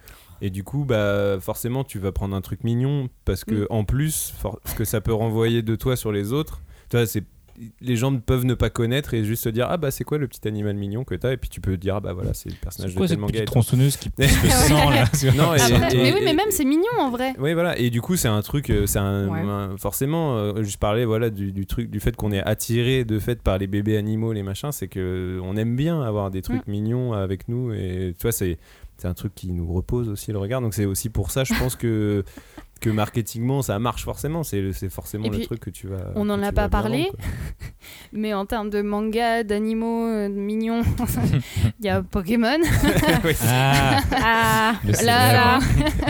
Et 0.41 0.49
du 0.49 0.63
coup, 0.65 0.83
bah, 0.83 1.38
forcément, 1.39 1.86
tu 1.86 1.97
vas 1.97 2.11
prendre 2.11 2.36
un 2.36 2.41
truc 2.41 2.65
mignon 2.65 3.07
parce 3.23 3.45
que 3.45 3.63
Mm. 3.63 3.67
en 3.69 3.83
plus, 3.86 4.33
ce 4.65 4.75
que 4.75 4.83
ça 4.83 4.99
peut 4.99 5.13
renvoyer 5.13 5.61
de 5.61 5.75
toi 5.77 5.95
sur 5.95 6.11
les 6.11 6.33
autres, 6.33 6.61
c'est 7.05 7.23
les 7.81 7.95
gens 7.95 8.11
ne 8.11 8.17
peuvent 8.19 8.45
ne 8.45 8.53
pas 8.53 8.69
connaître 8.69 9.13
et 9.13 9.23
juste 9.23 9.43
se 9.43 9.49
dire 9.49 9.67
ah 9.69 9.77
bah 9.77 9.91
c'est 9.91 10.03
quoi 10.03 10.17
le 10.17 10.27
petit 10.27 10.47
animal 10.47 10.75
mignon 10.75 11.03
que 11.03 11.15
t'as? 11.15 11.31
Et 11.33 11.37
puis 11.37 11.49
tu 11.49 11.61
peux 11.61 11.77
dire 11.77 11.95
ah 11.95 11.99
bah 11.99 12.13
voilà 12.13 12.33
c'est 12.33 12.49
le 12.49 12.55
personnage 12.55 12.93
de 12.93 12.99
tel 12.99 13.07
cette 13.09 13.19
manga 13.19 13.45
tronçonneuse 13.45 13.97
qui 13.97 14.09
pousse 14.11 14.43
le 14.43 14.49
sang 14.49 14.89
là 14.89 15.05
Non, 15.35 15.55
et- 15.55 15.61
Après- 15.61 15.95
et- 15.95 15.97
mais 16.03 16.13
oui, 16.13 16.21
mais 16.25 16.33
même 16.33 16.51
c'est 16.51 16.65
mignon 16.65 16.83
en 16.99 17.09
vrai. 17.09 17.33
oui, 17.39 17.53
voilà. 17.53 17.77
Et 17.77 17.89
du 17.89 18.01
coup, 18.01 18.15
c'est 18.15 18.27
un 18.27 18.41
truc, 18.41 18.69
euh, 18.69 18.85
c'est 18.85 18.99
un, 18.99 19.27
Ouais. 19.29 19.39
un- 19.39 19.77
forcément. 19.77 20.37
euh, 20.37 20.63
je 20.63 20.77
parlais, 20.77 21.05
voilà, 21.05 21.29
du, 21.29 21.51
du 21.51 21.65
truc, 21.65 21.89
du 21.89 21.99
fait 21.99 22.15
qu'on 22.15 22.31
est 22.31 22.43
attiré 22.43 23.05
de 23.05 23.19
fait 23.19 23.41
par 23.41 23.57
les 23.57 23.67
bébés 23.67 23.97
animaux, 23.97 24.33
les 24.33 24.43
machins, 24.43 24.71
c'est 24.71 24.87
que 24.87 24.99
euh, 24.99 25.41
on 25.43 25.55
aime 25.57 25.75
bien 25.75 26.01
avoir 26.01 26.31
des 26.31 26.41
trucs 26.41 26.67
mignons 26.67 27.13
avec 27.13 27.47
nous. 27.47 27.71
Et 27.73 28.13
tu 28.17 28.21
vois, 28.23 28.31
c'est 28.31 28.57
c'est 28.97 29.09
un 29.09 29.13
truc 29.13 29.35
qui 29.35 29.51
nous 29.51 29.67
repose 29.73 30.07
aussi 30.07 30.31
le 30.31 30.37
regard. 30.37 30.61
Donc 30.61 30.73
c'est 30.73 30.85
aussi 30.85 31.09
pour 31.09 31.29
ça, 31.31 31.43
je 31.43 31.53
pense 31.55 31.75
que 31.75 32.23
que 32.86 32.89
marketingement, 32.91 33.61
ça 33.63 33.79
marche 33.79 34.03
forcément. 34.05 34.43
C'est 34.43 34.71
c'est 34.73 34.89
forcément 34.89 35.27
le 35.29 35.39
truc 35.41 35.59
que 35.59 35.69
tu 35.71 35.88
vas. 35.88 35.97
on 36.15 36.25
que 36.27 36.31
en 36.31 36.38
tu 36.39 36.45
a 36.45 36.51
pas 36.51 36.69
parlé, 36.69 37.03
vendre. 37.05 37.17
Mais 38.13 38.33
en 38.33 38.45
termes 38.45 38.69
de 38.69 38.81
manga, 38.81 39.43
d'animaux, 39.43 40.05
euh, 40.05 40.29
de 40.29 40.33
mignons, 40.33 40.81
il 41.79 41.86
y 41.86 41.89
a 41.89 42.01
Pokémon. 42.03 42.57
Ah, 43.47 44.01
Ah, 44.11 44.73
Là, 45.03 45.59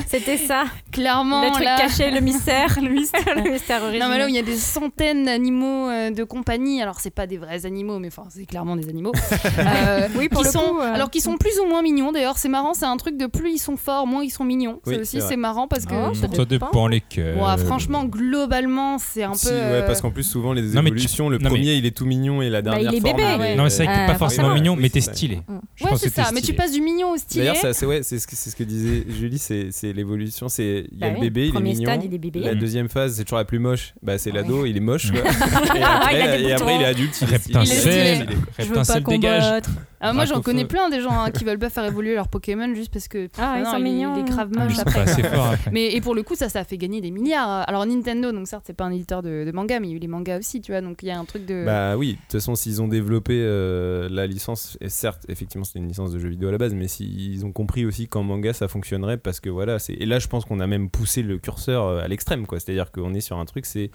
c'était 0.07 0.37
ça. 0.37 0.65
Clairement, 0.91 1.43
le 1.45 1.51
truc 1.51 1.65
là. 1.65 1.77
caché, 1.77 2.11
le 2.11 2.19
mystère. 2.21 2.77
le 2.81 2.89
mystère, 2.89 3.35
le 3.35 3.51
mystère 3.51 3.79
Non, 3.81 3.87
original. 3.87 4.09
mais 4.11 4.17
là 4.19 4.25
où 4.25 4.29
il 4.29 4.35
y 4.35 4.39
a 4.39 4.43
des 4.43 4.55
centaines 4.55 5.25
d'animaux 5.25 5.89
euh, 5.89 6.11
de 6.11 6.23
compagnie, 6.23 6.81
alors 6.81 6.99
c'est 6.99 7.09
pas 7.09 7.27
des 7.27 7.37
vrais 7.37 7.65
animaux, 7.65 7.99
mais 7.99 8.07
enfin 8.07 8.23
c'est 8.29 8.45
clairement 8.45 8.75
des 8.75 8.89
animaux. 8.89 9.11
Euh, 9.59 10.07
Oui, 10.17 10.29
pour 10.29 10.41
qui 10.41 10.47
le 10.47 10.51
sont, 10.51 10.59
coup, 10.59 10.79
euh, 10.79 10.93
alors 10.93 11.09
qui 11.09 11.21
sont 11.21 11.37
plus 11.37 11.57
ou 11.59 11.65
moins 11.67 11.81
mignons. 11.81 12.11
D'ailleurs, 12.11 12.37
c'est 12.37 12.49
marrant, 12.49 12.73
c'est 12.73 12.85
un 12.85 12.97
truc 12.97 13.17
de 13.17 13.25
plus 13.27 13.51
ils 13.53 13.57
sont 13.59 13.77
forts, 13.77 14.07
moins 14.07 14.23
ils 14.23 14.29
sont 14.29 14.43
mignons. 14.43 14.79
Oui, 14.85 14.95
c'est 14.95 15.01
aussi 15.01 15.21
c'est 15.21 15.37
marrant 15.37 15.67
parce 15.67 15.85
que 15.85 15.93
Oh, 15.95 16.13
Ça 16.13 16.27
dépend. 16.65 16.71
dépend 16.71 16.87
les 16.87 17.01
cœurs. 17.01 17.37
Ouais, 17.37 17.57
franchement, 17.65 18.05
globalement, 18.05 18.97
c'est 18.99 19.23
un 19.23 19.33
Si, 19.33 19.47
peu. 19.47 19.53
ouais, 19.53 19.59
euh, 19.61 19.85
parce 19.87 20.01
qu'en 20.01 20.11
plus, 20.11 20.23
souvent, 20.23 20.53
les 20.53 20.61
Non, 20.61 20.67
mais 20.67 20.81
tu- 20.81 20.87
évolutions, 20.97 21.29
le 21.29 21.37
non, 21.37 21.43
mais- 21.45 21.49
premier, 21.49 21.73
il 21.75 21.85
est 21.85 21.95
tout 21.95 22.05
mignon 22.05 22.41
et 22.41 22.49
la 22.49 22.61
Bah, 22.61 22.71
dernière 22.71 22.91
il 22.93 22.97
est 22.97 23.01
forme, 23.01 23.15
bébé. 23.17 23.43
est- 23.51 23.55
Non, 23.55 23.63
mais 23.63 23.69
c'est 23.69 23.83
vrai 23.85 23.93
que 23.93 23.99
Euh, 23.99 24.05
t'es 24.05 24.11
pas 24.13 24.17
forcément 24.17 24.47
forcément. 24.47 24.53
mignon, 24.53 24.73
Oui, 24.73 24.79
mais 24.81 24.89
t'es 24.89 25.01
stylé. 25.01 25.41
Ouais, 25.81 25.89
c'est 25.97 26.09
ça. 26.13 26.29
Mais 26.33 26.41
tu 26.41 26.53
passes 26.53 26.71
du 26.71 26.81
mignon 26.81 27.11
au 27.11 27.17
stylé. 27.17 27.45
D'ailleurs, 27.45 27.73
c'est 27.73 27.85
ouais, 27.85 28.01
c'est 28.03 28.19
ce 28.19 28.27
que 28.27 28.35
c'est 28.35 28.49
ce 28.49 28.55
que 28.55 28.63
disait 28.63 29.05
Julie, 29.09 29.37
c'est 29.37 29.67
c'est 29.71 29.93
l'évolution. 29.93 30.47
C'est 30.49 30.85
il 30.91 30.99
y 30.99 31.03
a 31.03 31.07
Bah 31.07 31.09
le 31.09 31.15
oui, 31.15 31.21
bébé, 31.21 31.41
il 31.43 31.49
est 31.49 31.51
premier 31.53 31.73
mignon. 31.73 31.91
stade, 31.91 32.03
il 32.05 32.13
est 32.13 32.17
bébé. 32.17 32.39
La 32.41 32.55
Mm. 32.55 32.59
deuxième 32.59 32.89
phase, 32.89 33.15
c'est 33.15 33.23
toujours 33.23 33.37
la 33.39 33.45
plus 33.45 33.59
moche. 33.59 33.93
Bah, 34.03 34.17
c'est 34.17 34.31
Ouais. 34.31 34.37
l'ado, 34.37 34.65
il 34.65 34.77
est 34.77 34.79
moche. 34.79 35.11
et 35.13 35.17
a 35.83 35.95
après, 35.97 36.75
il 36.75 36.81
est 36.81 36.85
adulte. 36.85 37.17
il 37.21 37.27
est- 37.27 37.31
Reptincelle, 37.31 37.63
il 37.65 37.71
est 37.71 38.15
stylé, 38.15 38.25
quoi. 38.25 38.35
Je 38.59 38.63
veux 38.63 38.73
pas 38.73 38.79
Reptincelle 38.79 39.03
dégage. 39.03 39.43
combattre. 39.43 39.69
Ah, 40.01 40.13
moi, 40.13 40.25
j'en 40.25 40.41
connais 40.41 40.65
plein 40.65 40.89
des 40.89 41.01
gens 41.01 41.09
hein, 41.19 41.31
qui 41.31 41.43
veulent 41.45 41.57
pas 41.57 41.69
faire 41.69 41.85
évoluer 41.85 42.13
leur 42.13 42.27
Pokémon 42.27 42.73
juste 42.75 42.91
parce 42.93 43.07
que. 43.07 43.27
Ah, 43.39 43.55
ils 43.57 43.63
non, 43.63 43.71
sont 43.71 43.77
il 43.77 43.81
est- 43.81 43.83
mignons. 43.83 44.13
Il 44.15 44.19
est 44.21 44.29
grave 44.29 44.49
Ah, 44.55 44.63
moche 44.65 44.73
ils 44.73 44.75
pas 44.75 44.81
après. 44.81 44.99
assez 45.01 45.23
après. 45.23 45.57
Mais 45.71 45.93
et 45.93 46.01
pour 46.01 46.13
le 46.13 46.21
coup, 46.23 46.35
ça, 46.35 46.44
ça 46.49 46.59
a 46.59 46.63
fait 46.63 46.77
gagner 46.77 47.01
des 47.01 47.11
milliards. 47.11 47.67
Alors 47.67 47.85
Nintendo, 47.85 48.31
donc 48.31 48.47
certes, 48.47 48.63
c'est 48.67 48.73
pas 48.73 48.85
un 48.85 48.91
éditeur 48.91 49.21
de, 49.21 49.43
de 49.45 49.51
manga, 49.51 49.79
mais 49.79 49.87
il 49.87 49.91
y 49.91 49.93
a 49.93 49.97
eu 49.97 49.99
les 49.99 50.07
mangas 50.07 50.39
aussi, 50.39 50.61
tu 50.61 50.71
vois. 50.71 50.81
Donc 50.81 51.03
il 51.03 51.07
y 51.07 51.11
a 51.11 51.19
un 51.19 51.25
truc 51.25 51.45
de. 51.45 51.63
Bah 51.65 51.97
oui, 51.97 52.13
de 52.13 52.17
toute 52.17 52.31
façon, 52.33 52.55
s'ils 52.55 52.81
ont 52.81 52.87
développé 52.87 53.33
euh, 53.35 54.07
la 54.09 54.27
licence, 54.27 54.77
et 54.81 54.89
certes, 54.89 55.25
effectivement, 55.29 55.63
c'était 55.63 55.79
une 55.79 55.87
licence 55.87 56.11
de 56.11 56.19
jeux 56.19 56.29
vidéo 56.29 56.49
à 56.49 56.51
la 56.51 56.57
base, 56.57 56.73
mais 56.73 56.87
s'ils 56.87 57.45
ont 57.45 57.51
compris 57.51 57.85
aussi 57.85 58.07
qu'en 58.07 58.23
manga 58.23 58.53
ça 58.53 58.67
fonctionnerait, 58.67 59.17
parce 59.17 59.39
que 59.39 59.49
voilà, 59.49 59.79
c'est. 59.79 59.93
Et 59.93 60.05
là, 60.05 60.19
je 60.19 60.27
pense 60.27 60.45
qu'on 60.45 60.59
a 60.59 60.67
même 60.67 60.89
poussé 60.89 61.21
le 61.21 61.37
curseur 61.37 61.85
euh, 61.85 62.01
à 62.03 62.07
l'extrême, 62.07 62.45
quoi. 62.47 62.59
C'est-à-dire 62.59 62.91
qu'on 62.91 63.13
est 63.13 63.21
sur 63.21 63.37
un 63.37 63.45
truc, 63.45 63.65
c'est. 63.65 63.91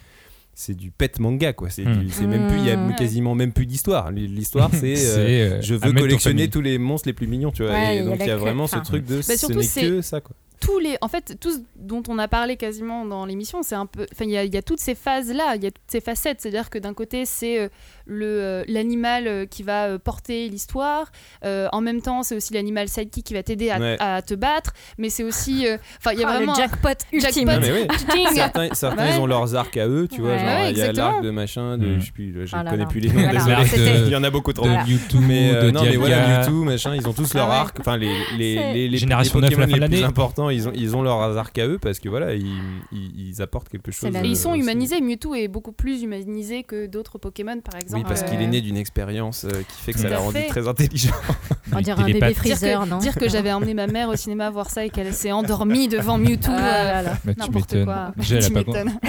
C'est 0.53 0.75
du 0.75 0.91
pet 0.91 1.17
manga, 1.19 1.53
quoi. 1.53 1.69
C'est 1.69 1.85
Hmm. 1.85 2.27
même 2.27 2.47
plus, 2.49 2.57
il 2.57 2.65
y 2.65 2.71
a 2.71 2.93
quasiment 2.97 3.35
même 3.35 3.53
plus 3.53 3.65
d'histoire. 3.65 4.11
L'histoire, 4.11 4.69
c'est. 4.73 4.95
euh, 4.97 5.17
euh, 5.17 5.61
je 5.61 5.75
veux 5.75 5.93
collectionner 5.93 6.49
tous 6.49 6.59
les 6.59 6.77
monstres 6.77 7.07
les 7.07 7.13
plus 7.13 7.25
mignons, 7.25 7.51
tu 7.51 7.63
vois. 7.63 7.71
Ouais, 7.71 7.95
et 7.95 7.99
il 7.99 8.03
y 8.03 8.05
a 8.05 8.09
donc 8.09 8.17
il 8.19 8.27
y 8.27 8.29
a 8.29 8.35
vraiment 8.35 8.65
crête, 8.67 8.81
ce 8.83 8.85
truc 8.85 9.05
de. 9.05 9.21
ce 9.21 9.37
surtout, 9.37 9.59
n'est 9.59 9.65
que 9.89 10.01
ça, 10.01 10.19
quoi. 10.19 10.35
Tous 10.61 10.79
les, 10.79 10.95
en 11.01 11.07
fait, 11.07 11.37
tout 11.41 11.51
ce 11.51 11.57
dont 11.75 12.03
on 12.07 12.17
a 12.19 12.27
parlé 12.27 12.55
quasiment 12.55 13.03
dans 13.05 13.25
l'émission, 13.25 13.63
c'est 13.63 13.75
un 13.75 13.85
peu, 13.87 14.05
enfin, 14.13 14.25
il 14.25 14.31
y, 14.31 14.37
a- 14.37 14.43
il 14.45 14.53
y 14.53 14.57
a 14.57 14.61
toutes 14.61 14.79
ces 14.79 14.95
phases 14.95 15.33
là, 15.33 15.55
il 15.55 15.63
y 15.63 15.67
a 15.67 15.71
toutes 15.71 15.83
ces 15.87 15.99
facettes. 16.01 16.39
C'est-à-dire 16.39 16.69
que 16.69 16.77
d'un 16.77 16.93
côté, 16.93 17.25
c'est 17.25 17.59
euh, 17.59 17.67
le 18.05 18.25
euh, 18.25 18.63
l'animal 18.67 19.27
euh, 19.27 19.45
qui 19.45 19.63
va 19.63 19.87
euh, 19.87 19.97
porter 19.97 20.47
l'histoire. 20.49 21.11
Euh, 21.43 21.67
en 21.71 21.81
même 21.81 22.01
temps, 22.01 22.23
c'est 22.23 22.35
aussi 22.35 22.53
l'animal 22.53 22.87
sidekick 22.87 23.25
qui 23.25 23.33
va 23.33 23.43
t'aider 23.43 23.69
à, 23.71 23.79
Ouais. 23.79 23.97
à 23.99 24.21
te 24.21 24.33
battre. 24.35 24.71
Mais 24.99 25.09
c'est 25.09 25.23
aussi, 25.23 25.65
euh, 25.67 25.77
enfin, 25.97 26.11
il 26.13 26.19
y 26.19 26.23
a 26.23 26.27
Ah, 26.29 26.35
vraiment 26.37 26.53
le 26.53 26.57
jackpot 26.59 26.89
ultime. 27.11 27.47
Non, 27.47 27.53
Jackpot. 27.53 27.67
mais 27.67 27.81
oui. 27.81 27.87
Ting. 28.11 28.27
Certains, 28.35 28.69
certains 28.73 29.03
Ouais. 29.05 29.15
ils 29.15 29.19
ont 29.19 29.25
leurs 29.25 29.55
arcs 29.55 29.77
à 29.77 29.87
eux, 29.87 30.07
tu 30.07 30.21
vois. 30.21 30.31
Ouais. 30.35 30.71
il 30.71 30.77
y 30.77 30.81
a 30.81 30.91
l'arc 30.93 31.23
de 31.23 31.31
machin, 31.31 31.77
de, 31.77 31.87
Mm. 31.95 31.99
je 32.01 32.11
plus, 32.11 32.47
je 32.47 32.55
Ah 32.55 32.63
connais 32.63 32.77
là. 32.83 32.85
plus 32.85 32.99
les 32.99 33.09
noms, 33.09 33.21
Voilà, 33.21 33.63
Il 34.05 34.09
y 34.11 34.15
en 34.15 34.23
a 34.23 34.29
beaucoup 34.29 34.53
trop. 34.53 34.65
De 34.65 34.69
Voilà. 34.69 34.85
YouTube, 34.85 35.21
Mais, 35.27 35.53
euh, 35.55 35.63
de 35.63 35.71
non, 35.71 35.81
mais 35.83 35.95
voilà, 35.95 36.47
machin, 36.51 36.95
ils 36.95 37.07
ont 37.07 37.13
tous 37.13 37.31
Ah 37.33 37.37
leur 37.39 37.49
ouais. 37.49 37.55
arc. 37.55 37.77
Enfin, 37.79 37.97
les, 37.97 38.13
les, 38.37 38.55
les, 38.55 38.87
les, 38.87 38.99
les 38.99 39.05
9 39.07 39.19
à 39.19 39.23
la 39.23 39.29
Pokémon 39.29 39.41
fin 39.41 39.47
de 39.49 39.55
les 39.57 39.67
plus 39.71 39.79
l'année. 39.79 40.03
importants, 40.03 40.49
ils 40.51 40.67
ont, 40.67 40.71
ils 40.75 40.95
ont 40.95 41.01
leur 41.01 41.21
hasard 41.21 41.51
qu'à 41.51 41.67
eux 41.67 41.77
parce 41.79 41.99
que 41.99 42.09
voilà, 42.09 42.33
ils, 42.35 42.45
ils, 42.91 43.29
ils 43.29 43.41
apportent 43.41 43.69
quelque 43.69 43.91
chose. 43.91 44.11
la- 44.11 44.19
euh, 44.19 44.23
ils 44.25 44.35
sont 44.37 44.51
aussi. 44.51 44.59
humanisés. 44.61 45.01
Mewtwo 45.01 45.35
est 45.35 45.47
beaucoup 45.47 45.71
plus 45.71 46.03
humanisé 46.03 46.63
que 46.63 46.85
d'autres 46.87 47.17
Pokémon, 47.17 47.59
par 47.61 47.79
exemple. 47.79 48.03
Oui, 48.03 48.07
parce 48.07 48.23
qu'il 48.23 48.37
Euh, 48.39 48.41
est 48.43 48.47
né 48.47 48.61
d'une 48.61 48.77
expérience 48.77 49.45
euh, 49.45 49.49
qui 49.49 49.81
fait 49.83 49.91
que 49.93 49.97
Tout 49.97 50.03
ça 50.03 50.09
l'a 50.09 50.17
à 50.17 50.19
rendu 50.19 50.39
très 50.47 50.67
intelligent. 50.67 51.13
On 51.73 51.79
dirait 51.79 52.01
un 52.01 52.05
bébé 52.05 52.33
freezer, 52.33 52.83
que, 52.83 52.89
non 52.89 52.97
dire 52.97 53.15
que 53.15 53.29
j'avais 53.29 53.51
emmené 53.53 53.73
ma 53.73 53.87
mère 53.87 54.09
au 54.09 54.15
cinéma 54.15 54.49
voir 54.49 54.69
ça 54.69 54.83
et 54.85 54.89
qu'elle 54.89 55.13
s'est 55.13 55.31
endormie 55.31 55.87
devant 55.87 56.17
Mewtwo. 56.17 56.51
Ah 56.53 56.59
euh, 56.59 56.83
là 56.93 57.01
là. 57.03 57.17
Bah, 57.23 57.33
tu 57.33 57.39
N'importe 57.39 57.73
m'étonnes. 57.73 57.85
quoi. 57.85 58.11
Déjà, 58.17 58.35
elle 58.37 58.43
a 58.43 58.47
Tu 58.47 58.53
pas 58.53 58.63
con- 58.63 58.71
m'étonnes. 58.73 58.99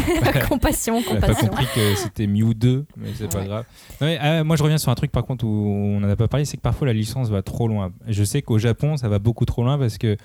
compassion, 0.48 1.02
Elle 1.10 1.16
a 1.16 1.20
pas 1.20 1.26
compassion. 1.28 1.48
compris 1.48 1.66
que 1.74 1.94
c'était 1.96 2.26
Mew 2.26 2.54
2, 2.54 2.84
mais 2.96 3.08
c'est 3.18 3.28
pas 3.32 3.44
grave. 3.44 3.64
Non, 4.00 4.06
mais, 4.06 4.18
ah, 4.20 4.44
moi, 4.44 4.56
je 4.56 4.62
reviens 4.62 4.78
sur 4.78 4.90
un 4.90 4.94
truc 4.94 5.10
par 5.12 5.24
contre 5.24 5.44
où 5.44 5.48
on 5.48 6.00
n'en 6.00 6.08
a 6.08 6.16
pas 6.16 6.28
parlé, 6.28 6.44
c'est 6.44 6.56
que 6.56 6.62
parfois 6.62 6.86
la 6.86 6.92
licence 6.92 7.28
va 7.30 7.42
trop 7.42 7.66
loin. 7.68 7.92
Je 8.08 8.22
sais 8.24 8.42
qu'au 8.42 8.58
Japon, 8.58 8.96
ça 8.96 9.08
va 9.08 9.18
beaucoup 9.18 9.44
trop 9.44 9.62
loin 9.64 9.78
parce 9.78 9.98
que 9.98 10.16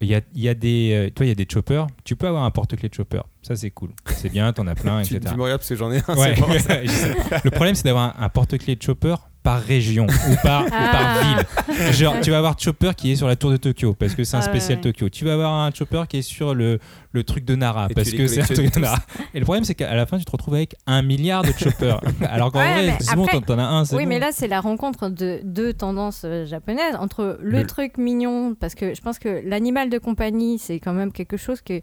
il 0.00 0.08
y 0.08 0.14
a, 0.14 0.20
y 0.34 0.48
a 0.48 0.54
des, 0.54 0.92
euh, 0.92 1.10
toi, 1.10 1.24
il 1.24 1.30
y 1.30 1.32
a 1.32 1.34
des 1.34 1.46
choppers. 1.50 1.86
Tu 2.04 2.16
peux 2.16 2.26
avoir 2.26 2.44
un 2.44 2.50
porte-clés 2.50 2.88
de 2.88 2.94
chopper. 2.94 3.20
Ça, 3.42 3.56
c'est 3.56 3.70
cool. 3.70 3.90
C'est 4.08 4.28
bien, 4.28 4.52
t'en 4.52 4.66
as 4.66 4.74
plein, 4.74 5.02
tu, 5.04 5.14
etc. 5.14 5.30
tu 5.32 5.38
me 5.38 5.42
regardes 5.42 5.60
parce 5.60 5.68
que 5.70 5.76
j'en 5.76 5.90
ai 5.90 6.00
un. 6.06 6.16
Ouais. 6.16 6.34
Le 7.44 7.50
problème, 7.50 7.74
c'est 7.74 7.84
d'avoir 7.84 8.18
un, 8.20 8.24
un 8.24 8.28
porte-clés 8.28 8.76
de 8.76 8.82
chopper 8.82 9.14
par 9.46 9.60
région 9.62 10.06
ou 10.08 10.34
par, 10.42 10.66
ou 10.66 10.68
par 10.70 10.90
Ah. 10.92 11.20
ville. 11.22 11.92
Genre, 11.92 12.16
tu 12.20 12.32
vas 12.32 12.38
avoir 12.38 12.58
chopper 12.58 12.90
qui 12.96 13.12
est 13.12 13.16
sur 13.16 13.28
la 13.28 13.36
tour 13.36 13.52
de 13.52 13.56
Tokyo 13.56 13.94
parce 13.94 14.16
que 14.16 14.24
c'est 14.24 14.36
un 14.36 14.40
Ah 14.40 14.42
spécial 14.42 14.78
ouais. 14.78 14.82
Tokyo. 14.82 15.08
Tu 15.08 15.24
vas 15.24 15.34
avoir 15.34 15.52
un 15.54 15.70
chopper 15.70 16.02
qui 16.08 16.16
est 16.16 16.22
sur 16.22 16.52
le, 16.52 16.80
le 17.12 17.22
truc 17.22 17.44
de 17.44 17.54
Nara 17.54 17.86
Et 17.88 17.94
parce 17.94 18.10
que 18.10 18.26
c'est 18.26 18.40
un 18.42 18.44
truc 18.46 18.74
de 18.74 18.80
Nara. 18.80 18.98
Et 19.34 19.38
le 19.38 19.44
problème, 19.44 19.62
c'est 19.62 19.76
qu'à 19.76 19.94
la 19.94 20.04
fin, 20.04 20.18
tu 20.18 20.24
te 20.24 20.32
retrouves 20.32 20.54
avec 20.54 20.74
un 20.88 21.00
milliard 21.02 21.42
de 21.44 21.52
choppers. 21.52 22.00
Alors 22.28 22.50
qu'en 22.50 22.58
Ouais, 22.58 22.86
vrai, 22.86 22.96
c'est 22.98 23.14
bon, 23.14 23.24
après- 23.24 23.40
t'en 23.40 23.56
as 23.60 23.62
un, 23.64 23.84
c'est 23.84 23.94
Oui, 23.94 24.02
bon. 24.02 24.08
mais 24.08 24.18
là, 24.18 24.30
c'est 24.32 24.48
la 24.48 24.60
rencontre 24.60 25.08
de 25.10 25.38
deux 25.44 25.72
tendances 25.72 26.22
euh, 26.24 26.44
japonaises 26.44 26.96
entre 26.98 27.38
le 27.40 27.60
Le- 27.60 27.66
truc 27.68 27.98
mignon, 27.98 28.56
parce 28.58 28.74
que 28.74 28.94
je 28.94 29.00
pense 29.00 29.20
que 29.20 29.42
l'animal 29.48 29.90
de 29.90 29.98
compagnie, 29.98 30.58
c'est 30.58 30.80
quand 30.80 30.92
même 30.92 31.12
quelque 31.12 31.36
chose 31.36 31.60
que, 31.60 31.80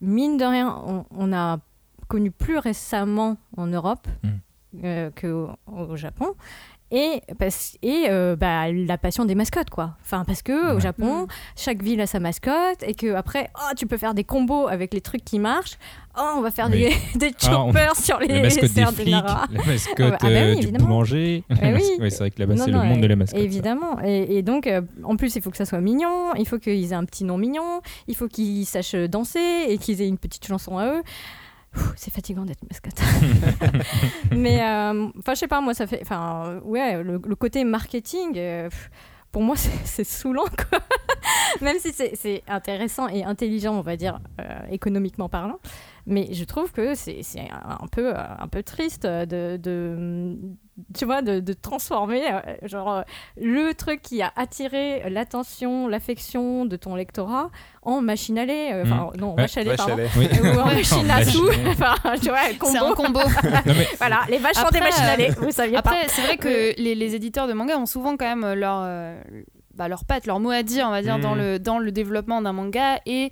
mine 0.00 0.38
de 0.38 0.44
rien, 0.44 0.76
on, 0.84 1.04
on 1.16 1.32
a 1.32 1.58
connu 2.08 2.32
plus 2.32 2.58
récemment 2.58 3.36
en 3.56 3.68
Europe 3.68 4.08
Mm. 4.24 4.28
euh, 4.84 5.10
qu'au 5.18 5.50
au 5.72 5.94
Japon. 5.96 6.34
Et, 6.92 7.20
parce, 7.38 7.76
et 7.82 8.04
euh, 8.08 8.36
bah, 8.36 8.70
la 8.70 8.96
passion 8.96 9.24
des 9.24 9.34
mascottes, 9.34 9.70
quoi. 9.70 9.96
Enfin, 10.04 10.24
parce 10.24 10.42
que 10.42 10.74
au. 10.76 10.80
Japon, 10.80 11.22
Mm. 11.24 11.26
chaque 11.56 11.82
ville 11.82 12.00
a 12.00 12.06
sa 12.06 12.20
mascotte 12.20 12.82
et 12.86 12.94
que 12.94 13.12
après, 13.14 13.50
oh, 13.56 13.74
tu 13.76 13.86
peux 13.86 13.96
faire 13.96 14.14
des 14.14 14.22
combos 14.22 14.68
avec 14.68 14.94
les 14.94 15.00
trucs 15.00 15.24
qui 15.24 15.38
marchent. 15.40 15.78
Oh, 16.16 16.34
on 16.36 16.40
va 16.42 16.50
faire 16.52 16.68
Oui. 16.70 16.88
des, 17.14 17.18
des 17.30 17.34
Ah, 17.48 17.60
on- 17.60 17.66
choppers 17.72 17.96
sur 17.96 18.18
les 18.20 18.28
la 18.28 18.42
mascotte 18.42 18.62
des 18.62 18.68
serres 18.68 18.92
de 18.92 18.96
flics, 18.96 19.10
la 19.10 19.64
mascotte 19.66 20.14
Ah 20.14 20.16
bah 20.20 20.28
oui, 20.28 20.34
euh, 20.36 20.54
du 20.54 20.62
évidemment. 20.62 20.84
boulanger. 20.86 21.42
Eh 21.50 21.74
oui. 21.74 21.82
Ouais, 22.00 22.10
c'est 22.10 22.18
vrai 22.18 22.30
que 22.30 22.38
là-bas, 22.40 22.56
c'est 22.56 22.70
le 22.70 22.78
monde 22.78 23.00
de 23.00 23.06
la 23.08 23.16
mascotte. 23.16 23.40
Évidemment. 23.40 23.98
Et, 24.04 24.38
et 24.38 24.42
donc, 24.42 24.66
euh, 24.68 24.80
en 25.02 25.16
plus, 25.16 25.34
il 25.34 25.42
faut 25.42 25.50
que 25.50 25.56
ça 25.56 25.64
soit 25.64 25.80
mignon, 25.80 26.34
il 26.38 26.46
faut 26.46 26.58
qu'ils 26.58 26.92
aient 26.92 26.94
un 26.94 27.04
petit 27.04 27.24
nom 27.24 27.36
mignon, 27.36 27.80
il 28.06 28.14
faut 28.14 28.28
qu'ils 28.28 28.64
sachent 28.64 28.94
danser 28.94 29.64
et 29.68 29.78
qu'ils 29.78 30.00
aient 30.02 30.08
une 30.08 30.18
petite 30.18 30.46
chanson 30.46 30.78
à 30.78 30.86
eux. 30.86 31.02
C'est 31.96 32.12
fatigant 32.12 32.44
d'être 32.44 32.62
mascotte. 32.68 33.00
Mais, 34.30 34.60
euh, 34.62 35.08
enfin, 35.18 35.34
je 35.34 35.40
sais 35.40 35.48
pas, 35.48 35.60
moi, 35.60 35.74
ça 35.74 35.86
fait. 35.86 36.00
Enfin, 36.02 36.44
euh, 36.46 36.60
ouais, 36.60 37.02
le, 37.02 37.20
le 37.24 37.36
côté 37.36 37.64
marketing. 37.64 38.34
euh, 38.36 38.68
pour 39.32 39.42
moi, 39.42 39.56
c'est 39.84 40.04
saoulant, 40.04 40.44
quoi. 40.70 40.80
Même 41.60 41.78
si 41.78 41.92
c'est 41.92 42.12
c'est 42.16 42.42
intéressant 42.48 43.08
et 43.08 43.24
intelligent, 43.24 43.74
on 43.74 43.82
va 43.82 43.96
dire, 43.96 44.18
euh, 44.40 44.44
économiquement 44.70 45.28
parlant. 45.28 45.58
Mais 46.08 46.28
je 46.32 46.44
trouve 46.44 46.70
que 46.70 46.94
c'est 46.94 47.18
c'est 47.22 47.48
un, 47.50 47.86
peu, 47.90 48.14
euh, 48.14 48.20
un 48.38 48.46
peu 48.46 48.62
triste 48.62 49.04
de, 49.06 49.56
de, 49.56 50.36
tu 50.96 51.04
vois, 51.04 51.20
de, 51.20 51.40
de 51.40 51.52
transformer 51.52 52.22
euh, 52.32 52.40
genre, 52.62 52.92
euh, 52.98 53.02
le 53.36 53.72
truc 53.74 54.02
qui 54.02 54.22
a 54.22 54.32
attiré 54.36 55.10
l'attention, 55.10 55.88
l'affection 55.88 56.64
de 56.64 56.76
ton 56.76 56.94
lectorat 56.94 57.50
en 57.82 58.00
machine 58.02 58.38
à 58.38 58.44
lait. 58.44 58.72
euh, 58.72 58.82
Enfin, 58.84 59.10
non, 59.18 59.30
Ouais, 59.34 59.42
vache 59.42 59.56
à 59.56 59.64
lait, 59.64 59.74
pardon. 59.76 59.96
Oui. 60.16 60.28
Ou 60.40 60.58
en 60.60 60.66
machine 60.66 61.10
En 61.10 61.14
à 61.16 61.24
sous. 61.24 61.48
enfin, 61.66 61.94
tu 62.22 62.28
vois, 62.28 62.38
C'est 62.50 62.56
combo. 62.58 62.84
un 62.84 62.94
combo. 62.94 63.20
Non, 63.42 63.60
mais 63.66 63.88
Voilà, 63.98 64.20
les 64.28 64.38
vaches 64.38 64.54
sont 64.56 64.68
des 64.70 64.78
machines 64.80 65.02
à 65.04 65.16
lait, 65.16 65.30
vous 65.30 65.50
saviez 65.50 65.74
pas. 65.74 65.90
Après, 65.90 66.06
c'est 66.08 66.22
vrai 66.22 66.36
que 66.36 66.80
les, 66.80 66.94
les 66.94 67.14
éditeurs 67.16 67.48
de 67.48 67.52
manga 67.52 67.76
ont 67.78 67.86
souvent 67.86 68.16
quand 68.16 68.26
même 68.36 68.52
leur, 68.54 68.78
euh, 68.84 69.20
bah, 69.74 69.88
leur 69.88 70.04
patte, 70.04 70.26
leur 70.26 70.38
mot 70.38 70.50
à 70.52 70.62
dire, 70.62 70.86
on 70.86 70.92
va 70.92 71.02
dire, 71.02 71.18
dans, 71.18 71.34
le, 71.34 71.58
dans 71.58 71.80
le 71.80 71.90
développement 71.90 72.40
d'un 72.42 72.52
manga. 72.52 73.00
Et 73.06 73.30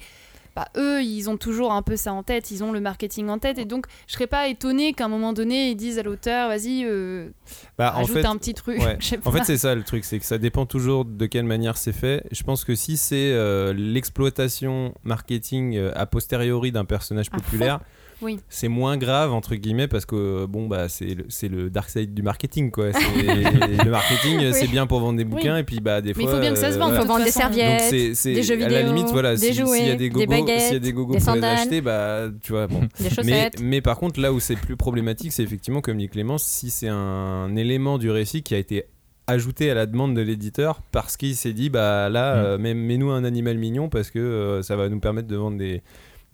bah, 0.57 0.69
eux, 0.77 1.03
ils 1.03 1.29
ont 1.29 1.37
toujours 1.37 1.73
un 1.73 1.83
peu 1.83 1.97
ça 1.97 2.13
en 2.13 2.23
tête, 2.23 2.51
ils 2.51 2.63
ont 2.63 2.71
le 2.73 2.81
marketing 2.81 3.29
en 3.29 3.39
tête. 3.39 3.59
Et 3.59 3.65
donc, 3.65 3.87
je 4.07 4.13
serais 4.13 4.27
pas 4.29 4.47
étonnée 4.49 4.93
qu'à 4.93 5.07
un 5.07 5.09
moment 5.09 5.33
donné, 5.33 5.71
ils 5.71 5.75
disent 5.75 5.99
à 5.99 6.03
l'auteur, 6.03 6.49
vas-y, 6.49 6.85
euh, 6.85 7.29
Bah, 7.77 7.95
en 7.97 8.03
ajoute 8.03 8.19
fait, 8.19 8.25
un 8.27 8.37
petit 8.37 8.55
truc. 8.55 8.79
ouais. 8.81 8.99
En 9.25 9.33
fait, 9.33 9.45
c'est 9.45 9.59
ça 9.59 9.75
le 9.75 9.83
truc, 9.83 10.05
c'est 10.05 10.19
que 10.19 10.25
ça 10.25 10.39
dépend 10.39 10.67
toujours 10.67 11.05
de 11.05 11.27
quelle 11.27 11.45
manière 11.45 11.77
c'est 11.77 11.93
fait. 11.93 12.25
Je 12.31 12.43
pense 12.45 12.65
que 12.65 12.75
si 12.75 12.97
c'est 12.97 13.33
euh, 13.33 13.73
l'exploitation 13.73 14.95
marketing 15.03 15.77
euh, 15.77 15.93
a 15.95 16.07
posteriori 16.07 16.73
d'un 16.73 16.85
personnage 16.85 17.31
fond. 17.31 17.81
Oui. 18.25 18.41
c'est 18.49 18.69
moins 18.69 18.97
grave 18.97 19.33
entre 19.33 19.55
guillemets 19.55 19.87
parce 19.89 20.07
que 20.07 20.17
euh, 20.17 20.47
bon 20.47 20.67
bah 20.67 20.89
c'est 20.89 21.15
le, 21.15 21.25
c'est 21.29 21.49
le 21.49 21.69
dark 21.71 21.91
side 21.91 22.15
du 22.15 22.23
marketing 22.23 22.71
quoi. 22.71 22.87
Le 22.95 23.91
marketing 23.91 24.39
euh, 24.43 24.51
Oui. 24.53 24.59
c'est 24.59 24.67
bien 24.69 24.87
pour 24.87 25.01
vendre 25.01 25.19
des 25.19 25.25
bouquins 25.25 25.57
et 25.59 25.65
puis 25.65 25.81
bah 25.81 26.01
des 26.01 26.09
Mais 26.09 26.15
fois. 26.15 26.23
il 26.25 26.29
faut 26.31 26.41
bien 26.41 26.51
que 26.53 26.59
ça 26.59 26.71
se 26.71 26.77
euh, 26.77 26.79
vende. 26.81 26.91
Il 26.91 26.95
voilà. 26.95 27.01
faut 27.03 27.07
vendre 27.09 27.25
des 27.25 27.31
façon. 27.31 27.49
Donc 27.49 27.57
serviettes, 27.59 27.83
c'est 27.91 28.15
c'est- 28.15 28.35
des 28.35 28.43
jeux 28.43 28.55
à 28.55 28.69
la 28.69 28.81
vidéo, 28.83 28.95
limite 28.95 29.11
voilà 29.13 29.35
des 29.37 29.39
si- 29.39 29.47
s'il 29.47 29.57
y 29.57 29.61
a 29.61 29.65
jouets, 29.67 29.81
des 29.91 29.97
des 29.97 30.09
gogos 30.09 30.21
s'il 30.21 30.31
y 30.31 30.35
a 30.35 30.41
baguettes, 30.41 30.83
des 30.83 30.93
gogos 30.93 31.13
des 31.15 31.19
pour 31.19 31.35
les 31.35 31.41
sandales. 31.41 31.59
acheter 31.59 31.81
bah 31.81 32.23
tu 32.43 32.53
vois 32.53 32.67
bon 32.67 32.81
des 32.81 32.89
mais, 33.01 33.11
chaussettes. 33.11 33.61
mais 33.63 33.81
par 33.81 33.99
contre, 33.99 34.21
là 34.21 34.33
où 34.33 34.41
c'est 34.41 34.57
plus 34.57 34.77
problématique, 34.77 35.33
c'est 35.33 35.43
effectivement, 35.43 35.81
comme 35.81 35.99
dit 35.99 36.09
Clémence, 36.09 36.43
si 36.45 36.71
c'est 36.71 36.89
un 36.89 37.55
élément 37.57 37.99
du 37.99 38.11
récit 38.11 38.43
qui 38.43 38.55
a 38.55 38.59
été 38.59 38.85
ajouté 39.27 39.71
à 39.71 39.75
la 39.75 39.87
demande 39.87 40.15
de 40.15 40.21
l'éditeur 40.21 40.83
parce 40.93 41.17
qu'il 41.17 41.35
s'est 41.35 41.55
dit, 41.55 41.71
bah 41.71 42.11
là, 42.11 42.35
Mm. 42.35 42.45
euh, 42.45 42.59
mets- 42.59 42.75
mets-nous 42.75 43.11
un 43.11 43.25
animal 43.25 43.57
mignon 43.57 43.89
parce 43.89 44.11
que 44.11 44.19
euh, 44.19 44.63
ça 44.63 44.77
va 44.77 44.89
nous 44.91 45.01
permettre 45.01 45.29
de 45.29 45.37
vendre 45.37 45.57
des 45.57 45.83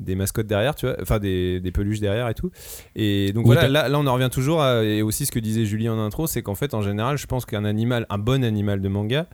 des 0.00 0.14
mascottes 0.14 0.46
derrière, 0.46 0.74
tu 0.74 0.86
vois, 0.86 0.96
enfin 1.00 1.18
des, 1.18 1.60
des 1.60 1.70
peluches 1.70 2.00
derrière 2.00 2.28
et 2.28 2.34
tout. 2.34 2.50
Et 2.96 3.32
donc 3.32 3.46
Oui, 3.46 3.54
voilà, 3.54 3.68
là, 3.68 3.88
là 3.88 3.98
on 3.98 4.06
en 4.06 4.14
revient 4.14 4.30
toujours 4.32 4.62
à, 4.62 4.82
et 4.82 5.02
aussi 5.02 5.26
ce 5.26 5.32
que 5.32 5.38
disait 5.38 5.64
Julie 5.66 5.88
en 5.88 5.98
intro, 5.98 6.26
c'est 6.26 6.42
qu'en 6.42 6.54
fait 6.54 6.74
en 6.74 6.82
général, 6.82 7.18
je 7.18 7.26
pense 7.26 7.46
qu'un 7.46 7.64
animal, 7.64 8.06
un 8.10 8.18
bon 8.18 8.42
animal 8.42 8.80
de 8.80 8.88
manga, 8.88 9.26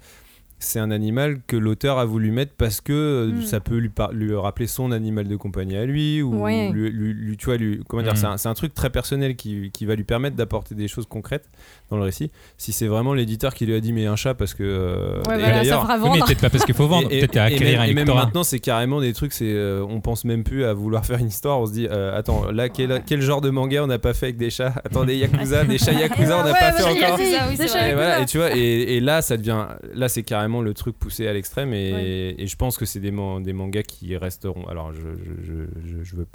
c'est 0.58 0.78
un 0.80 0.90
animal 0.90 1.38
que 1.46 1.56
l'auteur 1.56 1.98
a 1.98 2.04
voulu 2.04 2.30
mettre 2.30 2.52
parce 2.56 2.80
que 2.80 2.92
euh, 2.92 3.26
Mm. 3.26 3.42
ça 3.42 3.60
peut 3.60 3.76
lui, 3.76 4.34
rappeler 4.34 4.66
son 4.66 4.90
animal 4.92 5.28
de 5.28 5.36
compagnie 5.36 5.76
à 5.76 5.84
lui 5.84 6.22
ou 6.22 6.42
Ouais. 6.44 6.70
lui, 6.70 6.90
lui- 6.90 7.12
lui- 7.12 7.36
tu 7.36 7.46
vois 7.46 7.56
lui 7.56 7.80
comment 7.88 8.02
dire 8.02 8.14
Mm. 8.14 8.36
c'est 8.38 8.48
un, 8.48 8.54
truc 8.54 8.72
très 8.74 8.90
personnel 8.90 9.36
qui, 9.36 9.70
qui 9.72 9.84
va 9.86 9.94
lui 9.94 10.04
permettre 10.04 10.36
d'apporter 10.36 10.74
des 10.74 10.88
choses 10.88 11.06
concrètes 11.06 11.48
dans 11.90 11.96
le 11.98 12.02
récit 12.04 12.30
si 12.56 12.72
c'est 12.72 12.86
vraiment 12.86 13.12
l'éditeur 13.14 13.54
qui 13.54 13.66
lui 13.66 13.74
a 13.74 13.80
dit 13.80 13.92
mais 13.92 14.06
un 14.06 14.16
chat 14.16 14.34
parce 14.34 14.54
que 14.54 14.62
euh, 14.62 15.18
Ouais, 15.28 15.38
voilà, 15.38 15.64
ça 15.64 15.98
Oui, 16.02 16.10
mais 16.14 16.20
peut-être 16.20 16.40
pas 16.40 16.50
parce 16.50 16.64
qu'il 16.64 16.74
faut 16.74 16.86
vendre, 16.86 17.08
et- 17.10 17.16
et- 17.18 17.20
peut-être 17.20 17.36
à 17.36 17.50
et 17.50 17.54
acquérir 17.54 17.80
même, 17.80 17.88
un 17.88 17.90
et 17.90 17.94
même 17.94 18.06
maintenant, 18.14 18.42
c'est 18.44 18.58
carrément 18.60 19.00
des 19.00 19.12
trucs. 19.12 19.32
C'est, 19.32 19.44
euh, 19.52 19.84
on 19.88 20.00
pense 20.00 20.24
même 20.24 20.42
plus 20.44 20.64
à 20.64 20.72
vouloir 20.72 21.04
faire 21.04 21.18
une 21.18 21.28
histoire. 21.28 21.60
On 21.60 21.66
se 21.66 21.72
dit, 21.72 21.86
euh, 21.90 22.16
attends, 22.16 22.50
là, 22.50 22.68
quel, 22.68 23.02
quel 23.06 23.20
genre 23.20 23.40
de 23.40 23.50
manga 23.50 23.82
on 23.82 23.86
n'a 23.86 23.98
pas 23.98 24.14
fait 24.14 24.26
avec 24.26 24.36
des 24.38 24.50
chats? 24.50 24.72
Attendez, 24.84 25.16
Yakuza, 25.18 25.64
des 25.64 25.78
chats 25.78 25.92
Yakuza, 25.92 26.38
on 26.38 26.44
n'a 26.44 26.52
Ouais, 26.52 26.58
pas 26.58 26.72
fait 26.72 26.82
encore. 26.84 27.20
Et, 27.20 27.30
voilà, 27.30 27.50
Yakuza. 27.52 28.20
et 28.22 28.26
tu 28.26 28.38
vois, 28.38 28.56
et, 28.56 28.96
et 28.96 29.00
là, 29.00 29.20
ça 29.22 29.36
devient, 29.36 29.66
là, 29.94 30.08
c'est 30.08 30.22
carrément 30.22 30.45
le 30.48 30.72
truc 30.74 30.98
poussé 30.98 31.26
à 31.26 31.32
l'extrême. 31.32 31.72
Et, 31.72 32.34
et 32.38 32.46
je 32.46 32.56
pense 32.56 32.76
que 32.76 32.84
c'est 32.84 33.00
des, 33.00 33.10
man- 33.10 33.42
des 33.42 33.52
mangas 33.52 33.82
qui 33.82 34.16
resteront. 34.16 34.66
Alors, 34.68 34.92
je, 34.92 35.00
je, 35.00 35.32
je, 35.44 35.52
je, 35.88 36.02
je 36.04 36.16
veux 36.16 36.26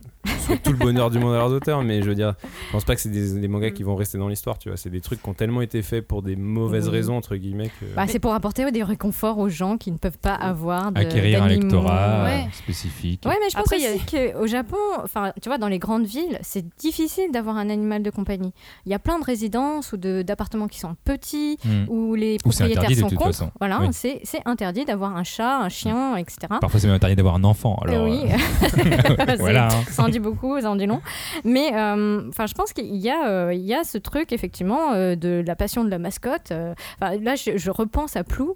tout 0.64 0.72
le 0.72 0.78
bonheur 0.78 1.10
du 1.10 1.20
monde 1.20 1.34
à 1.34 1.38
leurs 1.38 1.52
auteurs, 1.52 1.84
mais 1.84 2.02
je 2.02 2.08
veux 2.10 2.16
dire, 2.16 2.36
je 2.68 2.72
pense 2.72 2.84
pas 2.86 2.96
que 2.96 3.02
c'est 3.02 3.10
des, 3.10 3.40
des 3.40 3.48
mangas 3.48 3.72
qui 3.72 3.84
vont 3.84 3.96
rester 3.96 4.18
dans 4.18 4.28
l'histoire. 4.28 4.58
Tu 4.60 4.70
vois, 4.70 4.78
c'est 4.78 4.90
des 4.90 5.02
trucs 5.02 5.22
qui 5.22 5.30
ont 5.30 5.34
tellement 5.34 5.62
été 5.62 5.82
faits 5.82 6.08
pour 6.08 6.22
des 6.22 6.36
mauvaises 6.36 6.88
Oui. 6.88 6.92
raisons 6.96 7.18
entre 7.18 7.36
guillemets. 7.36 7.70
Que... 7.80 7.86
Bah, 7.96 8.06
c'est 8.08 8.20
pour 8.20 8.34
apporter 8.34 8.70
des 8.72 8.84
réconforts 8.84 9.38
aux 9.40 9.50
gens 9.50 9.78
qui 9.78 9.92
ne 9.92 9.98
peuvent 9.98 10.18
pas 10.18 10.36
avoir 10.36 10.92
de- 10.92 11.00
Acquérir 11.00 11.44
un 11.44 11.48
lectorat 11.48 12.24
Ouais. 12.26 12.48
spécifique. 12.54 13.24
Ouais, 13.26 13.36
mais 13.42 13.50
je 13.50 13.56
pense 13.56 13.64
Après, 13.66 13.80
y 13.80 13.86
a- 13.88 13.96
aussi 13.96 14.06
qu'au 14.34 14.48
Japon, 14.48 14.78
enfin, 15.04 15.34
tu 15.42 15.50
vois, 15.50 15.58
dans 15.58 15.68
les 15.68 15.80
grandes 15.80 16.06
villes, 16.06 16.38
c'est 16.42 16.66
difficile 16.78 17.32
d'avoir 17.32 17.58
un 17.58 17.70
animal 17.70 18.04
de 18.04 18.10
compagnie. 18.10 18.54
Il 18.86 18.92
y 18.92 18.96
a 18.96 19.00
plein 19.00 19.20
de 19.20 19.24
résidences 19.24 19.94
ou 19.94 19.98
d'appartements 19.98 20.68
qui 20.68 20.80
sont 20.80 20.96
petits, 21.06 21.58
Mm. 21.66 21.86
où 21.90 22.16
les 22.16 22.38
propriétaires 22.38 22.92
sont 22.96 23.10
contre. 23.10 23.26
façon. 23.28 23.52
Voilà, 23.60 23.80
Oui. 23.80 23.88
C'est 24.24 24.42
interdit 24.46 24.86
d'avoir 24.86 25.16
un 25.16 25.24
chat, 25.24 25.58
un 25.60 25.70
chien, 25.70 26.16
etc. 26.16 26.38
Parfois, 26.60 26.80
c'est 26.80 26.88
même 26.88 26.96
interdit 26.96 27.16
d'avoir 27.16 27.36
un 27.36 27.44
enfant. 27.44 27.76
Alors, 27.84 28.06
Euh, 28.06 28.10
oui, 28.10 28.22
euh, 28.32 29.36
voilà. 29.40 29.68
hein. 29.68 29.84
ça 29.90 30.04
en 30.04 30.10
dit 30.10 30.20
beaucoup, 30.20 30.60
ça 30.60 30.70
en 30.72 30.76
dit 30.76 30.86
long. 30.86 31.02
Mais 31.44 31.74
euh, 31.76 32.28
enfin, 32.30 32.46
je 32.48 32.54
pense 32.54 32.74
qu'il 32.74 32.96
y 32.96 33.10
a, 33.10 33.52
il 33.54 33.62
y 33.62 33.74
a 33.74 33.84
ce 33.84 33.98
truc 33.98 34.32
effectivement 34.32 34.94
de 34.94 35.44
la 35.46 35.56
passion 35.56 35.84
de 35.84 35.90
la 35.90 36.00
mascotte. 36.00 36.52
là, 37.02 37.36
je, 37.36 37.58
je 37.58 37.72
repense 37.72 38.16
à 38.16 38.24
Plou. 38.24 38.56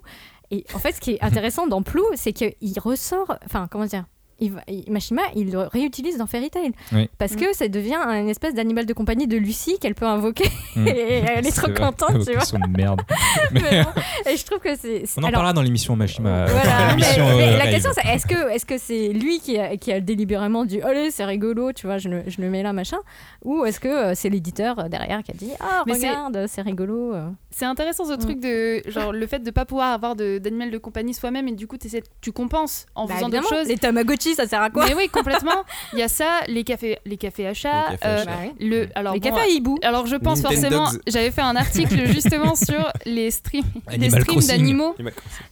Et 0.50 0.64
en 0.74 0.78
fait, 0.78 0.92
ce 0.92 1.00
qui 1.00 1.12
est 1.12 1.22
intéressant 1.22 1.66
dans 1.66 1.82
Plou, 1.82 2.04
c'est 2.14 2.32
qu'il 2.32 2.54
ressort. 2.80 3.36
Enfin, 3.44 3.68
comment 3.70 3.84
dire 3.86 4.04
il 4.40 4.52
va- 4.52 4.62
il- 4.68 4.90
Mashima, 4.90 5.22
il 5.34 5.50
le 5.52 5.60
réutilise 5.60 6.18
dans 6.18 6.26
Fairy 6.26 6.50
Tail. 6.50 6.72
Oui. 6.92 7.08
Parce 7.18 7.32
Mm. 7.32 7.36
que 7.36 7.54
ça 7.56 7.68
devient 7.68 7.96
une 7.96 8.28
espèce 8.28 8.54
d'animal 8.54 8.86
de 8.86 8.92
compagnie 8.92 9.26
de 9.26 9.36
Lucie 9.36 9.78
qu'elle 9.78 9.94
peut 9.94 10.06
invoquer. 10.06 10.48
Mm. 10.76 10.86
Et 10.88 11.22
elle 11.36 11.46
est 11.46 11.50
trop 11.56 11.66
C'est 11.66 11.72
vrai, 11.72 11.80
contente, 11.90 12.24
tu 12.26 12.32
vois. 12.34 12.58
de 12.58 12.76
merde. 12.76 13.00
Mais, 13.52 13.60
Mais 13.62 13.82
bon, 13.84 13.90
et 14.30 14.36
je 14.36 14.44
trouve 14.44 14.58
que 14.58 14.74
c'est. 14.76 15.04
on 15.16 15.20
en 15.20 15.24
alors, 15.24 15.32
parlera 15.32 15.52
dans 15.52 15.62
l'émission 15.62 15.96
Mashima. 15.96 16.46
voilà, 16.46 16.60
enfin, 16.60 16.96
mais- 16.96 17.20
euh, 17.20 17.56
la 17.58 17.66
question 17.66 17.90
c'est 17.94 18.06
est-ce 18.08 18.26
que 18.26 18.50
est-ce 18.50 18.66
que 18.66 18.78
c'est 18.78 19.08
lui 19.08 19.38
qui 19.40 19.58
a, 19.58 19.76
qui 19.76 19.92
a 19.92 20.00
délibérément 20.00 20.64
dit 20.64 20.80
allez 20.82 21.10
c'est 21.10 21.24
rigolo 21.24 21.72
tu 21.72 21.86
vois 21.86 21.98
je 21.98 22.08
le, 22.08 22.22
je 22.26 22.40
le 22.40 22.50
mets 22.50 22.62
là 22.62 22.72
machin 22.72 22.98
ou 23.44 23.64
est-ce 23.64 23.80
que 23.80 23.88
euh, 23.88 24.12
c'est 24.14 24.28
l'éditeur 24.28 24.78
euh, 24.78 24.88
derrière 24.88 25.22
qui 25.22 25.30
a 25.30 25.34
dit 25.34 25.50
ah 25.60 25.82
c'est- 25.86 25.92
regarde 25.92 26.44
c'est 26.48 26.62
rigolo. 26.62 27.14
C'est 27.50 27.64
intéressant 27.64 28.04
ce 28.04 28.12
Mm. 28.14 28.18
truc 28.18 28.40
de 28.40 28.82
genre 28.90 29.12
le 29.12 29.26
fait 29.26 29.38
de 29.40 29.50
pas 29.50 29.64
pouvoir 29.64 29.92
avoir 29.92 30.14
d'animal 30.16 30.70
de, 30.70 30.78
compagnie 30.78 31.14
soi-même 31.14 31.48
et 31.48 31.52
du 31.52 31.66
coup 31.66 31.76
tu 32.20 32.32
compenses 32.32 32.86
en 32.94 33.06
Bah, 33.06 33.14
faisant 33.14 33.28
d'autres 33.28 33.48
choses. 33.48 33.68
les 33.68 33.76
Tamagotchi 33.76 34.25
ça 34.34 34.46
sert 34.46 34.62
à 34.62 34.70
quoi 34.70 34.86
Mais 34.86 34.94
oui, 34.94 35.08
complètement. 35.08 35.64
Il 35.92 35.98
y 35.98 36.02
a 36.02 36.08
ça, 36.08 36.40
les 36.48 36.64
cafés, 36.64 36.98
les 37.04 37.16
cafés 37.16 37.46
achats. 37.46 37.90
Les 37.90 37.96
cafés 37.98 38.06
euh, 38.06 38.16
achats. 38.22 38.30
Bah 38.30 38.52
le, 38.60 38.88
alors 38.94 39.14
les 39.14 39.20
bon, 39.20 39.28
cafés 39.30 39.40
à 39.40 39.48
hibou 39.48 39.78
Alors 39.82 40.06
je 40.06 40.16
pense 40.16 40.42
Nintendo 40.42 40.76
forcément, 40.78 41.02
j'avais 41.06 41.30
fait 41.30 41.42
un 41.42 41.56
article 41.56 42.06
justement 42.12 42.54
sur 42.54 42.90
les 43.04 43.30
streams, 43.30 43.64
les 43.96 44.10
streams 44.10 44.40
d'animaux, 44.46 44.94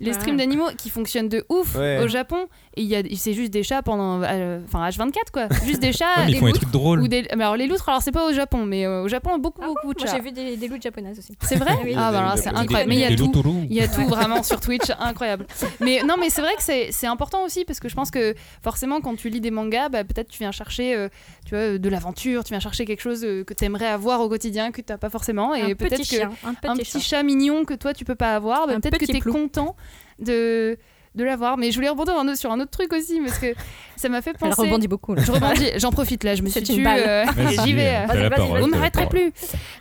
les 0.00 0.10
Ah. 0.10 0.14
streams 0.14 0.36
d'animaux 0.36 0.68
qui 0.76 0.90
fonctionnent 0.90 1.28
de 1.28 1.44
ouf 1.48 1.74
Ouais. 1.76 2.00
au 2.02 2.08
Japon. 2.08 2.46
Et 2.76 2.82
il 2.82 2.88
y 2.88 2.96
a, 2.96 3.02
c'est 3.16 3.34
juste 3.34 3.52
des 3.52 3.62
chats 3.62 3.82
pendant, 3.82 4.20
euh, 4.22 4.58
enfin 4.66 4.88
H24 4.88 5.30
quoi, 5.32 5.48
juste 5.64 5.80
des 5.80 5.92
chats, 5.92 6.06
Ouais, 6.16 6.24
mais 6.24 6.26
des 6.26 6.32
ils 6.32 6.38
font 6.40 6.46
des 6.46 6.52
loutres 6.52 6.60
trucs 6.62 6.72
drôles. 6.72 7.00
ou 7.02 7.08
des. 7.08 7.22
mais 7.36 7.44
alors 7.44 7.56
les 7.56 7.66
loutres, 7.68 7.88
alors 7.88 8.02
c'est 8.02 8.10
pas 8.12 8.28
au 8.28 8.32
Japon, 8.32 8.64
mais 8.64 8.84
euh, 8.84 9.02
au 9.04 9.08
Japon 9.08 9.38
beaucoup 9.38 9.60
Ah 9.62 9.68
beaucoup 9.68 9.94
de 9.94 10.00
moi 10.00 10.08
chats. 10.08 10.16
j'ai 10.16 10.22
vu 10.22 10.32
des, 10.32 10.56
des 10.56 10.68
loups 10.68 10.80
japonaises 10.82 11.18
aussi 11.18 11.36
C'est 11.42 11.54
vrai 11.56 11.72
Oui. 11.84 11.94
Ah 11.96 12.10
Des 12.10 12.16
bah 12.18 12.34
c'est 12.36 12.48
incroyable. 12.48 12.88
Mais 12.88 12.96
il 12.96 13.00
y 13.00 13.04
a 13.04 13.10
Des 13.10 13.16
tout. 13.16 13.30
Il 13.70 13.76
y 13.76 13.80
a 13.80 13.86
tout 13.88 14.06
vraiment 14.08 14.42
sur 14.42 14.60
Twitch, 14.60 14.90
incroyable. 14.98 15.46
Mais 15.80 16.02
non, 16.04 16.16
mais 16.18 16.30
c'est 16.30 16.40
vrai 16.42 16.52
que 16.56 16.62
c'est 16.62 17.06
important 17.06 17.44
aussi 17.44 17.64
parce 17.64 17.78
que 17.78 17.88
je 17.88 17.94
pense 17.94 18.10
que 18.10 18.34
forcément 18.64 19.00
quand 19.00 19.14
tu 19.14 19.28
lis 19.28 19.40
des 19.40 19.52
mangas, 19.52 19.88
bah, 19.90 20.02
peut-être 20.02 20.28
tu 20.28 20.38
viens 20.38 20.50
chercher, 20.50 20.94
euh, 20.96 21.08
tu 21.46 21.54
vois, 21.54 21.78
de 21.78 21.88
l'aventure, 21.88 22.42
tu 22.42 22.50
viens 22.50 22.60
chercher 22.60 22.84
quelque 22.84 23.02
chose 23.02 23.24
euh, 23.24 23.44
que 23.44 23.54
tu 23.54 23.64
aimerais 23.64 23.86
avoir 23.86 24.20
au 24.20 24.28
quotidien 24.28 24.72
que 24.72 24.80
t'as 24.80 24.98
pas 24.98 25.10
forcément 25.10 25.54
et 25.54 25.60
un 25.62 25.74
peut-être 25.74 25.98
petit 25.98 26.02
que 26.10 26.16
chien 26.16 26.30
un 26.44 26.54
petit, 26.54 26.66
un 26.68 26.76
petit 26.76 27.00
chat. 27.00 27.16
chat 27.18 27.22
mignon 27.22 27.64
que 27.64 27.74
toi 27.74 27.92
tu 27.94 28.04
peux 28.04 28.16
pas 28.16 28.34
avoir, 28.34 28.66
bah, 28.66 28.74
peut-être 28.80 28.98
que 28.98 29.04
tu 29.04 29.16
es 29.16 29.20
plou. 29.20 29.32
content 29.32 29.76
de 30.18 30.76
de 31.14 31.22
l'avoir. 31.22 31.56
Mais 31.56 31.70
je 31.70 31.76
voulais 31.76 31.88
rebondir 31.88 32.18
un 32.18 32.26
autre- 32.26 32.38
sur 32.38 32.50
un 32.50 32.58
autre 32.58 32.72
truc 32.72 32.92
aussi 32.92 33.20
parce 33.20 33.38
que 33.38 33.54
ça 33.94 34.08
m'a 34.08 34.20
fait 34.20 34.30
elle 34.30 34.48
penser. 34.50 34.62
rebondit 34.62 34.88
beaucoup 34.88 35.14
là. 35.14 35.22
Je 35.24 35.30
rebondis, 35.30 35.70
j'en 35.76 35.92
profite 35.92 36.24
là, 36.24 36.34
je 36.34 36.42
me 36.42 36.48
suis 36.48 36.60
tue, 36.64 36.84
euh, 36.84 37.24
j'y 37.64 37.72
vais. 37.72 37.94
euh, 37.94 38.06
euh. 38.12 38.30
parole, 38.30 38.48
vas-y. 38.50 38.60
Vous 38.62 38.66
ne 38.66 38.90
parole. 38.90 39.08
plus. 39.10 39.32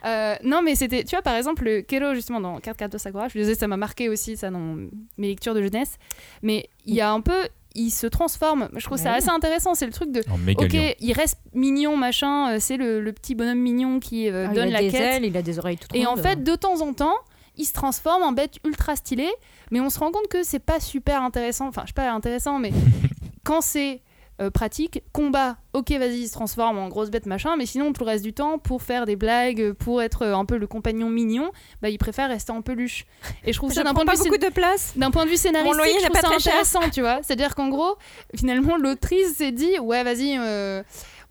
Euh, 0.05 0.35
non, 0.43 0.61
mais 0.61 0.75
c'était, 0.75 1.03
tu 1.03 1.15
vois, 1.15 1.23
par 1.23 1.35
exemple, 1.35 1.63
le 1.63 1.81
Kero, 1.81 2.13
justement, 2.13 2.39
dans 2.39 2.59
Card 2.59 2.75
Card 2.75 2.89
Sakura, 2.97 3.29
je 3.29 3.39
disais, 3.39 3.55
ça 3.55 3.65
m'a 3.67 3.77
marqué 3.77 4.09
aussi, 4.09 4.37
ça, 4.37 4.51
dans 4.51 4.75
mes 5.17 5.27
lectures 5.29 5.55
de 5.55 5.63
jeunesse. 5.63 5.97
Mais 6.43 6.69
il 6.85 6.93
y 6.93 7.01
a 7.01 7.11
un 7.11 7.21
peu, 7.21 7.47
il 7.75 7.89
se 7.91 8.07
transforme. 8.07 8.69
Je 8.75 8.85
trouve 8.85 8.97
ça 8.97 9.13
assez 9.13 9.29
intéressant. 9.29 9.73
C'est 9.73 9.85
le 9.85 9.91
truc 9.91 10.11
de, 10.11 10.19
ok, 10.57 10.73
lion. 10.73 10.93
il 10.99 11.13
reste 11.13 11.39
mignon, 11.53 11.97
machin, 11.97 12.53
euh, 12.53 12.57
c'est 12.59 12.77
le, 12.77 13.01
le 13.01 13.13
petit 13.13 13.35
bonhomme 13.35 13.59
mignon 13.59 13.99
qui 13.99 14.29
euh, 14.29 14.47
Ah, 14.49 14.53
donne 14.53 14.69
il 14.69 14.75
a 14.75 14.81
la 14.81 14.85
des 14.85 14.91
quête. 14.91 15.01
ailes 15.01 15.25
il 15.25 15.35
a 15.37 15.41
des 15.41 15.59
oreilles 15.59 15.77
toutes 15.77 15.95
Et 15.95 16.05
en 16.05 16.15
fait, 16.15 16.43
de 16.43 16.55
temps 16.55 16.81
en 16.81 16.93
temps, 16.93 17.15
il 17.57 17.65
se 17.65 17.73
transforme 17.73 18.23
en 18.23 18.31
bête 18.31 18.55
ultra 18.65 18.95
stylée, 18.95 19.31
mais 19.71 19.79
on 19.79 19.89
se 19.89 19.99
rend 19.99 20.11
compte 20.11 20.27
que 20.27 20.43
c'est 20.43 20.59
pas 20.59 20.79
super 20.79 21.21
intéressant. 21.21 21.67
Enfin, 21.67 21.81
je 21.83 21.87
sais 21.87 21.93
pas 21.93 22.11
intéressant, 22.11 22.59
mais 22.59 22.71
quand 23.43 23.61
c'est 23.61 24.01
euh, 24.41 24.49
pratique, 24.49 25.03
combat, 25.11 25.57
ok, 25.73 25.91
vas-y, 25.91 26.21
il 26.21 26.27
se 26.27 26.33
transforme 26.33 26.79
en 26.79 26.87
grosse 26.87 27.11
bête 27.11 27.27
machin, 27.27 27.55
mais 27.55 27.65
sinon, 27.67 27.93
tout 27.93 28.03
le 28.03 28.09
reste 28.09 28.23
du 28.23 28.33
temps, 28.33 28.57
pour 28.57 28.81
faire 28.81 29.05
des 29.05 29.15
blagues, 29.15 29.73
pour 29.73 30.01
être 30.01 30.23
euh, 30.23 30.35
un 30.35 30.45
peu 30.45 30.57
le 30.57 30.65
compagnon 30.65 31.09
mignon, 31.09 31.51
bah, 31.81 31.89
il 31.89 31.97
préfère 31.99 32.29
rester 32.29 32.51
en 32.51 32.61
peluche. 32.61 33.05
Et 33.43 33.53
je 33.53 33.57
trouve 33.57 33.71
ça 33.71 33.83
d'un 33.83 33.93
point, 33.93 34.05
de 34.05 34.11
vue 34.11 34.37
de 34.39 34.49
place 34.51 34.93
d'un 34.95 35.11
point 35.11 35.25
de 35.25 35.29
vue 35.29 35.37
scénaristique, 35.37 35.77
loyer 35.77 35.93
je 35.93 36.03
n'est 36.03 36.09
trouve 36.09 36.15
pas 36.15 36.21
ça 36.21 36.29
très 36.29 36.39
cher. 36.39 36.53
intéressant, 36.53 36.89
tu 36.91 37.01
vois. 37.01 37.19
C'est-à-dire 37.21 37.53
qu'en 37.53 37.69
gros, 37.69 37.95
finalement, 38.35 38.75
l'autrice 38.77 39.35
s'est 39.35 39.51
dit, 39.51 39.77
ouais, 39.79 40.03
vas-y, 40.03 40.35
euh, 40.37 40.81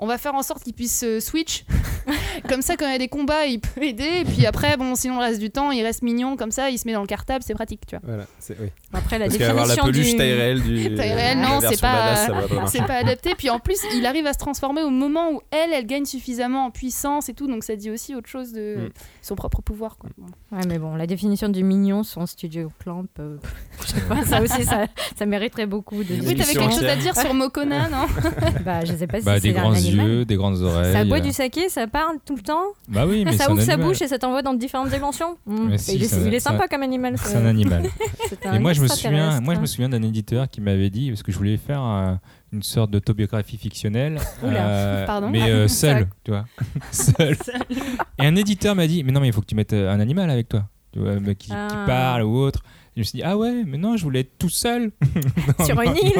on 0.03 0.07
va 0.07 0.19
faire 0.19 0.35
en 0.35 0.43
sorte 0.43 0.65
qu'il 0.65 0.75
puisse 0.75 1.03
euh, 1.05 1.21
switch. 1.21 1.65
comme 2.49 2.61
ça, 2.63 2.77
quand 2.77 2.87
il 2.87 2.93
y 2.93 2.95
a 2.95 2.99
des 2.99 3.09
combats, 3.09 3.47
il 3.47 3.61
peut 3.61 3.83
aider. 3.83 4.23
Et 4.23 4.25
puis 4.25 4.45
après, 4.47 4.77
bon, 4.77 4.95
sinon, 4.97 5.15
le 5.19 5.21
reste 5.25 5.39
du 5.41 5.51
temps, 5.51 5.71
il 5.71 5.83
reste 5.83 6.03
mignon, 6.03 6.37
comme 6.37 6.51
ça, 6.51 6.71
il 6.71 6.79
se 6.79 6.87
met 6.87 6.93
dans 6.93 7.01
le 7.03 7.07
cartable, 7.07 7.45
c'est 7.47 7.55
pratique, 7.55 7.83
tu 7.87 7.95
vois. 7.97 8.01
Voilà, 8.05 8.27
c'est 8.41 8.59
oui. 8.61 8.69
après 8.93 9.19
la 9.19 9.27
Parce 9.27 9.39
qu'avoir 9.39 9.67
la 9.67 9.75
définition 9.77 9.93
peluche 9.93 10.11
du 10.13 10.17
taille 10.17 10.33
réelle 10.35 10.63
du. 10.63 10.95
Taille 10.97 11.13
réelle, 11.13 11.39
la 11.41 11.49
non, 11.49 11.61
c'est 11.61 11.81
pas- 11.81 12.27
badass, 12.27 12.75
adapté. 12.91 13.35
Puis 13.37 13.49
en 13.51 13.59
plus, 13.61 13.79
il 13.95 14.05
arrive 14.07 14.27
à 14.27 14.33
se 14.33 14.39
transformer 14.39 14.83
au 14.83 14.91
moment 14.91 15.31
où 15.33 15.41
elle, 15.51 15.73
elle 15.73 15.87
gagne 15.87 16.05
suffisamment 16.05 16.67
en 16.67 16.71
puissance 16.71 17.29
et 17.29 17.35
tout. 17.35 17.47
Donc 17.47 17.63
ça 17.65 17.77
dit 17.77 17.91
aussi 17.91 18.15
autre 18.15 18.29
chose 18.29 18.53
de 18.53 18.73
Mm. 18.73 18.89
son 19.23 19.35
propre 19.37 19.63
pouvoir. 19.63 19.97
Quoi. 19.99 20.11
Ouais, 20.51 20.63
mais 20.67 20.79
bon, 20.79 20.95
la 20.97 21.07
définition 21.07 21.49
du 21.49 21.63
mignon, 21.63 22.03
son 22.03 22.27
studio 22.27 22.71
clamp, 22.81 23.05
euh, 23.19 23.37
je 23.95 24.01
sais 24.01 24.07
pas, 24.07 24.25
ça 24.25 24.41
aussi, 24.43 24.65
ça, 24.65 24.87
ça 25.17 25.27
mériterait 25.27 25.67
beaucoup 25.67 26.03
de 26.03 26.15
Oui, 26.15 26.35
t'avais 26.37 26.55
quelque 26.55 26.73
chose 26.73 26.85
à 26.85 26.97
dire 26.97 27.17
sur 27.17 27.35
Mokona, 27.35 27.89
non? 27.91 28.07
Bah, 28.65 28.85
je 28.85 28.93
sais 28.95 29.07
pas 29.07 29.19
si 29.21 29.25
Bah, 29.27 29.35
c'est 29.37 29.41
des 29.49 29.53
grands 29.53 29.73
animal. 29.73 30.07
yeux, 30.07 30.25
des 30.25 30.37
grandes 30.37 30.61
oreilles. 30.63 30.93
Ça 30.93 31.05
boit 31.05 31.19
euh, 31.19 31.21
du 31.21 31.33
saké, 31.33 31.69
ça 31.69 31.87
parle 31.87 32.17
tout 32.25 32.37
le 32.37 32.43
temps? 32.43 32.63
Bah 32.89 33.05
oui, 33.07 33.25
mais 33.25 33.33
ça 33.37 33.51
ouvre 33.51 33.61
sa 33.61 33.73
animal. 33.73 33.89
bouche 33.91 34.03
et 34.03 34.09
ça 34.09 34.19
t'envoie 34.19 34.43
dans 34.43 34.55
différentes 34.55 34.91
dimensions? 34.91 35.37
Mm. 35.47 35.67
Mais 35.69 35.75
Et 35.75 35.79
si, 35.79 35.95
il, 35.97 36.03
est, 36.05 36.35
il 36.35 36.41
sympa 36.41 36.69
comme 36.69 36.83
animal. 36.83 37.15
C'est 37.19 37.37
un 37.37 37.47
animal. 37.47 37.83
Et 38.53 38.59
moi 38.59 38.73
je 38.73 38.81
me 38.83 38.89
souviens, 38.89 39.41
moi 39.41 39.55
je 39.55 39.61
me 39.61 39.67
souviens 39.67 39.89
d'un 39.89 40.03
éditeur 40.03 40.49
qui 40.49 40.61
m'avait 40.61 40.91
dit 40.91 41.11
parce 41.11 41.23
que 41.23 41.31
je 41.33 41.37
voulais 41.39 41.57
faire 41.57 41.81
un- 41.81 42.21
une 42.53 42.63
sorte 42.63 42.91
d'autobiographie 42.91 43.57
fictionnelle, 43.57 44.19
Oula, 44.43 45.05
pardon. 45.07 45.31
mais 45.31 45.43
euh, 45.51 45.65
Ah, 45.65 45.69
seul, 45.69 46.07
tu 46.25 46.31
vois, 46.33 46.45
seul. 46.91 47.37
Et 48.19 48.27
un 48.27 48.37
éditeur 48.37 48.75
m'a 48.75 48.87
dit, 48.87 49.05
mais 49.05 49.13
non 49.13 49.21
mais 49.21 49.29
il 49.29 49.33
faut 49.33 49.41
que 49.41 49.47
tu 49.47 49.55
mettes 49.55 49.73
euh, 49.73 49.91
un 49.91 50.01
animal 50.01 50.29
avec 50.31 50.49
toi, 50.49 50.65
tu 50.93 50.99
vois, 51.01 51.19
mais 51.21 51.35
qui, 51.35 51.49
qui 51.49 51.55
Ah. 51.57 51.85
parle 51.87 52.23
ou 52.25 52.37
autre. 52.37 52.63
Et 52.95 52.97
je 52.97 53.01
me 53.01 53.05
suis 53.05 53.17
dit 53.19 53.23
ah 53.25 53.39
ouais, 53.39 53.65
mais 53.67 53.79
non, 53.79 53.97
je 53.97 54.03
voulais 54.03 54.21
être 54.21 54.33
tout 54.39 54.51
seul 54.51 54.91
Dans- 55.59 55.65
Sur 55.65 55.81
une 55.81 55.97
île. 55.97 56.13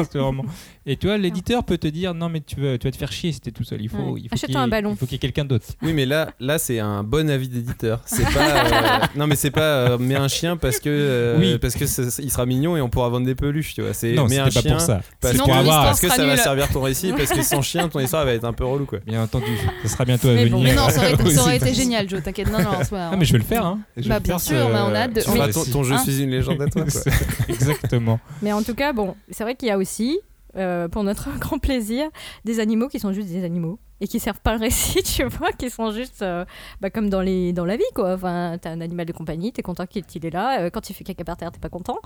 Et 0.85 0.97
tu 0.97 1.05
vois, 1.07 1.17
l'éditeur 1.17 1.63
peut 1.63 1.77
te 1.77 1.87
dire 1.87 2.13
non 2.15 2.29
mais 2.29 2.41
tu 2.41 2.59
vas, 2.59 2.77
tu 2.79 2.87
vas 2.87 2.91
te 2.91 2.97
faire 2.97 3.11
chier 3.11 3.31
si 3.31 3.39
t'es 3.39 3.51
tout 3.51 3.63
seul. 3.63 3.79
Il 3.81 3.89
faut, 3.89 3.97
Ouais. 3.97 4.21
il 4.23 4.29
faut 4.29 4.47
y 4.47 4.51
ait- 4.51 4.55
un 4.57 4.67
ballon. 4.67 4.91
Il 4.93 4.97
faut 4.97 5.05
qu'il 5.05 5.13
y 5.13 5.15
ait 5.15 5.19
quelqu'un 5.19 5.45
d'autre. 5.45 5.65
Oui, 5.83 5.93
mais 5.93 6.05
là, 6.07 6.31
là 6.39 6.57
c'est 6.57 6.79
un 6.79 7.03
bon 7.03 7.29
avis 7.29 7.47
d'éditeur. 7.47 8.01
C'est 8.05 8.23
pas. 8.23 8.65
euh, 8.65 8.99
Non, 9.15 9.27
mais 9.27 9.35
c'est 9.35 9.51
pas 9.51 9.61
euh, 9.61 9.97
mets 9.99 10.15
un 10.15 10.27
chien 10.27 10.57
parce 10.57 10.79
que 10.79 10.89
euh, 10.89 11.37
Oui. 11.39 11.57
parce 11.59 11.75
que 11.75 11.85
il 12.21 12.31
sera 12.31 12.45
mignon 12.47 12.75
et 12.75 12.81
on 12.81 12.89
pourra 12.89 13.07
vendre 13.09 13.25
des 13.27 13.35
peluches, 13.35 13.75
tu 13.75 13.81
vois. 13.83 13.93
C'est 13.93 14.13
Non, 14.13 14.27
mets 14.27 14.39
un 14.39 14.45
pas 14.45 14.49
chien 14.61 14.71
pour 14.71 14.81
ça. 14.81 15.01
parce, 15.21 15.33
Sinon, 15.35 15.45
que, 15.45 15.51
parce 15.51 15.99
ça 16.01 16.25
va 16.25 16.37
servir 16.37 16.67
ton 16.69 16.81
récit 16.81 17.13
parce 17.15 17.29
que 17.31 17.43
sans 17.43 17.61
chien 17.61 17.87
ton 17.87 17.99
histoire 17.99 18.25
va 18.25 18.33
être 18.33 18.45
un 18.45 18.53
peu 18.53 18.65
relou 18.65 18.85
quoi. 18.85 18.97
Bien 19.05 19.21
entendu, 19.23 19.45
ça 19.83 19.89
sera 19.89 20.05
bientôt 20.05 20.29
à 20.29 20.33
Mais 20.33 20.45
venir. 20.45 20.57
bon. 20.57 20.63
Mais 20.63 20.73
non, 20.75 20.89
ça 20.89 20.97
aurait 21.01 21.13
été, 21.13 21.29
ça 21.29 21.41
aurait 21.41 21.55
Aussi. 21.57 21.65
été 21.69 21.73
génial, 21.81 22.09
Joe. 22.09 22.23
T'inquiète. 22.23 22.51
Non, 22.51 22.59
non, 22.63 22.71
c'est 22.81 22.89
pas- 22.89 23.11
Ah 23.13 23.15
mais 23.15 23.25
je 23.25 23.31
vais 23.33 23.37
le 23.39 23.43
faire 23.45 23.63
hein. 23.65 23.79
Bah, 24.07 24.19
bien 24.19 24.39
sûr, 24.39 24.55
mais 24.69 24.79
on 24.79 24.93
a 24.95 24.99
hâte 25.01 25.13
de- 25.13 25.71
ton 25.71 25.83
jeu 25.83 25.93
Hein 25.95 25.97
suis 25.99 26.23
une 26.23 26.31
légende 26.31 26.62
à 26.63 26.67
toi. 26.67 26.83
quoi. 26.85 27.11
Exactement. 27.49 28.19
Mais 28.41 28.51
en 28.53 28.63
tout 28.63 28.75
cas, 28.75 28.93
bon, 28.93 29.15
c'est 29.31 29.43
vrai 29.43 29.55
qu'il 29.55 29.67
y 29.67 29.71
a 29.71 29.77
aussi, 29.77 30.19
euh, 30.55 30.87
pour 30.87 31.03
notre 31.03 31.29
grand 31.39 31.59
plaisir, 31.59 32.09
des 32.45 32.59
animaux 32.59 32.87
qui 32.89 32.99
sont 32.99 33.13
juste 33.13 33.29
des 33.29 33.43
animaux 33.43 33.79
et 34.01 34.07
qui 34.07 34.19
servent 34.19 34.41
pas 34.41 34.53
le 34.55 34.59
récit, 34.59 35.01
tu 35.15 35.23
vois, 35.25 35.51
qui 35.53 35.69
sont 35.69 35.91
juste 35.91 36.21
euh, 36.23 36.43
bah, 36.81 36.89
comme 36.89 37.09
dans, 37.09 37.21
les, 37.21 37.53
dans 37.53 37.63
la 37.65 37.77
vie, 37.77 37.83
quoi. 37.95 38.13
Enfin, 38.15 38.57
t'as 38.61 38.71
un 38.71 38.81
animal 38.81 39.05
de 39.05 39.13
compagnie, 39.13 39.53
t'es 39.53 39.61
content 39.61 39.85
qu'il 39.85 40.25
est 40.25 40.29
là. 40.29 40.59
euh, 40.61 40.69
quand 40.69 40.89
il 40.89 40.93
fait 40.93 41.03
caca 41.05 41.23
par 41.23 41.37
terre, 41.37 41.51
t'es 41.51 41.59
pas 41.59 41.69
content. 41.69 41.99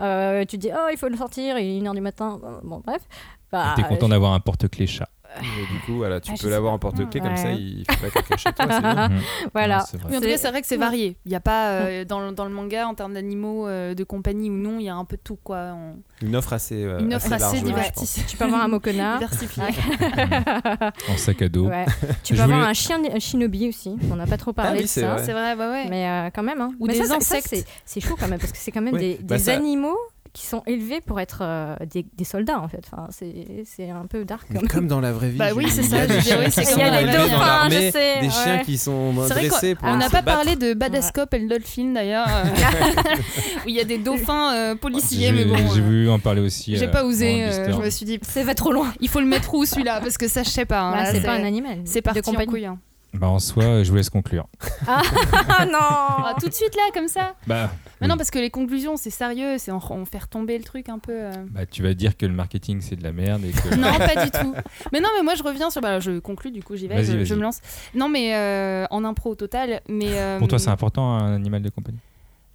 Euh, 0.00 0.40
tu 0.46 0.56
te 0.56 0.62
dis, 0.62 0.70
oh, 0.72 0.88
il 0.90 0.96
faut 0.96 1.08
le 1.08 1.16
sortir, 1.16 1.58
il 1.58 1.78
est 1.78 1.80
1h 1.82 1.94
du 1.94 2.00
matin. 2.00 2.40
Bon, 2.62 2.80
bref. 2.84 3.02
Bah, 3.50 3.74
T'es 3.76 3.82
content 3.82 4.08
d'avoir 4.08 4.32
un 4.32 4.40
porte-clé 4.40 4.86
chat. 4.86 5.08
Et 5.40 5.72
du 5.72 5.80
coup, 5.86 5.96
voilà, 5.96 6.20
tu 6.20 6.32
Ah, 6.32 6.38
peux 6.40 6.50
l'avoir 6.50 6.72
en 6.72 6.78
porte-clés 6.78 7.20
comme 7.20 7.30
Ouais. 7.30 7.36
ça, 7.36 7.52
il 7.52 7.84
fait 7.90 8.10
pas 8.10 8.10
caca 8.10 8.36
chez 8.36 8.52
toi. 8.52 8.66
bien. 8.66 9.08
Mhm. 9.08 9.20
Voilà. 9.54 9.78
Non, 9.78 9.84
c'est 9.90 9.96
vrai. 9.96 10.10
Oui, 10.10 10.16
en 10.16 10.20
tout 10.20 10.24
C'est- 10.26 10.32
cas, 10.32 10.38
c'est 10.38 10.50
vrai 10.50 10.60
que 10.60 10.66
c'est 10.66 10.76
varié. 10.76 11.16
Il 11.24 11.28
n'y 11.30 11.34
a 11.34 11.40
pas, 11.40 11.70
euh, 11.70 12.04
dans, 12.04 12.20
le- 12.20 12.32
dans 12.32 12.44
le 12.44 12.50
manga, 12.50 12.86
en 12.86 12.94
termes 12.94 13.14
d'animaux, 13.14 13.66
euh, 13.66 13.94
de 13.94 14.04
compagnie 14.04 14.50
ou 14.50 14.54
non, 14.54 14.78
il 14.78 14.84
y 14.84 14.88
a 14.88 14.94
un 14.94 15.04
peu 15.04 15.16
de 15.16 15.22
tout, 15.22 15.38
quoi. 15.42 15.74
On- 15.74 15.96
Une 16.26 16.36
offre 16.36 16.52
assez. 16.52 16.84
euh, 16.84 17.00
Une 17.00 17.14
offre 17.14 17.32
assez 17.32 17.56
pense. 17.58 17.64
divertissante. 17.64 18.26
Tu 18.26 18.36
peux 18.36 18.44
avoir 18.44 18.62
un 18.62 18.68
mokona. 18.68 19.18
Diversifiée. 19.18 19.62
En 21.08 21.16
sac 21.16 21.42
à 21.42 21.48
dos. 21.48 21.66
Ouais. 21.68 21.86
Tu 22.22 22.34
Je 22.34 22.38
peux 22.38 22.42
avoir 22.44 22.58
voulais- 22.60 22.70
un 22.70 22.74
chien 22.74 23.00
un 23.12 23.18
shinobi 23.18 23.68
aussi. 23.68 23.96
On 24.10 24.16
n'a 24.16 24.26
pas 24.26 24.36
trop 24.36 24.52
parlé 24.52 24.70
Ah 24.72 24.76
oui, 24.76 24.82
de 24.82 24.88
c'est 24.88 25.00
ça. 25.02 25.14
vrai. 25.14 25.24
C'est 25.24 25.32
vrai, 25.32 25.56
bah 25.56 25.70
ouais. 25.70 25.86
Mais 25.88 26.08
euh, 26.08 26.30
quand 26.34 26.42
même. 26.42 26.60
Hein. 26.60 26.72
Ou 26.80 26.86
Mais 26.86 26.94
des 26.94 27.04
ça, 27.04 27.16
insectes. 27.16 27.54
c'est- 27.84 28.00
chaud 28.00 28.16
quand 28.18 28.28
même 28.28 28.38
parce 28.38 28.52
que 28.52 28.58
c'est 28.58 28.70
quand 28.72 28.80
même 28.82 28.96
des, 28.96 29.18
bah 29.22 29.36
animaux 29.48 29.98
qui 30.34 30.46
sont 30.46 30.62
élevés 30.66 31.02
pour 31.02 31.20
être 31.20 31.40
euh, 31.42 31.76
des, 31.92 32.06
des 32.16 32.24
soldats 32.24 32.58
en 32.60 32.66
fait. 32.68 32.82
Enfin, 32.90 33.06
c'est 33.10 33.64
c'est 33.66 33.90
un 33.90 34.06
peu 34.06 34.24
dark. 34.24 34.46
Comme... 34.52 34.66
comme 34.66 34.86
dans 34.88 35.00
la 35.00 35.12
vraie 35.12 35.28
vie. 35.28 35.36
Bah 35.36 35.50
oui, 35.54 35.66
c'est 35.68 35.82
ça, 35.82 35.96
Il 35.96 36.00
y 36.00 36.04
a 36.04 36.06
des 36.06 36.20
je 36.20 37.90
sais, 37.90 38.20
des 38.20 38.26
ouais. 38.26 38.32
chiens 38.32 38.58
qui 38.64 38.78
sont 38.78 39.12
dressés 39.12 39.74
pour 39.74 39.86
qu'on 39.88 39.96
n'a 39.96 40.08
pas 40.08 40.22
battre. 40.22 40.38
parlé 40.38 40.56
de 40.56 40.72
Badasscope 40.74 41.34
et 41.34 41.38
le 41.38 41.48
Dolphin 41.48 41.92
d'ailleurs, 41.92 42.26
euh, 42.28 42.44
où 43.64 43.68
il 43.68 43.74
y 43.74 43.80
a 43.80 43.84
des 43.84 43.98
dauphins 43.98 44.54
euh, 44.54 44.74
policiers, 44.74 45.26
J'ai 45.28 45.32
mais 45.32 45.44
bon. 45.44 45.56
j'ai 45.74 45.80
euh, 45.80 45.84
voulu 45.84 46.10
en 46.10 46.18
parler 46.18 46.40
aussi. 46.40 46.76
J'ai 46.76 46.86
euh, 46.88 46.90
pas 46.90 47.04
osé, 47.04 47.44
euh, 47.44 47.70
je 47.72 47.76
me 47.78 47.90
suis 47.90 48.06
dit, 48.06 48.18
Ça 48.22 48.42
va 48.42 48.54
trop 48.54 48.72
loin. 48.72 48.92
il 49.00 49.08
faut 49.08 49.20
le 49.20 49.26
mettre 49.26 49.52
où 49.54 49.64
celui-là? 49.66 50.00
Parce 50.00 50.16
que 50.16 50.28
ça, 50.28 50.42
je 50.42 50.48
sais 50.48 50.64
pas. 50.64 50.80
hein, 50.80 50.92
Bah, 50.92 51.02
là, 51.04 51.12
c'est 51.12 51.20
pas 51.20 51.32
un 51.34 51.44
animal. 51.44 51.78
C'est 51.84 52.00
de 52.00 52.04
parti 52.04 52.20
en 52.20 52.22
compagnie. 52.22 52.46
couille. 52.50 52.68
Bah 53.14 53.28
en 53.28 53.38
soi, 53.38 53.82
je 53.82 53.90
vous 53.90 53.96
laisse 53.96 54.08
conclure. 54.08 54.46
Ah 54.86 55.02
non 55.66 55.78
Ah, 55.80 56.34
tout 56.40 56.48
de 56.48 56.54
suite 56.54 56.74
là, 56.74 56.82
comme 56.94 57.08
ça 57.08 57.34
Bah, 57.46 57.70
Mais 58.00 58.06
oui. 58.06 58.08
non, 58.08 58.16
parce 58.16 58.30
que 58.30 58.38
les 58.38 58.48
conclusions, 58.50 58.96
c'est 58.96 59.10
sérieux, 59.10 59.56
c'est 59.58 59.70
on, 59.70 59.80
on 59.90 60.04
fait 60.06 60.18
retomber 60.18 60.56
le 60.56 60.64
truc 60.64 60.88
un 60.88 60.98
peu. 60.98 61.12
euh. 61.12 61.32
bah, 61.50 61.66
tu 61.66 61.82
vas 61.82 61.92
dire 61.92 62.16
que 62.16 62.24
le 62.24 62.32
marketing 62.32 62.80
c'est 62.80 62.96
de 62.96 63.02
la 63.02 63.12
merde 63.12 63.44
et 63.44 63.50
que. 63.52 63.74
Non, 63.76 63.92
pas 63.98 64.24
du 64.24 64.30
tout. 64.30 64.54
Mais 64.92 65.00
non, 65.00 65.08
mais 65.16 65.22
moi 65.22 65.34
je 65.34 65.42
reviens 65.42 65.68
sur. 65.70 65.82
Bah, 65.82 66.00
je 66.00 66.18
conclus, 66.20 66.50
du 66.52 66.62
coup, 66.62 66.74
j'y 66.74 66.88
vais, 66.88 66.94
Vas-y, 66.96 67.04
je, 67.06 67.12
vas-y. 67.12 67.26
je 67.26 67.34
me 67.34 67.42
lance. 67.42 67.60
Non, 67.94 68.08
mais 68.08 68.34
euh, 68.34 68.86
en 68.90 69.04
impro 69.04 69.30
au 69.30 69.34
total. 69.34 69.82
Mais, 69.88 70.18
euh, 70.18 70.38
Pour 70.38 70.48
toi, 70.48 70.58
c'est 70.58 70.70
important 70.70 71.12
un 71.18 71.34
animal 71.34 71.60
de 71.62 71.68
compagnie? 71.68 71.98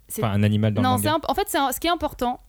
C'est- 0.08 0.24
Enfin, 0.24 0.32
un 0.34 0.42
animal 0.42 0.74
dans 0.74 0.82
Non, 0.82 0.96
le 0.96 1.02
c'est 1.02 1.08
manga. 1.08 1.16
imp- 1.18 1.30
en 1.30 1.34
fait, 1.34 1.44
c'est 1.48 1.58
un- 1.58 1.70
ce 1.70 1.78
qui 1.78 1.86
est 1.86 1.90
important, 1.90 2.40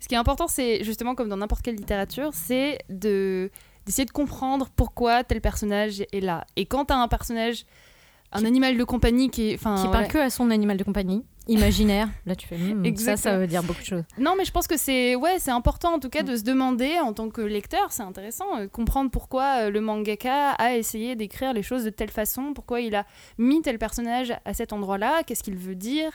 Ce 0.00 0.08
qui 0.08 0.14
est 0.14 0.18
important, 0.18 0.46
c'est 0.48 0.82
justement 0.84 1.14
comme 1.14 1.28
dans 1.28 1.36
n'importe 1.36 1.62
quelle 1.62 1.74
littérature, 1.76 2.30
c'est 2.32 2.78
de 2.88 3.50
d'essayer 3.88 4.04
de 4.04 4.10
comprendre 4.10 4.68
pourquoi 4.76 5.24
tel 5.24 5.40
personnage 5.40 6.02
est 6.12 6.20
là. 6.20 6.44
Et 6.56 6.66
quand 6.66 6.84
t'as 6.84 6.96
un 6.96 7.08
personnage, 7.08 7.64
un 8.32 8.44
animal 8.44 8.76
de 8.76 8.84
compagnie 8.84 9.30
qui 9.30 9.50
est, 9.50 9.54
enfin, 9.54 9.82
Qui 9.82 9.90
parle 9.90 10.08
que 10.08 10.18
à 10.18 10.28
son 10.28 10.50
animal 10.50 10.76
de 10.76 10.84
compagnie, 10.84 11.24
imaginaire. 11.46 12.10
Là, 12.26 12.36
tu 12.36 12.46
fais. 12.46 12.58
hmm, 12.58 12.94
ça, 12.96 13.16
ça 13.16 13.38
veut 13.38 13.46
dire 13.46 13.62
beaucoup 13.62 13.80
de 13.80 13.86
choses. 13.86 14.02
Non, 14.18 14.34
mais 14.36 14.44
je 14.44 14.52
pense 14.52 14.66
que 14.66 14.76
c'est 14.76 15.16
ouais, 15.16 15.38
c'est 15.38 15.50
important 15.50 15.94
en 15.94 16.00
tout 16.00 16.10
cas 16.10 16.22
de 16.22 16.36
se 16.36 16.42
demander 16.42 16.98
en 16.98 17.14
tant 17.14 17.30
que 17.30 17.40
lecteur, 17.40 17.90
c'est 17.92 18.02
intéressant, 18.02 18.58
euh, 18.58 18.66
comprendre 18.68 19.10
pourquoi 19.10 19.62
euh, 19.62 19.70
le 19.70 19.80
mangaka 19.80 20.50
a 20.50 20.74
essayé 20.76 21.16
d'écrire 21.16 21.54
les 21.54 21.62
choses 21.62 21.84
de 21.84 21.90
telle 21.90 22.10
façon, 22.10 22.52
pourquoi 22.52 22.82
il 22.82 22.94
a 22.94 23.06
mis 23.38 23.62
tel 23.62 23.78
personnage 23.78 24.34
à 24.44 24.52
cet 24.52 24.74
endroit-là, 24.74 25.22
qu'est-ce 25.22 25.42
qu'il 25.42 25.56
veut 25.56 25.76
dire. 25.76 26.10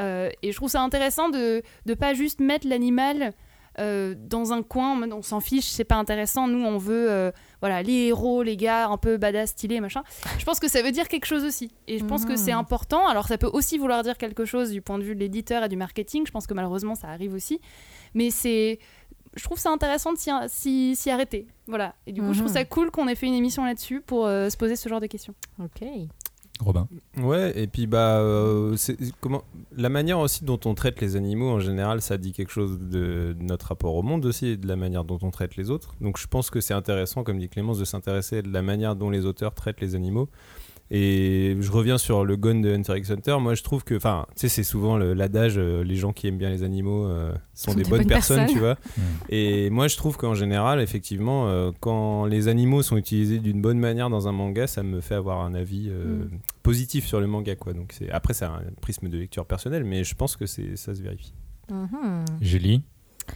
Euh, 0.00 0.30
et 0.42 0.52
je 0.52 0.56
trouve 0.56 0.70
ça 0.70 0.80
intéressant 0.80 1.28
de 1.28 1.62
ne 1.84 1.92
pas 1.92 2.14
juste 2.14 2.40
mettre 2.40 2.66
l'animal 2.66 3.34
euh, 3.78 4.14
dans 4.18 4.52
un 4.52 4.62
coin, 4.62 5.00
on 5.12 5.22
s'en 5.22 5.40
fiche, 5.40 5.66
c'est 5.66 5.84
pas 5.84 5.94
intéressant, 5.96 6.48
nous 6.48 6.64
on 6.64 6.76
veut 6.76 7.10
euh, 7.10 7.30
voilà, 7.60 7.82
les 7.82 8.06
héros, 8.08 8.42
les 8.42 8.56
gars 8.56 8.88
un 8.88 8.96
peu 8.96 9.16
badass, 9.16 9.50
stylés, 9.50 9.80
machin. 9.80 10.02
Je 10.38 10.44
pense 10.44 10.58
que 10.60 10.68
ça 10.68 10.82
veut 10.82 10.90
dire 10.92 11.08
quelque 11.08 11.26
chose 11.26 11.44
aussi. 11.44 11.70
Et 11.86 11.98
je 11.98 12.04
pense 12.04 12.24
que 12.24 12.36
c'est 12.36 12.52
important. 12.52 13.06
Alors 13.06 13.28
ça 13.28 13.38
peut 13.38 13.50
aussi 13.52 13.78
vouloir 13.78 14.02
dire 14.02 14.18
quelque 14.18 14.44
chose 14.44 14.70
du 14.70 14.82
point 14.82 14.98
de 14.98 15.04
vue 15.04 15.14
de 15.14 15.20
l'éditeur 15.20 15.62
et 15.64 15.68
du 15.68 15.76
marketing. 15.76 16.26
Je 16.26 16.32
pense 16.32 16.46
que 16.46 16.54
malheureusement 16.54 16.94
ça 16.94 17.08
arrive 17.08 17.32
aussi. 17.34 17.60
Mais 18.14 18.30
c'est. 18.30 18.78
Je 19.36 19.44
trouve 19.44 19.58
ça 19.58 19.70
intéressant 19.70 20.12
de 20.12 20.18
s'y- 20.18 21.10
arrêter. 21.10 21.46
Voilà. 21.68 21.94
Et 22.06 22.12
du 22.12 22.20
coup, 22.20 22.32
je 22.32 22.38
trouve 22.40 22.50
Mhm. 22.50 22.56
ça 22.56 22.64
cool 22.64 22.90
qu'on 22.90 23.06
ait 23.06 23.14
fait 23.14 23.26
une 23.26 23.34
émission 23.34 23.64
là-dessus 23.64 24.00
pour 24.00 24.26
euh, 24.26 24.48
se 24.50 24.56
poser 24.56 24.74
ce 24.74 24.88
genre 24.88 25.00
de 25.00 25.06
questions. 25.06 25.34
Ok. 25.62 25.86
Robin. 26.62 26.88
Ouais, 27.18 27.52
et 27.58 27.66
puis 27.66 27.86
bah, 27.86 28.18
euh, 28.18 28.76
la 29.76 29.88
manière 29.88 30.18
aussi 30.18 30.44
dont 30.44 30.60
on 30.64 30.74
traite 30.74 31.00
les 31.00 31.16
animaux 31.16 31.50
en 31.50 31.60
général, 31.60 32.00
ça 32.02 32.18
dit 32.18 32.32
quelque 32.32 32.52
chose 32.52 32.78
de 32.78 33.36
notre 33.40 33.68
rapport 33.68 33.94
au 33.94 34.02
monde 34.02 34.24
aussi 34.26 34.48
et 34.48 34.56
de 34.56 34.66
la 34.66 34.76
manière 34.76 35.04
dont 35.04 35.18
on 35.22 35.30
traite 35.30 35.56
les 35.56 35.70
autres. 35.70 35.94
Donc 36.00 36.18
je 36.18 36.26
pense 36.26 36.50
que 36.50 36.60
c'est 36.60 36.74
intéressant, 36.74 37.24
comme 37.24 37.38
dit 37.38 37.48
Clémence, 37.48 37.78
de 37.78 37.84
s'intéresser 37.84 38.42
de 38.42 38.52
la 38.52 38.62
manière 38.62 38.96
dont 38.96 39.10
les 39.10 39.26
auteurs 39.26 39.54
traitent 39.54 39.80
les 39.80 39.94
animaux. 39.94 40.28
Et 40.92 41.56
je 41.60 41.70
reviens 41.70 41.98
sur 41.98 42.24
le 42.24 42.34
gun 42.36 42.56
de 42.60 42.74
Hunter 42.74 42.98
x 42.98 43.10
Hunter. 43.12 43.36
Moi, 43.40 43.54
je 43.54 43.62
trouve 43.62 43.84
que, 43.84 43.94
enfin, 43.94 44.26
tu 44.34 44.40
sais, 44.40 44.48
c'est 44.48 44.64
souvent 44.64 44.96
le- 44.96 45.14
l'adage 45.14 45.54
euh, 45.56 45.84
les 45.84 45.94
gens 45.94 46.12
qui 46.12 46.26
aiment 46.26 46.36
bien 46.38 46.50
les 46.50 46.64
animaux 46.64 47.04
euh, 47.06 47.32
sont, 47.54 47.74
des, 47.74 47.84
bonnes, 47.84 48.06
personnes, 48.06 48.46
tu 48.46 48.58
vois. 48.58 48.76
Et 49.28 49.70
moi, 49.70 49.86
je 49.86 49.96
trouve 49.96 50.16
qu'en 50.16 50.34
général, 50.34 50.80
effectivement, 50.80 51.46
euh, 51.48 51.70
quand 51.78 52.24
les 52.24 52.48
animaux 52.48 52.82
sont 52.82 52.96
utilisés 52.96 53.38
d'une 53.38 53.62
bonne 53.62 53.78
manière 53.78 54.10
dans 54.10 54.26
un 54.26 54.32
manga, 54.32 54.66
ça 54.66 54.82
me 54.82 55.00
fait 55.00 55.14
avoir 55.14 55.40
un 55.42 55.54
avis 55.54 55.88
euh, 55.90 56.24
Mm. 56.24 56.38
positif 56.64 57.06
sur 57.06 57.20
le 57.20 57.28
manga, 57.28 57.54
quoi. 57.54 57.72
Donc, 57.72 57.92
c'est 57.96 58.10
après, 58.10 58.34
c'est 58.34 58.46
un 58.46 58.60
prisme 58.80 59.08
de 59.08 59.16
lecture 59.18 59.46
personnelle, 59.46 59.84
mais 59.84 60.02
je 60.02 60.14
pense 60.16 60.34
que 60.36 60.46
c'est 60.46 60.74
ça 60.76 60.92
se 60.94 61.02
vérifie. 61.02 61.34
Mhm. 61.70 62.24
Julie, 62.40 62.82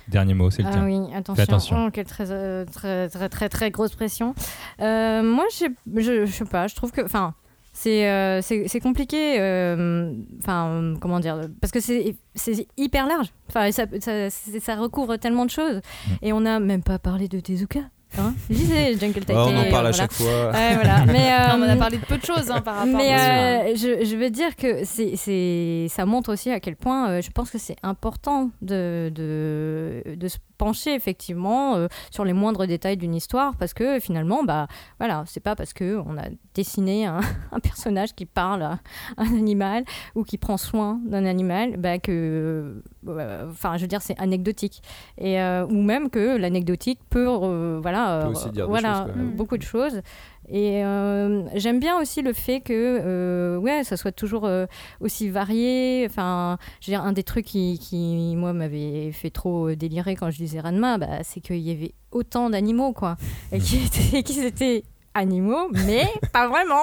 dernier 0.08 0.34
mot, 0.34 0.50
c'est 0.50 0.62
le 0.62 0.68
Ah 0.68 0.72
tien. 0.72 0.84
oui, 0.86 1.14
attention. 1.14 1.42
attention. 1.44 1.86
Oh, 1.86 1.90
quelle 1.92 2.06
très, 2.06 2.32
euh, 2.32 2.64
très, 2.64 3.08
très, 3.08 3.28
très, 3.28 3.48
très 3.48 3.70
grosse 3.70 3.94
pression. 3.94 4.34
Euh, 4.80 5.22
moi, 5.22 5.44
je, 5.56 5.66
je, 6.00 6.26
je 6.26 6.32
sais 6.32 6.44
pas, 6.44 6.66
je 6.66 6.74
trouve 6.74 6.90
que. 6.90 7.02
Enfin. 7.04 7.34
C'est 7.76 8.08
euh, 8.08 8.40
c'est 8.40 8.68
c'est 8.68 8.78
compliqué, 8.78 9.40
euh, 9.40 10.12
enfin, 10.38 10.94
comment 11.00 11.18
dire, 11.18 11.40
parce 11.60 11.72
que 11.72 11.80
c'est 11.80 12.14
c'est 12.36 12.68
hyper 12.76 13.08
large. 13.08 13.32
Enfin, 13.48 13.72
ça, 13.72 13.86
ça, 14.30 14.76
recouvre 14.76 15.16
tellement 15.16 15.44
de 15.44 15.50
choses. 15.50 15.76
Mm. 15.76 16.10
Et 16.22 16.32
on 16.32 16.40
n'a 16.40 16.60
même 16.60 16.84
pas 16.84 17.00
parlé 17.00 17.26
de 17.26 17.40
Tezuka. 17.40 17.80
Hein 18.18 18.34
je 18.48 18.54
disais, 18.54 18.96
Jungle 18.98 19.24
Taike. 19.24 19.36
Oh, 19.36 19.46
on 19.48 19.56
en 19.56 19.62
parle 19.62 19.70
voilà. 19.70 19.88
à 19.88 19.92
chaque 19.92 20.12
fois. 20.12 20.50
Ouais, 20.50 20.74
voilà. 20.74 21.04
Mais, 21.06 21.48
Non, 21.48 21.58
mais 21.58 21.66
on 21.66 21.68
a 21.68 21.74
euh, 21.74 21.76
parlé 21.76 21.98
de 21.98 22.04
peu 22.04 22.16
de 22.16 22.24
choses 22.24 22.50
hein, 22.50 22.60
par 22.60 22.76
rapport 22.76 22.94
mais 22.94 23.12
à 23.12 23.64
euh, 23.64 23.74
je, 23.74 24.04
je 24.04 24.16
veux 24.16 24.30
dire 24.30 24.54
que 24.56 24.84
c'est, 24.84 25.16
c'est, 25.16 25.86
ça 25.88 26.06
montre 26.06 26.32
aussi 26.32 26.50
à 26.50 26.60
quel 26.60 26.76
point 26.76 27.08
euh, 27.10 27.22
je 27.22 27.30
pense 27.30 27.50
que 27.50 27.58
c'est 27.58 27.76
important 27.82 28.50
de, 28.62 29.10
de, 29.12 30.02
de 30.14 30.28
se 30.28 30.38
pencher 30.58 30.94
effectivement 30.94 31.74
euh, 31.76 31.88
sur 32.10 32.24
les 32.24 32.32
moindres 32.32 32.66
détails 32.66 32.96
d'une 32.96 33.14
histoire 33.14 33.56
parce 33.56 33.74
que 33.74 33.98
finalement, 34.00 34.44
bah, 34.44 34.66
voilà, 34.98 35.24
c'est 35.26 35.40
pas 35.40 35.54
parce 35.56 35.72
qu'on 35.74 36.16
a 36.18 36.24
dessiné 36.54 37.06
un, 37.06 37.20
un 37.52 37.60
personnage 37.60 38.14
qui 38.14 38.26
parle 38.26 38.62
à 38.62 38.78
un 39.16 39.26
animal 39.36 39.84
ou 40.14 40.22
qui 40.24 40.38
prend 40.38 40.56
soin 40.56 41.00
d'un 41.06 41.24
animal 41.26 41.76
bah, 41.76 41.98
que. 41.98 42.82
euh, 43.08 43.50
Enfin, 43.50 43.76
je 43.76 43.82
veux 43.82 43.88
dire, 43.88 44.00
c'est 44.02 44.18
anecdotique. 44.20 44.82
Et, 45.18 45.40
euh, 45.40 45.66
ou 45.66 45.82
même 45.82 46.08
que 46.10 46.36
l'anecdotique 46.36 47.00
peut, 47.10 47.26
euh, 47.28 47.78
voilà, 47.82 48.20
Peut 48.22 48.28
aussi 48.28 48.50
dire 48.50 48.64
des 48.66 48.70
voilà, 48.70 48.94
choses, 49.04 49.12
quand 49.12 49.18
même. 49.18 49.30
beaucoup 49.36 49.56
de 49.58 49.62
choses. 49.62 50.00
Et 50.48 50.84
euh, 50.84 51.42
j'aime 51.54 51.80
bien 51.80 51.98
aussi 52.00 52.20
le 52.22 52.32
fait 52.32 52.60
que 52.60 52.72
euh, 52.72 53.56
ouais, 53.58 53.82
ça 53.84 53.96
soit 53.96 54.12
toujours 54.12 54.44
euh, 54.44 54.66
aussi 55.00 55.28
varié. 55.30 56.06
Enfin, 56.08 56.58
je 56.80 56.90
veux 56.90 56.96
dire, 56.96 57.02
un 57.02 57.12
des 57.12 57.22
trucs 57.22 57.46
qui, 57.46 57.78
qui 57.78 58.34
moi, 58.36 58.52
m'avait 58.52 59.10
fait 59.12 59.30
trop 59.30 59.74
délirer 59.74 60.16
quand 60.16 60.30
je 60.30 60.38
lisais 60.38 60.60
Ranma, 60.60 60.98
bah, 60.98 61.08
c'est 61.22 61.40
qu'il 61.40 61.58
y 61.58 61.70
avait 61.70 61.92
autant 62.10 62.50
d'animaux, 62.50 62.92
quoi. 62.92 63.16
Et 63.52 63.58
qui 63.58 63.76
étaient, 63.86 64.22
qui 64.22 64.40
étaient 64.40 64.84
animaux, 65.14 65.68
mais 65.86 66.06
pas 66.32 66.48
vraiment. 66.48 66.82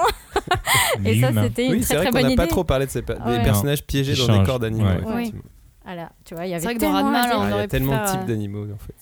Et 1.06 1.20
ça, 1.22 1.30
c'était 1.44 1.66
une 1.68 1.72
Oui, 1.74 1.80
très 1.82 1.88
c'est 1.88 1.96
vrai 1.96 2.06
très 2.06 2.12
qu'on 2.12 2.20
bonne 2.22 2.30
n'a 2.32 2.36
pas 2.36 2.44
idée. 2.44 2.50
trop 2.52 2.64
parlé 2.64 2.86
de 2.86 2.92
ces 2.92 3.02
per- 3.02 3.16
des 3.26 3.32
Ouais. 3.32 3.44
personnages 3.44 3.84
piégés 3.86 4.16
dans 4.16 4.38
des 4.40 4.44
corps 4.44 4.60
d'animaux. 4.60 4.88
Ouais. 4.88 5.14
effectivement. 5.14 5.44
Voilà, 5.84 6.12
tu 6.26 6.36
vois, 6.36 6.46
il 6.46 6.50
y 6.50 6.54
avait 6.54 6.60
C'est 6.62 6.66
vrai 6.68 6.76
que 6.76 6.80
dans 6.82 6.94
tellement 6.94 7.12
dire. 7.12 7.20
on 7.36 7.42
Ah, 7.42 7.46
il 7.48 7.50
y 7.50 7.54
aurait 7.54 7.68
tellement 7.68 7.92
de 7.94 7.98
faire, 7.98 8.12
types 8.12 8.26
d'animaux 8.28 8.66
en 8.74 8.78
fait. 8.78 8.94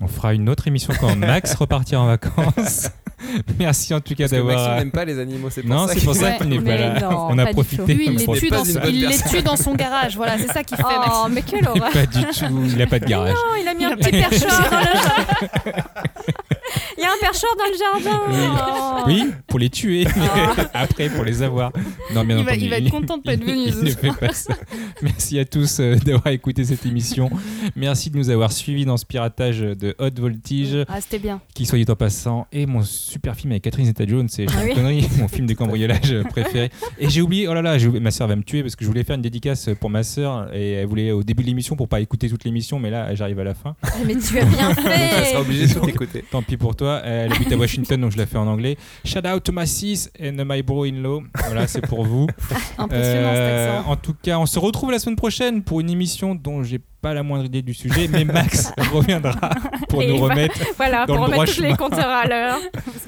On 0.00 0.06
fera 0.06 0.32
une 0.32 0.48
autre 0.48 0.66
émission 0.68 0.94
quand 1.00 1.14
Max 1.16 1.54
repartira 1.54 2.00
en 2.02 2.06
vacances. 2.06 2.90
Merci 3.58 3.92
en 3.94 4.00
tout 4.00 4.14
cas 4.14 4.28
d'avoir. 4.28 4.56
Maxime 4.56 4.76
n'aime 4.78 4.90
pas 4.90 5.04
les 5.04 5.18
animaux, 5.18 5.48
c'est 5.50 5.62
pour 5.62 5.70
Non, 5.70 5.86
ça 5.86 5.94
c'est 5.94 6.04
pour 6.04 6.12
qu'il- 6.14 6.22
ça 6.22 6.32
qu'il 6.32 6.48
n'est 6.48 6.60
pas 6.60 6.76
là. 6.76 7.00
non, 7.00 7.26
On 7.30 7.38
a 7.38 7.46
profité. 7.46 7.94
Lui, 7.94 8.04
il 8.06 8.10
on 8.10 8.14
a 8.14 8.18
les 8.18 8.24
profité. 8.24 8.46
tue, 8.48 8.72
dans, 8.74 8.84
il 8.88 9.06
les 9.08 9.18
tue 9.18 9.42
dans 9.42 9.56
son 9.56 9.74
garage. 9.74 10.16
Voilà, 10.16 10.38
c'est 10.38 10.52
ça 10.52 10.62
qu'il 10.64 10.76
fait. 10.76 10.82
Maxime. 10.82 11.12
Oh, 11.24 11.28
mais 11.30 11.42
quelle 11.42 11.68
horreur! 11.68 11.90
Pas 11.92 12.06
du 12.06 12.20
tout, 12.24 12.62
il 12.66 12.76
n'a 12.78 12.86
pas 12.86 12.98
de 12.98 13.04
garage. 13.06 13.34
Non, 13.34 13.56
il 13.60 13.68
a 13.68 13.74
mis 13.74 13.84
un 13.84 13.96
petit 13.96 14.10
percheur 14.10 14.70
dans 14.70 14.78
le. 14.78 16.49
Il 16.98 17.02
y 17.02 17.04
a 17.04 17.08
un 17.08 17.18
percheur 17.20 17.50
dans 17.58 17.64
le 17.64 18.02
jardin. 18.04 18.20
Oh. 18.30 19.02
Oui, 19.06 19.24
pour 19.46 19.58
les 19.58 19.70
tuer, 19.70 20.04
mais 20.16 20.64
après 20.74 21.08
pour 21.08 21.24
les 21.24 21.42
avoir. 21.42 21.72
Non, 22.14 22.24
bien 22.24 22.38
Il 22.38 22.44
va- 22.44 22.50
entendu, 22.52 22.64
il 22.64 22.70
va 22.70 22.76
être 22.78 22.90
content 22.90 23.16
de 23.18 23.22
pas 23.22 23.32
être 23.34 23.44
venu 23.44 23.64
il 23.66 23.72
ce 23.72 23.78
ne 23.84 23.90
fait 23.90 24.12
pas 24.18 24.32
ça. 24.32 24.54
Merci 25.02 25.38
à 25.38 25.44
tous 25.44 25.80
euh, 25.80 25.96
d'avoir 25.96 26.28
écouté 26.28 26.64
cette 26.64 26.84
émission. 26.86 27.30
Merci 27.76 28.10
de 28.10 28.16
nous 28.18 28.30
avoir 28.30 28.52
suivis 28.52 28.84
dans 28.84 28.96
ce 28.96 29.06
piratage 29.06 29.60
de 29.60 29.94
Hot 29.98 30.10
Voltage, 30.18 30.84
Ah, 30.88 31.00
c'était 31.00 31.18
bien. 31.18 31.40
qui 31.54 31.64
soit 31.66 31.78
dit 31.78 31.90
en 31.90 31.96
passant, 31.96 32.46
et 32.52 32.66
mon 32.66 32.82
super 32.82 33.34
film 33.34 33.52
avec 33.52 33.62
Catherine 33.62 33.86
Zeta-Jones, 33.86 34.28
c'est 34.28 34.46
Ah 34.50 34.60
oui. 34.64 34.74
connerie, 34.74 35.08
mon 35.18 35.28
film 35.28 35.46
de 35.46 35.54
cambriolage 35.54 36.14
préféré. 36.30 36.70
Et 36.98 37.08
j'ai 37.08 37.22
oublié, 37.22 37.48
oh 37.48 37.54
là 37.54 37.62
là, 37.62 37.78
oublié- 37.78 38.00
ma 38.00 38.10
soeur 38.10 38.28
va 38.28 38.36
me 38.36 38.42
tuer 38.42 38.62
parce 38.62 38.76
que 38.76 38.84
je 38.84 38.88
voulais 38.88 39.04
faire 39.04 39.16
une 39.16 39.22
dédicace 39.22 39.70
pour 39.80 39.90
ma 39.90 40.02
soeur 40.02 40.52
et 40.54 40.72
elle 40.72 40.86
voulait 40.86 41.12
au 41.12 41.22
début 41.22 41.42
de 41.42 41.48
l'émission 41.48 41.76
pour 41.76 41.88
pas 41.88 42.00
écouter 42.00 42.28
toute 42.28 42.44
l'émission, 42.44 42.78
mais 42.78 42.90
là 42.90 43.14
j'arrive 43.14 43.38
à 43.40 43.44
la 43.44 43.54
fin. 43.54 43.74
Mais 44.06 44.16
tu 44.16 44.38
as 44.38 44.44
bien 44.44 44.68
Donc, 44.70 44.78
elle 44.86 44.92
fait. 45.24 45.24
sera 45.30 45.40
obligée 45.40 45.66
de 45.66 45.74
tout 45.74 45.88
écouter. 45.88 46.24
Tant 46.30 46.42
pis 46.42 46.56
pour 46.60 46.76
toi. 46.76 47.00
Elle 47.04 47.32
habite 47.32 47.50
à 47.52 47.56
Washington, 47.58 48.00
donc 48.00 48.12
je 48.12 48.18
la 48.18 48.26
fais 48.26 48.38
en 48.38 48.46
anglais. 48.46 48.76
Shout 49.04 49.26
out 49.26 49.42
to 49.42 49.52
my 49.52 49.66
sis 49.66 50.08
and 50.22 50.44
my 50.46 50.62
bro-in-law. 50.62 51.22
Voilà, 51.46 51.66
c'est 51.66 51.80
pour 51.84 52.04
vous. 52.04 52.28
Impressionnant 52.78 53.28
Euh, 53.32 53.66
cet 53.66 53.78
accent. 53.78 53.90
en 53.90 53.96
tout 53.96 54.14
cas, 54.22 54.38
on 54.38 54.46
se 54.46 54.58
retrouve 54.60 54.92
la 54.92 54.98
semaine 55.00 55.16
prochaine 55.16 55.62
pour 55.64 55.80
une 55.80 55.90
émission 55.90 56.34
dont 56.36 56.62
j'ai 56.62 56.78
pas 57.00 57.14
la 57.14 57.22
moindre 57.22 57.46
idée 57.46 57.62
du 57.62 57.72
sujet, 57.74 58.08
mais 58.08 58.24
Max 58.24 58.72
reviendra 58.92 59.50
pour 59.88 60.02
Et 60.02 60.08
nous 60.08 60.18
va- 60.18 60.28
remettre. 60.34 60.58
Voilà, 60.76 61.06
Dans 61.06 61.14
pour 61.16 61.24
le 61.26 61.30
droit 61.32 61.44
remettre 61.44 61.56
tous 61.56 61.62
les 61.62 61.74
compteurs 61.76 62.08
à 62.10 62.26
l'heure. 62.26 62.58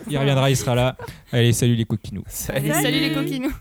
Il 0.09 0.17
reviendra, 0.19 0.49
il 0.51 0.57
sera 0.57 0.75
là. 0.75 0.97
Allez, 1.31 1.53
salut 1.53 1.75
les 1.77 1.85
coquinous. 1.85 2.25
Salut. 2.27 2.71
Salut 2.73 3.01
les 3.01 3.13
coquinous. 3.13 3.53